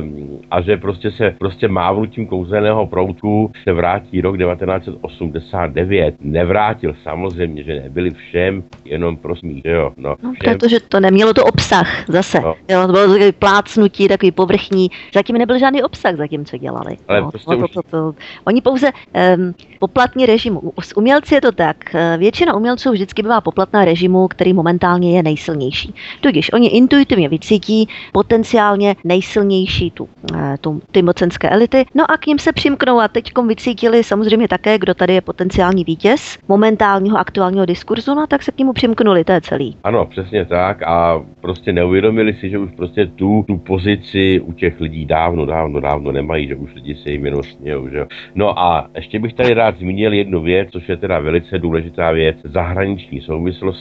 um, 0.00 0.40
a 0.50 0.60
že 0.60 0.76
prostě 0.76 1.10
se 1.10 1.34
prostě 1.38 1.68
mávnutím 1.68 2.26
kouzelného 2.26 2.86
proutku 2.86 3.52
se 3.62 3.72
vrátí 3.72 4.20
rok 4.20 4.38
1989. 4.38 6.14
Nevrátil 6.20 6.94
samozřejmě, 7.02 7.62
že 7.62 7.74
nebyli 7.74 8.10
všem 8.10 8.62
jenom 8.84 9.16
pro 9.16 9.36
smích, 9.36 9.64
jo. 9.64 9.92
No, 9.96 10.16
no 10.22 10.32
protože 10.44 10.80
to 10.80 11.00
nemělo 11.00 11.34
to 11.34 11.44
obsah 11.44 12.08
zase. 12.08 12.40
No. 12.40 12.54
Jo, 12.68 12.86
to 12.86 12.92
bylo 12.92 13.08
takový 13.08 13.32
plácnutí, 13.32 14.08
takový 14.08 14.32
povrchní. 14.32 14.90
Zatím 15.14 15.38
nebyl 15.38 15.58
žádný 15.58 15.82
obsah 15.82 16.16
za 16.16 16.26
tím, 16.26 16.44
co 16.44 16.58
dělali. 16.58 16.96
Ale 17.08 17.20
no, 17.20 17.30
prostě 17.30 17.56
to, 17.56 17.68
to, 17.68 17.68
to, 17.68 17.82
to. 17.82 18.14
Oni 18.44 18.60
pouze 18.60 18.90
um, 19.36 19.54
poplatní 19.78 20.26
režim. 20.26 20.58
S 20.80 20.96
umělci 20.96 21.34
je 21.34 21.40
to 21.40 21.52
tak. 21.52 21.94
Eh, 21.94 22.16
většina 22.18 22.54
umělců 22.54 22.90
vždycky 22.90 23.22
bývá 23.22 23.40
poplatná 23.40 23.84
režimu, 23.84 23.93
který 24.28 24.52
momentálně 24.52 25.16
je 25.16 25.22
nejsilnější. 25.22 25.94
Tudíž 26.20 26.52
oni 26.52 26.68
intuitivně 26.68 27.28
vycítí 27.28 27.88
potenciálně 28.12 28.96
nejsilnější 29.04 29.90
tu, 29.90 30.08
eh, 30.34 30.56
tu, 30.60 30.82
ty 30.90 31.02
mocenské 31.02 31.48
elity, 31.48 31.84
no 31.94 32.10
a 32.10 32.16
k 32.16 32.26
ním 32.26 32.38
se 32.38 32.52
přimknou 32.52 33.00
a 33.00 33.08
teď 33.08 33.32
vycítili 33.46 34.04
samozřejmě 34.04 34.48
také, 34.48 34.78
kdo 34.78 34.94
tady 34.94 35.14
je 35.14 35.20
potenciální 35.20 35.84
vítěz 35.84 36.38
momentálního 36.48 37.18
aktuálního 37.18 37.66
diskurzu, 37.66 38.14
no 38.14 38.26
tak 38.26 38.42
se 38.42 38.52
k 38.52 38.58
němu 38.58 38.72
přimknuli, 38.72 39.24
to 39.24 39.32
je 39.32 39.40
celý. 39.40 39.76
Ano, 39.84 40.06
přesně 40.06 40.44
tak. 40.44 40.82
A 40.82 41.24
prostě 41.40 41.72
neuvědomili 41.72 42.34
si, 42.40 42.50
že 42.50 42.58
už 42.58 42.70
prostě 42.76 43.06
tu, 43.06 43.44
tu 43.46 43.56
pozici 43.56 44.40
u 44.40 44.52
těch 44.52 44.80
lidí 44.80 45.04
dávno, 45.04 45.46
dávno, 45.46 45.80
dávno 45.80 46.12
nemají, 46.12 46.48
že 46.48 46.56
už 46.56 46.74
lidi 46.74 46.94
se 46.94 47.10
jim 47.10 47.24
jenom 47.24 47.42
smějou, 47.42 47.88
že 47.88 48.06
No 48.34 48.58
a 48.58 48.86
ještě 48.94 49.18
bych 49.18 49.34
tady 49.34 49.54
rád 49.54 49.78
zmínil 49.78 50.12
jednu 50.12 50.42
věc, 50.42 50.68
což 50.72 50.88
je 50.88 50.96
teda 50.96 51.18
velice 51.18 51.58
důležitá 51.58 52.12
věc, 52.12 52.36
zahraniční 52.44 53.20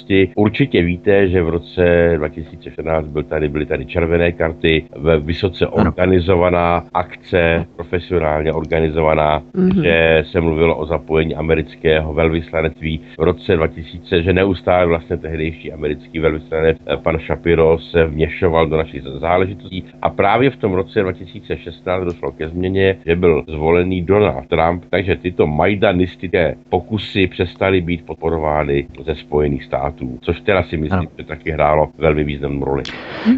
souvislosti. 0.03 0.31
Určitě 0.35 0.81
víte, 0.81 1.27
že 1.27 1.43
v 1.43 1.49
roce 1.49 2.13
2014 2.17 3.07
byl 3.07 3.23
tady, 3.23 3.49
byly 3.49 3.65
tady 3.65 3.85
červené 3.85 4.31
karty, 4.31 4.85
vysoce 5.19 5.67
organizovaná 5.67 6.85
akce, 6.93 7.65
profesionálně 7.75 8.53
organizovaná, 8.53 9.39
mm-hmm. 9.39 9.83
že 9.83 10.23
se 10.31 10.41
mluvilo 10.41 10.77
o 10.77 10.85
zapojení 10.85 11.35
amerického 11.35 12.13
velvyslanectví. 12.13 13.01
V 13.19 13.23
roce 13.23 13.55
2000, 13.55 14.23
že 14.23 14.33
neustále 14.33 14.85
vlastně 14.85 15.17
tehdejší 15.17 15.73
americký 15.73 16.19
velvyslanec 16.19 16.77
eh, 16.85 16.97
pan 16.97 17.17
Shapiro 17.19 17.79
se 17.79 18.05
vměšoval 18.05 18.67
do 18.67 18.77
našich 18.77 19.03
záležitostí. 19.03 19.83
A 20.01 20.09
právě 20.09 20.49
v 20.49 20.57
tom 20.57 20.73
roce 20.73 21.01
2016 21.01 22.03
došlo 22.03 22.31
ke 22.31 22.49
změně, 22.49 22.97
že 23.05 23.15
byl 23.15 23.43
zvolený 23.47 24.01
Donald 24.01 24.47
Trump, 24.47 24.83
takže 24.89 25.15
tyto 25.15 25.47
majdanistické 25.47 26.55
pokusy 26.69 27.27
přestaly 27.27 27.81
být 27.81 28.05
podporovány 28.05 28.87
ze 29.05 29.15
Spojených 29.15 29.63
států, 29.63 29.92
což 30.21 30.41
teda 30.41 30.63
si 30.63 30.77
myslím, 30.77 30.99
ano. 30.99 31.09
že 31.17 31.23
taky 31.23 31.51
hrálo 31.51 31.89
velmi 31.97 32.23
významnou 32.23 32.65
roli. 32.65 32.83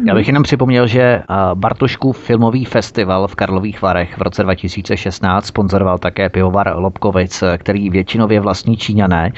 Já 0.06 0.14
bych 0.14 0.26
jenom 0.26 0.42
připomněl, 0.42 0.86
že 0.86 1.22
Bartoškův 1.54 2.18
filmový 2.18 2.64
festival 2.64 3.28
v 3.28 3.34
Karlových 3.34 3.82
Varech 3.82 4.18
v 4.18 4.22
roce 4.22 4.42
2016 4.42 5.46
sponzoroval 5.46 5.98
také 5.98 6.28
pivovar 6.28 6.72
Lobkovic, 6.76 7.44
který 7.58 7.90
většinově 7.90 8.40
vlastní 8.40 8.76
Číňané. 8.76 9.32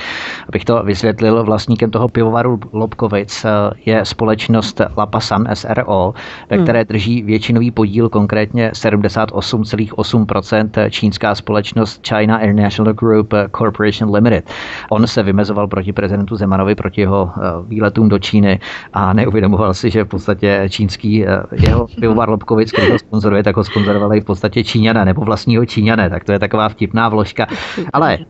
Abych 0.49 0.65
to 0.65 0.83
vysvětlil, 0.83 1.45
vlastníkem 1.45 1.91
toho 1.91 2.09
pivovaru 2.09 2.61
Lobkovic 2.73 3.47
je 3.87 4.05
společnost 4.05 4.81
Lapasan 4.97 5.49
SRO, 5.55 6.15
ve 6.51 6.57
hmm. 6.57 6.65
které 6.65 6.85
drží 6.85 7.23
většinový 7.23 7.71
podíl, 7.71 8.09
konkrétně 8.09 8.71
78,8% 8.71 10.91
čínská 10.91 11.35
společnost 11.35 12.09
China 12.09 12.41
International 12.41 12.95
Group 12.95 13.35
Corporation 13.57 14.15
Limited. 14.15 14.51
On 14.91 15.07
se 15.07 15.23
vymezoval 15.23 15.67
proti 15.67 15.93
prezidentu 15.93 16.37
Zemanovi, 16.37 16.75
proti 16.75 17.05
jeho 17.09 17.31
eh, 17.37 17.41
výletům 17.69 18.09
do 18.09 18.19
Číny 18.19 18.61
a 18.93 19.13
neuvědomoval 19.13 19.75
si, 19.75 19.91
že 19.91 20.05
v 20.05 20.09
podstatě 20.09 20.67
čínský 20.69 21.27
eh, 21.27 21.43
jeho 21.53 21.87
pivovar 22.01 22.29
Lobkovic, 22.29 22.73
který 22.73 22.91
ho 22.91 22.99
sponzoruje, 22.99 23.43
tak 23.43 23.57
ho 23.57 23.65
sponzorovali 23.65 24.21
v 24.21 24.25
podstatě 24.25 24.65
Číňané 24.65 25.05
nebo 25.05 25.25
vlastního 25.25 25.67
Číňané, 25.67 26.11
tak 26.11 26.25
to 26.25 26.33
je 26.33 26.39
taková 26.39 26.69
vtipná 26.69 27.09
vložka. 27.09 27.47
Ale 27.93 28.19
uh, 28.19 28.27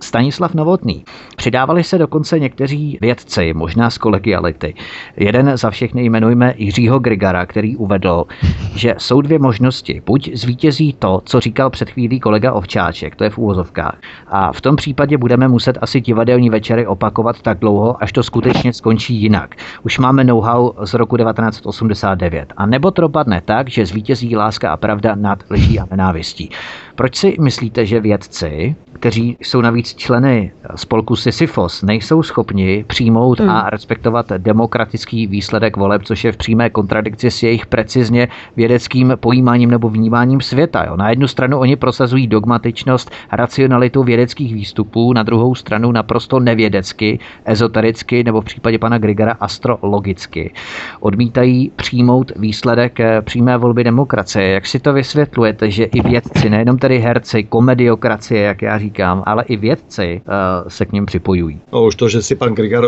Stanislav 0.00 0.54
Novotný, 0.54 1.04
přidávali 1.36 1.84
se 1.84 1.98
dokonce 1.98 2.38
někteří 2.38 2.98
vědci, 3.00 3.54
možná 3.54 3.90
z 3.90 3.98
kolegiality. 3.98 4.74
Jeden 5.16 5.56
za 5.56 5.70
všechny 5.70 6.04
jmenujeme 6.04 6.54
Jiřího 6.56 6.98
Grigara, 6.98 7.46
který 7.46 7.76
uvedl, 7.76 8.24
že 8.74 8.94
jsou 8.98 9.20
dvě 9.20 9.38
možnosti. 9.38 10.02
Buď 10.06 10.30
zvítězí 10.34 10.92
to, 10.98 11.20
co 11.24 11.40
říkal 11.40 11.70
před 11.70 11.90
chvílí 11.90 12.20
kolega 12.20 12.52
Ovčáček, 12.52 13.16
to 13.16 13.24
je 13.24 13.30
v 13.30 13.38
úvozovkách. 13.38 13.96
A 14.28 14.52
v 14.52 14.60
tom 14.60 14.76
případě 14.76 15.18
budeme 15.18 15.48
muset 15.48 15.78
asi 15.80 16.00
divadelní 16.00 16.50
večery 16.50 16.86
opakovat 16.86 17.42
tak 17.42 17.58
dlouho, 17.58 17.97
až 18.00 18.12
to 18.12 18.22
skutečně 18.22 18.72
skončí 18.72 19.14
jinak. 19.14 19.54
Už 19.82 19.98
máme 19.98 20.24
know-how 20.24 20.72
z 20.84 20.94
roku 20.94 21.16
1989. 21.16 22.52
A 22.56 22.66
nebo 22.66 22.90
to 22.90 23.02
dopadne 23.02 23.40
tak, 23.40 23.68
že 23.68 23.86
zvítězí 23.86 24.36
láska 24.36 24.72
a 24.72 24.76
pravda 24.76 25.14
nad 25.14 25.44
lží 25.50 25.80
a 25.80 25.86
nenávistí. 25.90 26.50
Proč 26.94 27.16
si 27.16 27.36
myslíte, 27.40 27.86
že 27.86 28.00
vědci, 28.00 28.76
kteří 29.00 29.36
jsou 29.40 29.60
navíc 29.60 29.94
členy 29.94 30.52
spolku 30.74 31.16
Sisyphos, 31.16 31.82
nejsou 31.82 32.22
schopni 32.22 32.84
přijmout 32.86 33.40
hmm. 33.40 33.50
a 33.50 33.70
respektovat 33.70 34.26
demokratický 34.38 35.26
výsledek 35.26 35.76
voleb, 35.76 36.02
což 36.04 36.24
je 36.24 36.32
v 36.32 36.36
přímé 36.36 36.70
kontradikci 36.70 37.30
s 37.30 37.42
jejich 37.42 37.66
precizně 37.66 38.28
vědeckým 38.56 39.12
pojímáním 39.20 39.70
nebo 39.70 39.88
vnímáním 39.88 40.40
světa. 40.40 40.84
Jo. 40.84 40.96
Na 40.96 41.10
jednu 41.10 41.28
stranu 41.28 41.58
oni 41.58 41.76
prosazují 41.76 42.26
dogmatičnost, 42.26 43.10
racionalitu 43.32 44.02
vědeckých 44.02 44.54
výstupů, 44.54 45.12
na 45.12 45.22
druhou 45.22 45.54
stranu 45.54 45.92
naprosto 45.92 46.40
nevědecky, 46.40 47.18
ezotericky 47.44 48.24
nebo 48.24 48.40
v 48.40 48.44
případě 48.44 48.78
pana 48.78 48.98
Grigara 48.98 49.36
astrologicky. 49.40 50.52
Odmítají 51.00 51.70
přijmout 51.76 52.32
výsledek 52.36 53.00
eh, 53.00 53.22
přímé 53.22 53.56
volby 53.58 53.84
demokracie. 53.84 54.48
Jak 54.48 54.66
si 54.66 54.78
to 54.78 54.92
vysvětlujete, 54.92 55.70
že 55.70 55.84
i 55.84 56.00
vědci, 56.00 56.50
nejenom 56.50 56.78
tedy 56.78 56.98
herci, 56.98 57.44
komediokracie, 57.44 58.42
jak 58.42 58.62
já 58.62 58.78
říkám, 58.78 58.87
ale 59.26 59.44
i 59.44 59.56
vědci 59.56 60.20
uh, 60.28 60.68
se 60.68 60.84
k 60.86 60.92
něm 60.92 61.06
připojují? 61.06 61.60
No, 61.72 61.84
už 61.84 61.94
to, 61.94 62.08
že 62.08 62.22
si 62.22 62.34
pan 62.34 62.54
Grigar 62.54 62.84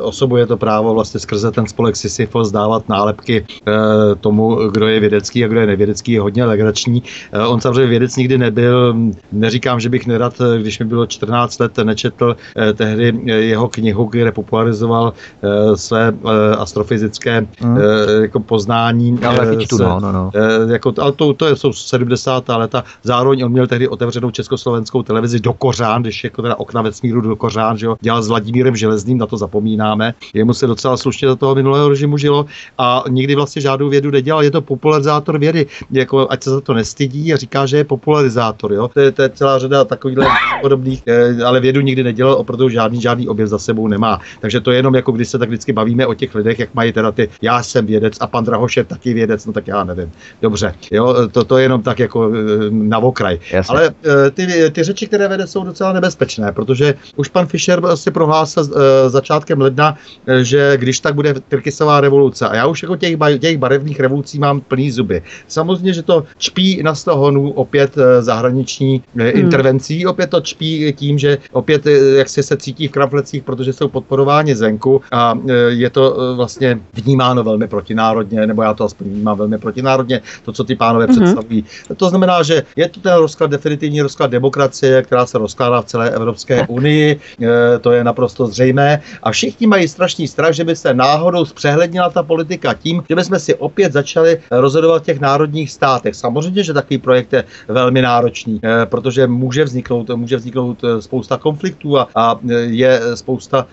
osobuje 0.00 0.46
to 0.46 0.56
právo 0.56 0.94
vlastně 0.94 1.20
skrze 1.20 1.50
ten 1.50 1.66
spolek 1.66 1.96
Sisyphos 1.96 2.50
dávat 2.50 2.88
nálepky 2.88 3.40
uh, 3.40 3.74
tomu, 4.20 4.56
kdo 4.70 4.88
je 4.88 5.00
vědecký 5.00 5.44
a 5.44 5.48
kdo 5.48 5.60
je 5.60 5.66
nevědecký, 5.66 6.12
je 6.12 6.20
hodně 6.20 6.44
legrační. 6.44 7.02
Uh, 7.34 7.52
on 7.52 7.60
samozřejmě 7.60 7.86
vědec 7.86 8.16
nikdy 8.16 8.38
nebyl. 8.38 8.96
Neříkám, 9.32 9.80
že 9.80 9.88
bych 9.88 10.06
nerad, 10.06 10.34
když 10.60 10.78
mi 10.78 10.84
bylo 10.84 11.06
14 11.06 11.58
let, 11.58 11.78
nečetl 11.78 12.36
uh, 12.56 12.72
tehdy 12.72 13.20
jeho 13.24 13.68
knihu, 13.68 14.04
kde 14.04 14.32
popularizoval 14.32 15.12
uh, 15.42 15.74
své 15.74 16.12
uh, 16.12 16.30
astrofyzické 16.58 17.40
mm. 17.40 17.76
uh, 17.76 17.80
jako 18.22 18.40
poznání. 18.40 19.18
Ale 19.26 19.50
uh, 19.52 19.78
no, 19.78 20.00
no, 20.00 20.12
no. 20.12 20.30
Uh, 20.64 20.70
jako, 20.72 20.92
ale 20.98 21.12
to, 21.12 21.34
to 21.34 21.56
jsou 21.56 21.72
70. 21.72 22.48
leta. 22.48 22.84
Zároveň 23.02 23.44
on 23.44 23.52
měl 23.52 23.66
tehdy 23.66 23.88
otevřenou 23.88 24.30
československou 24.30 25.02
televizi 25.02 25.17
do 25.40 25.52
Kořán, 25.52 26.02
když 26.02 26.24
jako 26.24 26.42
teda 26.42 26.56
okna 26.56 26.82
ve 26.82 26.92
smíru 26.92 27.20
do 27.20 27.36
Kořán, 27.36 27.78
že 27.78 27.86
jo, 27.86 27.96
dělal 28.00 28.22
s 28.22 28.28
Vladimírem 28.28 28.76
Železným, 28.76 29.18
na 29.18 29.26
to 29.26 29.36
zapomínáme. 29.36 30.14
Jemu 30.34 30.54
se 30.54 30.66
docela 30.66 30.96
slušně 30.96 31.28
do 31.28 31.36
toho 31.36 31.54
minulého 31.54 31.88
režimu 31.88 32.18
žilo 32.18 32.46
a 32.78 33.04
nikdy 33.08 33.34
vlastně 33.34 33.62
žádnou 33.62 33.88
vědu 33.88 34.10
nedělal. 34.10 34.44
Je 34.44 34.50
to 34.50 34.60
popularizátor 34.60 35.38
vědy, 35.38 35.66
jako 35.90 36.26
ať 36.30 36.42
se 36.42 36.50
za 36.50 36.60
to 36.60 36.74
nestydí 36.74 37.34
a 37.34 37.36
říká, 37.36 37.66
že 37.66 37.76
je 37.76 37.84
popularizátor. 37.84 38.72
Jo? 38.72 38.88
To, 38.88 39.00
je, 39.00 39.12
to 39.12 39.22
je 39.22 39.28
celá 39.28 39.58
řada 39.58 39.84
takových 39.84 40.18
podobných, 40.60 41.02
eh, 41.06 41.44
ale 41.44 41.60
vědu 41.60 41.80
nikdy 41.80 42.02
nedělal, 42.02 42.34
opravdu 42.34 42.68
žádný, 42.68 43.00
žádný 43.00 43.28
objev 43.28 43.48
za 43.48 43.58
sebou 43.58 43.88
nemá. 43.88 44.20
Takže 44.40 44.60
to 44.60 44.70
je 44.70 44.76
jenom 44.76 44.94
jako 44.94 45.12
když 45.12 45.28
se 45.28 45.38
tak 45.38 45.48
vždycky 45.48 45.72
bavíme 45.72 46.06
o 46.06 46.14
těch 46.14 46.34
lidech, 46.34 46.58
jak 46.58 46.74
mají 46.74 46.92
teda 46.92 47.12
ty, 47.12 47.28
já 47.42 47.62
jsem 47.62 47.86
vědec 47.86 48.14
a 48.20 48.26
pan 48.26 48.44
Drahoš 48.44 48.76
je 48.76 48.84
taky 48.84 49.14
vědec, 49.14 49.46
no 49.46 49.52
tak 49.52 49.66
já 49.66 49.84
nevím. 49.84 50.12
Dobře, 50.42 50.74
jo, 50.90 51.28
to, 51.32 51.44
to 51.44 51.58
je 51.58 51.64
jenom 51.64 51.82
tak 51.82 51.98
jako 51.98 52.30
eh, 52.34 52.70
na 52.70 52.98
okraj. 52.98 53.38
Jasně. 53.52 53.76
Ale 53.76 53.90
eh, 54.04 54.30
ty, 54.30 54.46
ty 54.72 54.82
řeči, 54.82 55.07
které 55.08 55.28
vede, 55.28 55.46
jsou 55.46 55.64
docela 55.64 55.92
nebezpečné, 55.92 56.52
protože 56.52 56.94
už 57.16 57.28
pan 57.28 57.46
Fischer 57.46 57.82
si 57.94 58.10
prohlásil 58.10 58.68
začátkem 59.08 59.60
ledna, 59.60 59.96
že 60.42 60.76
když 60.76 61.00
tak 61.00 61.14
bude 61.14 61.34
Tyrkisová 61.48 62.00
revoluce. 62.00 62.48
A 62.48 62.56
já 62.56 62.66
už 62.66 62.82
jako 62.82 62.96
těch, 62.96 63.16
těch 63.40 63.58
barevných 63.58 64.00
revolucí 64.00 64.38
mám 64.38 64.60
plný 64.60 64.90
zuby. 64.90 65.22
Samozřejmě, 65.48 65.92
že 65.92 66.02
to 66.02 66.24
čpí 66.38 66.82
na 66.82 66.94
stohonu 66.94 67.50
opět 67.50 67.96
zahraniční 68.20 69.02
hmm. 69.14 69.26
intervencí, 69.34 70.06
opět 70.06 70.30
to 70.30 70.40
čpí 70.40 70.92
tím, 70.92 71.18
že 71.18 71.38
opět 71.52 71.86
jak 72.16 72.28
si 72.28 72.42
se 72.42 72.56
cítí 72.56 72.88
v 72.88 72.90
kramflecích, 72.90 73.42
protože 73.42 73.72
jsou 73.72 73.88
podporováni 73.88 74.56
zvenku 74.56 75.00
a 75.12 75.38
je 75.68 75.90
to 75.90 76.34
vlastně 76.36 76.80
vnímáno 76.92 77.44
velmi 77.44 77.68
protinárodně, 77.68 78.46
nebo 78.46 78.62
já 78.62 78.74
to 78.74 78.84
aspoň 78.84 79.06
vnímám 79.06 79.38
velmi 79.38 79.58
protinárodně, 79.58 80.20
to, 80.44 80.52
co 80.52 80.64
ty 80.64 80.76
pánové 80.76 81.06
mm-hmm. 81.06 81.22
představují. 81.22 81.64
To 81.96 82.08
znamená, 82.08 82.42
že 82.42 82.62
je 82.76 82.88
to 82.88 83.00
ten 83.00 83.14
rozklad, 83.14 83.50
definitivní 83.50 84.02
rozklad 84.02 84.30
demokracie, 84.30 84.97
která 85.02 85.26
se 85.26 85.38
rozkládá 85.38 85.82
v 85.82 85.84
celé 85.84 86.10
Evropské 86.10 86.66
unii, 86.66 87.20
e, 87.42 87.78
to 87.78 87.92
je 87.92 88.04
naprosto 88.04 88.46
zřejmé. 88.46 89.02
A 89.22 89.30
všichni 89.30 89.66
mají 89.66 89.88
strašný 89.88 90.28
strach, 90.28 90.52
že 90.52 90.64
by 90.64 90.76
se 90.76 90.94
náhodou 90.94 91.44
zpřehlednila 91.44 92.10
ta 92.10 92.22
politika 92.22 92.74
tím, 92.74 93.02
že 93.08 93.14
bychom 93.14 93.38
si 93.38 93.54
opět 93.54 93.92
začali 93.92 94.40
rozhodovat 94.50 95.02
v 95.02 95.06
těch 95.06 95.20
národních 95.20 95.70
státech. 95.70 96.14
Samozřejmě, 96.14 96.62
že 96.62 96.72
takový 96.72 96.98
projekt 96.98 97.32
je 97.32 97.44
velmi 97.68 98.02
náročný, 98.02 98.60
e, 98.64 98.86
protože 98.86 99.26
může 99.26 99.64
vzniknout, 99.64 100.10
může 100.14 100.36
vzniknout 100.36 100.84
e, 100.84 101.02
spousta 101.02 101.36
konfliktů 101.36 101.98
a, 101.98 102.08
a 102.14 102.38
je 102.66 103.00
spousta 103.14 103.66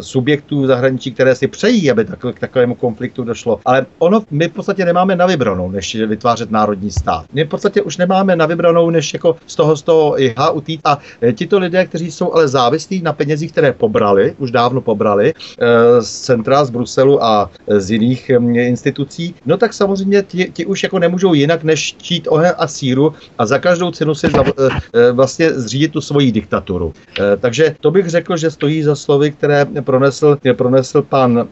subjektů 0.00 0.62
v 0.62 0.66
zahraničí, 0.66 1.12
které 1.12 1.34
si 1.34 1.46
přejí, 1.46 1.90
aby 1.90 2.04
tak, 2.04 2.18
k 2.34 2.40
takovému 2.40 2.74
konfliktu 2.74 3.24
došlo. 3.24 3.60
Ale 3.64 3.86
ono, 3.98 4.22
my 4.30 4.48
v 4.48 4.52
podstatě 4.52 4.84
nemáme 4.84 5.16
na 5.16 5.26
vybranou, 5.26 5.70
než 5.70 5.94
vytvářet 5.94 6.50
národní 6.50 6.90
stát. 6.90 7.24
My 7.32 7.44
v 7.44 7.48
podstatě 7.48 7.82
už 7.82 7.96
nemáme 7.96 8.36
na 8.36 8.46
vybranou, 8.46 8.90
než 8.90 9.14
jako 9.14 9.36
z 9.46 9.56
toho, 9.56 9.76
z 9.76 9.82
toho 9.82 10.13
IHA 10.18 10.50
utít. 10.50 10.80
A 10.84 10.98
e, 11.22 11.32
tito 11.32 11.58
lidé, 11.58 11.86
kteří 11.86 12.10
jsou 12.10 12.32
ale 12.32 12.48
závislí 12.48 13.02
na 13.02 13.12
penězích, 13.12 13.52
které 13.52 13.72
pobrali, 13.72 14.34
už 14.38 14.50
dávno 14.50 14.80
pobrali 14.80 15.34
e, 15.58 16.02
z 16.02 16.20
centra, 16.20 16.64
z 16.64 16.70
Bruselu 16.70 17.24
a 17.24 17.50
z 17.68 17.90
jiných 17.90 18.30
institucí, 18.54 19.34
no 19.46 19.56
tak 19.56 19.72
samozřejmě 19.72 20.22
ti, 20.22 20.50
ti 20.52 20.66
už 20.66 20.82
jako 20.82 20.98
nemůžou 20.98 21.34
jinak, 21.34 21.64
než 21.64 21.96
čít 21.96 22.28
oheň 22.30 22.52
a 22.58 22.66
síru 22.66 23.14
a 23.38 23.46
za 23.46 23.58
každou 23.58 23.90
cenu 23.90 24.14
si 24.14 24.26
za, 24.30 24.44
vlastně 25.12 25.52
zřídit 25.52 25.92
tu 25.92 26.00
svoji 26.00 26.32
diktaturu. 26.32 26.92
Takže 27.40 27.76
to 27.80 27.90
bych 27.90 28.08
řekl, 28.08 28.36
že 28.36 28.50
stojí 28.50 28.82
za 28.82 28.96
slovy, 28.96 29.30
které 29.30 29.66
pronesl, 29.80 30.36
pronesl 30.56 31.02
pan, 31.02 31.48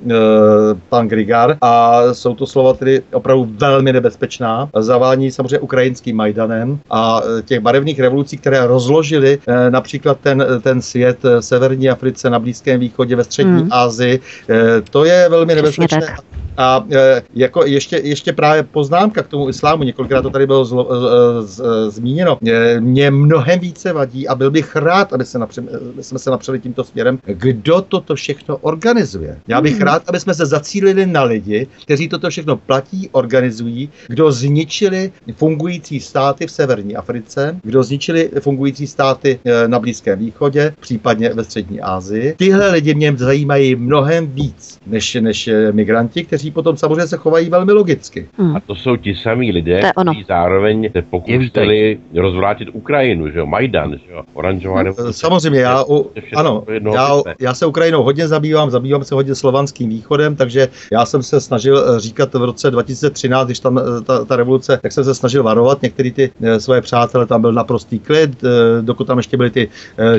pan 0.89 1.09
Grigar 1.09 1.57
a 1.61 2.03
jsou 2.13 2.35
to 2.35 2.47
slova 2.47 2.75
tedy 2.75 3.03
opravdu 3.13 3.49
velmi 3.51 3.93
nebezpečná. 3.93 4.69
Zavání 4.79 5.31
samozřejmě 5.31 5.59
ukrajinským 5.59 6.17
Majdanem 6.17 6.79
a 6.91 7.21
těch 7.45 7.61
barevných 7.61 8.01
revolucí, 8.01 8.37
které 8.37 8.52
rozložily 8.61 9.39
e, 9.47 9.71
například 9.71 10.21
ten, 10.21 10.47
ten 10.63 10.83
svět 10.83 11.23
v 11.23 11.43
severní 11.43 11.91
Africe, 11.91 12.31
na 12.31 12.39
Blízkém 12.39 12.81
východě, 12.81 13.17
ve 13.17 13.25
střední 13.25 13.63
mm. 13.63 13.69
Asii, 13.71 14.21
e, 14.51 14.81
to 14.81 15.05
je 15.05 15.29
velmi 15.29 15.55
nebezpečné. 15.55 16.17
A 16.57 16.85
e, 16.93 17.23
jako 17.35 17.65
ještě, 17.65 17.97
ještě 17.97 18.33
právě 18.33 18.63
poznámka 18.63 19.23
k 19.23 19.29
tomu 19.29 19.49
islámu, 19.49 19.83
několikrát 19.83 20.23
to 20.23 20.31
tady 20.31 20.47
bylo 20.47 20.65
zlo, 20.65 20.89
z, 20.91 21.49
z, 21.49 21.57
z, 21.57 21.95
zmíněno, 21.95 22.39
e, 22.47 22.81
mě 22.81 23.11
mnohem 23.11 23.59
více 23.59 23.93
vadí 23.93 24.29
a 24.29 24.35
byl 24.35 24.51
bych 24.51 24.77
rád, 24.77 25.13
aby 25.13 25.25
se 25.25 25.39
napře, 25.39 25.63
jsme 26.01 26.19
se 26.19 26.31
napřeli 26.31 26.61
tímto 26.61 26.85
směrem, 26.85 27.19
kdo 27.27 27.81
toto 27.81 28.15
všechno 28.15 28.57
organizuje. 28.57 29.39
Já 29.49 29.61
bych 29.61 29.77
mm. 29.77 29.83
rád, 29.83 30.03
aby 30.07 30.21
jsme 30.21 30.35
se 30.35 30.47
zacílili 30.47 31.07
na 31.07 31.23
lidi, 31.23 31.67
kteří 31.83 32.09
toto 32.09 32.31
všechno 32.31 32.57
platí, 32.57 33.09
organizují, 33.13 33.91
kdo 34.09 34.33
zničili 34.33 35.13
fungující 35.35 36.01
státy 36.01 36.47
v 36.47 36.51
severní 36.51 36.97
Africe, 36.97 37.57
kdo 37.63 37.83
zničili 37.83 38.31
fungující 38.41 38.87
státy 38.87 39.41
e, 39.45 39.69
na 39.69 39.79
Blízkém 39.79 40.19
východě, 40.19 40.75
případně 40.81 41.29
ve 41.29 41.45
střední 41.45 41.81
Asii. 41.81 42.35
Tyhle 42.37 42.71
lidi 42.71 42.95
mě 42.95 43.15
zajímají 43.17 43.77
mnohem 43.77 44.27
víc 44.27 44.79
než, 44.87 45.15
než 45.15 45.51
migranti, 45.73 46.25
kteří 46.25 46.42
potom 46.51 46.77
samozřejmě 46.77 47.07
se 47.07 47.17
chovají 47.17 47.51
velmi 47.51 47.73
logicky. 47.73 48.29
Hmm. 48.39 48.57
A 48.57 48.61
to 48.61 48.75
jsou 48.75 48.97
ti 48.97 49.15
samí 49.15 49.53
lidé, 49.53 49.81
kteří 50.01 50.25
zároveň 50.29 50.91
se 50.93 51.03
pokusili 51.03 51.99
rozvrátit 52.15 52.69
Ukrajinu, 52.73 53.31
že 53.31 53.39
jo, 53.39 53.47
Majdan, 53.47 53.93
že 54.07 54.13
jo, 54.13 54.23
oranžová 54.35 54.77
hmm. 54.77 54.85
revoluce. 54.85 55.19
Samozřejmě, 55.19 55.61
já, 55.61 55.85
u, 55.89 56.11
ano, 56.37 56.65
já, 56.95 57.23
já 57.41 57.55
se 57.55 57.67
Ukrajinou 57.67 58.03
hodně 58.03 58.29
zabývám, 58.29 58.71
zabývám 58.71 59.05
se 59.05 59.15
hodně 59.15 59.35
slovanským 59.35 59.89
východem, 59.89 60.37
takže 60.37 60.69
já 60.93 61.07
jsem 61.07 61.23
se 61.23 61.41
snažil 61.41 61.79
eh, 61.79 62.01
říkat 62.01 62.35
v 62.35 62.45
roce 62.45 62.71
2013, 62.71 63.47
když 63.47 63.61
tam 63.61 63.79
eh, 63.79 63.83
ta, 64.05 64.25
ta 64.25 64.37
revoluce, 64.37 64.79
tak 64.83 64.93
jsem 64.93 65.05
se 65.05 65.15
snažil 65.15 65.43
varovat 65.43 65.83
některý 65.83 66.13
ty 66.13 66.31
eh, 66.43 66.61
svoje 66.61 66.81
přátelé, 66.81 67.27
tam 67.27 67.41
byl 67.41 67.53
naprostý 67.53 67.99
klid, 67.99 68.45
dokud 68.81 69.07
tam 69.07 69.19
ještě 69.19 69.37
byli 69.37 69.51
ty, 69.51 69.69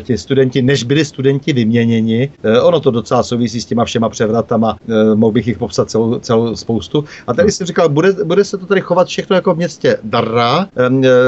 ty 0.01 0.17
studenti, 0.17 0.61
než 0.61 0.83
byli 0.83 1.05
studenti 1.05 1.53
vyměněni. 1.53 2.29
Ono 2.61 2.79
to 2.79 2.91
docela 2.91 3.23
souvisí 3.23 3.61
s 3.61 3.65
těma 3.65 3.85
všema 3.85 4.09
převratama, 4.09 4.77
mohl 5.15 5.31
bych 5.31 5.47
jich 5.47 5.57
popsat 5.57 5.89
celou 5.89 6.12
celou, 6.19 6.55
spoustu. 6.55 7.05
A 7.27 7.33
tady 7.33 7.51
jsem 7.51 7.67
říkal, 7.67 7.89
bude, 7.89 8.13
bude 8.23 8.43
se 8.43 8.57
to 8.57 8.65
tady 8.65 8.81
chovat 8.81 9.07
všechno 9.07 9.35
jako 9.35 9.53
v 9.53 9.57
městě 9.57 9.97
Darra 10.03 10.67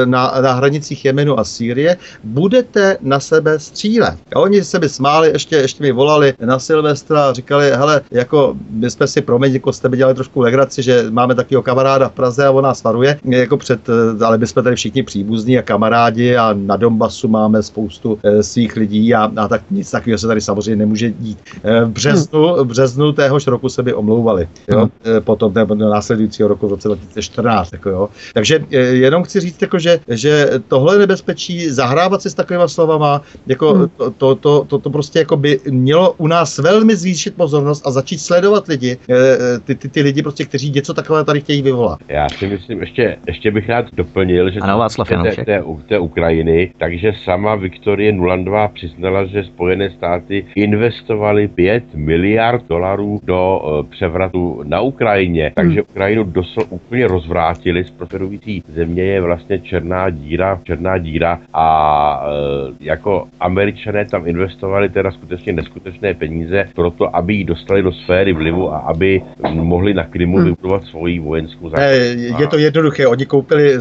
na, 0.05 0.33
na 0.41 0.53
hranicích 0.53 1.05
Jemenu 1.05 1.39
a 1.39 1.43
Sýrie. 1.43 1.97
Budete 2.23 2.97
na 3.01 3.19
sebe 3.19 3.59
střílet. 3.59 4.15
A 4.35 4.39
oni 4.39 4.63
se 4.63 4.79
mi 4.79 4.89
smáli, 4.89 5.29
ještě, 5.29 5.55
ještě 5.55 5.83
mi 5.83 5.91
volali 5.91 6.33
na 6.45 6.59
Silvestra 6.59 7.29
a 7.29 7.33
říkali, 7.33 7.71
hele, 7.71 8.01
jako 8.11 8.55
my 8.69 8.91
jsme 8.91 9.07
si, 9.07 9.21
promiň, 9.21 9.53
jako 9.53 9.73
jste 9.73 9.89
by 9.89 9.97
dělali 9.97 10.15
trošku 10.15 10.41
legraci, 10.41 10.83
že 10.83 11.05
máme 11.09 11.35
takového 11.35 11.63
kamaráda 11.63 12.09
v 12.09 12.11
Praze 12.11 12.45
a 12.45 12.51
on 12.51 12.63
nás 12.63 12.83
varuje, 12.83 13.19
jako 13.25 13.57
před, 13.57 13.79
ale 14.25 14.37
my 14.37 14.47
jsme 14.47 14.63
tady 14.63 14.75
všichni 14.75 15.03
příbuzní 15.03 15.57
a 15.57 15.61
kamarádi 15.61 16.35
a 16.35 16.53
na 16.53 16.75
Donbasu 16.77 17.27
máme 17.27 17.63
spoustu 17.63 18.19
e, 18.23 18.43
svých 18.43 18.75
lidí 18.75 19.15
a, 19.15 19.31
a 19.35 19.47
tak 19.47 19.61
nic 19.71 19.91
takového 19.91 20.17
se 20.17 20.27
tady 20.27 20.41
samozřejmě 20.41 20.75
nemůže 20.75 21.11
dít. 21.11 21.39
E, 21.63 21.85
v 21.85 21.89
březnu, 21.89 22.55
v 22.55 22.65
březnu 22.65 23.11
téhož 23.11 23.47
roku 23.47 23.69
se 23.69 23.83
by 23.83 23.93
omlouvali 23.93 24.47
jo, 24.75 24.89
e, 25.17 25.21
potom 25.21 25.53
nebo 25.53 25.75
následujícího 25.75 26.49
roku 26.49 26.67
v 26.67 26.71
roce 26.71 26.87
2014. 26.87 27.73
Jako 27.73 27.89
jo. 27.89 28.09
Takže 28.33 28.59
e, 28.71 28.77
jenom 28.77 29.23
chci 29.23 29.39
říct, 29.39 29.61
jako, 29.61 29.79
že, 29.79 29.99
že 30.07 30.49
tohle 30.67 30.97
nebezpečí, 30.97 31.69
zahrávat 31.69 32.21
si 32.21 32.29
s 32.29 32.33
takovými 32.33 32.63
slovama, 32.67 33.21
jako 33.47 33.73
hmm. 33.73 33.89
to, 33.97 34.11
to, 34.11 34.35
to, 34.35 34.65
to, 34.67 34.79
to, 34.79 34.89
prostě 34.89 35.19
jako 35.19 35.37
by 35.37 35.59
mělo 35.69 36.13
u 36.17 36.27
nás 36.27 36.57
velmi 36.57 36.95
zvýšit 36.95 37.35
pozornost 37.35 37.87
a 37.87 37.91
začít 37.91 38.17
sledovat 38.17 38.67
lidi, 38.67 38.97
e, 39.09 39.59
ty, 39.59 39.75
ty, 39.75 39.89
ty 39.89 40.01
lidi, 40.01 40.21
prostě, 40.21 40.45
kteří 40.45 40.71
něco 40.71 40.93
takové 40.93 41.23
tady 41.23 41.41
chtějí 41.41 41.61
vyvolat. 41.61 41.99
Já 42.07 42.29
si 42.29 42.47
myslím, 42.47 42.79
ještě, 42.79 43.17
ještě 43.27 43.51
bych 43.51 43.69
rád 43.69 43.85
doplnil, 43.93 44.51
že 44.51 44.59
ano, 44.59 44.77
Václav 44.77 45.07
té, 45.07 45.45
té, 45.45 45.63
té 45.87 45.99
Ukrajiny, 45.99 46.73
takže 46.77 47.13
sama 47.23 47.55
Viktorie 47.55 48.11
Nulandová 48.11 48.67
přiznala, 48.67 49.25
že 49.25 49.43
Spojené 49.43 49.89
státy 49.89 50.45
investovali 50.55 51.47
5 51.47 51.83
miliard 51.95 52.63
dolarů 52.69 53.19
do 53.23 53.61
převratu 53.89 54.63
na 54.65 54.81
Ukrajině, 54.81 55.51
takže 55.55 55.79
hmm. 55.79 55.89
Ukrajinu 55.89 56.23
dosl 56.23 56.59
úplně 56.69 57.07
rozvrátili. 57.07 57.83
Z 57.83 57.89
prosperující 57.89 58.63
země 58.73 59.03
je 59.03 59.21
vlastně 59.21 59.59
černá 59.59 60.09
díra, 60.09 60.59
černá 60.63 60.97
díra 60.97 61.39
a 61.53 62.25
e, 62.27 62.73
jako 62.79 63.27
američané 63.39 64.05
tam 64.05 64.27
investovali 64.27 64.89
teda 64.89 65.11
skutečně 65.11 65.53
neskutečné 65.53 66.13
peníze 66.13 66.65
pro 66.75 66.91
to, 66.91 67.15
aby 67.15 67.33
ji 67.33 67.43
dostali 67.43 67.83
do 67.83 67.91
sféry 67.91 68.33
vlivu 68.33 68.73
a 68.73 68.77
aby 68.77 69.21
mohli 69.53 69.93
na 69.93 70.03
Krymu 70.03 70.37
hmm. 70.37 70.45
vybudovat 70.45 70.83
svoji 70.83 71.19
vojenskou 71.19 71.69
základnu. 71.69 72.39
Je 72.39 72.47
to 72.47 72.57
jednoduché, 72.57 73.07
oni 73.07 73.25
koupili, 73.25 73.73
e, 73.73 73.79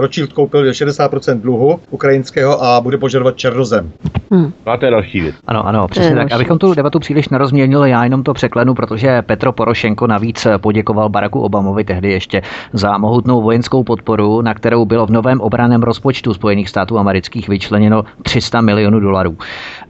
Rothschild 0.00 0.32
koupil 0.32 0.70
60% 0.70 1.40
dluhu 1.40 1.80
ukrajinského 1.90 2.64
a 2.64 2.80
bude 2.80 2.98
požadovat 2.98 3.36
černozem. 3.36 3.92
Hmm. 4.30 4.52
A 4.66 4.76
to 4.76 4.84
je 4.84 4.90
další 4.90 5.20
věc. 5.20 5.34
Ano, 5.46 5.66
ano, 5.66 5.88
přesně 5.88 6.14
tak. 6.16 6.32
Abychom 6.32 6.58
tu 6.58 6.74
debatu 6.74 6.98
příliš 6.98 7.28
nerozměnili, 7.28 7.90
já 7.90 8.04
jenom 8.04 8.22
to 8.22 8.34
překlenu, 8.34 8.74
protože 8.74 9.22
Petro 9.22 9.52
Porošenko 9.52 10.06
navíc 10.22 10.46
poděkoval 10.58 11.08
Baracku 11.08 11.40
Obamovi 11.40 11.84
tehdy 11.84 12.10
ještě 12.10 12.42
za 12.72 12.98
mohutnou 12.98 13.42
vojenskou 13.42 13.84
podporu, 13.84 14.42
na 14.42 14.54
kterou 14.54 14.84
bylo 14.84 15.06
v 15.06 15.10
novém 15.10 15.40
obraném 15.40 15.82
rozpočtu 15.82 16.34
Spojených 16.34 16.68
států 16.68 16.98
amerických 16.98 17.48
vyčleněno 17.48 18.04
300 18.22 18.60
milionů 18.60 19.00
dolarů. 19.00 19.36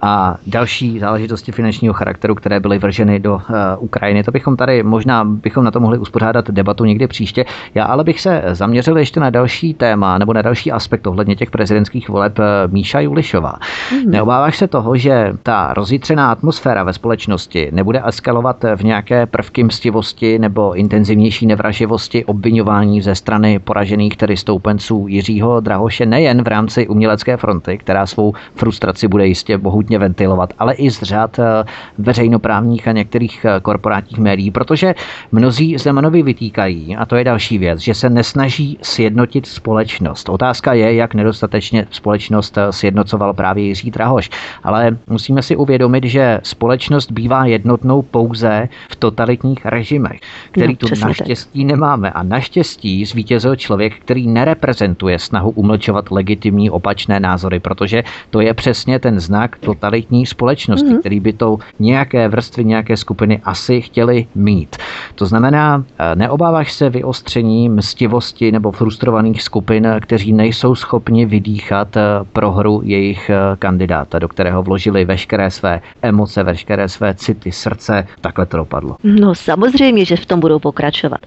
A 0.01 0.37
další 0.47 0.99
záležitosti 0.99 1.53
finančního 1.53 1.95
charakteru, 1.95 2.35
které 2.35 2.61
byly 2.61 2.79
vrženy 2.79 3.21
do 3.21 3.35
uh, 3.35 3.41
Ukrajiny, 3.79 4.23
to 4.23 4.31
bychom 4.31 4.57
tady 4.57 4.83
možná 4.83 5.25
bychom 5.25 5.65
na 5.65 5.71
to 5.71 5.81
mohli 5.81 5.99
uspořádat 5.99 6.51
debatu 6.51 6.85
někdy 6.85 7.07
příště. 7.07 7.45
Já 7.75 7.85
ale 7.85 8.05
bych 8.05 8.21
se 8.21 8.43
zaměřil 8.53 8.97
ještě 8.97 9.21
na 9.21 9.31
další 9.31 9.75
téma 9.75 10.19
nebo 10.19 10.33
na 10.33 10.43
další 10.43 10.73
aspekt 10.73 11.07
ohledně 11.07 11.37
těch 11.37 11.51
prezidentských 11.51 12.09
voleb 12.09 12.39
eh, 12.39 12.45
Míša 12.67 13.01
Julišová. 13.01 13.55
Mm. 13.93 14.11
Neobáváš 14.11 14.57
se 14.57 14.69
toho, 14.69 14.97
že 14.97 15.33
ta 15.43 15.75
rozjitřená 15.75 16.33
atmosféra 16.33 16.85
ve 16.85 16.93
společnosti 16.93 17.69
nebude 17.73 18.03
eskalovat 18.07 18.65
v 18.77 18.85
nějaké 18.85 19.27
prvky 19.27 19.65
mstivosti 19.65 20.22
nebo 20.39 20.75
intenzivnější 20.75 21.47
nevraživosti 21.47 22.25
obvinování 22.25 23.03
ze 23.03 23.15
strany 23.15 23.59
poražených 23.59 24.17
tedy 24.17 24.37
stoupenců 24.37 25.07
Jiřího 25.09 25.61
Drahoše 25.61 26.07
nejen 26.07 26.43
v 26.43 26.47
rámci 26.47 26.89
umělecké 26.89 27.37
fronty, 27.37 27.79
která 27.79 28.07
svou 28.07 28.33
frustraci 28.55 29.09
bude 29.09 29.27
jistě 29.27 29.59
bohutně 29.59 29.99
ventilovat, 29.99 30.53
ale 30.59 30.75
i 30.75 30.91
z 30.91 31.03
řad 31.03 31.39
eh, 31.39 31.65
veřejnoprávních 31.99 32.89
a 32.89 32.93
některých 32.93 33.45
eh, 33.45 33.61
korporátních 33.61 34.19
médií, 34.19 34.51
protože 34.51 34.95
mnozí 35.33 35.79
Zemanovi 35.79 36.23
vytýkají, 36.23 36.97
a 36.97 37.07
to 37.07 37.17
je 37.17 37.25
další 37.25 37.59
věc, 37.59 37.81
že 37.81 37.95
se 37.95 38.11
nesnaží 38.11 38.79
sjednotit 38.83 39.47
společnost. 39.47 40.29
Otázka 40.29 40.73
je, 40.73 40.95
jak 40.95 41.15
nedostatečně 41.15 41.87
společnost 41.91 42.59
eh, 42.59 42.73
sjednocoval 42.73 43.33
právě 43.35 43.65
Jiří 43.65 43.91
Drahoš. 43.91 44.31
Ale 44.63 44.97
musíme 45.07 45.43
si 45.43 45.57
uvědomit, 45.57 46.05
že 46.05 46.41
společnost 46.43 47.13
bývá 47.13 47.45
jednotnou 47.47 48.03
pouze 48.03 48.69
v 48.89 48.97
totalitních 48.97 49.67
režimech, 49.67 50.02
který 50.51 50.73
no, 50.73 50.89
tu 50.89 51.01
naštěstí 51.01 51.63
tak. 51.63 51.71
nemáme. 51.71 52.11
A 52.11 52.23
naštěstí 52.23 53.05
zvítězil 53.05 53.57
člověk, 53.57 53.99
který 53.99 54.27
nereprezentuje 54.27 55.19
snahu 55.19 55.51
umlčovat 55.51 56.11
legitimní 56.11 56.71
opačné 56.71 57.21
názory, 57.21 57.61
protože 57.61 58.03
to 58.31 58.41
je 58.41 58.55
přesně 58.55 58.99
ten 58.99 59.21
znak 59.21 59.57
totalitní 59.59 60.27
společnosti, 60.27 60.89
mm-hmm. 60.89 61.01
který 61.01 61.21
by 61.21 61.33
to 61.33 61.59
nějaké 61.79 62.29
vrstvy, 62.29 62.65
nějaké 62.65 62.97
skupiny 62.97 63.41
asi 63.45 63.81
chtěli 63.81 64.27
mít. 64.35 64.77
To 65.15 65.27
znamená, 65.27 65.85
eh, 65.99 66.17
neobáváš 66.17 66.73
se 66.73 66.91
vyostření 66.91 67.69
mstivosti 67.69 68.53
nebo 68.53 68.73
frustrovaných 68.73 69.43
skupin, 69.43 69.89
kteří 70.01 70.33
nejsou 70.33 70.75
schopni 70.75 71.27
vydýchat 71.27 71.97
eh, 71.97 72.03
prohru 72.33 72.81
jejich 72.85 73.31
eh, 73.31 73.37
kandidáta, 73.59 74.19
do 74.19 74.29
kterého 74.29 74.63
vložili 74.63 75.05
veškeré 75.05 75.51
své 75.51 75.81
emoce, 76.03 76.43
veškeré 76.43 76.89
své 76.89 77.15
city, 77.15 77.53
srdce. 77.53 78.07
Takhle 78.21 78.47
to 78.47 78.57
dopadlo. 78.57 78.97
No 79.05 79.35
samozřejmě, 79.35 79.92
že 79.99 80.17
v 80.17 80.27
tom 80.27 80.41
budou 80.41 80.59
pokračovat. 80.59 81.21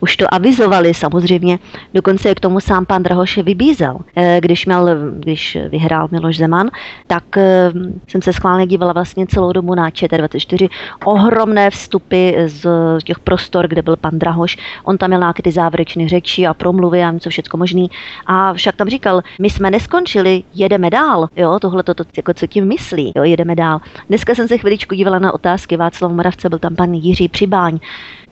Už 0.00 0.16
to 0.16 0.34
avizovali 0.34 0.94
samozřejmě, 0.94 1.58
dokonce 1.94 2.34
k 2.34 2.40
tomu 2.40 2.60
sám 2.60 2.86
pan 2.86 3.02
Drahoše 3.02 3.42
vybízel. 3.42 3.98
Eh, 4.16 4.38
když, 4.40 4.66
měl, 4.66 4.88
když 5.12 5.58
vyhrál 5.68 6.08
Miloš 6.10 6.36
Zeman, 6.36 6.70
tak 7.06 7.36
eh, 7.36 7.72
jsem 8.08 8.22
se 8.22 8.32
schválně 8.32 8.66
dívala 8.66 8.92
vlastně 8.92 9.26
celou 9.26 9.52
dobu 9.52 9.74
na 9.74 9.90
ČT24. 9.90 10.68
Ohromné 11.04 11.70
vstupy 11.70 12.32
z 12.46 12.66
těch 13.04 13.18
prostor, 13.18 13.68
kde 13.68 13.82
byl 13.82 13.96
pan 13.96 14.18
Drahoš. 14.18 14.56
On 14.84 14.98
tam 14.98 15.10
měl 15.10 15.20
nějaké 15.20 15.42
ty 15.42 15.52
závěrečné 15.52 16.08
řeči 16.08 16.46
a 16.46 16.54
promluvy 16.54 17.02
a 17.02 17.10
něco 17.10 17.30
všechno 17.30 17.58
možný. 17.58 17.90
A 18.26 18.52
však 18.54 18.76
tam 18.76 18.88
říkal, 18.88 19.22
my 19.40 19.50
jsme 19.50 19.70
neskončili, 19.70 20.42
jedeme 20.54 20.90
dál. 20.90 21.28
Jo, 21.36 21.58
tohle 21.60 21.82
to, 21.82 21.94
to 21.94 22.04
jako 22.16 22.34
co 22.34 22.46
tím 22.46 22.68
myslí, 22.68 23.12
jo, 23.16 23.24
jedeme 23.24 23.54
dál. 23.54 23.80
Dneska 24.08 24.34
jsem 24.34 24.48
se 24.48 24.58
chviličku 24.58 24.94
dívala 24.94 25.18
na 25.18 25.34
otázky 25.34 25.76
Václav 25.76 26.12
Moravce, 26.12 26.48
byl 26.48 26.58
tam 26.58 26.76
pan 26.76 26.94
Jiří 26.94 27.28
Přibáň. 27.28 27.78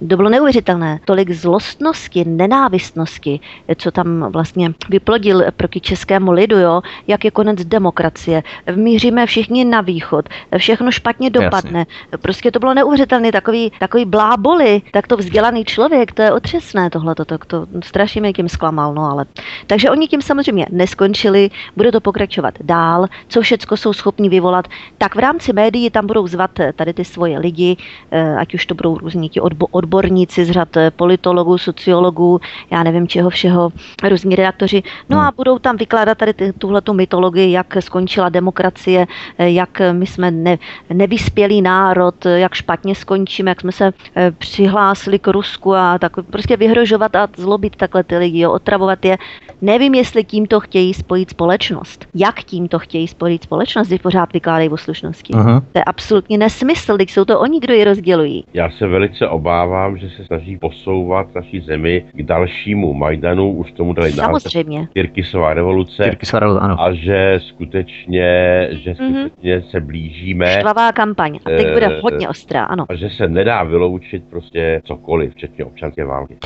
To 0.09 0.17
bylo 0.17 0.29
neuvěřitelné. 0.29 1.01
Tolik 1.05 1.31
zlostnosti, 1.31 2.25
nenávistnosti, 2.25 3.41
co 3.77 3.91
tam 3.91 4.33
vlastně 4.33 4.73
vyplodil 4.91 5.45
proti 5.57 5.81
českému 5.81 6.33
lidu, 6.33 6.59
jo, 6.59 6.83
jak 7.07 7.25
je 7.25 7.31
konec 7.31 7.65
demokracie. 7.65 8.43
Míříme 8.75 9.27
všichni 9.27 9.65
na 9.65 9.81
východ, 9.81 10.29
všechno 10.59 10.91
špatně 10.91 11.31
dopadne. 11.31 11.79
Jasně. 11.79 12.19
Prostě 12.23 12.51
to 12.51 12.59
bylo 12.59 12.75
neuvěřitelné, 12.75 13.33
takový, 13.33 13.73
takový 13.79 14.05
bláboli, 14.05 14.83
tak 14.93 15.07
to 15.07 15.17
vzdělaný 15.17 15.65
člověk, 15.65 16.13
to 16.13 16.23
je 16.23 16.33
otřesné 16.33 16.91
tohle, 16.91 17.15
to, 17.15 17.25
to, 17.25 17.39
to 17.39 17.67
strašně 17.85 18.21
mě 18.21 18.33
tím 18.33 18.49
zklamal, 18.49 18.95
no 18.95 19.11
ale. 19.11 19.25
Takže 19.67 19.91
oni 19.91 20.09
tím 20.09 20.23
samozřejmě 20.23 20.67
neskončili, 20.71 21.51
bude 21.77 21.93
to 21.93 22.01
pokračovat 22.01 22.55
dál, 22.61 23.07
co 23.29 23.41
všecko 23.41 23.77
jsou 23.77 23.93
schopni 23.93 24.29
vyvolat, 24.29 24.69
tak 24.99 25.15
v 25.15 25.19
rámci 25.19 25.53
médií 25.53 25.91
tam 25.91 26.07
budou 26.07 26.27
zvat 26.27 26.51
tady 26.75 26.93
ty 26.93 27.05
svoje 27.05 27.39
lidi, 27.39 27.77
eh, 28.11 28.37
ať 28.37 28.55
už 28.55 28.67
to 28.67 28.75
budou 28.75 28.99
různí 28.99 29.29
ti 29.29 29.41
odbo, 29.41 29.67
odborníci 29.71 30.45
z 30.45 30.51
řad 30.51 30.77
eh, 30.77 30.91
politologů, 30.91 31.59
sociologů, 31.59 32.41
já 32.71 32.83
nevím 32.83 33.09
čeho 33.09 33.31
všeho, 33.31 33.71
různí 34.09 34.37
redaktoři, 34.37 34.83
no 35.09 35.19
a 35.19 35.23
hmm. 35.23 35.31
budou 35.37 35.59
tam 35.59 35.77
vykládat 35.77 36.19
tady 36.19 36.35
tuhle 36.59 36.83
mytologii, 36.93 37.53
jak 37.53 37.77
skončila 37.81 38.29
demokracie, 38.29 39.07
eh, 39.39 39.51
jak 39.51 39.83
my 39.93 40.07
jsme 40.07 40.31
ne, 40.31 40.59
nevyspělý 40.93 41.63
národ, 41.63 42.15
jak 42.25 42.55
špatně 42.55 42.95
skončíme, 42.95 43.51
jak 43.51 43.61
jsme 43.61 43.73
se 43.73 43.93
přihlásili 44.39 45.19
k 45.19 45.29
Rusku 45.29 45.75
a 45.75 45.99
tak 45.99 46.13
prostě 46.31 46.57
vyhrožovat 46.57 47.17
a 47.17 47.29
zlobit 47.37 47.77
takhle 47.77 48.05
ty 48.05 48.19
lidi, 48.19 48.41
jo, 48.41 48.53
otravovat 48.53 49.05
je. 49.05 49.19
Nevím, 49.63 49.95
jestli 49.95 50.25
tímto 50.25 50.61
chtějí 50.61 50.95
spojit 50.95 51.31
společnost. 51.31 52.07
Jak 52.15 52.43
tímto 52.43 52.79
chtějí 52.79 53.09
spojit 53.09 53.43
společnost, 53.43 53.89
když 53.89 54.01
pořád 54.01 54.33
vykládají 54.33 54.69
o 54.69 54.77
slušnosti. 54.77 55.33
Uh-huh. 55.33 55.61
To 55.73 55.79
je 55.79 55.85
absolutně 55.85 56.39
nesmysl, 56.39 56.97
když 56.97 57.13
jsou 57.13 57.25
to 57.25 57.41
oni, 57.41 57.61
kdo 57.61 57.75
je 57.75 57.85
rozdělují. 57.85 58.45
Já 58.55 58.71
se 58.71 58.87
velice 58.87 59.29
obávám, 59.29 59.60
že 59.97 60.11
se 60.11 60.25
snaží 60.25 60.57
posouvat 60.59 61.35
naší 61.35 61.61
zemi 61.61 62.05
k 62.13 62.23
dalšímu 62.23 62.95
Majdanu, 62.95 63.53
už 63.53 63.73
tomu 63.73 63.93
dali 63.93 64.13
Samozřejmě. 64.13 64.89
Tyrkisová 64.93 65.55
revoluce. 65.55 66.03
Tyrkisová 66.03 66.41
revoluce, 66.41 66.65
ano. 66.65 66.81
A 66.81 66.93
že 66.93 67.41
skutečně, 67.43 68.69
že 68.71 68.95
mhm. 69.01 69.15
skutečně 69.15 69.59
uh-huh. 69.59 69.71
se 69.71 69.81
blížíme. 69.81 70.59
Štvavá 70.59 70.93
kampaň. 70.93 71.39
A 71.45 71.51
teď 71.51 71.73
bude 71.73 71.87
eh, 71.87 72.01
hodně 72.03 72.29
ostrá, 72.29 72.65
ano. 72.65 72.85
A 72.89 72.95
že 72.95 73.11
se 73.11 73.29
nedá 73.29 73.63
vyloučit 73.63 74.25
prostě 74.31 74.83
cokoliv, 74.85 75.33
včetně 75.33 75.65
občanské 75.65 76.05
války. 76.05 76.37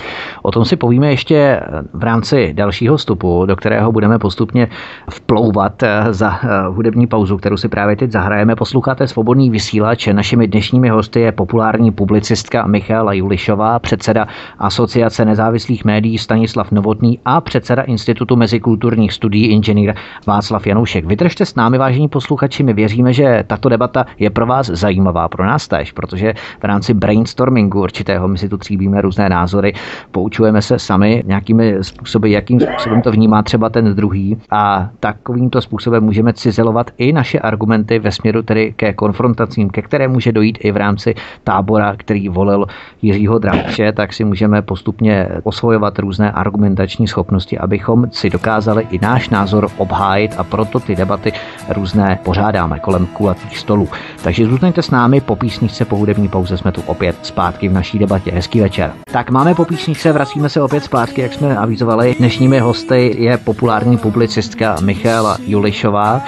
O 0.43 0.51
tom 0.51 0.65
si 0.65 0.77
povíme 0.77 1.11
ještě 1.11 1.61
v 1.93 2.03
rámci 2.03 2.53
dalšího 2.53 2.97
vstupu, 2.97 3.47
do 3.47 3.57
kterého 3.57 3.93
budeme 3.93 4.19
postupně 4.19 4.69
vplouvat 5.11 5.83
eh, 5.83 6.13
za 6.13 6.41
eh, 6.43 6.67
hudební 6.69 7.07
pauzu, 7.07 7.37
kterou 7.37 7.57
si 7.57 7.69
právě 7.69 7.97
teď 7.97 8.11
zahrajeme. 8.11 8.57
Posloucháte 8.57 9.09
Svobodný 9.09 9.51
vysílač. 9.51 10.07
Našimi 10.07 10.47
dnešními 10.47 10.89
hosty 10.89 11.21
je 11.21 11.33
populární 11.33 11.91
publicistka 11.91 12.67
Michála 13.05 13.13
Julišová, 13.13 13.79
předseda 13.79 14.27
Asociace 14.59 15.25
nezávislých 15.25 15.85
médií 15.85 16.19
Stanislav 16.19 16.71
Novotný 16.71 17.19
a 17.25 17.41
předseda 17.41 17.83
Institutu 17.83 18.37
mezikulturních 18.37 19.13
studií 19.13 19.47
inženýr 19.47 19.95
Václav 20.27 20.67
Janoušek. 20.67 21.05
Vydržte 21.05 21.47
s 21.47 21.55
námi, 21.55 21.79
vážení 21.79 22.09
posluchači, 22.09 22.63
my 22.63 22.73
věříme, 22.73 23.13
že 23.13 23.45
tato 23.47 23.69
debata 23.69 24.07
je 24.19 24.31
pro 24.31 24.47
vás 24.47 24.67
zajímavá, 24.67 25.29
pro 25.29 25.47
nás 25.47 25.69
tež, 25.69 25.93
protože 25.93 26.35
v 26.61 26.65
rámci 26.65 26.95
brainstormingu 26.95 27.83
určitého 27.83 28.29
my 28.29 28.39
si 28.39 28.49
tu 28.49 28.57
tříbíme 28.57 29.01
různé 29.01 29.29
názory, 29.29 29.73
poučujeme 30.11 30.63
se 30.63 30.79
sami 30.79 31.23
nějakými 31.27 31.75
způsoby, 31.81 32.33
jakým 32.33 32.61
způsobem 32.61 33.03
to 33.03 33.13
vnímá 33.13 33.43
třeba 33.43 33.69
ten 33.69 33.95
druhý 33.95 34.37
a 34.51 34.91
takovýmto 35.01 35.61
způsobem 35.61 36.05
můžeme 36.05 36.33
cizelovat 36.33 36.91
i 36.99 37.13
naše 37.13 37.39
argumenty 37.39 37.99
ve 37.99 38.13
směru 38.13 38.43
tedy 38.43 38.73
ke 38.77 38.93
konfrontacím, 38.93 39.71
ke 39.71 39.83
které 39.83 40.09
může 40.09 40.33
dojít 40.33 40.59
i 40.61 40.73
v 40.73 40.77
rámci 40.77 41.15
tábora, 41.45 41.95
který 41.97 42.29
volil 42.29 42.67
Jiřího 43.05 43.39
Drábče, 43.39 43.93
tak 43.93 44.13
si 44.13 44.25
můžeme 44.25 44.63
postupně 44.63 45.29
osvojovat 45.43 45.99
různé 45.99 46.33
argumentační 46.33 47.09
schopnosti, 47.09 47.59
abychom 47.59 48.11
si 48.11 48.31
dokázali 48.31 48.87
i 48.91 48.99
náš 49.03 49.29
názor 49.29 49.69
obhájit 49.77 50.35
a 50.39 50.45
proto 50.45 50.81
ty 50.81 50.97
debaty 50.97 51.33
různé 51.69 52.19
pořádáme 52.25 52.79
kolem 52.79 53.07
kulatých 53.07 53.59
stolů. 53.59 53.89
Takže 54.23 54.47
zůstaňte 54.47 54.83
s 54.83 54.91
námi, 54.91 55.21
po 55.21 55.37
písničce, 55.37 55.85
po 55.85 55.97
hudební 55.97 56.29
pauze 56.29 56.57
jsme 56.57 56.73
tu 56.73 56.83
opět 56.87 57.17
zpátky 57.23 57.69
v 57.69 57.73
naší 57.73 57.99
debatě. 57.99 58.31
Hezký 58.31 58.61
večer. 58.61 58.93
Tak 59.13 59.31
máme 59.31 59.55
po 59.55 59.65
písničce, 59.65 60.13
vracíme 60.13 60.49
se 60.49 60.63
opět 60.63 60.85
zpátky, 60.85 61.21
jak 61.21 61.33
jsme 61.33 61.57
avizovali. 61.57 62.15
Dnešními 62.19 62.59
hosty 62.59 63.17
je 63.19 63.39
populární 63.39 63.99
publicistka 63.99 64.77
Michála 64.81 65.39
Julišová. 65.47 66.23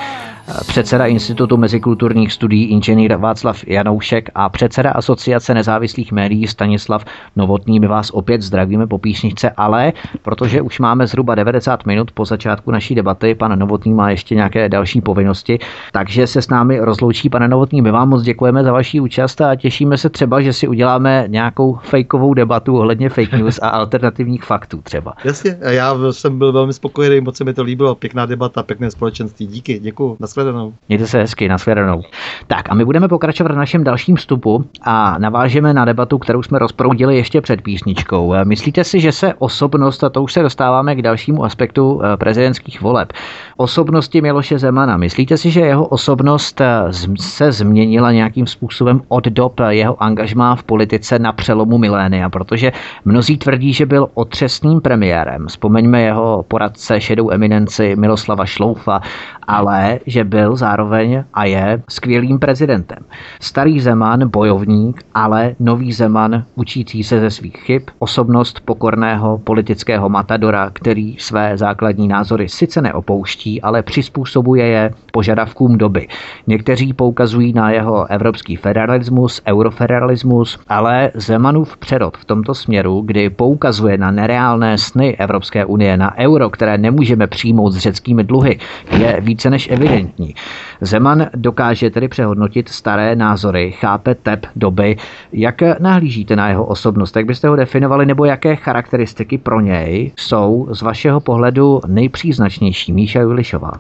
Předseda 0.66 1.06
Institutu 1.06 1.56
mezikulturních 1.56 2.32
studií 2.32 2.64
inženýr 2.64 3.16
Václav 3.16 3.64
Janoušek 3.66 4.30
a 4.34 4.48
předseda 4.48 4.90
Asociace 4.90 5.54
nezávislých 5.54 6.12
médií 6.12 6.46
Stanislav 6.46 7.04
Novotný. 7.36 7.80
My 7.80 7.86
vás 7.86 8.10
opět 8.10 8.42
zdravíme 8.42 8.86
po 8.86 8.98
písničce, 8.98 9.50
ale 9.50 9.92
protože 10.22 10.62
už 10.62 10.78
máme 10.78 11.06
zhruba 11.06 11.34
90 11.34 11.86
minut 11.86 12.10
po 12.10 12.24
začátku 12.24 12.70
naší 12.70 12.94
debaty, 12.94 13.34
pan 13.34 13.58
Novotný 13.58 13.94
má 13.94 14.10
ještě 14.10 14.34
nějaké 14.34 14.68
další 14.68 15.00
povinnosti, 15.00 15.58
takže 15.92 16.26
se 16.26 16.42
s 16.42 16.48
námi 16.48 16.80
rozloučí. 16.80 17.28
Pane 17.28 17.48
Novotný, 17.48 17.82
my 17.82 17.90
vám 17.90 18.08
moc 18.08 18.22
děkujeme 18.22 18.64
za 18.64 18.72
vaši 18.72 19.00
účast 19.00 19.40
a 19.40 19.56
těšíme 19.56 19.98
se 19.98 20.10
třeba, 20.10 20.40
že 20.40 20.52
si 20.52 20.68
uděláme 20.68 21.24
nějakou 21.26 21.78
fejkovou 21.82 22.34
debatu 22.34 22.78
ohledně 22.78 23.08
fake 23.08 23.32
news 23.32 23.58
a 23.62 23.68
alternativních 23.68 24.44
faktů 24.44 24.80
třeba. 24.82 25.14
Jasně, 25.24 25.58
já 25.60 25.94
jsem 26.10 26.38
byl 26.38 26.52
velmi 26.52 26.72
spokojený, 26.72 27.20
moc 27.20 27.36
se 27.36 27.44
mi 27.44 27.54
to 27.54 27.62
líbilo, 27.62 27.94
pěkná 27.94 28.26
debata, 28.26 28.62
pěkné 28.62 28.90
společenství. 28.90 29.46
Díky, 29.46 29.78
děkuji, 29.78 30.16
nashledanou. 30.36 30.72
Mějte 30.88 31.06
se 31.06 31.18
hezky, 31.18 31.48
nashledanou. 31.48 32.02
Tak 32.46 32.70
a 32.70 32.74
my 32.74 32.84
budeme 32.84 33.08
pokračovat 33.08 33.52
v 33.52 33.56
našem 33.56 33.84
dalším 33.84 34.16
vstupu 34.16 34.64
a 34.82 35.18
navážeme 35.18 35.74
na 35.74 35.84
debatu, 35.84 36.18
kterou 36.18 36.42
jsme 36.42 36.58
rozproudili 36.58 37.16
ještě 37.16 37.40
před 37.40 37.62
písničkou. 37.62 38.34
Myslíte 38.44 38.84
si, 38.84 39.00
že 39.00 39.12
se 39.12 39.34
osobnost, 39.34 40.04
a 40.04 40.08
to 40.08 40.22
už 40.22 40.32
se 40.32 40.42
dostáváme 40.42 40.94
k 40.94 41.02
dalšímu 41.02 41.44
aspektu 41.44 42.00
eh, 42.02 42.16
prezidentských 42.16 42.80
voleb, 42.80 43.12
osobnosti 43.56 44.20
Miloše 44.20 44.58
Zemana, 44.58 44.96
myslíte 44.96 45.36
si, 45.36 45.50
že 45.50 45.60
jeho 45.60 45.86
osobnost 45.86 46.60
eh, 46.60 46.92
se 47.20 47.52
změnila 47.52 48.12
nějakým 48.12 48.46
způsobem 48.46 49.00
od 49.08 49.24
dob 49.24 49.60
jeho 49.68 50.02
angažmá 50.02 50.56
v 50.56 50.62
politice 50.62 51.18
na 51.18 51.32
přelomu 51.32 51.78
milénia, 51.78 52.30
protože 52.30 52.72
mnozí 53.04 53.38
tvrdí, 53.38 53.72
že 53.72 53.86
byl 53.86 54.08
otřesným 54.14 54.80
premiérem. 54.80 55.46
Vzpomeňme 55.46 56.02
jeho 56.02 56.44
poradce 56.48 57.00
šedou 57.00 57.30
eminenci 57.30 57.96
Miloslava 57.96 58.46
Šloufa 58.46 59.00
ale 59.46 60.00
že 60.06 60.24
byl 60.24 60.56
zároveň 60.56 61.24
a 61.34 61.44
je 61.44 61.82
skvělým 61.88 62.38
prezidentem. 62.38 62.98
Starý 63.40 63.80
Zeman, 63.80 64.28
bojovník, 64.28 65.02
ale 65.14 65.54
nový 65.60 65.92
Zeman, 65.92 66.44
učící 66.54 67.04
se 67.04 67.20
ze 67.20 67.30
svých 67.30 67.56
chyb, 67.56 67.82
osobnost 67.98 68.60
pokorného 68.64 69.38
politického 69.38 70.08
matadora, 70.08 70.70
který 70.72 71.16
své 71.18 71.56
základní 71.56 72.08
názory 72.08 72.48
sice 72.48 72.82
neopouští, 72.82 73.62
ale 73.62 73.82
přizpůsobuje 73.82 74.66
je 74.66 74.90
požadavkům 75.12 75.78
doby. 75.78 76.08
Někteří 76.46 76.92
poukazují 76.92 77.52
na 77.52 77.70
jeho 77.70 78.06
evropský 78.10 78.56
federalismus, 78.56 79.42
eurofederalismus, 79.46 80.58
ale 80.68 81.10
Zemanův 81.14 81.76
přerod 81.76 82.16
v 82.16 82.24
tomto 82.24 82.54
směru, 82.54 83.02
kdy 83.06 83.30
poukazuje 83.30 83.98
na 83.98 84.10
nereálné 84.10 84.78
sny 84.78 85.16
Evropské 85.16 85.64
unie, 85.64 85.96
na 85.96 86.18
euro, 86.18 86.50
které 86.50 86.78
nemůžeme 86.78 87.26
přijmout 87.26 87.70
s 87.70 87.78
řeckými 87.78 88.24
dluhy, 88.24 88.58
je 88.98 89.20
více 89.36 89.50
než 89.50 89.68
evidentní. 89.70 90.34
Zeman 90.80 91.26
dokáže 91.34 91.90
tedy 91.90 92.08
přehodnotit 92.08 92.68
staré 92.68 93.16
názory, 93.16 93.72
chápe 93.72 94.14
tep 94.14 94.46
doby. 94.56 94.96
Jak 95.32 95.62
nahlížíte 95.80 96.36
na 96.36 96.48
jeho 96.48 96.64
osobnost? 96.64 97.16
Jak 97.16 97.26
byste 97.26 97.48
ho 97.48 97.56
definovali, 97.56 98.06
nebo 98.06 98.24
jaké 98.24 98.56
charakteristiky 98.56 99.38
pro 99.38 99.60
něj 99.60 100.12
jsou 100.16 100.66
z 100.70 100.82
vašeho 100.82 101.20
pohledu 101.20 101.80
nejpříznačnější? 101.86 102.92
Míša 102.92 103.20
Julišová. 103.20 103.72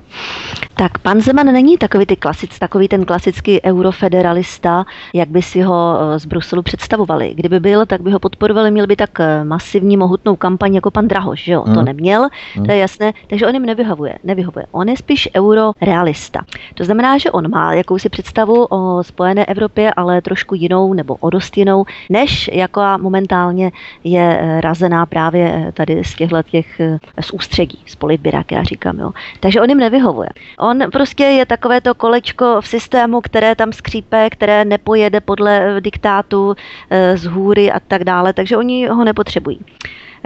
Tak 0.74 0.98
pan 0.98 1.20
Zeman 1.20 1.46
není 1.46 1.78
takový, 1.78 2.06
ty 2.06 2.16
klasic, 2.16 2.58
takový 2.58 2.88
ten 2.88 3.04
klasický 3.04 3.64
eurofederalista, 3.64 4.84
jak 5.14 5.28
by 5.28 5.42
si 5.42 5.62
ho 5.62 5.98
eh, 6.00 6.20
z 6.20 6.26
Bruselu 6.26 6.62
představovali. 6.62 7.34
Kdyby 7.34 7.60
byl, 7.60 7.86
tak 7.86 8.00
by 8.00 8.10
ho 8.10 8.18
podporovali, 8.18 8.70
měl 8.70 8.86
by 8.86 8.96
tak 8.96 9.20
eh, 9.20 9.44
masivní, 9.44 9.96
mohutnou 9.96 10.36
kampaň 10.36 10.74
jako 10.74 10.90
pan 10.90 11.08
Drahoš, 11.08 11.44
že 11.44 11.52
jo? 11.52 11.62
Hmm. 11.62 11.74
To 11.74 11.82
neměl, 11.82 12.28
hmm. 12.54 12.66
to 12.66 12.72
je 12.72 12.78
jasné, 12.78 13.12
takže 13.26 13.46
on 13.46 13.54
jim 13.54 13.66
nevyhovuje. 13.66 14.18
nevyhovuje. 14.24 14.66
On 14.72 14.88
je 14.88 14.96
spíš 14.96 15.28
eurorealista. 15.46 16.40
To 16.74 16.84
znamená, 16.84 17.18
že 17.18 17.30
on 17.30 17.50
má 17.50 17.74
jakousi 17.74 18.08
představu 18.08 18.66
o 18.70 19.04
spojené 19.04 19.44
Evropě, 19.44 19.92
ale 19.96 20.22
trošku 20.22 20.54
jinou 20.54 20.92
nebo 20.92 21.14
o 21.14 21.30
dost 21.30 21.56
jinou, 21.56 21.84
než 22.10 22.50
jako 22.52 22.80
momentálně 23.00 23.72
je 24.04 24.38
eh, 24.40 24.60
razená 24.60 25.06
právě 25.06 25.72
tady 25.74 26.04
z 26.04 26.14
těchto 26.14 26.42
těch 26.42 26.80
z 27.20 27.30
ústřegí, 27.30 27.78
z 27.86 27.96
politbira, 27.96 28.44
já 28.50 28.62
říkám. 28.62 28.98
Jo. 28.98 29.10
Takže 29.40 29.60
on 29.60 29.68
jim 29.68 29.78
nevyhovuje. 29.78 30.28
On 30.58 30.78
prostě 30.92 31.24
je 31.24 31.46
takové 31.46 31.80
to 31.80 31.94
kolečko 31.94 32.60
v 32.60 32.68
systému, 32.68 33.20
které 33.20 33.54
tam 33.54 33.72
skřípe, 33.72 34.30
které 34.30 34.64
nepojede 34.64 35.20
podle 35.20 35.76
eh, 35.76 35.80
diktátu 35.80 36.54
eh, 36.90 37.16
z 37.16 37.24
hůry 37.24 37.72
a 37.72 37.80
tak 37.80 38.04
dále, 38.04 38.32
takže 38.32 38.56
oni 38.56 38.86
ho 38.86 39.04
nepotřebují. 39.04 39.60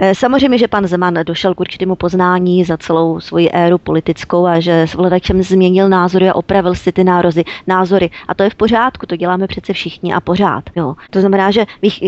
Eh, 0.03 0.15
samozřejmě, 0.15 0.57
že 0.57 0.67
pan 0.67 0.87
Zeman 0.87 1.13
došel 1.25 1.55
k 1.55 1.59
určitému 1.59 1.95
poznání 1.95 2.63
za 2.63 2.77
celou 2.77 3.19
svoji 3.19 3.49
éru 3.51 3.77
politickou 3.77 4.45
a 4.45 4.59
že 4.59 4.81
s 4.81 4.93
vladačem 4.93 5.43
změnil 5.43 5.89
názory 5.89 6.29
a 6.29 6.35
opravil 6.35 6.75
si 6.75 6.91
ty 6.91 7.03
nározy, 7.03 7.43
názory. 7.67 8.09
A 8.27 8.33
to 8.33 8.43
je 8.43 8.49
v 8.49 8.55
pořádku, 8.55 9.05
to 9.05 9.15
děláme 9.15 9.47
přece 9.47 9.73
všichni 9.73 10.13
a 10.13 10.19
pořád. 10.19 10.63
Jo. 10.75 10.95
To 11.09 11.19
znamená, 11.19 11.51
že 11.51 11.65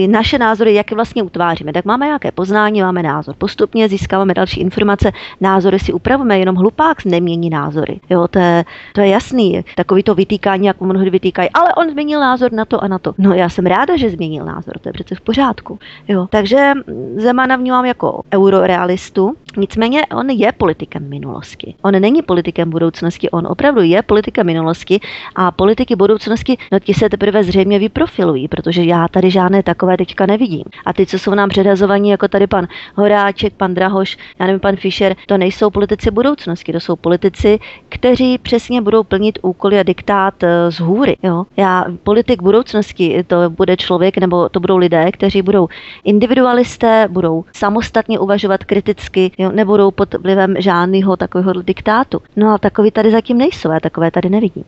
naše 0.08 0.38
názory, 0.38 0.74
jak 0.74 0.92
je 0.92 0.96
vlastně 0.96 1.24
utváříme, 1.24 1.74
tak 1.74 1.86
máme 1.86 2.06
nějaké 2.06 2.32
poznání, 2.32 2.82
máme 2.82 3.04
názor. 3.04 3.36
Postupně 3.38 3.90
získáváme 3.90 4.34
další 4.34 4.60
informace, 4.60 5.12
názory 5.42 5.80
si 5.80 5.94
upravujeme, 5.94 6.40
jenom 6.40 6.56
hlupák 6.56 7.06
nemění 7.06 7.50
názory. 7.50 8.00
Jo, 8.10 8.28
to, 8.28 8.40
je, 8.40 8.66
to 8.94 9.02
je 9.02 9.08
jasný. 9.08 9.66
Takový 9.76 10.04
to 10.04 10.16
vytýkání, 10.16 10.68
jak 10.68 10.82
mnohdy 10.82 11.10
vytýkají, 11.10 11.50
ale 11.54 11.74
on 11.74 11.90
změnil 11.90 12.20
názor 12.20 12.52
na 12.52 12.66
to 12.66 12.84
a 12.84 12.88
na 12.88 13.00
to. 13.00 13.14
No 13.18 13.34
já 13.34 13.50
jsem 13.50 13.66
ráda, 13.66 13.98
že 13.98 14.10
změnil 14.10 14.46
názor, 14.46 14.74
to 14.82 14.90
je 14.90 14.94
přece 14.94 15.16
v 15.16 15.22
pořádku. 15.22 15.80
Jo. 16.08 16.28
Takže 16.30 16.74
Zemana 17.18 17.56
vnímám 17.56 17.83
vnímám 17.84 17.88
jako 17.88 18.22
eurorealistu, 18.34 19.36
nicméně 19.58 20.06
on 20.06 20.30
je 20.30 20.52
politikem 20.52 21.10
minulosti. 21.10 21.76
On 21.82 22.02
není 22.02 22.22
politikem 22.22 22.70
budoucnosti, 22.70 23.30
on 23.30 23.48
opravdu 23.48 23.82
je 23.82 24.02
politikem 24.02 24.46
minulosti 24.46 25.00
a 25.36 25.52
politiky 25.52 25.96
budoucnosti, 25.96 26.58
no 26.72 26.80
ti 26.80 26.94
se 26.94 27.10
teprve 27.10 27.44
zřejmě 27.44 27.80
vyprofilují, 27.80 28.48
protože 28.48 28.84
já 28.84 29.08
tady 29.08 29.32
žádné 29.32 29.64
takové 29.64 29.98
teďka 29.98 30.26
nevidím. 30.26 30.64
A 30.86 30.94
ty, 30.94 31.06
co 31.06 31.20
jsou 31.20 31.36
nám 31.36 31.50
předhazovaní, 31.50 32.10
jako 32.10 32.28
tady 32.28 32.48
pan 32.48 32.68
Horáček, 32.96 33.54
pan 33.54 33.74
Drahoš, 33.74 34.18
já 34.40 34.46
nevím, 34.46 34.60
pan 34.60 34.76
Fischer, 34.76 35.16
to 35.28 35.38
nejsou 35.38 35.70
politici 35.70 36.12
budoucnosti, 36.12 36.74
to 36.74 36.80
jsou 36.80 36.96
politici, 36.96 37.60
kteří 37.90 38.38
přesně 38.38 38.82
budou 38.82 39.04
plnit 39.04 39.40
úkoly 39.42 39.80
a 39.80 39.84
diktát 39.84 40.44
eh, 40.44 40.72
z 40.72 40.80
hůry. 40.80 41.18
Jo? 41.24 41.46
Já, 41.58 41.86
politik 42.04 42.42
budoucnosti, 42.42 43.24
to 43.28 43.50
bude 43.50 43.78
člověk 43.78 44.18
nebo 44.18 44.50
to 44.50 44.60
budou 44.60 44.78
lidé, 44.78 45.12
kteří 45.12 45.42
budou 45.42 45.68
individualisté, 46.04 47.08
budou 47.12 47.46
samostatně 47.56 48.20
uvažovat 48.20 48.64
kriticky, 48.64 49.32
jo, 49.44 49.52
nebudou 49.52 49.92
pod 49.92 50.14
vlivem 50.14 50.56
žádného 50.60 51.18
takového 51.18 51.62
diktátu. 51.62 52.22
No 52.36 52.54
a 52.54 52.58
takový 52.58 52.92
tady 52.92 53.12
zatím 53.12 53.38
nejsou, 53.38 53.72
já 53.72 53.80
takové 53.80 54.12
tady 54.12 54.30
nevidím. 54.30 54.64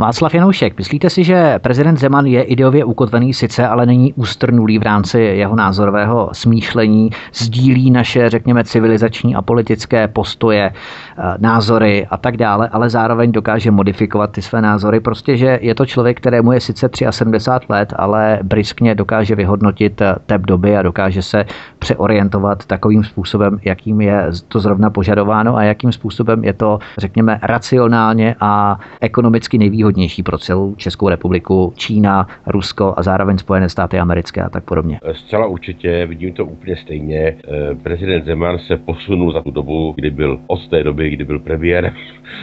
Václav 0.00 0.34
Janoušek, 0.34 0.78
myslíte 0.78 1.10
si, 1.10 1.24
že 1.24 1.58
prezident 1.58 1.96
Zeman 1.96 2.26
je 2.26 2.42
ideově 2.42 2.84
ukotvený 2.84 3.34
sice, 3.34 3.68
ale 3.68 3.86
není 3.86 4.12
ústrnulý 4.12 4.78
v 4.78 4.82
rámci 4.82 5.20
jeho 5.20 5.56
názorového 5.56 6.30
smýšlení, 6.32 7.10
sdílí 7.34 7.90
naše, 7.90 8.30
řekněme, 8.30 8.64
civilizační 8.64 9.34
a 9.34 9.42
politické 9.42 10.08
postoje, 10.08 10.72
eh, 10.72 11.22
názory 11.38 12.06
a 12.10 12.16
tak 12.16 12.36
dále, 12.36 12.68
ale 12.68 12.90
zároveň 12.90 13.32
dokáže 13.32 13.70
modifikovat 13.70 14.30
ty 14.30 14.42
své 14.42 14.62
názory. 14.62 15.00
Prostě, 15.00 15.36
že 15.36 15.58
je 15.62 15.74
to 15.74 15.86
člověk, 15.86 16.16
kterému 16.16 16.52
je 16.52 16.60
sice 16.60 16.90
73 17.10 17.72
let, 17.72 17.94
ale 17.96 18.38
briskně 18.42 18.94
dokáže 18.94 19.34
vyhodnotit 19.34 20.00
eh, 20.00 20.14
tep 20.26 20.42
doby 20.42 20.76
a 20.76 20.82
dokáže 20.82 21.22
se 21.22 21.44
přeorientovat 21.78 22.66
takovým 22.66 23.04
způsobem, 23.04 23.58
jakým 23.64 24.00
je 24.00 24.26
to 24.48 24.60
zrovna 24.60 24.90
požadováno 24.90 25.56
a 25.56 25.62
jakým 25.62 25.92
způsobem 25.92 26.44
je 26.44 26.52
to, 26.52 26.78
řekněme, 26.98 27.38
racionálně 27.42 28.36
a 28.40 28.78
ekonomicky 29.00 29.58
nejvýhodnější 29.58 29.87
pro 30.22 30.38
celou 30.38 30.74
Českou 30.74 31.08
republiku, 31.08 31.72
Čína, 31.76 32.26
Rusko 32.46 32.94
a 32.96 33.02
zároveň 33.02 33.38
Spojené 33.38 33.68
státy 33.68 33.98
americké 33.98 34.42
a 34.42 34.50
tak 34.50 34.64
podobně. 34.64 35.00
Zcela 35.12 35.46
určitě, 35.46 36.06
vidím 36.06 36.32
to 36.32 36.44
úplně 36.44 36.76
stejně. 36.76 37.18
Eh, 37.18 37.74
prezident 37.82 38.24
Zeman 38.24 38.58
se 38.58 38.76
posunul 38.76 39.32
za 39.32 39.42
tu 39.42 39.50
dobu, 39.50 39.92
kdy 39.96 40.10
byl 40.10 40.40
od 40.46 40.68
té 40.68 40.82
doby, 40.82 41.10
kdy 41.10 41.24
byl 41.24 41.38
premiérem, 41.38 41.94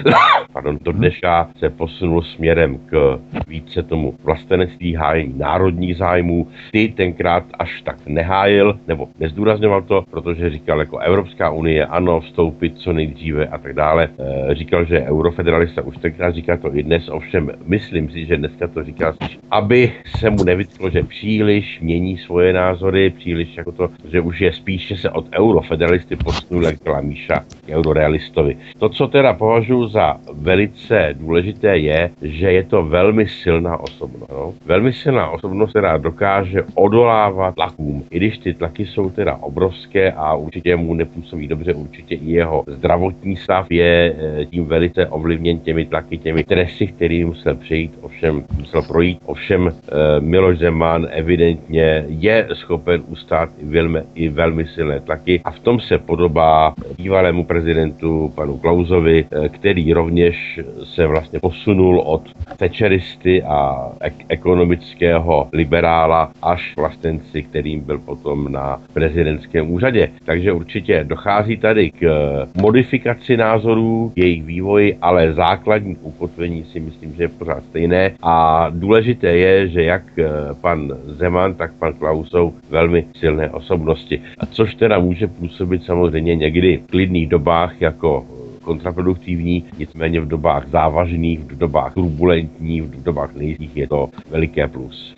pardon, 0.54 0.78
do 0.82 0.92
dneška 0.92 1.50
se 1.60 1.70
posunul 1.70 2.22
směrem 2.22 2.78
k 2.78 3.20
více 3.48 3.84
tomu 3.84 4.14
vlastenectví, 4.24 4.96
hájení 4.96 5.34
národních 5.38 5.98
zájmů. 5.98 6.48
Ty 6.72 6.94
tenkrát 6.98 7.44
až 7.60 7.82
tak 7.82 7.98
nehájil, 8.08 8.80
nebo 8.88 9.08
nezdůrazňoval 9.20 9.82
to, 9.82 10.04
protože 10.12 10.50
říkal 10.50 10.80
jako 10.80 10.98
Evropská 10.98 11.50
unie, 11.50 11.86
ano, 11.86 12.22
vstoupit 12.22 12.78
co 12.78 12.94
nejdříve 12.94 13.48
a 13.48 13.58
tak 13.58 13.74
dále. 13.74 14.10
E, 14.20 14.56
říkal, 14.56 14.86
že 14.86 14.96
je 14.96 15.04
eurofederalista, 15.04 15.82
už 15.82 15.98
tenkrát 15.98 16.36
říká 16.36 16.58
to 16.58 16.76
i 16.78 16.84
dnes, 16.84 17.10
ovšem 17.10 17.35
myslím 17.66 18.10
si, 18.10 18.26
že 18.26 18.38
dneska 18.38 18.68
to 18.68 18.84
říká 18.84 19.14
spíš, 19.14 19.40
aby 19.52 19.92
se 20.18 20.30
mu 20.30 20.44
nevytklo, 20.44 20.90
že 20.90 21.04
příliš 21.04 21.80
mění 21.82 22.18
svoje 22.18 22.54
názory, 22.54 23.10
příliš 23.10 23.58
jako 23.58 23.72
to, 23.72 23.90
že 24.12 24.22
už 24.22 24.42
je 24.42 24.54
spíše 24.54 24.98
se 24.98 25.10
od 25.10 25.26
eurofederalisty 25.40 26.16
posunul, 26.16 26.64
jak 26.64 26.76
byla 26.84 27.02
Míša, 27.02 27.44
eurorealistovi. 27.70 28.58
To, 28.78 28.90
co 28.90 29.08
teda 29.08 29.34
považuji 29.34 29.88
za 29.88 30.18
velice 30.34 31.16
důležité, 31.20 31.78
je, 31.78 32.10
že 32.22 32.52
je 32.52 32.64
to 32.64 32.84
velmi 32.84 33.28
silná 33.28 33.78
osobnost. 33.78 34.32
No? 34.32 34.54
Velmi 34.66 34.94
silná 34.94 35.30
osobnost, 35.30 35.70
která 35.70 35.98
dokáže 35.98 36.64
odolávat 36.76 37.56
tlakům, 37.56 38.04
i 38.12 38.18
když 38.18 38.38
ty 38.38 38.54
tlaky 38.54 38.86
jsou 38.86 39.10
teda 39.10 39.36
obrovské 39.36 40.12
a 40.12 40.36
určitě 40.36 40.76
mu 40.76 40.94
nepůsobí 40.94 41.48
dobře, 41.48 41.74
určitě 41.74 42.16
i 42.16 42.32
jeho 42.32 42.64
zdravotní 42.68 43.36
stav 43.36 43.72
je 43.72 44.16
eh, 44.18 44.46
tím 44.46 44.66
velice 44.66 45.08
ovlivněn 45.08 45.60
těmi 45.60 45.86
tlaky, 45.86 46.18
těmi 46.18 46.44
tresy, 46.44 46.88
musel 47.26 47.56
přejít, 47.56 47.94
ovšem 48.02 48.44
musel 48.58 48.82
projít. 48.82 49.20
Ovšem 49.26 49.68
eh, 49.68 49.92
Miloš 50.20 50.58
Zeman 50.58 51.08
evidentně 51.12 52.06
je 52.08 52.48
schopen 52.54 53.04
ustát 53.08 53.50
i 53.60 53.66
velmi, 53.66 54.00
i 54.16 54.30
velmi 54.30 54.66
silné 54.68 55.00
tlaky 55.00 55.42
a 55.46 55.52
v 55.52 55.60
tom 55.60 55.80
se 55.80 55.98
podobá 55.98 56.74
bývalému 56.98 57.46
prezidentu 57.46 58.32
panu 58.36 58.58
Klausovi, 58.58 59.26
eh, 59.32 59.50
který 59.50 59.94
rovněž 59.94 60.60
se 60.84 61.08
vlastně 61.08 61.40
posunul 61.40 62.00
od 62.00 62.22
fečeristy 62.58 63.44
a 63.44 63.90
ek- 64.02 64.26
ekonomického 64.30 65.48
liberála 65.54 66.32
až 66.42 66.74
vlastenci, 66.78 67.44
kterým 67.44 67.80
byl 67.82 68.00
potom 68.00 68.52
na 68.52 68.82
prezidentském 68.94 69.72
úřadě. 69.72 70.10
Takže 70.26 70.52
určitě 70.52 71.04
dochází 71.04 71.58
tady 71.58 71.92
k 71.92 72.04
eh, 72.04 72.62
modifikaci 72.62 73.38
názorů, 73.38 74.14
jejich 74.16 74.44
vývoji, 74.44 74.98
ale 75.02 75.34
základní 75.34 75.96
ukotvení 76.02 76.64
si 76.64 76.80
myslím, 76.80 77.05
že 77.14 77.24
je 77.24 77.28
pořád 77.28 77.64
stejné. 77.70 78.12
A 78.22 78.68
důležité 78.70 79.28
je, 79.28 79.68
že 79.68 79.84
jak 79.84 80.04
eh, 80.20 80.26
pan 80.62 80.94
Zeman, 81.06 81.54
tak 81.54 81.74
pan 81.74 81.94
Klaus 81.94 82.30
jsou 82.30 82.54
velmi 82.70 83.08
silné 83.20 83.50
osobnosti. 83.50 84.22
A 84.38 84.46
což 84.46 84.76
teda 84.76 85.00
může 85.00 85.28
působit 85.28 85.84
samozřejmě 85.84 86.36
někdy 86.36 86.78
v 86.78 86.92
klidných 86.92 87.30
dobách 87.30 87.82
jako 87.82 88.26
kontraproduktivní, 88.66 89.66
nicméně 89.78 90.22
v 90.22 90.28
dobách 90.28 90.68
závažných, 90.70 91.40
v 91.40 91.58
dobách 91.58 91.94
turbulentních, 91.94 92.84
v 92.84 93.04
dobách 93.04 93.36
nejistých 93.36 93.78
je 93.78 93.88
to 93.88 94.10
veliké 94.30 94.68
plus. 94.68 95.16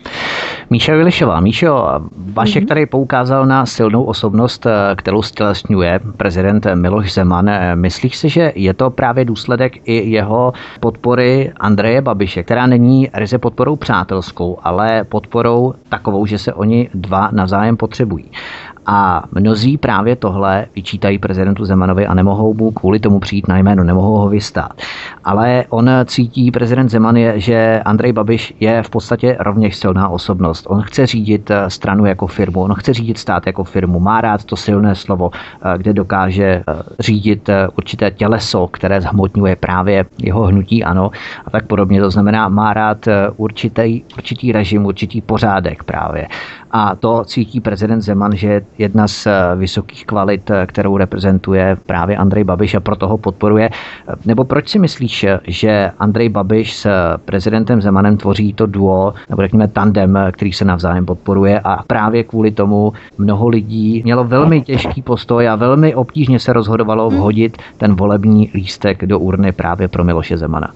Míša 0.70 0.96
Vilišová. 0.96 1.40
Míšo, 1.40 2.00
Vašek 2.32 2.62
mhm. 2.62 2.68
tady 2.68 2.86
poukázal 2.86 3.46
na 3.46 3.66
silnou 3.66 4.04
osobnost, 4.04 4.66
eh, 4.66 4.94
kterou 4.96 5.22
stělesňuje 5.22 6.00
prezident 6.16 6.66
Miloš 6.74 7.12
Zeman. 7.12 7.48
Eh, 7.48 7.76
myslíš 7.76 8.16
si, 8.16 8.28
že 8.28 8.52
je 8.54 8.74
to 8.74 8.90
právě 8.90 9.24
důsledek 9.24 9.88
i 9.88 10.10
jeho 10.10 10.52
podpory 10.80 11.52
Andreje 11.56 12.02
Babiše, 12.02 12.42
která 12.42 12.66
není 12.66 13.08
ryze 13.14 13.38
podporou 13.38 13.76
přátelskou, 13.76 14.58
ale 14.62 15.04
podporou 15.04 15.74
takovou, 15.88 16.26
že 16.26 16.38
se 16.38 16.52
oni 16.52 16.88
dva 16.94 17.28
navzájem 17.32 17.76
potřebují. 17.76 18.30
A 18.90 19.22
mnozí 19.32 19.76
právě 19.76 20.16
tohle 20.16 20.66
vyčítají 20.76 21.18
prezidentu 21.18 21.64
Zemanovi 21.64 22.06
a 22.06 22.14
nemohou 22.14 22.54
mu 22.54 22.70
kvůli 22.70 23.00
tomu 23.00 23.20
přijít 23.20 23.48
na 23.48 23.58
jméno, 23.58 23.84
nemohou 23.84 24.16
ho 24.16 24.28
vystát. 24.28 24.72
Ale 25.24 25.64
on 25.68 25.90
cítí, 26.04 26.50
prezident 26.50 26.88
Zeman, 26.88 27.16
je, 27.16 27.40
že 27.40 27.82
Andrej 27.84 28.12
Babiš 28.12 28.54
je 28.60 28.82
v 28.82 28.90
podstatě 28.90 29.36
rovněž 29.40 29.76
silná 29.76 30.08
osobnost. 30.08 30.66
On 30.68 30.82
chce 30.82 31.06
řídit 31.06 31.50
eh, 31.50 31.70
stranu 31.70 32.06
jako 32.06 32.26
firmu, 32.26 32.60
on 32.60 32.74
chce 32.74 32.94
řídit 32.94 33.18
stát 33.18 33.46
jako 33.46 33.64
firmu, 33.64 34.00
má 34.00 34.20
rád 34.20 34.44
to 34.44 34.56
silné 34.56 34.94
slovo, 34.94 35.30
eh, 35.34 35.78
kde 35.78 35.92
dokáže 35.92 36.44
eh, 36.44 36.62
řídit 36.98 37.50
určité 37.76 38.10
těleso, 38.10 38.66
které 38.66 39.00
zhmotňuje 39.00 39.56
právě 39.56 40.04
jeho 40.22 40.42
hnutí, 40.42 40.84
ano, 40.84 41.10
a 41.46 41.50
tak 41.50 41.66
podobně. 41.66 42.00
To 42.00 42.10
znamená, 42.10 42.48
má 42.48 42.72
rád 42.74 43.08
určitý, 43.36 44.02
určitý 44.16 44.52
režim, 44.52 44.86
určitý 44.86 45.20
pořádek 45.20 45.84
právě. 45.84 46.26
A 46.70 46.94
to 46.94 47.24
cítí 47.24 47.60
prezident 47.60 48.00
Zeman, 48.00 48.36
že 48.36 48.62
jedna 48.78 49.08
z 49.08 49.26
eh, 49.26 49.56
vysokých 49.56 50.06
kvalit, 50.06 50.50
eh, 50.50 50.66
kterou 50.66 50.96
reprezentuje 50.96 51.76
právě 51.86 52.16
Andrej 52.16 52.44
Babiš 52.44 52.74
a 52.74 52.80
proto 52.80 53.08
ho 53.08 53.18
podporuje. 53.18 53.70
Nebo 54.24 54.44
proč 54.44 54.68
si 54.68 54.78
myslíš, 54.78 55.26
že 55.46 55.90
Andrej 55.98 56.28
Babiš 56.28 56.76
s 56.76 56.88
prezidentem 57.24 57.80
Zemanem 57.80 58.16
tvoří 58.16 58.52
to 58.52 58.66
duo, 58.66 59.14
nebo 59.30 59.42
řekněme 59.42 59.68
tandem, 59.68 60.18
který 60.32 60.52
se 60.52 60.64
navzájem 60.64 61.06
podporuje 61.06 61.60
a 61.60 61.82
právě 61.86 62.24
kvůli 62.24 62.50
tomu 62.50 62.92
mnoho 63.18 63.48
lidí 63.48 64.02
mělo 64.04 64.24
velmi 64.24 64.62
těžký 64.62 65.02
postoj 65.02 65.48
a 65.48 65.56
velmi 65.56 65.94
obtížně 65.94 66.40
se 66.40 66.52
rozhodovalo 66.52 67.10
vhodit 67.10 67.58
ten 67.76 67.94
volební 67.94 68.50
lístek 68.54 69.06
do 69.06 69.18
urny 69.18 69.52
právě 69.52 69.88
pro 69.88 70.04
Miloše 70.04 70.36
Zemana. 70.36 70.72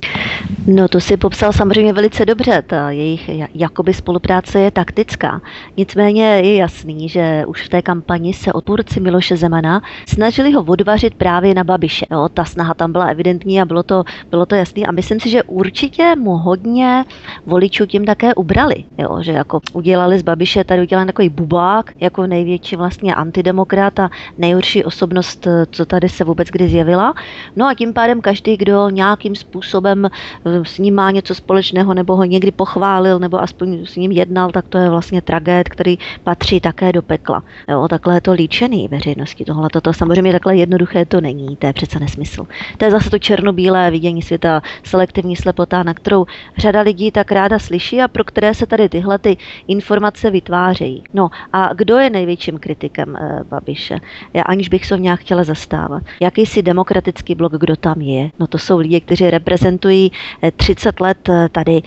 No 0.66 0.88
to 0.88 1.00
si 1.00 1.16
popsal 1.16 1.52
samozřejmě 1.52 1.92
velice 1.92 2.24
dobře. 2.26 2.62
Ta 2.66 2.90
jejich 2.90 3.30
jakoby 3.54 3.94
spolupráce 3.94 4.60
je 4.60 4.70
taktická. 4.70 5.40
Nicméně 5.82 6.24
je 6.24 6.56
jasný, 6.56 7.08
že 7.08 7.44
už 7.46 7.66
v 7.66 7.68
té 7.68 7.82
kampani 7.82 8.32
se 8.32 8.52
odpůrci 8.52 9.00
Miloše 9.00 9.36
Zemana 9.36 9.82
snažili 10.08 10.52
ho 10.52 10.62
odvařit 10.62 11.14
právě 11.14 11.54
na 11.54 11.64
Babiše. 11.64 12.06
Jo, 12.10 12.28
ta 12.34 12.44
snaha 12.44 12.74
tam 12.74 12.92
byla 12.92 13.04
evidentní 13.06 13.60
a 13.60 13.64
bylo 13.64 13.82
to, 13.82 14.04
bylo 14.30 14.46
to 14.46 14.54
jasný. 14.54 14.86
A 14.86 14.92
myslím 14.92 15.20
si, 15.20 15.30
že 15.30 15.42
určitě 15.42 16.16
mu 16.16 16.36
hodně 16.36 17.04
voličů 17.46 17.86
tím 17.86 18.04
také 18.04 18.34
ubrali. 18.34 18.84
Jo, 18.98 19.18
že 19.20 19.32
jako 19.32 19.60
udělali 19.72 20.18
z 20.18 20.22
Babiše, 20.22 20.64
tady 20.64 20.82
udělali 20.82 21.06
takový 21.06 21.28
bubák, 21.28 21.90
jako 22.00 22.26
největší 22.26 22.76
vlastně 22.76 23.14
antidemokrat 23.14 24.00
a 24.00 24.10
nejhorší 24.38 24.84
osobnost, 24.84 25.46
co 25.70 25.86
tady 25.86 26.08
se 26.08 26.24
vůbec 26.24 26.48
kdy 26.48 26.68
zjevila. 26.68 27.14
No 27.56 27.68
a 27.68 27.74
tím 27.74 27.92
pádem 27.92 28.20
každý, 28.20 28.56
kdo 28.56 28.88
nějakým 28.88 29.34
způsobem 29.34 30.06
eh, 30.06 30.64
s 30.64 30.78
ním 30.78 30.94
má 30.94 31.10
něco 31.10 31.34
společného, 31.34 31.94
nebo 31.94 32.16
ho 32.16 32.24
někdy 32.24 32.50
pochválil, 32.50 33.18
nebo 33.18 33.42
aspoň 33.42 33.86
s 33.86 33.96
ním 33.96 34.12
jednal, 34.12 34.50
tak 34.50 34.68
to 34.68 34.78
je 34.78 34.90
vlastně 34.90 35.22
tragéd, 35.22 35.71
který 35.72 35.98
patří 36.24 36.60
také 36.60 36.92
do 36.92 37.02
pekla. 37.02 37.42
Jo, 37.68 37.88
takhle 37.88 38.14
je 38.14 38.20
to 38.20 38.32
líčený 38.32 38.88
veřejnosti. 38.88 39.44
Tohle 39.44 39.68
to 39.82 39.92
samozřejmě 39.92 40.32
takhle 40.32 40.56
jednoduché 40.56 41.04
to 41.04 41.20
není, 41.20 41.56
to 41.56 41.66
je 41.66 41.72
přece 41.72 41.98
nesmysl. 41.98 42.46
To 42.76 42.84
je 42.84 42.90
zase 42.90 43.10
to 43.10 43.18
černobílé 43.18 43.90
vidění 43.90 44.22
světa, 44.22 44.62
selektivní 44.84 45.36
slepota, 45.36 45.82
na 45.82 45.94
kterou 45.94 46.26
řada 46.58 46.80
lidí 46.80 47.10
tak 47.10 47.32
ráda 47.32 47.58
slyší 47.58 48.02
a 48.02 48.08
pro 48.08 48.24
které 48.24 48.54
se 48.54 48.66
tady 48.66 48.88
tyhle 48.88 49.18
ty 49.18 49.36
informace 49.68 50.30
vytvářejí. 50.30 51.02
No 51.14 51.30
a 51.52 51.74
kdo 51.74 51.98
je 51.98 52.10
největším 52.10 52.58
kritikem 52.58 53.16
e, 53.16 53.44
Babiše? 53.48 53.98
Já 54.34 54.42
aniž 54.42 54.68
bych 54.68 54.86
se 54.86 54.98
nějak 54.98 55.20
chtěla 55.20 55.44
zastávat. 55.44 56.02
Jakýsi 56.20 56.62
demokratický 56.62 57.34
blok, 57.34 57.52
kdo 57.52 57.76
tam 57.76 58.00
je? 58.00 58.30
No 58.38 58.46
to 58.46 58.58
jsou 58.58 58.78
lidi, 58.78 59.00
kteří 59.00 59.30
reprezentují 59.30 60.12
30 60.56 60.88
eh, 60.88 61.04
let 61.04 61.28
eh, 61.28 61.48
tady 61.52 61.82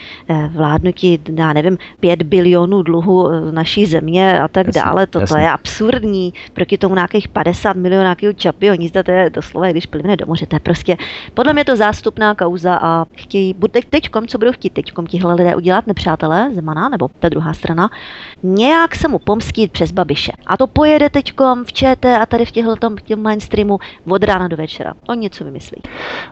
vládnutí, 0.50 1.20
já 1.38 1.54
nevím, 1.54 1.78
5 2.00 2.24
bilionů 2.24 2.84
dluhu 2.84 3.30
naší 3.52 3.75
země 3.84 4.40
a 4.40 4.48
tak 4.48 4.68
jasně, 4.68 4.82
dále. 4.82 5.08
To, 5.08 5.28
to 5.28 5.38
je 5.38 5.50
absurdní. 5.52 6.34
Proti 6.54 6.78
tomu 6.78 6.96
nějakých 6.96 7.28
50 7.28 7.76
milionů 7.76 8.04
nějakého 8.04 8.34
čapy, 8.34 8.72
nic 8.78 8.94
to 9.06 9.12
je 9.12 9.30
doslova, 9.30 9.72
když 9.72 9.86
plivne 9.86 10.18
do 10.18 10.26
moře. 10.26 10.46
To 10.46 10.56
je 10.56 10.60
prostě, 10.60 10.98
podle 11.34 11.54
mě 11.54 11.66
to 11.66 11.76
zástupná 11.76 12.36
kauza 12.36 12.76
a 12.76 13.06
chtějí, 13.16 13.56
teď, 13.72 13.86
teďkom, 13.90 14.28
co 14.28 14.38
budou 14.38 14.52
chtít 14.52 14.74
teďkom 14.74 15.08
tihle 15.08 15.36
lidé 15.36 15.56
udělat, 15.56 15.88
nepřátelé 15.88 16.50
Zemana, 16.54 16.90
nebo 16.90 17.08
ta 17.20 17.30
druhá 17.30 17.54
strana, 17.54 17.90
nějak 18.44 18.96
se 18.96 19.08
mu 19.08 19.20
pomstít 19.20 19.72
přes 19.72 19.92
Babiše. 19.92 20.32
A 20.46 20.58
to 20.58 20.68
pojede 20.68 21.10
teďkom 21.10 21.66
v 21.66 21.74
ČT 21.74 22.18
a 22.22 22.26
tady 22.26 22.46
v 22.46 22.52
těchto 22.52 22.76
tom 22.76 22.96
mainstreamu 23.16 23.80
od 24.10 24.24
rána 24.24 24.48
do 24.48 24.58
večera. 24.58 24.94
On 25.08 25.20
něco 25.20 25.44
vymyslí. 25.44 25.82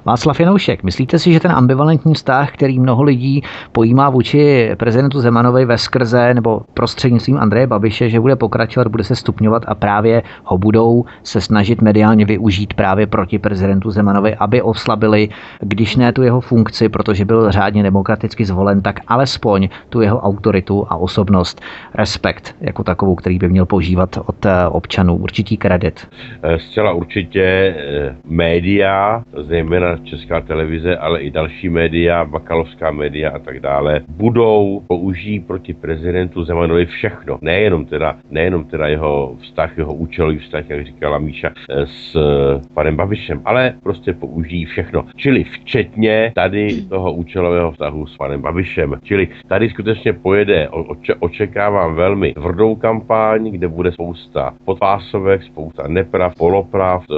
Václav 0.06 0.40
Janoušek, 0.40 0.84
myslíte 0.84 1.20
si, 1.20 1.34
že 1.34 1.40
ten 1.40 1.52
ambivalentní 1.52 2.14
vztah, 2.14 2.52
který 2.52 2.80
mnoho 2.80 3.04
lidí 3.04 3.44
pojímá 3.72 4.10
vůči 4.10 4.72
prezidentu 4.78 5.20
Zemanovi 5.20 5.66
ve 5.66 5.78
skrze 5.78 6.34
nebo 6.34 6.62
prostřednictvím 6.74 7.33
Andreje 7.38 7.68
Babiše, 7.68 8.10
že 8.10 8.20
bude 8.20 8.36
pokračovat, 8.36 8.88
bude 8.88 9.04
se 9.04 9.16
stupňovat 9.16 9.64
a 9.68 9.76
právě 9.76 10.24
ho 10.44 10.58
budou 10.58 11.06
se 11.24 11.42
snažit 11.42 11.82
mediálně 11.82 12.26
využít 12.26 12.74
právě 12.74 13.08
proti 13.08 13.40
prezidentu 13.40 13.92
Zemanovi, 13.92 14.36
aby 14.36 14.62
oslabili, 14.62 15.30
když 15.60 15.96
ne 15.96 16.14
tu 16.14 16.24
jeho 16.24 16.42
funkci, 16.42 16.90
protože 16.90 17.26
byl 17.26 17.52
řádně 17.52 17.84
demokraticky 17.84 18.46
zvolen, 18.46 18.82
tak 18.82 19.00
alespoň 19.08 19.70
tu 19.90 20.02
jeho 20.02 20.20
autoritu 20.20 20.86
a 20.90 20.96
osobnost, 20.96 21.62
respekt 21.94 22.56
jako 22.62 22.84
takovou, 22.84 23.16
který 23.16 23.40
by 23.40 23.50
měl 23.50 23.66
používat 23.66 24.20
od 24.26 24.46
eh, 24.46 24.68
občanů. 24.68 25.16
Určitý 25.16 25.58
kredit. 25.58 26.08
Eh, 26.44 26.60
zcela 26.60 26.92
určitě 26.94 27.44
eh, 27.44 28.16
média, 28.26 29.24
zejména 29.48 29.98
Česká 29.98 30.42
televize, 30.42 30.98
ale 30.98 31.22
i 31.22 31.32
další 31.32 31.70
média, 31.70 32.26
bakalovská 32.26 32.92
média 32.92 33.32
a 33.36 33.40
tak 33.40 33.60
dále, 33.60 34.02
budou 34.08 34.82
použít 34.88 35.48
proti 35.48 35.74
prezidentu 35.74 36.44
Zemanovi 36.44 36.86
všechno. 37.24 37.40
Nejenom 37.42 37.86
teda, 37.86 38.16
nejenom 38.32 38.64
teda 38.64 38.88
jeho 38.88 39.36
vztah, 39.42 39.78
jeho 39.78 39.94
účelový 39.94 40.38
vztah, 40.38 40.70
jak 40.70 40.86
říkala 40.86 41.18
Míša, 41.18 41.50
eh, 41.70 41.86
s 41.88 42.16
eh, 42.16 42.62
panem 42.74 42.96
Babišem, 42.96 43.42
ale 43.46 43.74
prostě 43.84 44.14
použijí 44.14 44.66
všechno. 44.66 45.06
Čili 45.16 45.44
včetně 45.44 46.32
tady 46.36 46.82
toho 46.90 47.14
účelového 47.14 47.72
vztahu 47.72 48.08
s 48.08 48.18
panem 48.18 48.42
Babišem. 48.42 49.00
Čili 49.04 49.28
tady 49.48 49.70
skutečně 49.70 50.14
pojede, 50.14 50.70
oče, 50.70 51.16
očekávám 51.16 51.96
velmi 51.96 52.34
tvrdou 52.34 52.76
kampaň, 52.76 53.52
kde 53.52 53.68
bude 53.68 53.92
spousta 53.92 54.54
podpásovek, 54.66 55.44
spousta 55.44 55.88
neprav, 55.88 56.36
poloprav 56.36 57.04
e, 57.12 57.16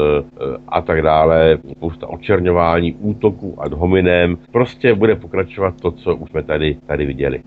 a 0.69 0.82
tak 0.82 1.02
dále, 1.02 1.57
spousta 1.72 2.07
očerňování, 2.07 2.94
útoků 2.94 3.61
ad 3.61 3.73
hominem. 3.73 4.38
Prostě 4.52 4.94
bude 4.94 5.15
pokračovat 5.15 5.73
to, 5.82 5.91
co 5.91 6.15
už 6.15 6.30
jsme 6.30 6.44
tady, 6.44 6.77
tady 6.86 7.06
viděli. 7.06 7.41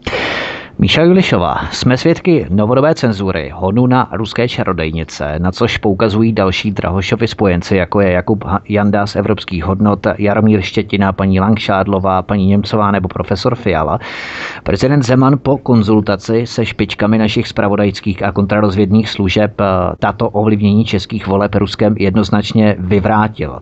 Míša 0.80 1.02
Julišová, 1.02 1.58
jsme 1.72 1.96
svědky 1.96 2.46
novodobé 2.50 2.94
cenzury, 2.94 3.50
honu 3.54 3.86
na 3.86 4.08
ruské 4.12 4.48
čarodejnice, 4.48 5.38
na 5.38 5.52
což 5.52 5.78
poukazují 5.78 6.32
další 6.32 6.70
Drahošovi 6.70 7.28
spojenci, 7.28 7.76
jako 7.76 8.00
je 8.00 8.12
Jakub 8.12 8.44
Janda 8.68 9.06
z 9.06 9.16
Evropských 9.16 9.64
hodnot, 9.64 10.06
Jaromír 10.18 10.62
Štětina, 10.62 11.12
paní 11.12 11.40
Langšádlová, 11.40 12.22
paní 12.22 12.46
Němcová 12.46 12.90
nebo 12.90 13.08
profesor 13.08 13.54
Fiala. 13.54 13.98
Prezident 14.62 15.02
Zeman 15.02 15.38
po 15.42 15.58
konzultaci 15.58 16.46
se 16.46 16.66
špičkami 16.66 17.18
našich 17.18 17.48
spravodajských 17.48 18.22
a 18.22 18.32
kontrarozvědných 18.32 19.08
služeb 19.08 19.60
eh, 19.60 19.64
tato 19.98 20.30
ovlivnění 20.30 20.84
českých 20.84 21.26
voleb 21.26 21.54
Ruskem 21.54 21.94
jednoznačně 21.98 22.76
vyvrátil. 22.78 23.60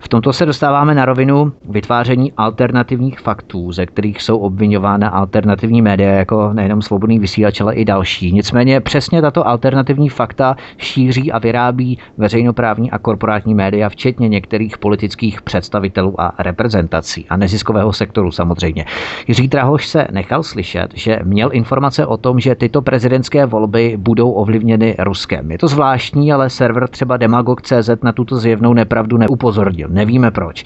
V 0.00 0.08
tomto 0.08 0.32
se 0.32 0.46
dostáváme 0.46 0.94
na 0.94 1.04
rovinu 1.04 1.52
vytváření 1.68 2.32
alternativních 2.36 3.20
faktů, 3.20 3.72
ze 3.72 3.86
kterých 3.86 4.22
jsou 4.22 4.38
obvinována 4.38 5.08
alternativní 5.08 5.82
média 5.82 6.10
jako 6.10 6.57
nejenom 6.58 6.82
svobodný 6.82 7.18
vysílač, 7.18 7.60
ale 7.60 7.74
i 7.74 7.84
další. 7.84 8.32
Nicméně 8.32 8.80
přesně 8.80 9.22
tato 9.22 9.46
alternativní 9.46 10.08
fakta 10.08 10.56
šíří 10.76 11.32
a 11.32 11.38
vyrábí 11.38 11.98
veřejnoprávní 12.18 12.90
a 12.90 12.98
korporátní 12.98 13.54
média, 13.54 13.88
včetně 13.88 14.28
některých 14.28 14.78
politických 14.78 15.42
představitelů 15.42 16.20
a 16.20 16.34
reprezentací 16.38 17.26
a 17.28 17.36
neziskového 17.36 17.92
sektoru 17.92 18.30
samozřejmě. 18.30 18.84
Jiří 19.28 19.48
Drahoš 19.48 19.86
se 19.88 20.06
nechal 20.10 20.42
slyšet, 20.42 20.88
že 20.94 21.18
měl 21.24 21.50
informace 21.52 22.06
o 22.06 22.16
tom, 22.16 22.40
že 22.40 22.54
tyto 22.54 22.82
prezidentské 22.82 23.46
volby 23.46 23.94
budou 23.96 24.30
ovlivněny 24.30 24.96
Ruskem. 24.98 25.50
Je 25.50 25.58
to 25.58 25.68
zvláštní, 25.68 26.32
ale 26.32 26.50
server 26.50 26.88
třeba 26.88 27.16
Demagog.cz 27.16 27.90
na 28.02 28.12
tuto 28.12 28.36
zjevnou 28.36 28.74
nepravdu 28.74 29.16
neupozornil. 29.16 29.88
Nevíme 29.88 30.30
proč. 30.30 30.64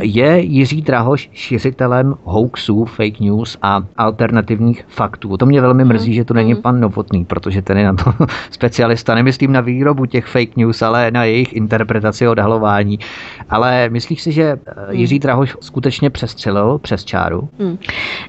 Je 0.00 0.40
Jiří 0.40 0.82
Drahoš 0.82 1.30
šířitelem 1.32 2.14
hoaxů, 2.24 2.84
fake 2.84 3.20
news 3.20 3.58
a 3.62 3.82
alternativních 3.96 4.84
faktů. 4.88 5.07
To 5.38 5.46
mě 5.46 5.60
velmi 5.60 5.84
mrzí, 5.84 6.14
že 6.14 6.24
to 6.24 6.34
není 6.34 6.52
mhm. 6.52 6.62
pan 6.62 6.80
Novotný, 6.80 7.24
protože 7.24 7.62
ten 7.62 7.78
je 7.78 7.84
na 7.84 7.94
to 7.94 8.12
specialista. 8.50 9.14
Nemyslím 9.14 9.52
na 9.52 9.60
výrobu 9.60 10.06
těch 10.06 10.26
fake 10.26 10.56
news, 10.56 10.82
ale 10.82 11.10
na 11.10 11.24
jejich 11.24 11.52
interpretaci 11.52 12.26
a 12.26 12.30
odhalování. 12.30 12.98
Ale 13.50 13.88
myslíš 13.88 14.22
si, 14.22 14.32
že 14.32 14.42
eh, 14.42 14.74
Jiří 14.90 15.14
mhm. 15.14 15.20
Drahoš 15.20 15.56
skutečně 15.60 16.10
přestřelil 16.10 16.78
přes 16.78 17.04
čáru? 17.04 17.48
Hmm. 17.58 17.78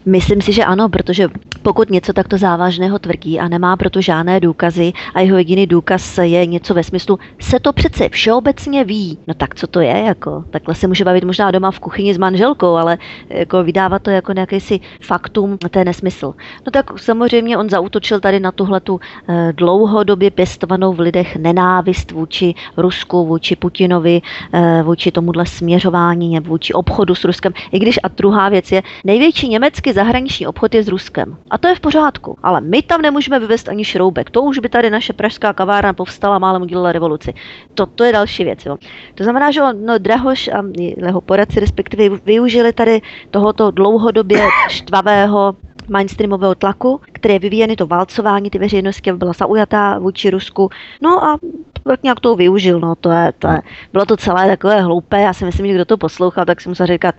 Myslím 0.06 0.42
si, 0.42 0.54
že 0.54 0.66
ano, 0.66 0.90
protože 0.90 1.28
pokud 1.62 1.90
něco 1.90 2.14
takto 2.14 2.38
závažného 2.38 3.00
tvrdí 3.00 3.40
a 3.40 3.48
nemá 3.48 3.78
proto 3.78 4.02
žádné 4.02 4.40
důkazy 4.40 4.94
a 5.16 5.20
jeho 5.20 5.38
jediný 5.38 5.68
důkaz 5.68 6.18
je 6.18 6.46
něco 6.46 6.74
ve 6.74 6.84
smyslu, 6.84 7.20
se 7.40 7.60
to 7.60 7.74
přece 7.74 8.10
všeobecně 8.10 8.84
ví. 8.84 9.18
No 9.28 9.34
tak 9.34 9.56
co 9.56 9.68
to 9.68 9.80
je? 9.80 9.98
Jako? 10.08 10.44
Takhle 10.50 10.76
se 10.76 10.88
může 10.88 11.06
bavit 11.06 11.24
možná 11.24 11.52
doma 11.52 11.72
v 11.72 11.80
kuchyni 11.80 12.14
s 12.14 12.18
manželkou, 12.18 12.76
ale 12.76 12.98
jako 13.30 13.64
vydávat 13.64 14.02
to 14.02 14.10
jako 14.10 14.34
nějaký 14.34 14.60
si 14.60 14.80
faktum, 15.02 15.58
to 15.58 15.80
je 15.80 15.86
nesmysl. 15.86 16.34
No 16.66 16.69
tak 16.72 17.00
samozřejmě 17.00 17.58
on 17.58 17.70
zautočil 17.70 18.20
tady 18.20 18.40
na 18.40 18.52
tuhle 18.52 18.80
tu 18.80 19.00
eh, 19.28 19.54
dlouhodobě 19.56 20.32
pěstovanou 20.32 20.94
v 20.94 21.00
lidech 21.00 21.36
nenávist 21.36 22.12
vůči 22.12 22.54
Rusku, 22.78 23.26
vůči 23.26 23.56
Putinovi, 23.56 24.22
eh, 24.54 24.84
vůči 24.84 25.12
tomuhle 25.12 25.46
směřování, 25.46 26.40
vůči 26.40 26.74
obchodu 26.74 27.16
s 27.16 27.24
Ruskem. 27.24 27.54
I 27.72 27.80
když 27.80 28.00
a 28.04 28.08
druhá 28.08 28.50
věc 28.50 28.72
je, 28.72 28.84
největší 29.04 29.48
německý 29.50 29.94
zahraniční 29.94 30.48
obchod 30.48 30.76
je 30.76 30.84
s 30.84 30.88
Ruskem. 30.88 31.38
A 31.50 31.58
to 31.58 31.68
je 31.68 31.76
v 31.76 31.80
pořádku. 31.80 32.38
Ale 32.44 32.62
my 32.62 32.82
tam 32.82 33.02
nemůžeme 33.02 33.40
vyvést 33.40 33.70
ani 33.70 33.86
šroubek. 33.86 34.30
To 34.30 34.42
už 34.42 34.60
by 34.60 34.70
tady 34.70 34.90
naše 34.90 35.14
pražská 35.14 35.54
kavárna 35.54 35.94
povstala, 35.94 36.40
málem 36.40 36.62
udělala 36.62 36.92
revoluci. 36.92 37.34
To, 37.74 37.86
to 37.86 38.04
je 38.04 38.14
další 38.14 38.44
věc. 38.44 38.66
Jo. 38.66 38.78
To 39.16 39.24
znamená, 39.24 39.52
že 39.52 39.64
on, 39.64 39.86
no, 39.86 39.98
Drahoš 39.98 40.48
a 40.48 40.64
jeho 40.78 41.22
poradci 41.22 41.60
respektive 41.60 42.18
využili 42.26 42.74
tady 42.74 43.02
tohoto 43.30 43.72
dlouhodobě 43.72 44.48
štvavého 44.70 45.56
mainstreamového 45.90 46.56
tlaku, 46.56 47.02
které 47.12 47.34
je 47.34 47.40
vyvíjeny 47.40 47.76
to 47.76 47.88
válcování, 47.88 48.50
ty 48.50 48.60
veřejnosti 48.60 49.14
byla 49.14 49.34
zaujatá 49.34 50.00
vůči 50.00 50.30
Rusku. 50.30 50.70
No 51.02 51.24
a 51.24 51.38
tak 51.84 52.04
nějak 52.04 52.20
to 52.20 52.36
využil, 52.36 52.80
no 52.80 52.96
to 52.96 53.12
je, 53.12 53.34
to 53.40 53.48
je, 53.48 53.62
bylo 53.94 54.06
to 54.06 54.18
celé 54.18 54.48
takové 54.48 54.82
hloupé, 54.82 55.22
já 55.22 55.34
si 55.34 55.46
myslím, 55.46 55.68
že 55.68 55.74
kdo 55.74 55.86
to 55.86 55.98
poslouchal, 55.98 56.46
tak 56.46 56.62
si 56.62 56.70
musel 56.70 56.88
říkat, 56.88 57.16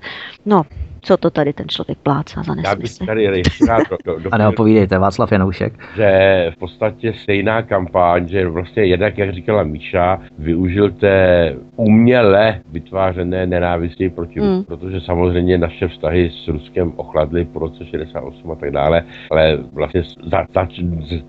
no 0.47 0.63
co 1.03 1.17
to 1.17 1.31
tady 1.31 1.53
ten 1.53 1.69
člověk 1.69 1.99
plácá 1.99 2.43
za 2.43 2.55
nesmysl. 2.55 2.69
Já 2.69 2.75
bych 2.75 3.07
tady 3.07 3.25
ještě 3.39 3.67
rád 3.67 3.83
do, 4.05 4.19
do, 4.19 4.29
Ano, 4.33 4.53
povídejte, 4.53 4.99
Václav 4.99 5.33
Janoušek. 5.33 5.73
Že 5.97 6.51
v 6.55 6.59
podstatě 6.59 7.13
stejná 7.13 7.63
kampaň, 7.63 8.29
že 8.29 8.49
vlastně 8.49 8.85
jednak, 8.85 9.19
jak 9.19 9.35
říkala 9.35 9.63
Míša, 9.63 10.21
využil 10.39 10.91
té 10.91 11.55
uměle 11.77 12.61
vytvářené 12.73 13.47
nenávisti 13.47 14.11
proti 14.11 14.41
mm. 14.41 14.65
protože 14.65 15.01
samozřejmě 15.01 15.59
naše 15.59 15.89
vztahy 15.89 16.31
s 16.45 16.49
Ruskem 16.49 16.93
ochladly 16.97 17.45
po 17.45 17.59
roce 17.59 17.87
68 17.87 18.51
a 18.51 18.55
tak 18.55 18.71
dále, 18.71 19.03
ale 19.31 19.59
vlastně 19.73 20.03
za, 20.03 20.45
za, 20.55 20.69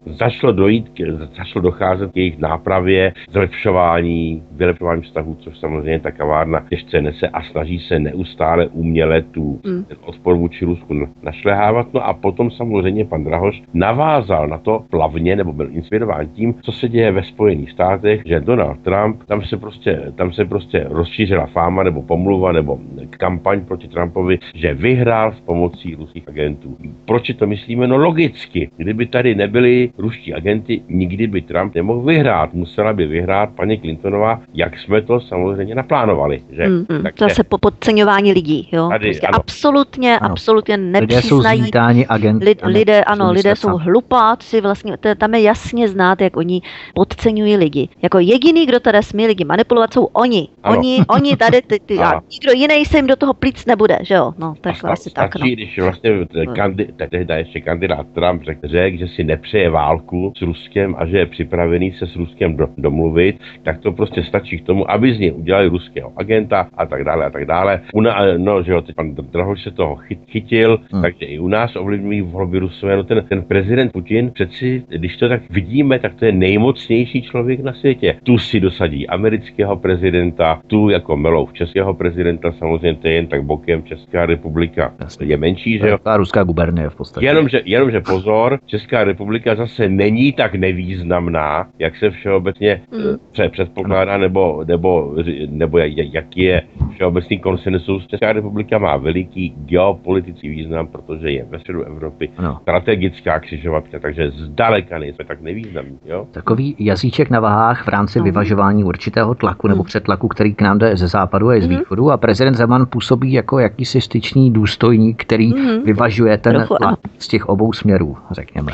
začalo 0.05 0.53
dojít, 0.53 0.91
začalo 1.37 1.63
docházet 1.63 2.11
k 2.11 2.17
jejich 2.17 2.37
nápravě, 2.37 3.13
zlepšování, 3.31 4.43
vylepšování 4.51 5.01
vztahů, 5.01 5.37
což 5.39 5.59
samozřejmě 5.59 5.99
ta 5.99 6.11
kavárna 6.11 6.65
těžce 6.69 7.01
nese 7.01 7.27
a 7.27 7.43
snaží 7.43 7.79
se 7.79 7.99
neustále 7.99 8.67
uměle 8.67 9.21
tu 9.21 9.60
mm. 9.65 9.83
ten 9.83 9.97
odpor 10.05 10.35
vůči 10.35 10.65
Rusku 10.65 11.07
našlehávat. 11.21 11.93
No 11.93 12.07
a 12.07 12.13
potom 12.13 12.51
samozřejmě 12.51 13.05
pan 13.05 13.23
Drahoš 13.23 13.63
navázal 13.73 14.47
na 14.47 14.57
to 14.57 14.83
plavně, 14.89 15.35
nebo 15.35 15.53
byl 15.53 15.69
inspirován 15.71 16.27
tím, 16.27 16.53
co 16.61 16.71
se 16.71 16.89
děje 16.89 17.11
ve 17.11 17.23
Spojených 17.23 17.71
státech, 17.71 18.21
že 18.25 18.39
Donald 18.39 18.79
Trump, 18.83 19.23
tam 19.23 19.41
se 19.41 19.57
prostě, 19.57 20.11
tam 20.15 20.33
se 20.33 20.45
prostě 20.45 20.85
rozšířila 20.89 21.45
fáma 21.45 21.83
nebo 21.83 22.01
pomluva 22.01 22.51
nebo 22.51 22.79
kampaň 23.09 23.65
proti 23.65 23.87
Trumpovi, 23.87 24.39
že 24.55 24.73
vyhrál 24.73 25.31
s 25.31 25.39
pomocí 25.39 25.95
ruských 25.95 26.29
agentů. 26.29 26.77
Proč 27.05 27.31
to 27.37 27.47
myslíme? 27.47 27.87
No 27.87 27.97
logicky. 27.97 28.69
Kdyby 28.77 29.05
tady 29.05 29.35
nebyli 29.35 29.89
ruští 29.97 30.33
agenti, 30.33 30.81
nikdy 30.89 31.27
by 31.27 31.41
Trump 31.41 31.75
nemohl 31.75 32.01
vyhrát. 32.01 32.53
Musela 32.53 32.93
by 32.93 33.07
vyhrát 33.07 33.49
paní 33.55 33.79
Clintonová, 33.79 34.41
jak 34.53 34.79
jsme 34.79 35.01
to 35.01 35.19
samozřejmě 35.19 35.75
naplánovali. 35.75 36.41
Že? 36.51 36.67
Mm, 36.67 36.85
mm, 36.89 37.03
to 37.15 37.29
se 37.29 37.43
po 37.43 37.57
podceňování 37.57 38.33
lidí. 38.33 38.69
Jo? 38.71 38.89
Tady, 38.89 39.07
prostě 39.07 39.27
ano, 39.27 39.39
absolutně, 39.51 40.19
ano. 40.19 40.31
absolutně 40.31 40.77
nepřiznají. 40.77 41.61
Lidé 41.61 41.79
jsou 41.81 42.05
agent, 42.09 42.43
lid, 42.43 42.63
ano, 42.63 42.73
lidé, 42.73 43.03
ano, 43.03 43.31
lidé 43.31 43.55
jsou 43.55 43.77
hlupáci, 43.77 44.61
vlastně 44.61 44.97
to, 44.97 45.15
tam 45.15 45.33
je 45.33 45.41
jasně 45.41 45.87
znát, 45.87 46.21
jak 46.21 46.37
oni 46.37 46.61
podceňují 46.95 47.57
lidi. 47.57 47.89
Jako 48.01 48.19
jediný, 48.19 48.65
kdo 48.65 48.79
tady 48.79 49.03
smí 49.03 49.27
lidi 49.27 49.45
manipulovat, 49.45 49.93
jsou 49.93 50.05
oni. 50.05 50.47
Ano. 50.63 50.77
Oni, 50.77 50.99
oni 51.07 51.37
tady, 51.37 51.61
ty, 51.61 51.79
ty, 51.79 51.97
a 51.97 52.21
nikdo 52.31 52.51
jiný 52.51 52.85
se 52.85 52.97
jim 52.97 53.07
do 53.07 53.15
toho 53.15 53.33
plíc 53.33 53.65
nebude, 53.65 53.97
že 54.01 54.13
jo? 54.13 54.33
No, 54.37 54.53
tak 54.61 54.85
asi 54.85 55.09
tak. 55.09 55.35
No. 55.35 55.47
když 55.47 55.79
vlastně 55.79 56.11
kandi, 56.55 56.87
tehdy 57.09 57.33
ještě 57.33 57.61
kandidát 57.61 58.07
Trump 58.13 58.43
řekl, 58.43 58.67
řek, 58.67 58.99
že 58.99 59.07
si 59.07 59.23
nepřeje 59.23 59.69
válku 59.69 60.33
s 60.37 60.41
Ruskem 60.41 60.95
a 60.97 61.05
že 61.05 61.17
je 61.17 61.25
připravený 61.25 61.91
se 61.91 62.07
s 62.07 62.15
Ruskem 62.15 62.57
do, 62.57 62.67
domluvit, 62.77 63.39
tak 63.63 63.79
to 63.79 63.91
prostě 63.91 64.23
stačí 64.23 64.57
k 64.57 64.65
tomu, 64.65 64.91
aby 64.91 65.15
z 65.15 65.19
něj 65.19 65.31
udělali 65.31 65.67
ruského 65.67 66.13
agenta 66.17 66.67
a 66.77 66.85
tak 66.85 67.03
dále 67.03 67.25
a 67.25 67.29
tak 67.29 67.45
dále. 67.45 67.81
Una, 67.93 68.17
no, 68.37 68.63
že 68.63 68.71
jo, 68.71 68.81
teď 68.81 68.95
pan 68.95 69.15
Drahoš 69.41 69.63
se 69.63 69.71
toho 69.71 69.99
chytil, 70.31 70.79
hmm. 70.91 71.01
takže 71.01 71.25
i 71.25 71.39
u 71.39 71.47
nás 71.47 71.75
ovlivňují 71.75 72.21
volby 72.21 72.59
Rusové. 72.59 72.95
No 72.97 73.03
ten, 73.03 73.25
ten 73.29 73.43
prezident 73.43 73.91
Putin 73.91 74.31
přeci, 74.31 74.83
když 74.89 75.17
to 75.17 75.29
tak 75.29 75.41
vidíme, 75.49 75.99
tak 75.99 76.13
to 76.15 76.25
je 76.25 76.31
nejmocnější 76.31 77.21
člověk 77.21 77.59
na 77.59 77.73
světě. 77.73 78.15
Tu 78.23 78.37
si 78.37 78.59
dosadí 78.59 79.07
amerického 79.07 79.77
prezidenta, 79.77 80.61
tu 80.67 80.89
jako 80.89 81.17
Melov 81.17 81.53
českého 81.53 81.93
prezidenta, 81.93 82.51
samozřejmě 82.51 82.99
to 82.99 83.07
je 83.07 83.13
jen 83.13 83.27
tak 83.27 83.43
bokem 83.43 83.83
Česká 83.83 84.25
republika. 84.25 84.93
Jasně. 84.99 85.25
Je 85.25 85.37
menší, 85.37 85.77
že 85.77 85.89
jo? 85.89 85.97
Ta 86.03 86.17
ruská 86.17 86.43
gubernie 86.43 86.89
v 86.89 86.95
podstatě. 86.95 87.25
Jenomže, 87.25 87.61
jenomže 87.65 87.99
pozor, 87.99 88.59
Česká 88.65 89.03
republika 89.03 89.55
zase 89.55 89.89
není 89.89 90.33
tak 90.33 90.55
nevýznamná, 90.55 91.67
jak 91.79 91.97
se 91.97 92.09
všeobecně 92.09 92.81
hmm. 92.91 93.17
Eh, 93.39 93.49
předpokládá, 93.49 94.17
nebo, 94.17 94.63
nebo, 94.67 95.15
nebo 95.49 95.77
jaký 95.77 96.41
je 96.41 96.61
všeobecný 96.93 97.39
konsensus. 97.39 98.07
Česká 98.07 98.33
republika 98.33 98.77
má 98.77 98.97
veliký 99.31 99.53
geopolitický 99.65 100.49
význam, 100.49 100.87
protože 100.87 101.31
je 101.31 101.45
ve 101.45 101.59
středu 101.59 101.83
Evropy 101.83 102.29
ano. 102.37 102.59
strategická 102.61 103.39
křižovatka, 103.39 103.99
takže 103.99 104.31
zdaleka 104.31 104.99
nejsme 104.99 105.25
tak 105.25 105.41
nevýznamní. 105.41 105.99
Jo? 106.05 106.27
Takový 106.31 106.75
jazyček 106.79 107.29
na 107.29 107.39
vahách 107.39 107.85
v 107.85 107.87
rámci 107.87 108.19
no. 108.19 108.25
vyvažování 108.25 108.83
určitého 108.83 109.35
tlaku 109.35 109.67
nebo 109.67 109.83
přetlaku, 109.83 110.27
který 110.27 110.53
k 110.53 110.61
nám 110.61 110.77
jde 110.77 110.97
ze 110.97 111.07
západu 111.07 111.49
a 111.49 111.59
z 111.59 111.65
hmm. 111.65 111.77
východu 111.77 112.11
a 112.11 112.17
prezident 112.17 112.55
Zeman 112.55 112.85
působí 112.85 113.33
jako 113.33 113.59
jakýsi 113.59 114.01
styčný 114.01 114.51
důstojník, 114.51 115.21
který 115.21 115.51
hmm. 115.51 115.83
vyvažuje 115.83 116.37
ten 116.37 116.67
tlak 116.67 116.99
z 117.19 117.27
těch 117.27 117.49
obou 117.49 117.73
směrů, 117.73 118.17
řekněme. 118.31 118.71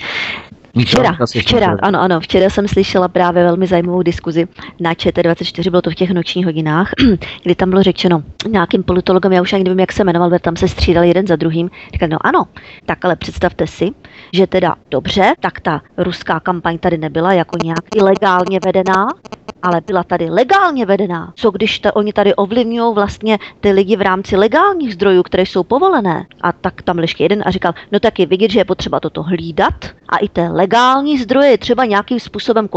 Včera, 0.85 1.17
včera, 1.25 1.75
ano, 1.81 2.01
ano, 2.01 2.19
včera 2.19 2.49
jsem 2.49 2.67
slyšela 2.67 3.07
právě 3.07 3.43
velmi 3.43 3.67
zajímavou 3.67 4.01
diskuzi 4.01 4.47
na 4.79 4.93
ČT24, 4.93 5.69
bylo 5.69 5.81
to 5.81 5.89
v 5.89 5.95
těch 5.95 6.11
nočních 6.11 6.45
hodinách, 6.45 6.91
kdy 7.43 7.55
tam 7.55 7.69
bylo 7.69 7.83
řečeno 7.83 8.23
nějakým 8.49 8.83
politologem, 8.83 9.33
já 9.33 9.41
už 9.41 9.53
ani 9.53 9.63
nevím, 9.63 9.79
jak 9.79 9.91
se 9.91 10.03
jmenoval, 10.03 10.31
tam 10.41 10.55
se 10.55 10.67
střídali 10.67 11.07
jeden 11.07 11.27
za 11.27 11.35
druhým. 11.35 11.69
Říkali, 11.93 12.11
no 12.11 12.17
ano, 12.21 12.45
tak 12.85 13.05
ale 13.05 13.15
představte 13.15 13.67
si, 13.67 13.91
že 14.33 14.47
teda 14.47 14.75
dobře, 14.91 15.33
tak 15.39 15.59
ta 15.59 15.81
ruská 15.97 16.39
kampaň 16.39 16.77
tady 16.77 16.97
nebyla 16.97 17.33
jako 17.33 17.57
nějak 17.63 17.95
ilegálně 17.95 18.59
vedená, 18.65 19.07
ale 19.63 19.81
byla 19.87 20.03
tady 20.03 20.29
legálně 20.29 20.85
vedená. 20.85 21.33
Co 21.35 21.51
když 21.51 21.79
ta, 21.79 21.95
oni 21.95 22.13
tady 22.13 22.35
ovlivňují 22.35 22.93
vlastně 22.93 23.39
ty 23.59 23.71
lidi 23.71 23.95
v 23.95 24.01
rámci 24.01 24.35
legálních 24.35 24.93
zdrojů, 24.93 25.23
které 25.23 25.43
jsou 25.43 25.63
povolené? 25.63 26.25
A 26.41 26.51
tak 26.51 26.81
tam 26.81 26.99
ještě 26.99 27.23
jeden 27.23 27.43
a 27.45 27.51
říkal, 27.51 27.73
no 27.91 27.99
tak 27.99 28.19
je 28.19 28.25
vidět, 28.25 28.51
že 28.51 28.59
je 28.59 28.65
potřeba 28.65 28.99
toto 28.99 29.23
hlídat 29.23 29.73
a 30.09 30.17
i 30.17 30.29
té 30.29 30.49
legální 30.49 31.17
zdroje 31.17 31.49
je 31.49 31.57
třeba 31.57 31.85
nějakým 31.85 32.19
způsobem 32.19 32.69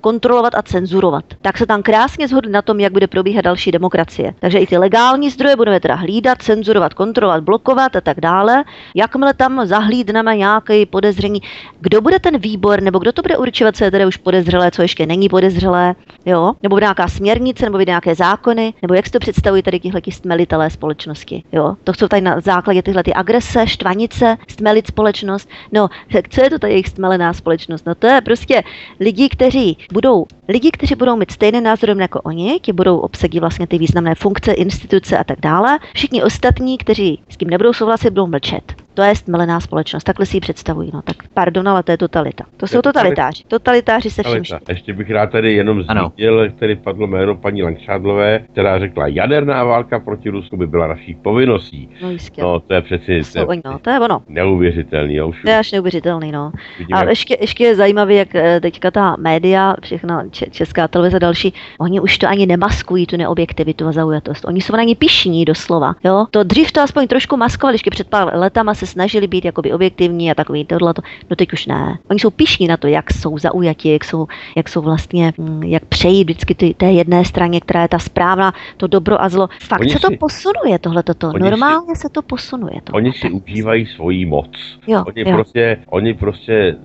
kontrolovat 0.00 0.54
a 0.54 0.62
cenzurovat. 0.62 1.24
Tak 1.42 1.58
se 1.58 1.66
tam 1.66 1.82
krásně 1.82 2.28
zhodli 2.28 2.52
na 2.52 2.62
tom, 2.62 2.80
jak 2.80 2.92
bude 2.92 3.06
probíhat 3.06 3.44
další 3.44 3.70
demokracie. 3.72 4.34
Takže 4.40 4.58
i 4.58 4.66
ty 4.66 4.78
legální 4.78 5.30
zdroje 5.30 5.56
budeme 5.56 5.80
teda 5.80 5.94
hlídat, 5.94 6.42
cenzurovat, 6.42 6.94
kontrolovat, 6.94 7.42
blokovat 7.44 7.96
a 7.96 8.00
tak 8.00 8.20
dále. 8.20 8.64
Jakmile 8.94 9.34
tam 9.34 9.66
zahlídneme 9.66 10.36
nějaké 10.36 10.86
podezření, 10.86 11.42
kdo 11.80 12.00
bude 12.00 12.18
ten 12.18 12.38
výbor, 12.38 12.82
nebo 12.82 12.98
kdo 12.98 13.12
to 13.12 13.22
bude 13.22 13.36
určovat, 13.36 13.76
co 13.76 13.84
je 13.84 13.90
tedy 13.90 14.06
už 14.06 14.16
podezřelé, 14.16 14.70
co 14.70 14.82
ještě 14.82 15.06
není 15.06 15.28
podezřelé, 15.28 15.94
jo? 16.26 16.33
Nebo 16.62 16.76
bude 16.76 16.84
nějaká 16.84 17.08
směrnice, 17.08 17.64
nebo 17.64 17.74
bude 17.78 17.90
nějaké 17.90 18.14
zákony, 18.14 18.74
nebo 18.82 18.94
jak 18.94 19.06
si 19.06 19.12
to 19.12 19.18
představují 19.18 19.62
tady 19.62 19.80
tihle 19.80 20.00
stmelitelé 20.10 20.70
společnosti, 20.70 21.42
jo? 21.52 21.76
To 21.84 21.94
jsou 21.94 22.08
tady 22.08 22.22
na 22.22 22.40
základě 22.40 22.82
tyhle 22.82 23.02
ty 23.02 23.14
agrese, 23.14 23.66
štvanice, 23.66 24.36
stmelit 24.48 24.86
společnost. 24.86 25.48
No, 25.72 25.88
co 26.30 26.42
je 26.42 26.50
to 26.50 26.58
ta 26.58 26.66
jejich 26.66 26.88
stmelená 26.88 27.32
společnost? 27.32 27.86
No 27.86 27.94
to 27.94 28.06
je 28.06 28.20
prostě 28.20 28.62
lidi, 29.00 29.28
kteří 29.28 29.78
budou, 29.92 30.26
lidi, 30.48 30.70
kteří 30.70 30.94
budou 30.94 31.16
mít 31.16 31.30
stejné 31.30 31.60
názory 31.60 31.94
jako 31.98 32.20
oni, 32.20 32.60
ti 32.62 32.72
budou 32.72 32.98
obsadit 32.98 33.40
vlastně 33.40 33.66
ty 33.66 33.78
významné 33.78 34.14
funkce, 34.14 34.52
instituce 34.52 35.18
a 35.18 35.24
tak 35.24 35.40
dále. 35.40 35.78
Všichni 35.94 36.22
ostatní, 36.22 36.78
kteří 36.78 37.22
s 37.28 37.36
tím 37.36 37.50
nebudou 37.50 37.72
souhlasit, 37.72 38.10
budou 38.10 38.26
mlčet. 38.26 38.83
To 38.94 39.02
je 39.02 39.16
stmelená 39.16 39.60
společnost, 39.60 40.04
takhle 40.04 40.26
si 40.26 40.36
ji 40.36 40.40
představují. 40.40 40.90
No 40.94 41.02
tak 41.02 41.16
pardon, 41.34 41.68
ale 41.68 41.82
to 41.82 41.90
je 41.90 41.98
totalita. 41.98 42.44
To 42.56 42.66
jsou 42.66 42.82
totalitáři. 42.82 43.44
Totalitáři 43.48 44.10
se 44.10 44.22
vším. 44.22 44.42
Ještě 44.68 44.92
bych 44.92 45.10
rád 45.10 45.30
tady 45.30 45.52
jenom 45.52 45.82
zmínil, 45.82 46.50
který 46.50 46.76
padlo 46.76 47.06
jméno 47.06 47.36
paní 47.36 47.62
Langšádlové, 47.62 48.44
která 48.52 48.78
řekla, 48.78 49.06
jaderná 49.06 49.64
válka 49.64 49.98
proti 49.98 50.30
Rusku 50.30 50.56
by 50.56 50.66
byla 50.66 50.86
naší 50.86 51.14
povinností. 51.14 51.88
No, 52.02 52.10
jistě. 52.10 52.42
no 52.42 52.60
to 52.60 52.74
je 52.74 52.82
přeci 52.82 53.20
to, 53.32 53.52
je, 53.52 53.60
no, 53.64 53.78
to 53.78 53.90
je 53.90 54.00
ono. 54.00 54.22
neuvěřitelný. 54.28 55.14
Jo, 55.14 55.28
už 55.28 55.42
to 55.42 55.48
je 55.48 55.58
až 55.58 55.72
neuvěřitelný, 55.72 56.32
no. 56.32 56.52
Vidíme. 56.78 57.00
A 57.00 57.08
ještě, 57.10 57.36
ještě 57.40 57.64
je 57.64 57.76
zajímavé, 57.76 58.14
jak 58.14 58.34
eh, 58.34 58.60
teďka 58.60 58.90
ta 58.90 59.16
média, 59.18 59.76
všechna 59.82 60.24
česká 60.50 60.88
televize 60.88 61.18
další, 61.18 61.54
oni 61.78 62.00
už 62.00 62.18
to 62.18 62.28
ani 62.28 62.46
nemaskují, 62.46 63.06
tu 63.06 63.16
neobjektivitu 63.16 63.86
a 63.86 63.92
zaujatost. 63.92 64.44
Oni 64.44 64.60
jsou 64.60 64.76
na 64.76 64.82
ní 64.82 64.94
pišní 64.94 65.44
doslova. 65.44 65.94
Jo? 66.04 66.26
To 66.30 66.42
dřív 66.42 66.72
to 66.72 66.80
aspoň 66.80 67.06
trošku 67.06 67.36
maskovali, 67.36 67.74
ještě 67.74 67.90
před 67.90 68.08
pár 68.08 68.38
letama 68.38 68.74
se 68.74 68.83
snažili 68.86 69.26
být 69.26 69.44
jakoby 69.44 69.72
objektivní 69.72 70.30
a 70.30 70.34
takový 70.34 70.64
tohle. 70.64 70.94
No 71.30 71.36
teď 71.36 71.52
už 71.52 71.66
ne. 71.66 71.98
Oni 72.10 72.20
jsou 72.20 72.30
pišní 72.30 72.66
na 72.66 72.76
to, 72.76 72.86
jak 72.86 73.12
jsou 73.12 73.38
zaujatí, 73.38 73.88
jak 73.88 74.04
jsou, 74.04 74.26
jak 74.56 74.68
jsou 74.68 74.80
vlastně, 74.82 75.32
mm, 75.38 75.62
jak 75.62 75.84
přejí 75.84 76.24
vždycky 76.24 76.54
ty, 76.54 76.74
té 76.74 76.92
jedné 76.92 77.24
straně, 77.24 77.60
která 77.60 77.82
je 77.82 77.88
ta 77.88 77.98
správná, 77.98 78.52
to 78.76 78.86
dobro 78.86 79.22
a 79.22 79.28
zlo. 79.28 79.48
Fakt 79.62 79.80
oni 79.80 79.90
se 79.90 79.98
to 79.98 80.08
si, 80.08 80.16
posunuje 80.16 80.78
tohle 80.78 81.02
toto. 81.02 81.32
Normálně 81.38 81.94
si, 81.94 82.00
se 82.00 82.08
to 82.08 82.22
posunuje. 82.22 82.80
Tohle. 82.84 83.02
Oni 83.02 83.12
si 83.12 83.30
užívají 83.30 83.86
svoji 83.86 84.26
moc. 84.26 84.50
Jo, 84.86 85.04
oni, 85.06 85.30
jo. 85.30 85.34
Prostě, 85.34 85.76
oni 85.86 86.14
prostě, 86.14 86.76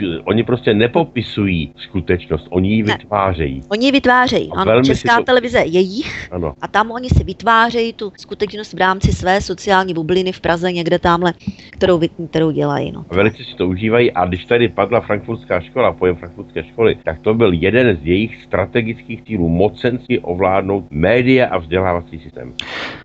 uh, 0.00 0.18
oni 0.24 0.44
prostě 0.44 0.74
nepopisují 0.74 1.72
skutečnost, 1.76 2.46
oni 2.50 2.74
ji 2.74 2.82
vytvářejí. 2.82 3.62
Oni 3.68 3.86
ji 3.86 3.92
vytvářejí. 3.92 4.50
Ano, 4.56 4.82
Česká 4.82 5.16
to... 5.16 5.24
televize 5.24 5.58
je 5.58 5.80
jich 5.80 6.28
ano. 6.32 6.54
a 6.60 6.68
tam 6.68 6.90
oni 6.90 7.08
si 7.08 7.24
vytvářejí 7.24 7.92
tu 7.92 8.12
skutečnost 8.16 8.72
v 8.72 8.78
rámci 8.78 9.12
své 9.12 9.40
sociální 9.40 9.94
bubliny 9.94 10.32
v 10.32 10.40
Praze 10.40 10.72
někde 10.72 10.97
tamhle, 10.98 11.32
kterou, 11.70 12.00
kterou 12.30 12.50
dělají. 12.50 12.92
No. 12.92 13.04
Velice 13.10 13.44
si 13.44 13.54
to 13.54 13.68
užívají 13.68 14.12
a 14.12 14.26
když 14.26 14.44
tady 14.44 14.68
padla 14.68 15.00
frankfurtská 15.00 15.60
škola, 15.60 15.92
pojem 15.92 16.16
frankfurtské 16.16 16.64
školy, 16.64 16.96
tak 17.04 17.18
to 17.20 17.34
byl 17.34 17.52
jeden 17.52 17.96
z 17.96 18.06
jejich 18.06 18.42
strategických 18.42 19.22
cílů 19.22 19.48
mocenci 19.48 20.18
ovládnout 20.18 20.84
média 20.90 21.48
a 21.50 21.58
vzdělávací 21.58 22.20
systém. 22.20 22.52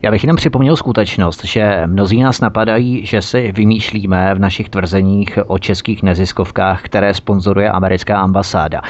Já 0.02 0.12
bych 0.12 0.24
jenom 0.24 0.38
připomněl 0.38 0.76
skutečnost, 0.76 1.46
že 1.46 1.84
mnozí 1.86 2.22
nás 2.22 2.42
napadají, 2.42 3.06
že 3.06 3.22
si 3.22 3.52
vymýšlíme 3.52 4.36
v 4.36 4.40
našich 4.40 4.70
tvrzeních 4.70 5.40
o 5.48 5.60
českých 5.60 6.04
neziskovkách, 6.04 6.82
které 6.82 7.14
sponzoruje 7.14 7.70
americká 7.70 8.20
ambasáda. 8.20 8.82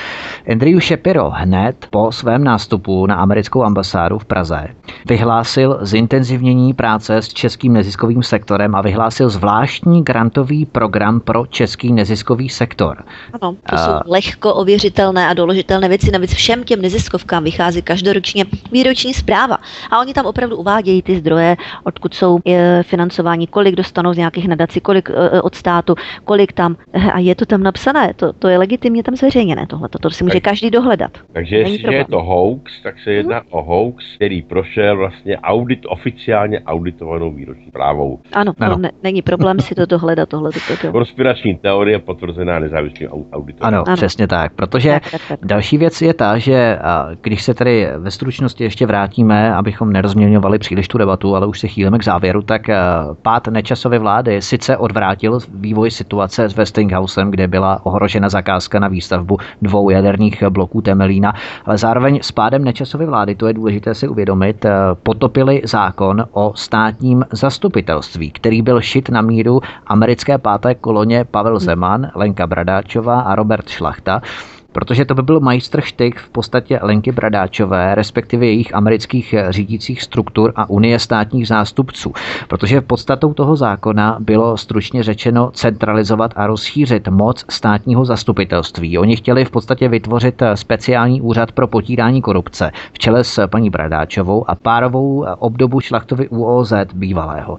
Andrew 0.52 0.80
Shapiro 0.80 1.30
hned 1.30 1.88
po 1.90 2.12
svém 2.12 2.44
nástupu 2.44 3.06
na 3.06 3.16
americkou 3.16 3.64
ambasádu 3.64 4.20
v 4.20 4.26
Praze 4.26 4.68
vyhlásil 5.10 5.78
zintenzivnění 5.82 6.74
práce 6.74 7.18
s 7.18 7.28
českým 7.34 7.74
neziskovým 7.74 8.24
sektorem 8.24 8.76
a 8.76 8.82
vyhlásil 8.82 8.93
vyhlásil 8.94 9.30
zvláštní 9.30 10.04
grantový 10.04 10.66
program 10.66 11.20
pro 11.20 11.46
český 11.46 11.94
neziskový 11.94 12.50
sektor. 12.50 13.04
Ano, 13.42 13.56
to 13.70 13.78
jsou 13.78 13.92
uh, 13.92 14.00
lehko 14.06 14.54
ověřitelné 14.54 15.28
a 15.28 15.34
doložitelné 15.34 15.90
věci. 15.90 16.12
Navíc 16.12 16.34
všem 16.34 16.64
těm 16.64 16.82
neziskovkám 16.82 17.44
vychází 17.44 17.82
každoročně 17.82 18.46
výroční 18.72 19.14
zpráva. 19.14 19.58
A 19.92 20.00
oni 20.00 20.14
tam 20.14 20.26
opravdu 20.26 20.58
uvádějí 20.58 21.02
ty 21.02 21.18
zdroje, 21.18 21.58
odkud 21.84 22.14
jsou 22.14 22.40
je, 22.46 22.84
financování, 22.84 23.48
kolik 23.48 23.76
dostanou 23.76 24.14
z 24.14 24.18
nějakých 24.18 24.48
nadací, 24.48 24.80
kolik 24.80 25.10
e, 25.10 25.42
od 25.42 25.56
státu, 25.56 25.96
kolik 26.24 26.54
tam. 26.54 26.76
A 27.14 27.20
je 27.20 27.36
to 27.36 27.46
tam 27.46 27.64
napsané, 27.64 28.14
to, 28.14 28.34
to 28.34 28.48
je 28.48 28.58
legitimně 28.58 29.04
tam 29.04 29.16
zveřejněné 29.16 29.68
tohle. 29.68 29.90
To 29.90 30.10
si 30.10 30.24
může 30.24 30.42
tak, 30.42 30.44
každý 30.44 30.70
dohledat. 30.70 31.12
Takže 31.34 31.58
jestli 31.58 31.96
je 31.96 32.06
to 32.06 32.24
hoax, 32.24 32.82
tak 32.84 32.96
se 33.04 33.12
jedná 33.12 33.38
hmm. 33.38 33.48
o 33.50 33.64
hoax, 33.64 34.06
který 34.16 34.42
prošel 34.42 34.98
vlastně 34.98 35.38
audit, 35.38 35.80
oficiálně 35.88 36.62
auditovanou 36.62 37.32
výroční 37.32 37.66
zprávou. 37.68 38.20
Ano, 38.34 38.54
ano. 38.60 38.83
Ne, 38.84 38.92
není 39.04 39.22
problém 39.22 39.60
si 39.60 39.76
to 39.76 39.86
dohledat, 39.86 40.30
tohle. 40.30 40.52
To, 40.82 40.92
Konspirační 40.92 41.56
teorie 41.56 42.00
potvrzená 42.00 42.60
nezávislým 42.60 43.10
auditorem. 43.34 43.74
Ano, 43.74 43.84
ano, 43.88 43.96
přesně 43.96 44.28
tak, 44.28 44.54
protože 44.54 44.90
tak, 44.90 45.12
tak, 45.12 45.22
tak. 45.28 45.40
další 45.44 45.78
věc 45.78 46.02
je 46.02 46.14
ta, 46.14 46.38
že 46.38 46.80
když 47.22 47.44
se 47.44 47.54
tedy 47.54 47.88
ve 47.98 48.12
stručnosti 48.12 48.64
ještě 48.64 48.86
vrátíme, 48.86 49.56
abychom 49.56 49.94
nerozměňovali 49.94 50.60
příliš 50.60 50.88
tu 50.88 50.98
debatu, 50.98 51.36
ale 51.36 51.48
už 51.48 51.60
se 51.60 51.68
chýlíme 51.68 52.00
k 52.00 52.04
závěru, 52.04 52.42
tak 52.42 52.62
pád 53.22 53.48
nečasové 53.48 54.00
vlády 54.00 54.42
sice 54.42 54.78
odvrátil 54.78 55.40
vývoj 55.54 55.92
situace 55.92 56.50
s 56.50 56.56
Westinghousem, 56.56 57.32
kde 57.32 57.48
byla 57.48 57.86
ohrožena 57.86 58.30
zakázka 58.30 58.80
na 58.80 58.88
výstavbu 58.88 59.38
dvou 59.62 59.90
jaderných 59.90 60.44
bloků 60.50 60.82
Temelína, 60.82 61.34
ale 61.66 61.78
zároveň 61.78 62.20
s 62.22 62.32
pádem 62.32 62.64
nečasové 62.64 63.06
vlády, 63.06 63.36
to 63.36 63.48
je 63.48 63.54
důležité 63.54 63.96
si 63.96 64.08
uvědomit, 64.08 64.66
potopili 65.04 65.62
zákon 65.64 66.26
o 66.32 66.54
státním 66.56 67.26
zastupitelství, 67.32 68.32
který 68.32 68.62
byl 68.64 68.82
šit 68.82 69.10
na 69.10 69.22
míru 69.22 69.60
americké 69.88 70.38
páté 70.38 70.76
koloně 70.76 71.26
Pavel 71.26 71.60
Zeman, 71.60 72.12
Lenka 72.16 72.48
Bradáčová 72.48 73.22
a 73.22 73.36
Robert 73.36 73.70
Šlachta 73.70 74.22
protože 74.74 75.06
to 75.06 75.16
by 75.16 75.22
byl 75.22 75.40
majstrštyk 75.40 76.20
v 76.20 76.30
podstatě 76.30 76.80
Lenky 76.82 77.12
Bradáčové, 77.12 77.96
respektive 77.96 78.46
jejich 78.46 78.76
amerických 78.76 79.36
řídících 79.50 80.02
struktur 80.02 80.54
a 80.56 80.70
unie 80.70 81.00
státních 81.00 81.48
zástupců. 81.48 82.14
Protože 82.48 82.82
v 82.82 82.84
podstatou 82.84 83.34
toho 83.34 83.56
zákona 83.56 84.18
bylo 84.20 84.58
stručně 84.58 85.04
řečeno 85.04 85.52
centralizovat 85.54 86.32
a 86.36 86.48
rozšířit 86.48 87.08
moc 87.08 87.46
státního 87.50 88.06
zastupitelství. 88.06 88.98
Oni 88.98 89.16
chtěli 89.16 89.46
v 89.46 89.52
podstatě 89.52 89.88
vytvořit 89.88 90.44
speciální 90.56 91.22
úřad 91.22 91.52
pro 91.52 91.68
potírání 91.68 92.22
korupce 92.22 92.72
v 92.94 93.00
čele 93.00 93.24
s 93.24 93.48
paní 93.48 93.70
Bradáčovou 93.70 94.50
a 94.50 94.56
párovou 94.56 95.26
obdobu 95.40 95.80
šlachtovy 95.80 96.30
UOZ 96.30 96.74
bývalého. 96.94 97.58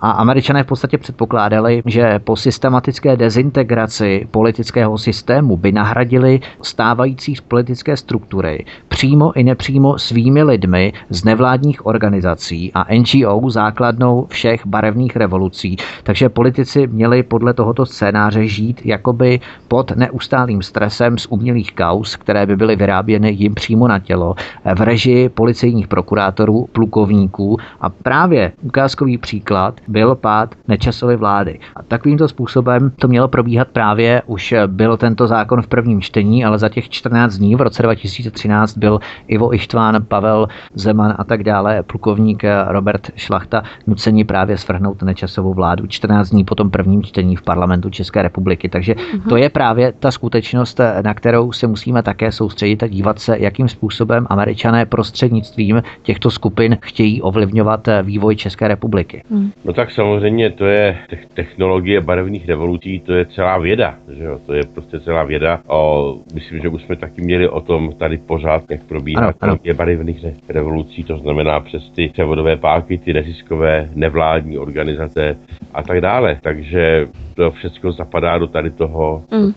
A 0.00 0.10
američané 0.10 0.64
v 0.64 0.66
podstatě 0.66 0.98
předpokládali, 0.98 1.82
že 1.86 2.18
po 2.18 2.36
systematické 2.36 3.16
dezintegraci 3.16 4.28
politického 4.30 4.98
systému 4.98 5.56
by 5.56 5.72
nahradili 5.72 6.17
nahradili 6.18 6.40
stávající 6.62 7.34
politické 7.48 7.96
struktury 7.96 8.64
přímo 8.88 9.36
i 9.36 9.44
nepřímo 9.44 9.98
svými 9.98 10.42
lidmi 10.42 10.92
z 11.10 11.24
nevládních 11.24 11.86
organizací 11.86 12.72
a 12.74 12.86
NGO 12.94 13.50
základnou 13.50 14.26
všech 14.28 14.66
barevných 14.66 15.16
revolucí. 15.16 15.76
Takže 16.02 16.28
politici 16.28 16.86
měli 16.86 17.22
podle 17.22 17.54
tohoto 17.54 17.86
scénáře 17.86 18.46
žít 18.46 18.80
jakoby 18.84 19.40
pod 19.68 19.96
neustálým 19.96 20.62
stresem 20.62 21.18
z 21.18 21.26
umělých 21.30 21.72
kaus, 21.72 22.16
které 22.16 22.46
by 22.46 22.56
byly 22.56 22.76
vyráběny 22.76 23.30
jim 23.30 23.54
přímo 23.54 23.88
na 23.88 23.98
tělo 23.98 24.34
v 24.74 24.80
režii 24.80 25.28
policejních 25.28 25.88
prokurátorů, 25.88 26.68
plukovníků 26.72 27.56
a 27.80 27.88
právě 27.88 28.52
ukázkový 28.62 29.18
příklad 29.18 29.80
byl 29.88 30.14
pád 30.14 30.54
nečasové 30.68 31.16
vlády. 31.16 31.58
A 31.76 31.82
takovýmto 31.82 32.28
způsobem 32.28 32.92
to 32.98 33.08
mělo 33.08 33.28
probíhat 33.28 33.68
právě, 33.68 34.22
už 34.26 34.54
byl 34.66 34.96
tento 34.96 35.26
zákon 35.26 35.62
v 35.62 35.66
prvním 35.66 36.02
čtení, 36.08 36.44
ale 36.44 36.58
za 36.58 36.68
těch 36.68 36.88
14 36.88 37.36
dní 37.36 37.54
v 37.54 37.60
roce 37.60 37.82
2013 37.82 38.78
byl 38.78 39.00
Ivo 39.28 39.54
Ištván, 39.54 40.04
Pavel 40.08 40.48
Zeman 40.74 41.14
a 41.18 41.24
tak 41.24 41.44
dále, 41.44 41.82
plukovník 41.82 42.44
Robert 42.68 43.10
Šlachta 43.16 43.62
nuceni 43.86 44.24
právě 44.24 44.58
svrhnout 44.58 45.02
nečasovou 45.02 45.54
vládu 45.54 45.86
14 45.86 46.30
dní 46.30 46.44
po 46.44 46.54
tom 46.54 46.70
prvním 46.70 47.02
čtení 47.02 47.36
v 47.36 47.42
parlamentu 47.42 47.90
České 47.90 48.22
republiky. 48.22 48.68
Takže 48.68 48.94
to 49.28 49.36
je 49.36 49.48
právě 49.48 49.92
ta 49.92 50.10
skutečnost, 50.10 50.80
na 51.04 51.14
kterou 51.14 51.52
se 51.52 51.66
musíme 51.66 52.02
také 52.02 52.32
soustředit 52.32 52.82
a 52.82 52.86
dívat 52.86 53.18
se, 53.18 53.36
jakým 53.38 53.68
způsobem 53.68 54.26
američané 54.30 54.86
prostřednictvím 54.86 55.82
těchto 56.02 56.30
skupin 56.30 56.78
chtějí 56.80 57.22
ovlivňovat 57.22 57.88
vývoj 58.02 58.36
České 58.36 58.68
republiky. 58.68 59.22
Hmm. 59.30 59.50
No 59.64 59.72
tak 59.72 59.90
samozřejmě 59.90 60.50
to 60.50 60.64
je 60.64 60.98
technologie 61.34 62.00
barevných 62.00 62.48
revolucí, 62.48 63.00
to 63.00 63.12
je 63.12 63.26
celá 63.26 63.58
věda, 63.58 63.94
že 64.08 64.24
jo? 64.24 64.38
to 64.46 64.54
je 64.54 64.62
prostě 64.74 65.00
celá 65.00 65.24
věda 65.24 65.60
o 65.66 65.97
myslím, 66.34 66.60
že 66.60 66.68
už 66.68 66.82
jsme 66.82 66.96
taky 66.96 67.22
měli 67.22 67.48
o 67.48 67.60
tom 67.60 67.92
tady 67.98 68.18
pořád, 68.18 68.62
jak 68.70 68.82
probíhá 68.82 69.32
je 69.64 69.74
barevných 69.74 70.24
revolucí, 70.48 71.04
to 71.04 71.18
znamená 71.18 71.60
přes 71.60 71.90
ty 71.90 72.08
převodové 72.08 72.56
páky, 72.56 72.98
ty 72.98 73.12
neziskové 73.12 73.88
nevládní 73.94 74.58
organizace 74.58 75.36
a 75.74 75.82
tak 75.82 76.00
dále. 76.00 76.38
Takže 76.42 77.08
to 77.38 77.50
všechno 77.50 77.92
zapadá 77.92 78.38
do 78.38 78.46
tady 78.46 78.70
toho. 78.70 79.24
Mm. 79.30 79.52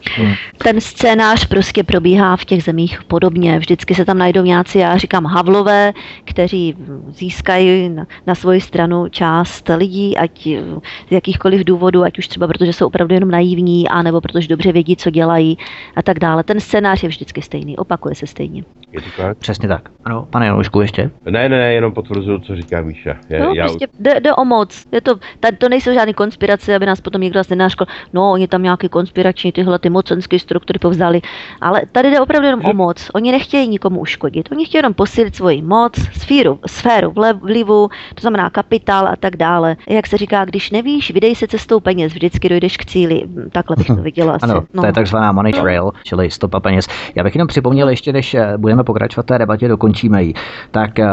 Ten 0.57 0.81
scénář 0.81 1.45
prostě 1.45 1.83
probíhá 1.83 2.37
v 2.37 2.45
těch 2.45 2.63
zemích 2.63 3.03
podobně. 3.03 3.59
Vždycky 3.59 3.95
se 3.95 4.05
tam 4.05 4.17
najdou 4.17 4.43
nějací, 4.43 4.79
já 4.79 4.97
říkám, 4.97 5.25
havlové, 5.25 5.93
kteří 6.25 6.75
získají 7.07 7.89
na, 7.89 8.07
na 8.27 8.35
svoji 8.35 8.61
stranu 8.61 9.07
část 9.09 9.69
lidí, 9.77 10.17
ať 10.17 10.47
z 11.07 11.11
jakýchkoliv 11.11 11.63
důvodů, 11.63 12.03
ať 12.03 12.17
už 12.17 12.27
třeba 12.27 12.47
protože 12.47 12.73
jsou 12.73 12.87
opravdu 12.87 13.13
jenom 13.13 13.31
naivní, 13.31 13.89
anebo 13.89 14.21
protože 14.21 14.47
dobře 14.47 14.71
vědí, 14.71 14.95
co 14.95 15.09
dělají 15.09 15.57
a 15.95 16.01
tak 16.01 16.19
dále. 16.21 16.43
Ten 16.43 16.59
scénář 16.59 17.03
je 17.03 17.09
vždycky 17.09 17.41
stejný, 17.41 17.77
opakuje 17.77 18.15
se 18.15 18.27
stejně. 18.27 18.63
Je 18.91 19.01
to 19.01 19.07
tak? 19.17 19.37
Přesně 19.37 19.67
tak. 19.67 19.89
Ano, 20.05 20.27
pane 20.29 20.45
Janušku, 20.45 20.81
ještě? 20.81 21.11
Ne, 21.25 21.49
ne, 21.49 21.49
ne, 21.49 21.73
jenom 21.73 21.93
potvrzuju, 21.93 22.39
co 22.39 22.55
říká 22.55 22.81
Míša. 22.81 23.15
Je, 23.29 23.39
no, 23.39 23.53
já... 23.53 23.63
prostě 23.63 23.87
jde, 23.99 24.19
jde, 24.19 24.33
o 24.33 24.45
moc. 24.45 24.85
Je 24.91 25.01
to, 25.01 25.15
tady 25.39 25.57
to 25.57 25.69
nejsou 25.69 25.93
žádné 25.93 26.13
konspirace, 26.13 26.75
aby 26.75 26.85
nás 26.85 27.01
potom 27.01 27.21
někdo 27.21 27.39
asi 27.39 27.55
nenáškol. 27.55 27.87
No, 28.13 28.31
oni 28.31 28.47
tam 28.47 28.63
nějaké 28.63 28.89
konspirační 28.89 29.51
tyhle 29.51 29.79
ty 29.79 29.89
mocenské 29.89 30.39
struktury 30.39 30.79
povzdali. 30.79 31.21
Ale 31.61 31.81
tady 31.91 32.11
jde 32.11 32.19
opravdu 32.19 32.45
jenom 32.45 32.61
o 32.65 32.73
moc. 32.73 33.09
Oni 33.13 33.31
nechtějí 33.31 33.67
nikomu 33.67 33.99
uškodit. 33.99 34.51
Oni 34.51 34.65
chtějí 34.65 34.79
jenom 34.79 34.93
posílit 34.93 35.35
svoji 35.35 35.61
moc, 35.61 35.93
sféru, 35.95 36.59
sféru 36.65 37.13
vlivu, 37.41 37.89
to 38.15 38.21
znamená 38.21 38.49
kapitál 38.49 39.07
a 39.07 39.15
tak 39.15 39.35
dále. 39.35 39.75
Jak 39.89 40.07
se 40.07 40.17
říká, 40.17 40.45
když 40.45 40.71
nevíš, 40.71 41.11
vydej 41.11 41.35
se 41.35 41.47
cestou 41.47 41.79
peněz, 41.79 42.13
vždycky 42.13 42.49
dojdeš 42.49 42.77
k 42.77 42.85
cíli. 42.85 43.23
Takhle 43.51 43.75
bych 43.75 43.87
to 43.87 43.95
viděla 44.11 44.33
asi. 44.33 44.43
Ano, 44.43 44.63
no. 44.73 44.81
to 44.81 44.87
je 44.87 44.93
takzvaná 44.93 45.31
money 45.31 45.53
trail, 45.53 45.91
čili 46.03 46.31
stopa 46.31 46.59
peněz. 46.59 46.87
Já 47.15 47.23
bych 47.23 47.35
jenom 47.35 47.47
připomněl 47.47 47.89
ještě, 47.89 48.13
než 48.13 48.33
eh, 48.33 48.57
budeme 48.83 49.01
pokračovat 49.01 49.25
té 49.25 49.37
debatě, 49.37 49.67
dokončíme 49.67 50.23
ji. 50.23 50.33
Tak 50.71 50.99
eh, 50.99 51.07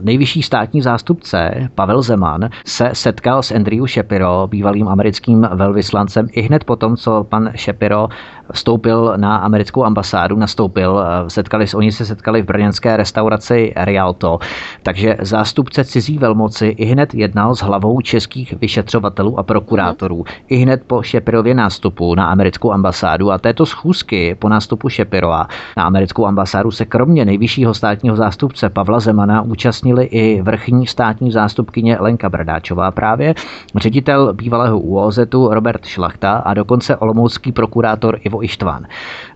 nejvyšší 0.00 0.42
státní 0.42 0.82
zástupce 0.82 1.70
Pavel 1.74 2.02
Zeman 2.02 2.48
se 2.66 2.90
setkal 2.92 3.42
s 3.42 3.52
Andrew 3.52 3.86
Shapiro, 3.86 4.46
bývalým 4.46 4.88
americkým 4.88 5.48
velvyslancem, 5.54 6.26
i 6.32 6.42
hned 6.42 6.64
potom, 6.64 6.96
co 6.96 7.24
pan 7.24 7.50
Shapiro 7.56 8.08
vstoupil 8.52 9.14
na 9.16 9.36
americkou 9.36 9.84
ambasádu, 9.84 10.36
nastoupil, 10.36 11.00
eh, 11.00 11.30
setkali, 11.30 11.66
oni 11.74 11.92
se 11.92 12.06
setkali 12.06 12.42
v 12.42 12.46
brněnské 12.46 12.96
restauraci 12.96 13.72
Rialto, 13.76 14.38
takže 14.82 15.16
zástupce 15.20 15.84
cizí 15.84 16.18
velmoci 16.18 16.66
i 16.66 16.84
hned 16.84 17.14
jednal 17.14 17.54
s 17.54 17.60
hlavou 17.60 18.00
českých 18.00 18.54
vyšetřovatelů 18.60 19.38
a 19.38 19.42
prokurátorů. 19.42 20.24
I 20.48 20.56
hned 20.56 20.82
po 20.86 21.02
Šepirově 21.02 21.54
nástupu 21.54 22.14
na 22.14 22.26
americkou 22.26 22.72
ambasádu 22.72 23.32
a 23.32 23.38
této 23.38 23.66
schůzky 23.66 24.34
po 24.34 24.48
nástupu 24.48 24.88
Šepirova 24.88 25.48
na 25.76 25.84
americkou 25.84 26.26
ambasádu 26.26 26.70
se 26.70 26.84
kromě 26.84 27.24
nejvyššího 27.24 27.74
státního 27.74 28.16
zástupce 28.16 28.68
Pavla 28.68 29.00
Zemana 29.00 29.42
účastnili 29.42 30.04
i 30.04 30.42
vrchní 30.42 30.86
státní 30.86 31.32
zástupkyně 31.32 31.96
Lenka 32.00 32.28
Bradáčová 32.28 32.90
právě, 32.90 33.34
ředitel 33.76 34.32
bývalého 34.32 34.78
UOZ 34.78 35.18
Robert 35.50 35.86
Šlachta 35.86 36.32
a 36.32 36.54
dokonce 36.54 36.96
olomoucký 36.96 37.52
prokurátor 37.52 38.18
Ivo 38.24 38.37
Ištván. 38.44 38.86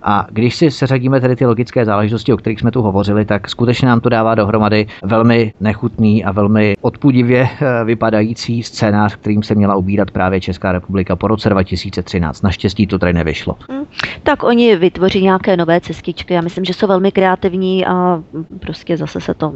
A 0.03 0.27
když 0.31 0.57
si 0.57 0.71
seřadíme 0.71 1.21
tedy 1.21 1.37
ty 1.37 1.47
logické 1.47 1.85
záležitosti, 1.85 2.33
o 2.33 2.37
kterých 2.37 2.61
jsme 2.61 2.71
tu 2.71 2.83
hovořili, 2.83 3.25
tak 3.25 3.49
skutečně 3.49 3.89
nám 3.89 4.01
to 4.01 4.09
dává 4.09 4.35
dohromady 4.35 4.87
velmi 5.03 5.53
nechutný 5.61 6.25
a 6.25 6.33
velmi 6.33 6.75
odpudivě 6.81 7.49
eh, 7.63 7.85
vypadající 7.85 8.63
scénář, 8.63 9.17
kterým 9.17 9.43
se 9.43 9.55
měla 9.55 9.77
ubírat 9.77 10.11
právě 10.11 10.41
Česká 10.41 10.73
republika 10.73 11.17
po 11.17 11.29
roce 11.29 11.49
2013. 11.49 12.43
Naštěstí 12.43 12.87
to 12.87 12.99
tady 12.99 13.13
nevyšlo. 13.13 13.57
Hmm, 13.71 13.82
tak 14.23 14.43
oni 14.43 14.77
vytvoří 14.77 15.23
nějaké 15.23 15.57
nové 15.57 15.81
cestičky. 15.81 16.35
Já 16.35 16.41
myslím, 16.41 16.65
že 16.65 16.75
jsou 16.75 16.87
velmi 16.87 17.13
kreativní 17.13 17.87
a 17.87 18.23
prostě 18.61 18.97
zase 18.97 19.21
se 19.21 19.35
to 19.35 19.53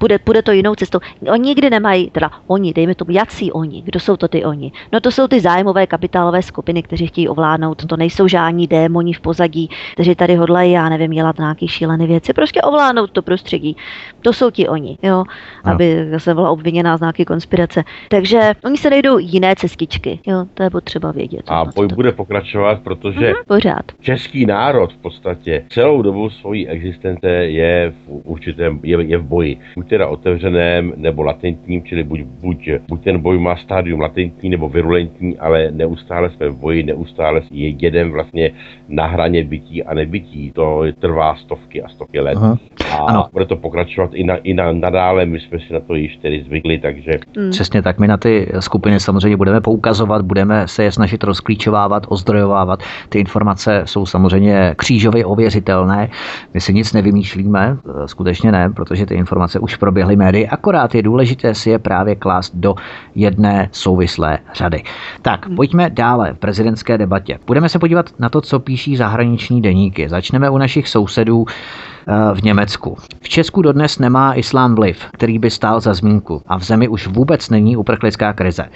bude, 0.00 0.18
bude 0.26 0.42
to 0.42 0.52
jinou 0.52 0.74
cestou. 0.74 0.98
Oni 1.32 1.46
nikdy 1.48 1.70
nemají, 1.70 2.10
teda 2.10 2.30
oni, 2.46 2.72
dejme 2.72 2.94
tomu, 2.94 3.10
jací 3.10 3.52
oni, 3.52 3.82
kdo 3.82 4.00
jsou 4.00 4.16
to 4.16 4.28
ty 4.28 4.44
oni? 4.44 4.72
No 4.92 5.00
to 5.00 5.10
jsou 5.10 5.28
ty 5.28 5.40
zájmové 5.40 5.86
kapitálové 5.86 6.42
skupiny, 6.42 6.82
kteří 6.82 7.06
chtějí 7.06 7.28
ovládnout. 7.28 7.86
To 7.86 7.96
nejsou 7.96 8.28
žádní 8.28 8.66
démoni 8.66 9.12
v 9.12 9.20
pozadí, 9.20 9.70
kteří 9.92 10.14
tady 10.14 10.34
hodlají, 10.34 10.72
já 10.72 10.88
nevím, 10.88 11.10
dělat 11.10 11.38
nějaké 11.38 11.68
šílené 11.68 12.06
věci, 12.06 12.32
prostě 12.32 12.62
ovládnout 12.62 13.10
to 13.10 13.22
prostředí. 13.22 13.76
To 14.22 14.32
jsou 14.32 14.50
ti 14.50 14.68
oni, 14.68 14.98
jo, 15.02 15.24
no. 15.66 15.72
aby 15.72 16.06
se 16.18 16.34
byla 16.34 16.50
obviněná 16.50 16.96
z 16.96 17.00
nějaké 17.00 17.24
konspirace. 17.24 17.84
Takže 18.08 18.52
oni 18.64 18.76
se 18.76 18.90
najdou 18.90 19.18
jiné 19.18 19.54
cestičky, 19.56 20.20
jo, 20.26 20.46
to 20.54 20.62
je 20.62 20.70
potřeba 20.70 21.12
vědět. 21.12 21.42
A 21.46 21.64
boj 21.64 21.86
bude 21.86 22.12
pokračovat, 22.12 22.80
protože 22.84 23.32
uh-huh, 23.32 23.44
pořád. 23.70 23.92
český 24.00 24.46
národ 24.46 24.92
v 24.92 24.96
podstatě 24.96 25.64
celou 25.68 26.02
dobu 26.02 26.30
svojí 26.30 26.68
existence 26.68 27.28
je 27.30 27.92
v 28.06 28.20
určitém, 28.24 28.80
je, 28.82 29.02
je 29.02 29.18
v 29.18 29.24
boji. 29.24 29.58
Buď 29.76 29.88
teda 29.88 30.08
otevřeném 30.08 30.92
nebo 30.96 31.22
latentním, 31.22 31.84
čili 31.84 32.02
buď, 32.02 32.20
buď, 32.20 32.68
buď 32.88 33.04
ten 33.04 33.20
boj 33.20 33.38
má 33.38 33.56
stádium 33.56 34.00
latentní 34.00 34.50
nebo 34.50 34.68
virulentní, 34.68 35.38
ale 35.38 35.70
neustále 35.70 36.30
jsme 36.30 36.48
v 36.48 36.56
boji, 36.56 36.82
neustále 36.82 37.40
je 37.50 37.68
jeden 37.68 38.10
vlastně 38.10 38.50
na 38.88 39.06
hraně 39.06 39.44
bytí 39.44 39.82
a 39.82 39.94
nebytí. 39.94 40.52
To 40.54 40.82
trvá 40.98 41.36
stovky 41.36 41.82
a 41.82 41.88
stovky 41.88 42.20
let. 42.20 42.36
Aha. 42.36 42.58
A 42.92 42.96
ano. 42.96 43.26
bude 43.32 43.46
to 43.46 43.56
pokračovat 43.56 44.10
i, 44.14 44.24
na, 44.24 44.36
i 44.36 44.54
na, 44.54 44.72
nadále, 44.72 45.26
my 45.26 45.40
jsme 45.40 45.58
si 45.58 45.72
na 45.72 45.80
to 45.80 45.94
již 45.94 46.16
tedy 46.16 46.44
zvykli, 46.46 46.78
takže... 46.78 47.10
Hmm. 47.36 47.50
Přesně 47.50 47.82
tak, 47.82 47.98
my 47.98 48.08
na 48.08 48.16
ty 48.16 48.52
skupiny 48.60 49.00
samozřejmě 49.00 49.36
budeme 49.36 49.60
poukazovat, 49.60 50.22
budeme 50.22 50.68
se 50.68 50.84
je 50.84 50.92
snažit 50.92 51.24
rozklíčovávat, 51.24 52.06
ozdrojovávat. 52.08 52.82
Ty 53.08 53.18
informace 53.18 53.55
jsou 53.84 54.06
samozřejmě 54.06 54.74
křížově 54.78 55.24
ověřitelné. 55.24 56.08
My 56.54 56.60
si 56.60 56.74
nic 56.74 56.92
nevymýšlíme, 56.92 57.76
skutečně 58.06 58.52
ne, 58.52 58.70
protože 58.70 59.06
ty 59.06 59.14
informace 59.14 59.58
už 59.58 59.76
proběhly 59.76 60.16
médii, 60.16 60.48
akorát 60.48 60.94
je 60.94 61.02
důležité 61.02 61.54
si 61.54 61.70
je 61.70 61.78
právě 61.78 62.16
klást 62.16 62.54
do 62.54 62.74
jedné 63.14 63.68
souvislé 63.72 64.38
řady. 64.54 64.82
Tak, 65.22 65.46
hmm. 65.46 65.56
pojďme 65.56 65.90
dále 65.90 66.32
v 66.32 66.38
prezidentské 66.38 66.98
debatě. 66.98 67.38
Budeme 67.46 67.68
se 67.68 67.78
podívat 67.78 68.10
na 68.18 68.28
to, 68.28 68.40
co 68.40 68.60
píší 68.60 68.96
zahraniční 68.96 69.62
deníky. 69.62 70.08
Začneme 70.08 70.50
u 70.50 70.58
našich 70.58 70.88
sousedů 70.88 71.44
eh, 71.48 72.34
v 72.34 72.42
Německu. 72.42 72.96
V 73.20 73.28
Česku 73.28 73.62
dodnes 73.62 73.98
nemá 73.98 74.34
islám 74.34 74.74
vliv, 74.74 75.06
který 75.12 75.38
by 75.38 75.50
stál 75.50 75.80
za 75.80 75.94
zmínku 75.94 76.42
a 76.46 76.58
v 76.58 76.62
zemi 76.62 76.88
už 76.88 77.06
vůbec 77.06 77.50
není 77.50 77.76
uprchlická 77.76 78.32
krize. 78.32 78.68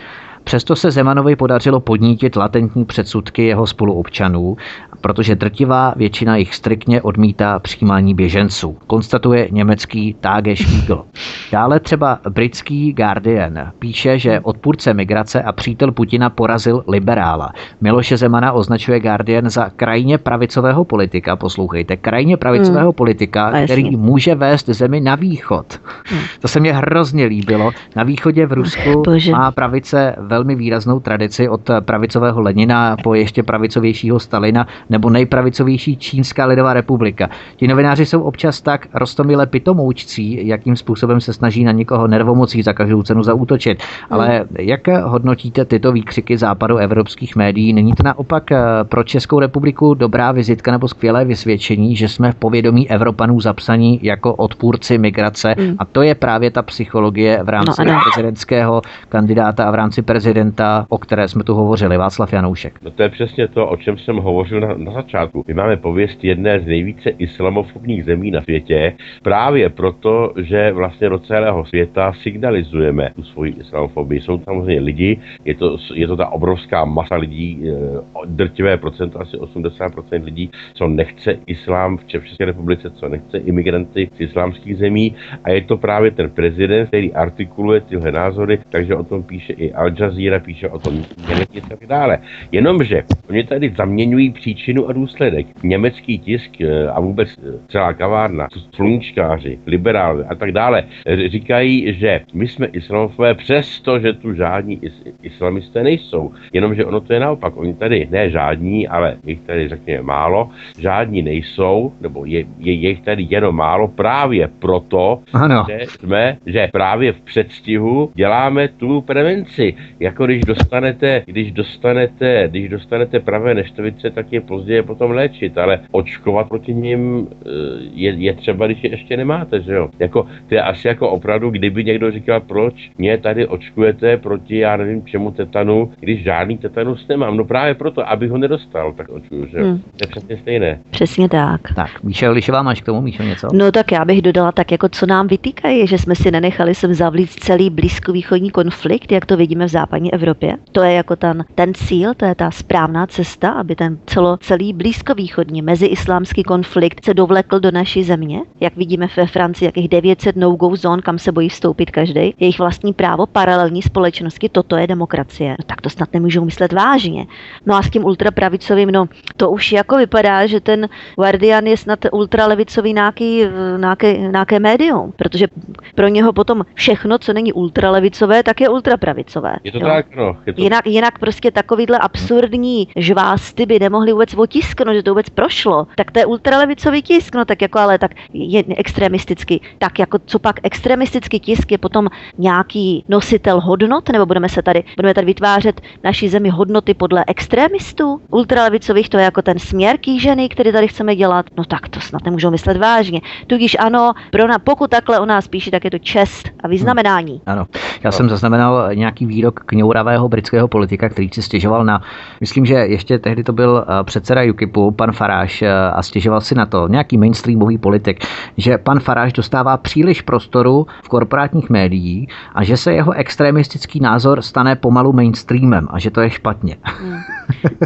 Přesto 0.44 0.76
se 0.76 0.90
Zemanovi 0.90 1.36
podařilo 1.36 1.80
podnítit 1.80 2.36
latentní 2.36 2.84
předsudky 2.84 3.46
jeho 3.46 3.66
spoluobčanů, 3.66 4.56
protože 5.00 5.34
drtivá 5.34 5.94
většina 5.96 6.36
jich 6.36 6.54
striktně 6.54 7.02
odmítá 7.02 7.58
přijímání 7.58 8.14
běženců, 8.14 8.78
konstatuje 8.86 9.48
německý 9.50 10.14
Tage 10.20 10.56
Spiegel. 10.56 11.04
Dále 11.52 11.80
třeba 11.80 12.18
britský 12.28 12.92
Guardian 12.92 13.72
píše, 13.78 14.18
že 14.18 14.40
odpůrce 14.40 14.94
migrace 14.94 15.42
a 15.42 15.52
přítel 15.52 15.92
Putina 15.92 16.30
porazil 16.30 16.84
liberála. 16.88 17.52
Miloše 17.80 18.16
Zemana 18.16 18.52
označuje 18.52 19.00
Guardian 19.00 19.50
za 19.50 19.70
krajně 19.76 20.18
pravicového 20.18 20.84
politika, 20.84 21.36
poslouchejte, 21.36 21.96
krajně 21.96 22.36
pravicového 22.36 22.88
hmm. 22.88 22.92
politika, 22.92 23.52
který 23.64 23.96
může 23.96 24.34
vést 24.34 24.66
zemi 24.66 25.00
na 25.00 25.14
východ. 25.14 25.80
Hmm. 26.04 26.20
To 26.40 26.48
se 26.48 26.60
mně 26.60 26.72
hrozně 26.72 27.24
líbilo. 27.24 27.70
Na 27.96 28.02
východě 28.02 28.46
v 28.46 28.52
Rusku 28.52 29.02
Bože. 29.02 29.32
má 29.32 29.50
pravice 29.50 30.16
velmi 30.30 30.54
výraznou 30.54 31.00
tradici 31.00 31.48
od 31.48 31.70
pravicového 31.80 32.40
Lenina 32.40 32.96
po 33.02 33.14
ještě 33.14 33.42
pravicovějšího 33.42 34.20
Stalina 34.20 34.66
nebo 34.90 35.10
nejpravicovější 35.10 35.96
Čínská 35.96 36.46
lidová 36.46 36.72
republika. 36.72 37.28
Ti 37.56 37.68
novináři 37.68 38.06
jsou 38.06 38.22
občas 38.22 38.60
tak 38.60 38.86
rostomile 38.94 39.46
pitomoučcí, 39.46 40.46
jakým 40.46 40.76
způsobem 40.76 41.20
se 41.20 41.32
snaží 41.32 41.64
na 41.64 41.72
někoho 41.72 42.06
nervomocí 42.06 42.62
za 42.62 42.72
každou 42.72 43.02
cenu 43.02 43.22
zaútočit. 43.22 43.82
Ale 44.10 44.44
jak 44.58 44.88
hodnotíte 44.88 45.64
tyto 45.64 45.92
výkřiky 45.92 46.38
západu 46.38 46.76
evropských 46.76 47.36
médií? 47.36 47.72
Není 47.72 47.92
to 47.92 48.02
naopak 48.02 48.52
eh, 48.52 48.58
pro 48.84 49.04
Českou 49.04 49.40
republiku 49.40 49.94
dobrá 49.94 50.32
vizitka 50.32 50.70
nebo 50.70 50.88
skvělé 50.88 51.24
vysvědčení, 51.24 51.96
že 51.96 52.08
jsme 52.08 52.32
v 52.32 52.34
povědomí 52.34 52.90
Evropanů 52.90 53.40
zapsaní 53.40 54.00
jako 54.02 54.34
odpůrci 54.34 54.98
migrace 54.98 55.54
hmm. 55.58 55.76
a 55.78 55.84
to 55.84 56.02
je 56.02 56.14
právě 56.14 56.50
ta 56.50 56.62
psychologie 56.62 57.40
v 57.42 57.48
rámci 57.48 57.84
no, 57.84 57.98
prezidentského 58.04 58.82
kandidáta 59.08 59.64
a 59.64 59.70
v 59.70 59.74
rámci 59.74 60.02
prezidentského 60.02 60.19
prezidenta, 60.20 60.86
o 60.88 60.98
které 60.98 61.28
jsme 61.28 61.44
tu 61.44 61.54
hovořili, 61.54 61.96
Václav 61.96 62.32
Janoušek. 62.32 62.78
No 62.82 62.90
to 62.90 63.02
je 63.02 63.08
přesně 63.08 63.48
to, 63.48 63.68
o 63.68 63.76
čem 63.76 63.98
jsem 63.98 64.16
hovořil 64.16 64.60
na, 64.60 64.74
na 64.76 64.92
začátku. 64.92 65.44
My 65.48 65.54
máme 65.54 65.76
pověst 65.76 66.24
jedné 66.24 66.60
z 66.60 66.66
nejvíce 66.66 67.10
islamofobních 67.10 68.04
zemí 68.04 68.30
na 68.30 68.40
světě, 68.40 68.92
právě 69.22 69.70
proto, 69.70 70.32
že 70.36 70.72
vlastně 70.72 71.08
do 71.08 71.18
celého 71.18 71.64
světa 71.64 72.12
signalizujeme 72.12 73.10
tu 73.14 73.22
svoji 73.22 73.52
islamofobii. 73.60 74.20
Jsou 74.20 74.40
samozřejmě 74.44 74.80
lidi, 74.80 75.20
je 75.44 75.54
to, 75.54 75.76
je 75.94 76.06
to 76.06 76.16
ta 76.16 76.28
obrovská 76.28 76.84
masa 76.84 77.16
lidí, 77.16 77.64
eh, 77.64 78.00
drtivé 78.26 78.76
procento, 78.76 79.20
asi 79.20 79.36
80% 79.36 80.24
lidí, 80.24 80.50
co 80.74 80.88
nechce 80.88 81.38
islám 81.46 81.96
v 81.96 82.04
České 82.04 82.44
republice, 82.44 82.90
co 82.90 83.08
nechce 83.08 83.38
imigranty 83.38 84.10
z 84.16 84.20
islámských 84.20 84.76
zemí 84.76 85.14
a 85.44 85.50
je 85.50 85.60
to 85.60 85.76
právě 85.76 86.10
ten 86.10 86.30
prezident, 86.30 86.86
který 86.86 87.12
artikuluje 87.12 87.80
tyhle 87.80 88.12
názory, 88.12 88.58
takže 88.70 88.96
o 88.96 89.04
tom 89.04 89.22
píše 89.22 89.52
i 89.52 89.72
Al 89.72 89.90
Jazeera, 89.90 90.09
Jazeera 90.10 90.40
píše 90.40 90.68
o 90.68 90.78
tom, 90.78 90.94
Němec 91.28 91.48
a 91.64 91.68
tak 91.68 91.86
dále. 91.86 92.18
Jenomže 92.52 93.02
oni 93.28 93.44
tady 93.44 93.74
zaměňují 93.76 94.30
příčinu 94.30 94.88
a 94.88 94.92
důsledek. 94.92 95.46
Německý 95.62 96.18
tisk 96.18 96.60
eh, 96.60 96.88
a 96.88 97.00
vůbec 97.00 97.28
eh, 97.38 97.52
celá 97.68 97.92
kavárna, 97.92 98.48
sluníčkáři, 98.74 99.58
liberáli 99.66 100.24
a 100.24 100.34
tak 100.34 100.52
dále, 100.52 100.84
říkají, 101.26 101.94
že 101.94 102.20
my 102.34 102.48
jsme 102.48 102.66
islamofové 102.66 103.34
přesto, 103.34 103.98
že 103.98 104.12
tu 104.12 104.34
žádní 104.34 104.78
is- 104.82 105.04
islamisté 105.22 105.82
nejsou. 105.82 106.32
Jenomže 106.52 106.84
ono 106.84 107.00
to 107.00 107.12
je 107.12 107.20
naopak. 107.20 107.56
Oni 107.56 107.74
tady 107.74 108.08
ne 108.10 108.30
žádní, 108.30 108.88
ale 108.88 109.16
jich 109.26 109.40
tady 109.40 109.68
řekněme 109.68 110.02
málo, 110.02 110.50
žádní 110.78 111.22
nejsou, 111.22 111.92
nebo 112.00 112.24
je, 112.24 112.44
je, 112.58 112.72
je 112.72 112.88
jich 112.88 113.00
tady 113.00 113.26
jenom 113.30 113.56
málo 113.56 113.88
právě 113.88 114.48
proto, 114.58 115.20
ano. 115.32 115.66
že 115.68 115.78
jsme, 115.88 116.36
že 116.46 116.68
právě 116.72 117.12
v 117.12 117.20
předstihu 117.20 118.10
děláme 118.14 118.68
tu 118.68 119.00
prevenci. 119.00 119.74
Jako 120.00 120.26
když 120.26 120.44
dostanete, 120.44 121.22
když 121.26 121.52
dostanete, 121.52 122.48
když 122.48 122.68
dostanete 122.68 123.20
pravé 123.20 123.54
neštovice, 123.54 124.10
tak 124.10 124.32
je 124.32 124.40
později 124.40 124.82
potom 124.82 125.10
léčit, 125.10 125.58
ale 125.58 125.80
očkovat 125.90 126.48
proti 126.48 126.74
ním 126.74 127.28
eh, 127.30 127.48
je, 127.94 128.10
je 128.10 128.34
třeba, 128.34 128.66
když 128.66 128.84
je 128.84 128.90
ještě 128.90 129.16
nemáte, 129.16 129.60
že 129.60 129.72
jo. 129.72 129.88
Jako, 129.98 130.26
to 130.48 130.54
je 130.54 130.62
asi 130.62 130.88
jako 130.88 131.10
opravdu, 131.10 131.50
kdyby 131.50 131.84
někdo 131.84 132.10
říkal, 132.10 132.40
proč 132.40 132.90
mě 132.98 133.18
tady 133.18 133.46
očkujete 133.46 134.16
proti, 134.16 134.58
já 134.58 134.76
nevím 134.76 135.06
čemu 135.06 135.30
tetanu, 135.30 135.92
když 136.00 136.22
žádný 136.22 136.58
tetanus 136.58 137.08
nemám. 137.08 137.36
No 137.36 137.44
právě 137.44 137.74
proto, 137.74 138.08
abych 138.08 138.30
ho 138.30 138.38
nedostal, 138.38 138.92
tak 138.92 139.08
očkuju, 139.08 139.46
že 139.46 139.58
jo. 139.58 139.64
Hmm. 139.64 139.78
To 139.78 140.04
je 140.04 140.08
přesně 140.08 140.36
stejné. 140.36 140.78
Přesně 140.90 141.28
tak. 141.28 141.60
Tak, 141.74 142.02
Míšo, 142.02 142.30
Lišová, 142.30 142.62
máš 142.62 142.80
k 142.80 142.84
tomu, 142.84 143.00
Míšo, 143.00 143.22
něco? 143.22 143.48
No 143.52 143.72
tak 143.72 143.92
já 143.92 144.04
bych 144.04 144.22
dodala 144.22 144.52
tak, 144.52 144.72
jako 144.72 144.88
co 144.88 145.06
nám 145.06 145.26
vytýkají, 145.26 145.86
že 145.86 145.98
jsme 145.98 146.14
si 146.14 146.30
nenechali 146.30 146.74
sem 146.74 146.94
zavlít 146.94 147.30
celý 147.30 147.70
blízkovýchodní 147.70 148.50
konflikt, 148.50 149.12
jak 149.12 149.26
to 149.26 149.36
vidíme 149.36 149.66
v 149.66 149.70
západní 149.90 150.14
Evropě. 150.14 150.56
To 150.72 150.82
je 150.82 150.92
jako 150.92 151.16
ten, 151.16 151.44
ten 151.54 151.74
cíl, 151.74 152.14
to 152.14 152.24
je 152.24 152.34
ta 152.34 152.50
správná 152.50 153.06
cesta, 153.06 153.50
aby 153.50 153.76
ten 153.76 153.98
celo, 154.06 154.36
celý 154.36 154.72
blízkovýchodní 154.72 155.62
meziislámský 155.62 156.42
konflikt 156.42 157.04
se 157.04 157.14
dovlekl 157.14 157.60
do 157.60 157.70
naší 157.70 158.04
země. 158.04 158.42
Jak 158.60 158.76
vidíme 158.76 159.08
ve 159.16 159.26
Francii, 159.26 159.66
jakých 159.66 159.88
900 159.88 160.36
no-go 160.36 160.76
zón, 160.76 161.02
kam 161.02 161.18
se 161.18 161.32
bojí 161.32 161.48
vstoupit 161.48 161.90
každý. 161.90 162.34
Jejich 162.40 162.58
vlastní 162.58 162.92
právo 162.92 163.26
paralelní 163.26 163.82
společnosti, 163.82 164.48
toto 164.48 164.76
je 164.76 164.86
demokracie. 164.86 165.50
No 165.50 165.64
tak 165.66 165.80
to 165.80 165.90
snad 165.90 166.08
nemůžou 166.12 166.44
myslet 166.44 166.72
vážně. 166.72 167.26
No 167.66 167.74
a 167.74 167.82
s 167.82 167.90
tím 167.90 168.04
ultrapravicovým, 168.04 168.90
no 168.90 169.06
to 169.36 169.50
už 169.50 169.72
jako 169.72 169.96
vypadá, 169.96 170.46
že 170.46 170.60
ten 170.60 170.88
Guardian 171.16 171.66
je 171.66 171.76
snad 171.76 171.98
ultralevicový 172.12 172.92
nějaký, 172.92 173.42
nějaké, 173.78 174.18
nějaké 174.18 174.58
médium, 174.58 175.12
protože 175.16 175.46
pro 175.94 176.08
něho 176.08 176.32
potom 176.32 176.62
všechno, 176.74 177.18
co 177.18 177.32
není 177.32 177.52
ultralevicové, 177.52 178.42
tak 178.42 178.60
je 178.60 178.68
ultrapravicové. 178.68 179.54
Je 179.64 179.72
to 179.72 179.79
jo? 179.80 179.86
tak, 179.86 180.16
no. 180.16 180.36
Je 180.46 180.52
to... 180.52 180.62
Jinak, 180.62 180.86
jinak 180.86 181.18
prostě 181.18 181.50
takovýhle 181.50 181.98
absurdní 181.98 182.88
žvásty 182.96 183.66
by 183.66 183.78
nemohli 183.78 184.12
vůbec 184.12 184.34
otisknout, 184.34 184.94
že 184.94 185.02
to 185.02 185.10
vůbec 185.10 185.28
prošlo. 185.30 185.86
Tak 185.96 186.10
to 186.10 186.18
je 186.18 186.26
ultralevicový 186.26 187.02
tisk, 187.02 187.34
no 187.34 187.44
tak 187.44 187.62
jako 187.62 187.78
ale 187.78 187.98
tak 187.98 188.10
je 188.32 188.64
extremistický. 188.76 189.60
Tak 189.78 189.98
jako 189.98 190.18
co 190.26 190.38
pak 190.38 190.60
extremistický 190.62 191.40
tisk 191.40 191.72
je 191.72 191.78
potom 191.78 192.08
nějaký 192.38 193.04
nositel 193.08 193.60
hodnot, 193.60 194.08
nebo 194.08 194.26
budeme 194.26 194.48
se 194.48 194.62
tady, 194.62 194.84
budeme 194.96 195.14
tady 195.14 195.26
vytvářet 195.26 195.80
naší 196.04 196.28
zemi 196.28 196.48
hodnoty 196.48 196.94
podle 196.94 197.24
extremistů? 197.26 198.20
Ultralevicových 198.30 199.08
to 199.08 199.18
je 199.18 199.24
jako 199.24 199.42
ten 199.42 199.58
směr 199.58 199.98
kýžený, 199.98 200.48
který 200.48 200.72
tady 200.72 200.88
chceme 200.88 201.16
dělat. 201.16 201.46
No 201.56 201.64
tak 201.64 201.88
to 201.88 202.00
snad 202.00 202.24
nemůžou 202.24 202.50
myslet 202.50 202.76
vážně. 202.76 203.20
Tudíž 203.46 203.76
ano, 203.80 204.12
pro 204.30 204.46
na, 204.46 204.58
pokud 204.58 204.90
takhle 204.90 205.20
o 205.20 205.26
nás 205.26 205.48
píše, 205.48 205.70
tak 205.70 205.84
je 205.84 205.90
to 205.90 205.98
čest 205.98 206.48
a 206.62 206.68
vyznamenání. 206.68 207.32
Hmm. 207.32 207.40
Ano. 207.46 207.66
Já 208.04 208.12
jsem 208.12 208.28
zaznamenal 208.28 208.94
nějaký 208.94 209.26
výrok 209.26 209.60
kňouravého 209.70 210.28
britského 210.28 210.68
politika, 210.68 211.08
který 211.08 211.28
si 211.32 211.42
stěžoval 211.42 211.84
na, 211.84 212.02
myslím, 212.40 212.66
že 212.66 212.74
ještě 212.74 213.18
tehdy 213.18 213.44
to 213.44 213.52
byl 213.52 213.84
eh, 213.84 214.04
předseda 214.04 214.42
UKIPu, 214.50 214.90
pan 214.90 215.12
Faráš, 215.12 215.62
eh, 215.62 215.70
a 215.70 216.02
stěžoval 216.02 216.40
si 216.40 216.54
na 216.54 216.66
to, 216.66 216.88
nějaký 216.88 217.18
mainstreamový 217.18 217.78
politik, 217.78 218.24
že 218.56 218.78
pan 218.78 219.00
Faráš 219.00 219.32
dostává 219.32 219.76
příliš 219.76 220.22
prostoru 220.22 220.86
v 221.02 221.08
korporátních 221.08 221.70
médiích 221.70 222.28
a 222.54 222.64
že 222.64 222.76
se 222.76 222.92
jeho 222.92 223.12
extremistický 223.12 224.00
názor 224.00 224.42
stane 224.42 224.76
pomalu 224.76 225.12
mainstreamem 225.12 225.88
a 225.90 225.98
že 225.98 226.10
to 226.10 226.20
je 226.20 226.30
špatně. 226.30 226.76
Hmm. 226.82 227.18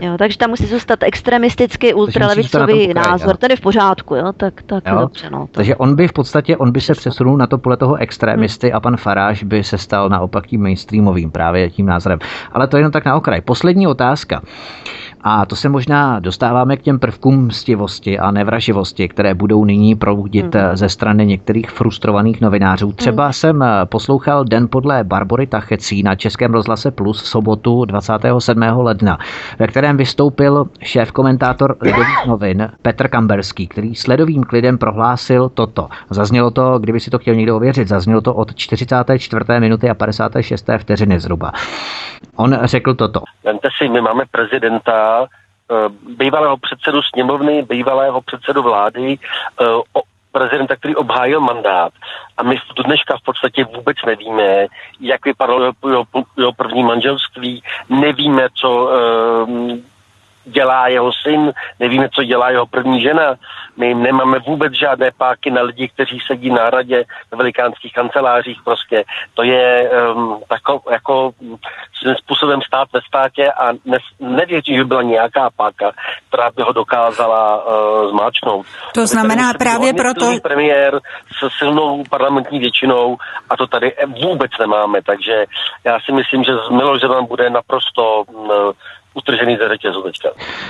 Jo, 0.03 0.17
takže 0.19 0.39
tam 0.39 0.51
musí 0.51 0.67
zůstat 0.67 1.03
extremistický 1.03 1.95
ultralevicový 1.95 2.95
názor, 2.95 3.37
ten 3.37 3.51
je 3.51 3.57
v 3.57 3.61
pořádku, 3.61 4.15
jo, 4.15 4.33
tak, 4.37 4.63
tak 4.63 4.85
jo. 4.87 4.99
dobře. 5.01 5.31
No, 5.31 5.41
to... 5.41 5.53
Takže 5.53 5.77
on 5.77 5.97
by 5.97 6.09
v 6.09 6.13
podstatě, 6.13 6.57
on 6.57 6.73
by 6.73 6.81
se 6.81 6.95
přesunul 6.95 7.37
na 7.37 7.47
to 7.47 7.59
pole 7.59 7.77
toho 7.77 7.97
extremisty 7.97 8.69
hmm. 8.69 8.77
a 8.77 8.81
pan 8.81 8.97
Faráš 8.97 9.43
by 9.43 9.65
se 9.65 9.79
stal 9.79 10.09
naopak 10.09 10.47
tím 10.47 10.63
mainstreamovým 10.63 11.31
právě 11.31 11.71
tím 11.75 11.87
názorem. 11.87 12.19
Ale 12.53 12.67
to 12.67 12.77
jenom 12.77 12.93
tak 12.93 13.05
na 13.05 13.17
okraj. 13.17 13.41
Poslední 13.41 13.87
otázka. 13.87 14.43
A 15.27 15.47
to 15.47 15.57
se 15.57 15.69
možná 15.69 16.21
dostáváme 16.21 16.77
k 16.77 16.83
těm 16.83 16.99
prvkům 16.99 17.47
mstivosti 17.47 18.19
a 18.19 18.31
nevraživosti, 18.31 19.09
které 19.09 19.35
budou 19.35 19.65
nyní 19.65 19.95
proudit 19.97 20.55
hmm. 20.55 20.77
ze 20.77 20.89
strany 20.89 21.27
některých 21.27 21.71
frustrovaných 21.71 22.41
novinářů. 22.41 22.93
Třeba 22.93 23.25
hmm. 23.25 23.33
jsem 23.33 23.63
eh, 23.63 23.87
poslouchal 23.87 24.45
Den 24.45 24.69
podle 24.69 25.05
Barbory 25.05 25.47
Tachecí 25.47 26.03
na 26.03 26.15
Českém 26.15 26.53
rozhlase 26.53 26.91
Plus 26.91 27.23
v 27.23 27.27
sobotu 27.27 27.85
27. 27.85 28.63
ledna, 28.63 29.19
ve 29.59 29.67
kterém 29.67 29.97
vystoupil 29.97 30.67
šéf 30.81 31.13
komentátor 31.13 31.77
Lidových 31.81 32.27
novin 32.27 32.71
Petr 32.83 33.09
Kamberský, 33.09 33.67
který 33.67 33.95
sledovým 33.95 34.45
klidem 34.45 34.79
prohlásil 34.79 35.49
toto. 35.49 35.89
Zaznělo 36.11 36.51
to, 36.51 36.79
kdyby 36.79 37.01
si 37.01 37.11
to 37.11 37.19
chtěl 37.19 37.35
někdo 37.35 37.57
ověřit, 37.57 37.89
zaznělo 37.89 38.21
to 38.21 38.35
od 38.35 38.55
44. 38.55 39.45
minuty 39.59 39.91
a 39.91 39.95
56. 39.95 40.71
vteřiny 40.79 41.21
zhruba. 41.21 41.53
On 42.37 42.59
řekl 42.63 42.95
toto. 42.95 43.21
Vemte 43.45 43.69
si, 43.79 43.89
my 43.89 44.01
máme 44.01 44.25
prezidenta, 44.31 45.14
eh, 45.23 45.75
bývalého 46.17 46.57
předsedu 46.57 47.03
sněmovny, 47.03 47.63
bývalého 47.63 48.21
předsedu 48.21 48.63
vlády, 48.63 49.19
eh, 49.63 49.65
prezidenta, 50.33 50.77
který 50.77 50.97
obhájil 50.97 51.41
mandát. 51.41 51.93
A 52.37 52.43
my 52.43 52.57
do 52.77 52.83
dneška 52.83 53.17
v 53.17 53.25
podstatě 53.25 53.65
vůbec 53.65 53.97
nevíme, 54.07 54.67
jak 55.01 55.25
vypadalo 55.25 55.73
jeho, 55.89 56.05
jeho 56.39 56.53
první 56.53 56.83
manželství, 56.83 57.63
nevíme, 57.89 58.49
co 58.55 58.91
eh, 58.91 59.94
dělá 60.45 60.89
jeho 60.89 61.13
syn, 61.13 61.53
nevíme, 61.81 62.09
co 62.09 62.25
dělá 62.25 62.51
jeho 62.51 62.67
první 62.67 63.03
žena. 63.03 63.35
My 63.77 63.95
nemáme 63.95 64.39
vůbec 64.39 64.73
žádné 64.73 65.11
páky 65.19 65.51
na 65.51 65.63
lidi, 65.63 65.89
kteří 65.89 66.19
sedí 66.27 66.51
na 66.51 66.71
radě 66.71 67.05
ve 67.31 67.37
velikánských 67.39 67.93
kancelářích. 67.93 68.59
Prostě 68.65 69.05
to 69.35 69.43
je 69.43 69.91
um, 70.15 70.41
tako, 70.49 70.81
jako 70.91 71.31
svým 71.99 72.15
způsobem 72.15 72.61
stát 72.63 72.89
ve 72.93 73.01
státě 73.01 73.53
a 73.53 73.73
ne, 73.85 73.99
nevěřím, 74.21 74.77
že 74.77 74.85
byla 74.85 75.03
nějaká 75.03 75.51
páka, 75.57 75.93
která 76.29 76.51
by 76.57 76.63
ho 76.63 76.73
dokázala 76.73 77.65
uh, 77.65 78.11
zmáčknout. 78.11 78.67
To 78.95 79.07
znamená 79.07 79.53
právě 79.59 79.93
proto... 79.95 80.41
premiér 80.43 81.01
s 81.39 81.59
silnou 81.59 82.05
parlamentní 82.11 82.59
většinou 82.59 83.17
a 83.51 83.57
to 83.57 83.67
tady 83.67 83.93
vůbec 84.23 84.51
nemáme, 84.61 85.03
takže 85.03 85.45
já 85.85 85.99
si 86.01 86.13
myslím, 86.13 86.45
že 86.45 86.53
Miloš 86.71 87.01
Zeman 87.01 87.27
bude 87.27 87.51
naprosto 87.51 88.23
uh, 88.23 88.73
utržený 89.15 89.57
ze 89.57 89.69
řetězu 89.69 90.03
teďka. 90.03 90.29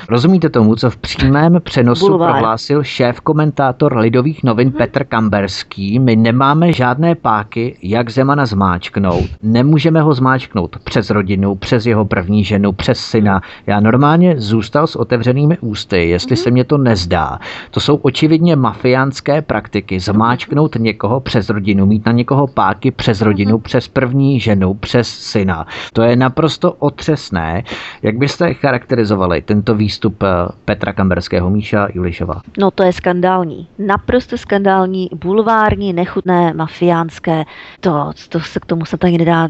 Rozumíte 0.09 0.49
tomu, 0.49 0.77
co 0.77 0.91
v 0.91 0.97
přímém 0.97 1.61
přenosu 1.65 2.09
Bulvár. 2.09 2.31
prohlásil 2.31 2.85
šéf 2.85 3.21
komentátor 3.21 3.97
Lidových 3.97 4.45
novin 4.45 4.69
hmm. 4.69 4.77
Petr 4.77 5.05
Kamberský? 5.05 5.99
My 5.99 6.17
nemáme 6.17 6.73
žádné 6.73 7.15
páky, 7.15 7.79
jak 7.83 8.11
Zemana 8.11 8.47
zmáčknout. 8.47 9.25
Nemůžeme 9.43 10.01
ho 10.01 10.15
zmáčknout 10.15 10.79
přes 10.85 11.11
rodinu, 11.11 11.55
přes 11.55 11.87
jeho 11.87 12.05
první 12.05 12.45
ženu, 12.45 12.73
přes 12.73 12.99
syna. 12.99 13.41
Já 13.67 13.81
normálně 13.81 14.35
zůstal 14.41 14.87
s 14.87 14.97
otevřenými 14.97 15.59
ústy, 15.59 16.09
jestli 16.09 16.37
hmm. 16.37 16.43
se 16.43 16.51
mně 16.51 16.65
to 16.65 16.79
nezdá. 16.79 17.39
To 17.71 17.81
jsou 17.81 17.97
očividně 17.97 18.57
mafiánské 18.57 19.43
praktiky. 19.43 20.01
Zmáčknout 20.01 20.77
někoho 20.77 21.21
přes 21.21 21.51
rodinu, 21.51 21.87
mít 21.87 22.07
na 22.07 22.13
někoho 22.13 22.47
páky 22.47 22.91
přes 22.91 23.21
rodinu, 23.21 23.53
hmm. 23.53 23.63
přes 23.63 23.89
první 23.89 24.41
ženu, 24.41 24.75
přes 24.75 25.09
syna. 25.09 25.67
To 25.93 26.03
je 26.03 26.17
naprosto 26.17 26.73
otřesné. 26.73 27.63
Jak 28.03 28.17
by 28.19 28.29
byste 28.35 28.55
charakterizovali 28.55 29.43
tento 29.43 29.75
výstup 29.75 30.23
eh, 30.23 30.27
Petra 30.65 30.93
Kamberského, 30.93 31.51
Míša 31.51 31.89
Julišova? 31.95 32.43
No 32.59 32.71
to 32.71 32.83
je 32.83 32.93
skandální. 32.93 33.67
Naprosto 33.79 34.39
skandální, 34.39 35.11
bulvární, 35.15 35.93
nechutné, 35.93 36.53
mafiánské. 36.55 37.45
To, 37.81 38.13
to 38.29 38.41
se 38.41 38.61
k 38.61 38.67
tomu 38.67 38.85
se 38.85 38.99
to 38.99 39.07
ani 39.07 39.19
nedá. 39.19 39.49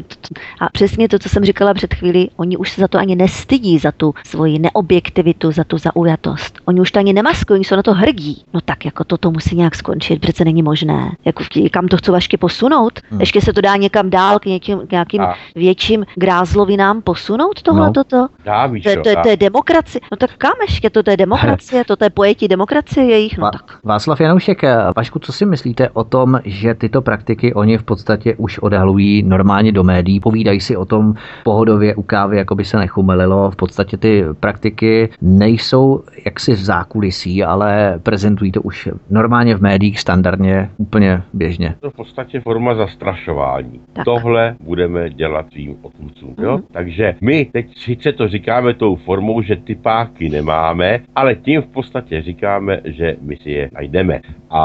A 0.59 0.69
přesně 0.71 1.09
to, 1.09 1.19
co 1.19 1.29
jsem 1.29 1.45
říkala 1.45 1.73
před 1.73 1.93
chvíli, 1.93 2.27
oni 2.35 2.57
už 2.57 2.71
se 2.71 2.81
za 2.81 2.87
to 2.87 2.97
ani 2.97 3.15
nestydí, 3.15 3.79
za 3.79 3.91
tu 3.91 4.13
svoji 4.25 4.59
neobjektivitu, 4.59 5.51
za 5.51 5.63
tu 5.63 5.77
zaujatost. 5.77 6.59
Oni 6.65 6.81
už 6.81 6.91
to 6.91 6.99
ani 6.99 7.13
nemaskují, 7.13 7.57
oni 7.57 7.65
jsou 7.65 7.75
na 7.75 7.83
to 7.83 7.93
hrdí. 7.93 8.43
No 8.53 8.61
tak 8.61 8.85
jako 8.85 9.03
toto 9.03 9.31
musí 9.31 9.55
nějak 9.55 9.75
skončit, 9.75 10.21
přece 10.21 10.45
není 10.45 10.63
možné. 10.63 11.11
Jako 11.25 11.43
kam 11.71 11.87
to 11.87 11.97
chcou 11.97 12.11
vašky 12.11 12.37
posunout? 12.37 12.99
Hmm. 13.09 13.19
Ještě 13.19 13.41
se 13.41 13.53
to 13.53 13.61
dá 13.61 13.75
někam 13.75 14.09
dál 14.09 14.39
k, 14.39 14.45
někým, 14.45 14.87
k 14.87 14.91
nějakým 14.91 15.21
a. 15.21 15.35
větším 15.55 16.05
grázlovinám 16.15 17.01
posunout 17.01 17.61
tohle 17.61 17.87
no. 17.87 17.93
toto? 17.93 18.27
Dá, 18.45 18.67
víš 18.75 18.83
To, 18.83 18.89
je- 18.89 18.97
to, 18.97 19.09
je- 19.09 19.15
to 19.23 19.29
je 19.29 19.37
demokracie. 19.37 20.01
No 20.11 20.17
tak 20.17 20.29
kam 20.37 20.51
ještě? 20.67 20.89
To, 20.89 21.03
to 21.03 21.11
je 21.11 21.17
demokracie, 21.17 21.83
to, 21.85 21.95
to 21.95 22.03
je 22.03 22.09
pojetí 22.09 22.47
demokracie 22.47 23.05
jejich. 23.05 23.37
No 23.37 23.51
tak. 23.51 23.79
Václav 23.83 24.21
Janoušek, 24.21 24.63
eh, 24.63 24.77
Vašku, 24.97 25.19
co 25.19 25.31
si 25.33 25.45
myslíte 25.45 25.89
o 25.89 26.03
tom, 26.03 26.39
že 26.45 26.73
tyto 26.73 27.01
praktiky 27.01 27.53
oni 27.53 27.77
v 27.77 27.83
podstatě 27.83 28.35
už 28.35 28.59
odhalují 28.59 29.23
normálně 29.23 29.71
do 29.71 29.83
médií, 29.83 30.19
povídají 30.19 30.59
si 30.61 30.77
o 30.77 30.85
tom 30.85 31.13
pohodově 31.43 31.95
u 31.95 32.01
kávy, 32.01 32.37
jako 32.37 32.55
by 32.55 32.65
se 32.65 32.77
nechumelilo. 32.77 33.51
V 33.51 33.55
podstatě 33.55 33.97
ty 33.97 34.23
praktiky 34.39 35.09
nejsou 35.21 36.03
jaksi 36.25 36.53
v 36.53 36.59
zákulisí, 36.63 37.43
ale 37.43 37.99
prezentují 38.03 38.51
to 38.51 38.61
už 38.61 38.89
normálně 39.09 39.55
v 39.55 39.61
médiích 39.61 39.99
standardně, 39.99 40.69
úplně 40.77 41.21
běžně. 41.33 41.75
to 41.79 41.89
v 41.89 41.93
podstatě 41.93 42.39
forma 42.41 42.75
zastrašování. 42.75 43.79
Tak. 43.93 44.05
Tohle 44.05 44.55
budeme 44.59 45.09
dělat 45.09 45.45
svým 45.51 45.75
odpůrcům. 45.81 46.35
Jo? 46.41 46.51
Mhm. 46.53 46.63
Takže 46.71 47.15
my 47.21 47.45
teď 47.53 47.77
sice 47.77 48.11
to 48.11 48.27
říkáme 48.27 48.64
tou 48.73 48.95
formou, 48.95 49.41
že 49.41 49.55
ty 49.55 49.75
páky 49.75 50.29
nemáme, 50.29 50.99
ale 51.15 51.35
tím 51.35 51.61
v 51.61 51.67
podstatě 51.67 52.21
říkáme, 52.21 52.81
že 52.85 53.15
my 53.21 53.37
si 53.37 53.51
je 53.51 53.69
najdeme. 53.73 54.19
A, 54.49 54.61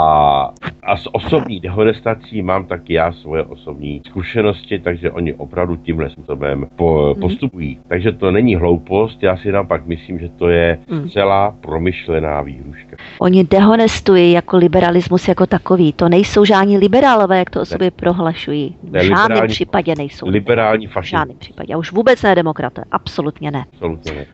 a 0.82 0.96
s 0.96 1.14
osobní 1.14 1.60
dehonestací 1.60 2.42
mám 2.42 2.64
taky 2.66 2.92
já 2.94 3.12
svoje 3.12 3.42
osobní 3.42 4.02
zkušenosti, 4.06 4.78
takže 4.78 5.10
oni 5.10 5.34
opravdu 5.34 5.76
tímhle 5.76 6.10
způsobem 6.10 6.66
po, 6.76 7.06
Mhm. 7.10 7.20
postupují. 7.20 7.78
Takže 7.88 8.12
to 8.12 8.30
není 8.30 8.54
hloupost, 8.56 9.22
já 9.22 9.36
si 9.36 9.52
naopak 9.52 9.86
myslím, 9.86 10.18
že 10.18 10.28
to 10.28 10.48
je 10.48 10.78
Mhm. 10.88 11.08
celá 11.08 11.54
promyšlená 11.60 12.40
výhruška. 12.42 12.96
Oni 13.20 13.44
dehonestují 13.44 14.32
jako 14.32 14.56
liberalismus 14.56 15.28
jako 15.28 15.46
takový. 15.46 15.92
To 15.92 16.08
nejsou 16.08 16.44
žádní 16.44 16.78
liberálové, 16.78 17.38
jak 17.38 17.50
to 17.50 17.60
o 17.60 17.64
sobě 17.64 17.90
prohlašují. 17.90 18.76
V 18.82 19.02
žádném 19.04 19.46
případě 19.48 19.94
nejsou. 19.98 20.28
Liberální 20.28 20.86
v 20.86 20.92
fašismus. 20.92 21.18
žádném 21.20 21.38
případě. 21.38 21.74
A 21.74 21.76
už 21.76 21.92
vůbec 21.92 22.22
ne 22.22 22.34
demokraté. 22.34 22.82
Absolutně 22.90 23.50
ne. 23.50 23.64
Absolutně 23.80 24.12
ne. 24.12 24.26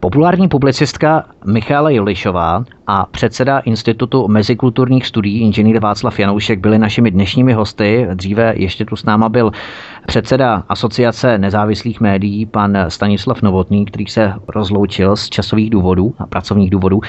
Populární 0.00 0.48
publicistka 0.48 1.24
Michála 1.46 1.90
Julišová 1.90 2.64
a 2.86 3.06
předseda 3.06 3.58
Institutu 3.58 4.28
mezikulturních 4.28 5.06
studií 5.06 5.40
inženýr 5.40 5.80
Václav 5.80 6.18
Janoušek 6.18 6.58
byli 6.58 6.78
našimi 6.78 7.10
dnešními 7.10 7.52
hosty. 7.52 8.06
Dříve 8.14 8.52
ještě 8.56 8.84
tu 8.84 8.96
s 8.96 9.04
náma 9.04 9.28
byl 9.28 9.50
předseda 10.06 10.64
Asociace 10.68 11.38
nezávislých 11.38 12.00
médií, 12.00 12.46
pan 12.46 12.78
Stanislav 12.88 13.42
Novotný, 13.42 13.84
který 13.84 14.06
se 14.06 14.32
rozloučil 14.48 15.16
z 15.16 15.28
časových 15.28 15.70
důvodů 15.70 16.14
a 16.18 16.26
pracovních 16.26 16.70
důvodů. 16.70 17.00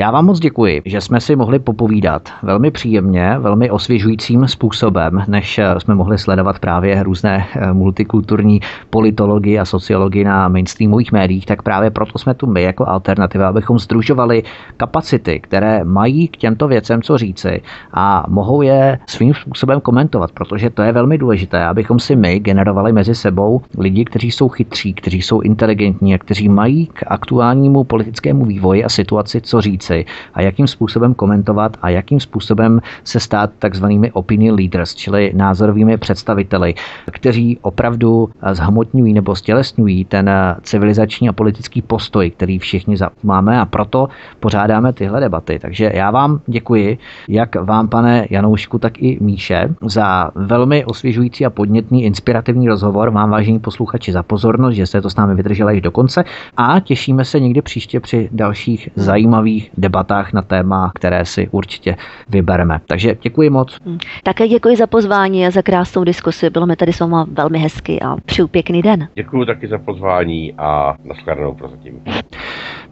Já 0.00 0.10
vám 0.10 0.26
moc 0.26 0.40
děkuji, 0.40 0.82
že 0.84 1.00
jsme 1.00 1.20
si 1.20 1.36
mohli 1.36 1.58
popovídat 1.58 2.28
velmi 2.42 2.70
příjemně, 2.70 3.36
velmi 3.38 3.70
osvěžujícím 3.70 4.48
způsobem, 4.48 5.22
než 5.28 5.58
eh, 5.58 5.80
jsme 5.80 5.94
mohli 5.94 6.18
sledovat 6.18 6.58
právě 6.58 7.02
různé 7.02 7.46
eh, 7.54 7.72
multikulturní 7.72 8.60
politologii 8.90 9.58
a 9.58 9.64
sociologii 9.64 10.24
na 10.24 10.48
mainstreamových 10.48 11.12
médiích, 11.12 11.46
tak 11.46 11.62
právě 11.62 11.90
proto 11.90 12.18
jsme 12.18 12.34
tu 12.34 12.46
my 12.46 12.62
jako 12.62 12.88
alternativa, 12.88 13.48
abychom 13.48 13.78
združovali 13.78 14.42
kapacity, 14.76 15.40
které 15.40 15.84
mají 15.84 16.28
k 16.28 16.36
těmto 16.36 16.68
věcem 16.68 17.02
co 17.02 17.18
říci 17.18 17.62
a 17.92 18.24
mohou 18.28 18.62
je 18.62 18.98
svým 19.06 19.34
způsobem 19.34 19.80
komentovat, 19.80 20.32
protože 20.32 20.70
to 20.70 20.82
je 20.82 20.92
velmi 20.92 21.18
důležité, 21.18 21.64
abychom 21.64 21.98
si 21.98 22.16
my 22.16 22.40
generovali 22.40 22.92
mezi 22.92 23.14
sebou 23.14 23.60
lidi, 23.78 24.04
kteří 24.04 24.30
jsou 24.30 24.48
chytří, 24.48 24.94
kteří 24.94 25.22
jsou 25.22 25.40
inteligentní 25.40 26.14
a 26.14 26.18
kteří 26.18 26.48
mají 26.48 26.86
k 26.86 27.04
aktuálnímu 27.06 27.84
politickému 27.84 28.44
vývoji 28.44 28.84
a 28.84 28.88
situaci 28.88 29.40
co 29.40 29.60
říci 29.60 29.87
a 30.34 30.42
jakým 30.42 30.66
způsobem 30.66 31.14
komentovat 31.14 31.76
a 31.82 31.88
jakým 31.88 32.20
způsobem 32.20 32.80
se 33.04 33.20
stát 33.20 33.50
takzvanými 33.58 34.12
opinion 34.12 34.56
leaders, 34.58 34.94
čili 34.94 35.32
názorovými 35.34 35.96
představiteli, 35.96 36.74
kteří 37.10 37.58
opravdu 37.62 38.30
zhmotňují 38.52 39.12
nebo 39.12 39.36
stělesňují 39.36 40.04
ten 40.04 40.30
civilizační 40.62 41.28
a 41.28 41.32
politický 41.32 41.82
postoj, 41.82 42.30
který 42.30 42.58
všichni 42.58 42.96
máme 43.22 43.60
a 43.60 43.64
proto 43.66 44.08
pořádáme 44.40 44.92
tyhle 44.92 45.20
debaty. 45.20 45.58
Takže 45.58 45.90
já 45.94 46.10
vám 46.10 46.40
děkuji, 46.46 46.98
jak 47.28 47.56
vám, 47.56 47.88
pane 47.88 48.26
Janoušku, 48.30 48.78
tak 48.78 49.02
i 49.02 49.18
Míše, 49.20 49.74
za 49.82 50.30
velmi 50.34 50.84
osvěžující 50.84 51.46
a 51.46 51.50
podnětný, 51.50 52.04
inspirativní 52.04 52.68
rozhovor. 52.68 53.10
Vám, 53.10 53.30
vážení 53.30 53.58
posluchači, 53.58 54.12
za 54.12 54.22
pozornost, 54.22 54.74
že 54.74 54.86
jste 54.86 55.00
to 55.00 55.10
s 55.10 55.16
námi 55.16 55.34
vydrželi 55.34 55.72
až 55.72 55.80
do 55.80 55.90
konce 55.90 56.24
a 56.56 56.80
těšíme 56.80 57.24
se 57.24 57.40
někdy 57.40 57.62
příště 57.62 58.00
při 58.00 58.28
dalších 58.32 58.88
zajímavých 58.96 59.70
debatách 59.80 60.32
na 60.32 60.42
téma, 60.42 60.92
které 60.94 61.24
si 61.24 61.48
určitě 61.50 61.96
vybereme. 62.28 62.80
Takže 62.86 63.14
děkuji 63.22 63.50
moc. 63.50 63.78
Hm. 63.86 63.98
Také 64.22 64.48
děkuji 64.48 64.76
za 64.76 64.86
pozvání 64.86 65.46
a 65.46 65.50
za 65.50 65.62
krásnou 65.62 66.04
diskusi. 66.04 66.50
Bylo 66.50 66.66
mi 66.66 66.76
tady 66.76 66.92
s 66.92 67.00
váma 67.00 67.26
velmi 67.32 67.58
hezky 67.58 68.00
a 68.00 68.16
přeju 68.26 68.48
pěkný 68.48 68.82
den. 68.82 69.08
Děkuji 69.14 69.44
taky 69.46 69.68
za 69.68 69.78
pozvání 69.78 70.54
a 70.58 70.94
nashledanou 71.04 71.54
prozatím. 71.54 72.00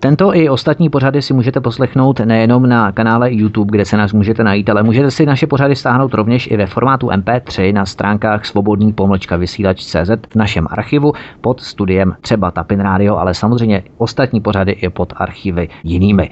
Tento 0.07 0.35
i 0.35 0.49
ostatní 0.49 0.91
pořady 0.91 1.23
si 1.23 1.35
můžete 1.35 1.61
poslechnout 1.61 2.20
nejenom 2.20 2.69
na 2.69 2.93
kanále 2.93 3.33
YouTube, 3.33 3.70
kde 3.70 3.85
se 3.85 3.97
nás 3.97 4.12
můžete 4.12 4.45
najít, 4.45 4.70
ale 4.70 4.83
můžete 4.83 5.11
si 5.11 5.27
naše 5.27 5.47
pořady 5.47 5.77
stáhnout 5.77 6.15
rovněž 6.15 6.49
i 6.51 6.57
ve 6.57 6.66
formátu 6.66 7.07
MP3 7.07 7.73
na 7.73 7.87
stránkách 7.87 8.45
svobodný 8.45 8.93
pomlčka 8.93 9.37
vysílač.cz 9.37 10.11
v 10.31 10.37
našem 10.37 10.66
archivu 10.70 11.12
pod 11.41 11.61
studiem 11.61 12.16
třeba 12.20 12.51
Tapin 12.51 12.81
Radio, 12.81 13.16
ale 13.16 13.35
samozřejmě 13.35 13.83
ostatní 13.99 14.41
pořady 14.41 14.73
i 14.73 14.89
pod 14.89 15.12
archivy 15.16 15.69
jinými. 15.85 16.31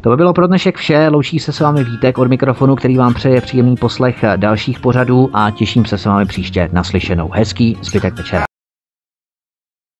To 0.00 0.10
by 0.10 0.16
bylo 0.16 0.32
pro 0.32 0.46
dnešek 0.46 0.76
vše. 0.76 1.08
Loučí 1.08 1.38
se 1.38 1.52
s 1.52 1.60
vámi 1.60 1.84
Vítek 1.84 2.18
od 2.18 2.28
mikrofonu, 2.28 2.76
který 2.76 2.96
vám 2.96 3.14
přeje 3.14 3.40
příjemný 3.40 3.76
poslech 3.76 4.24
dalších 4.36 4.80
pořadů 4.80 5.30
a 5.32 5.50
těším 5.50 5.84
se 5.84 5.98
s 5.98 6.06
vámi 6.06 6.26
příště 6.26 6.68
naslyšenou. 6.72 7.30
Hezký 7.32 7.78
zbytek 7.82 8.14
večera. 8.14 8.55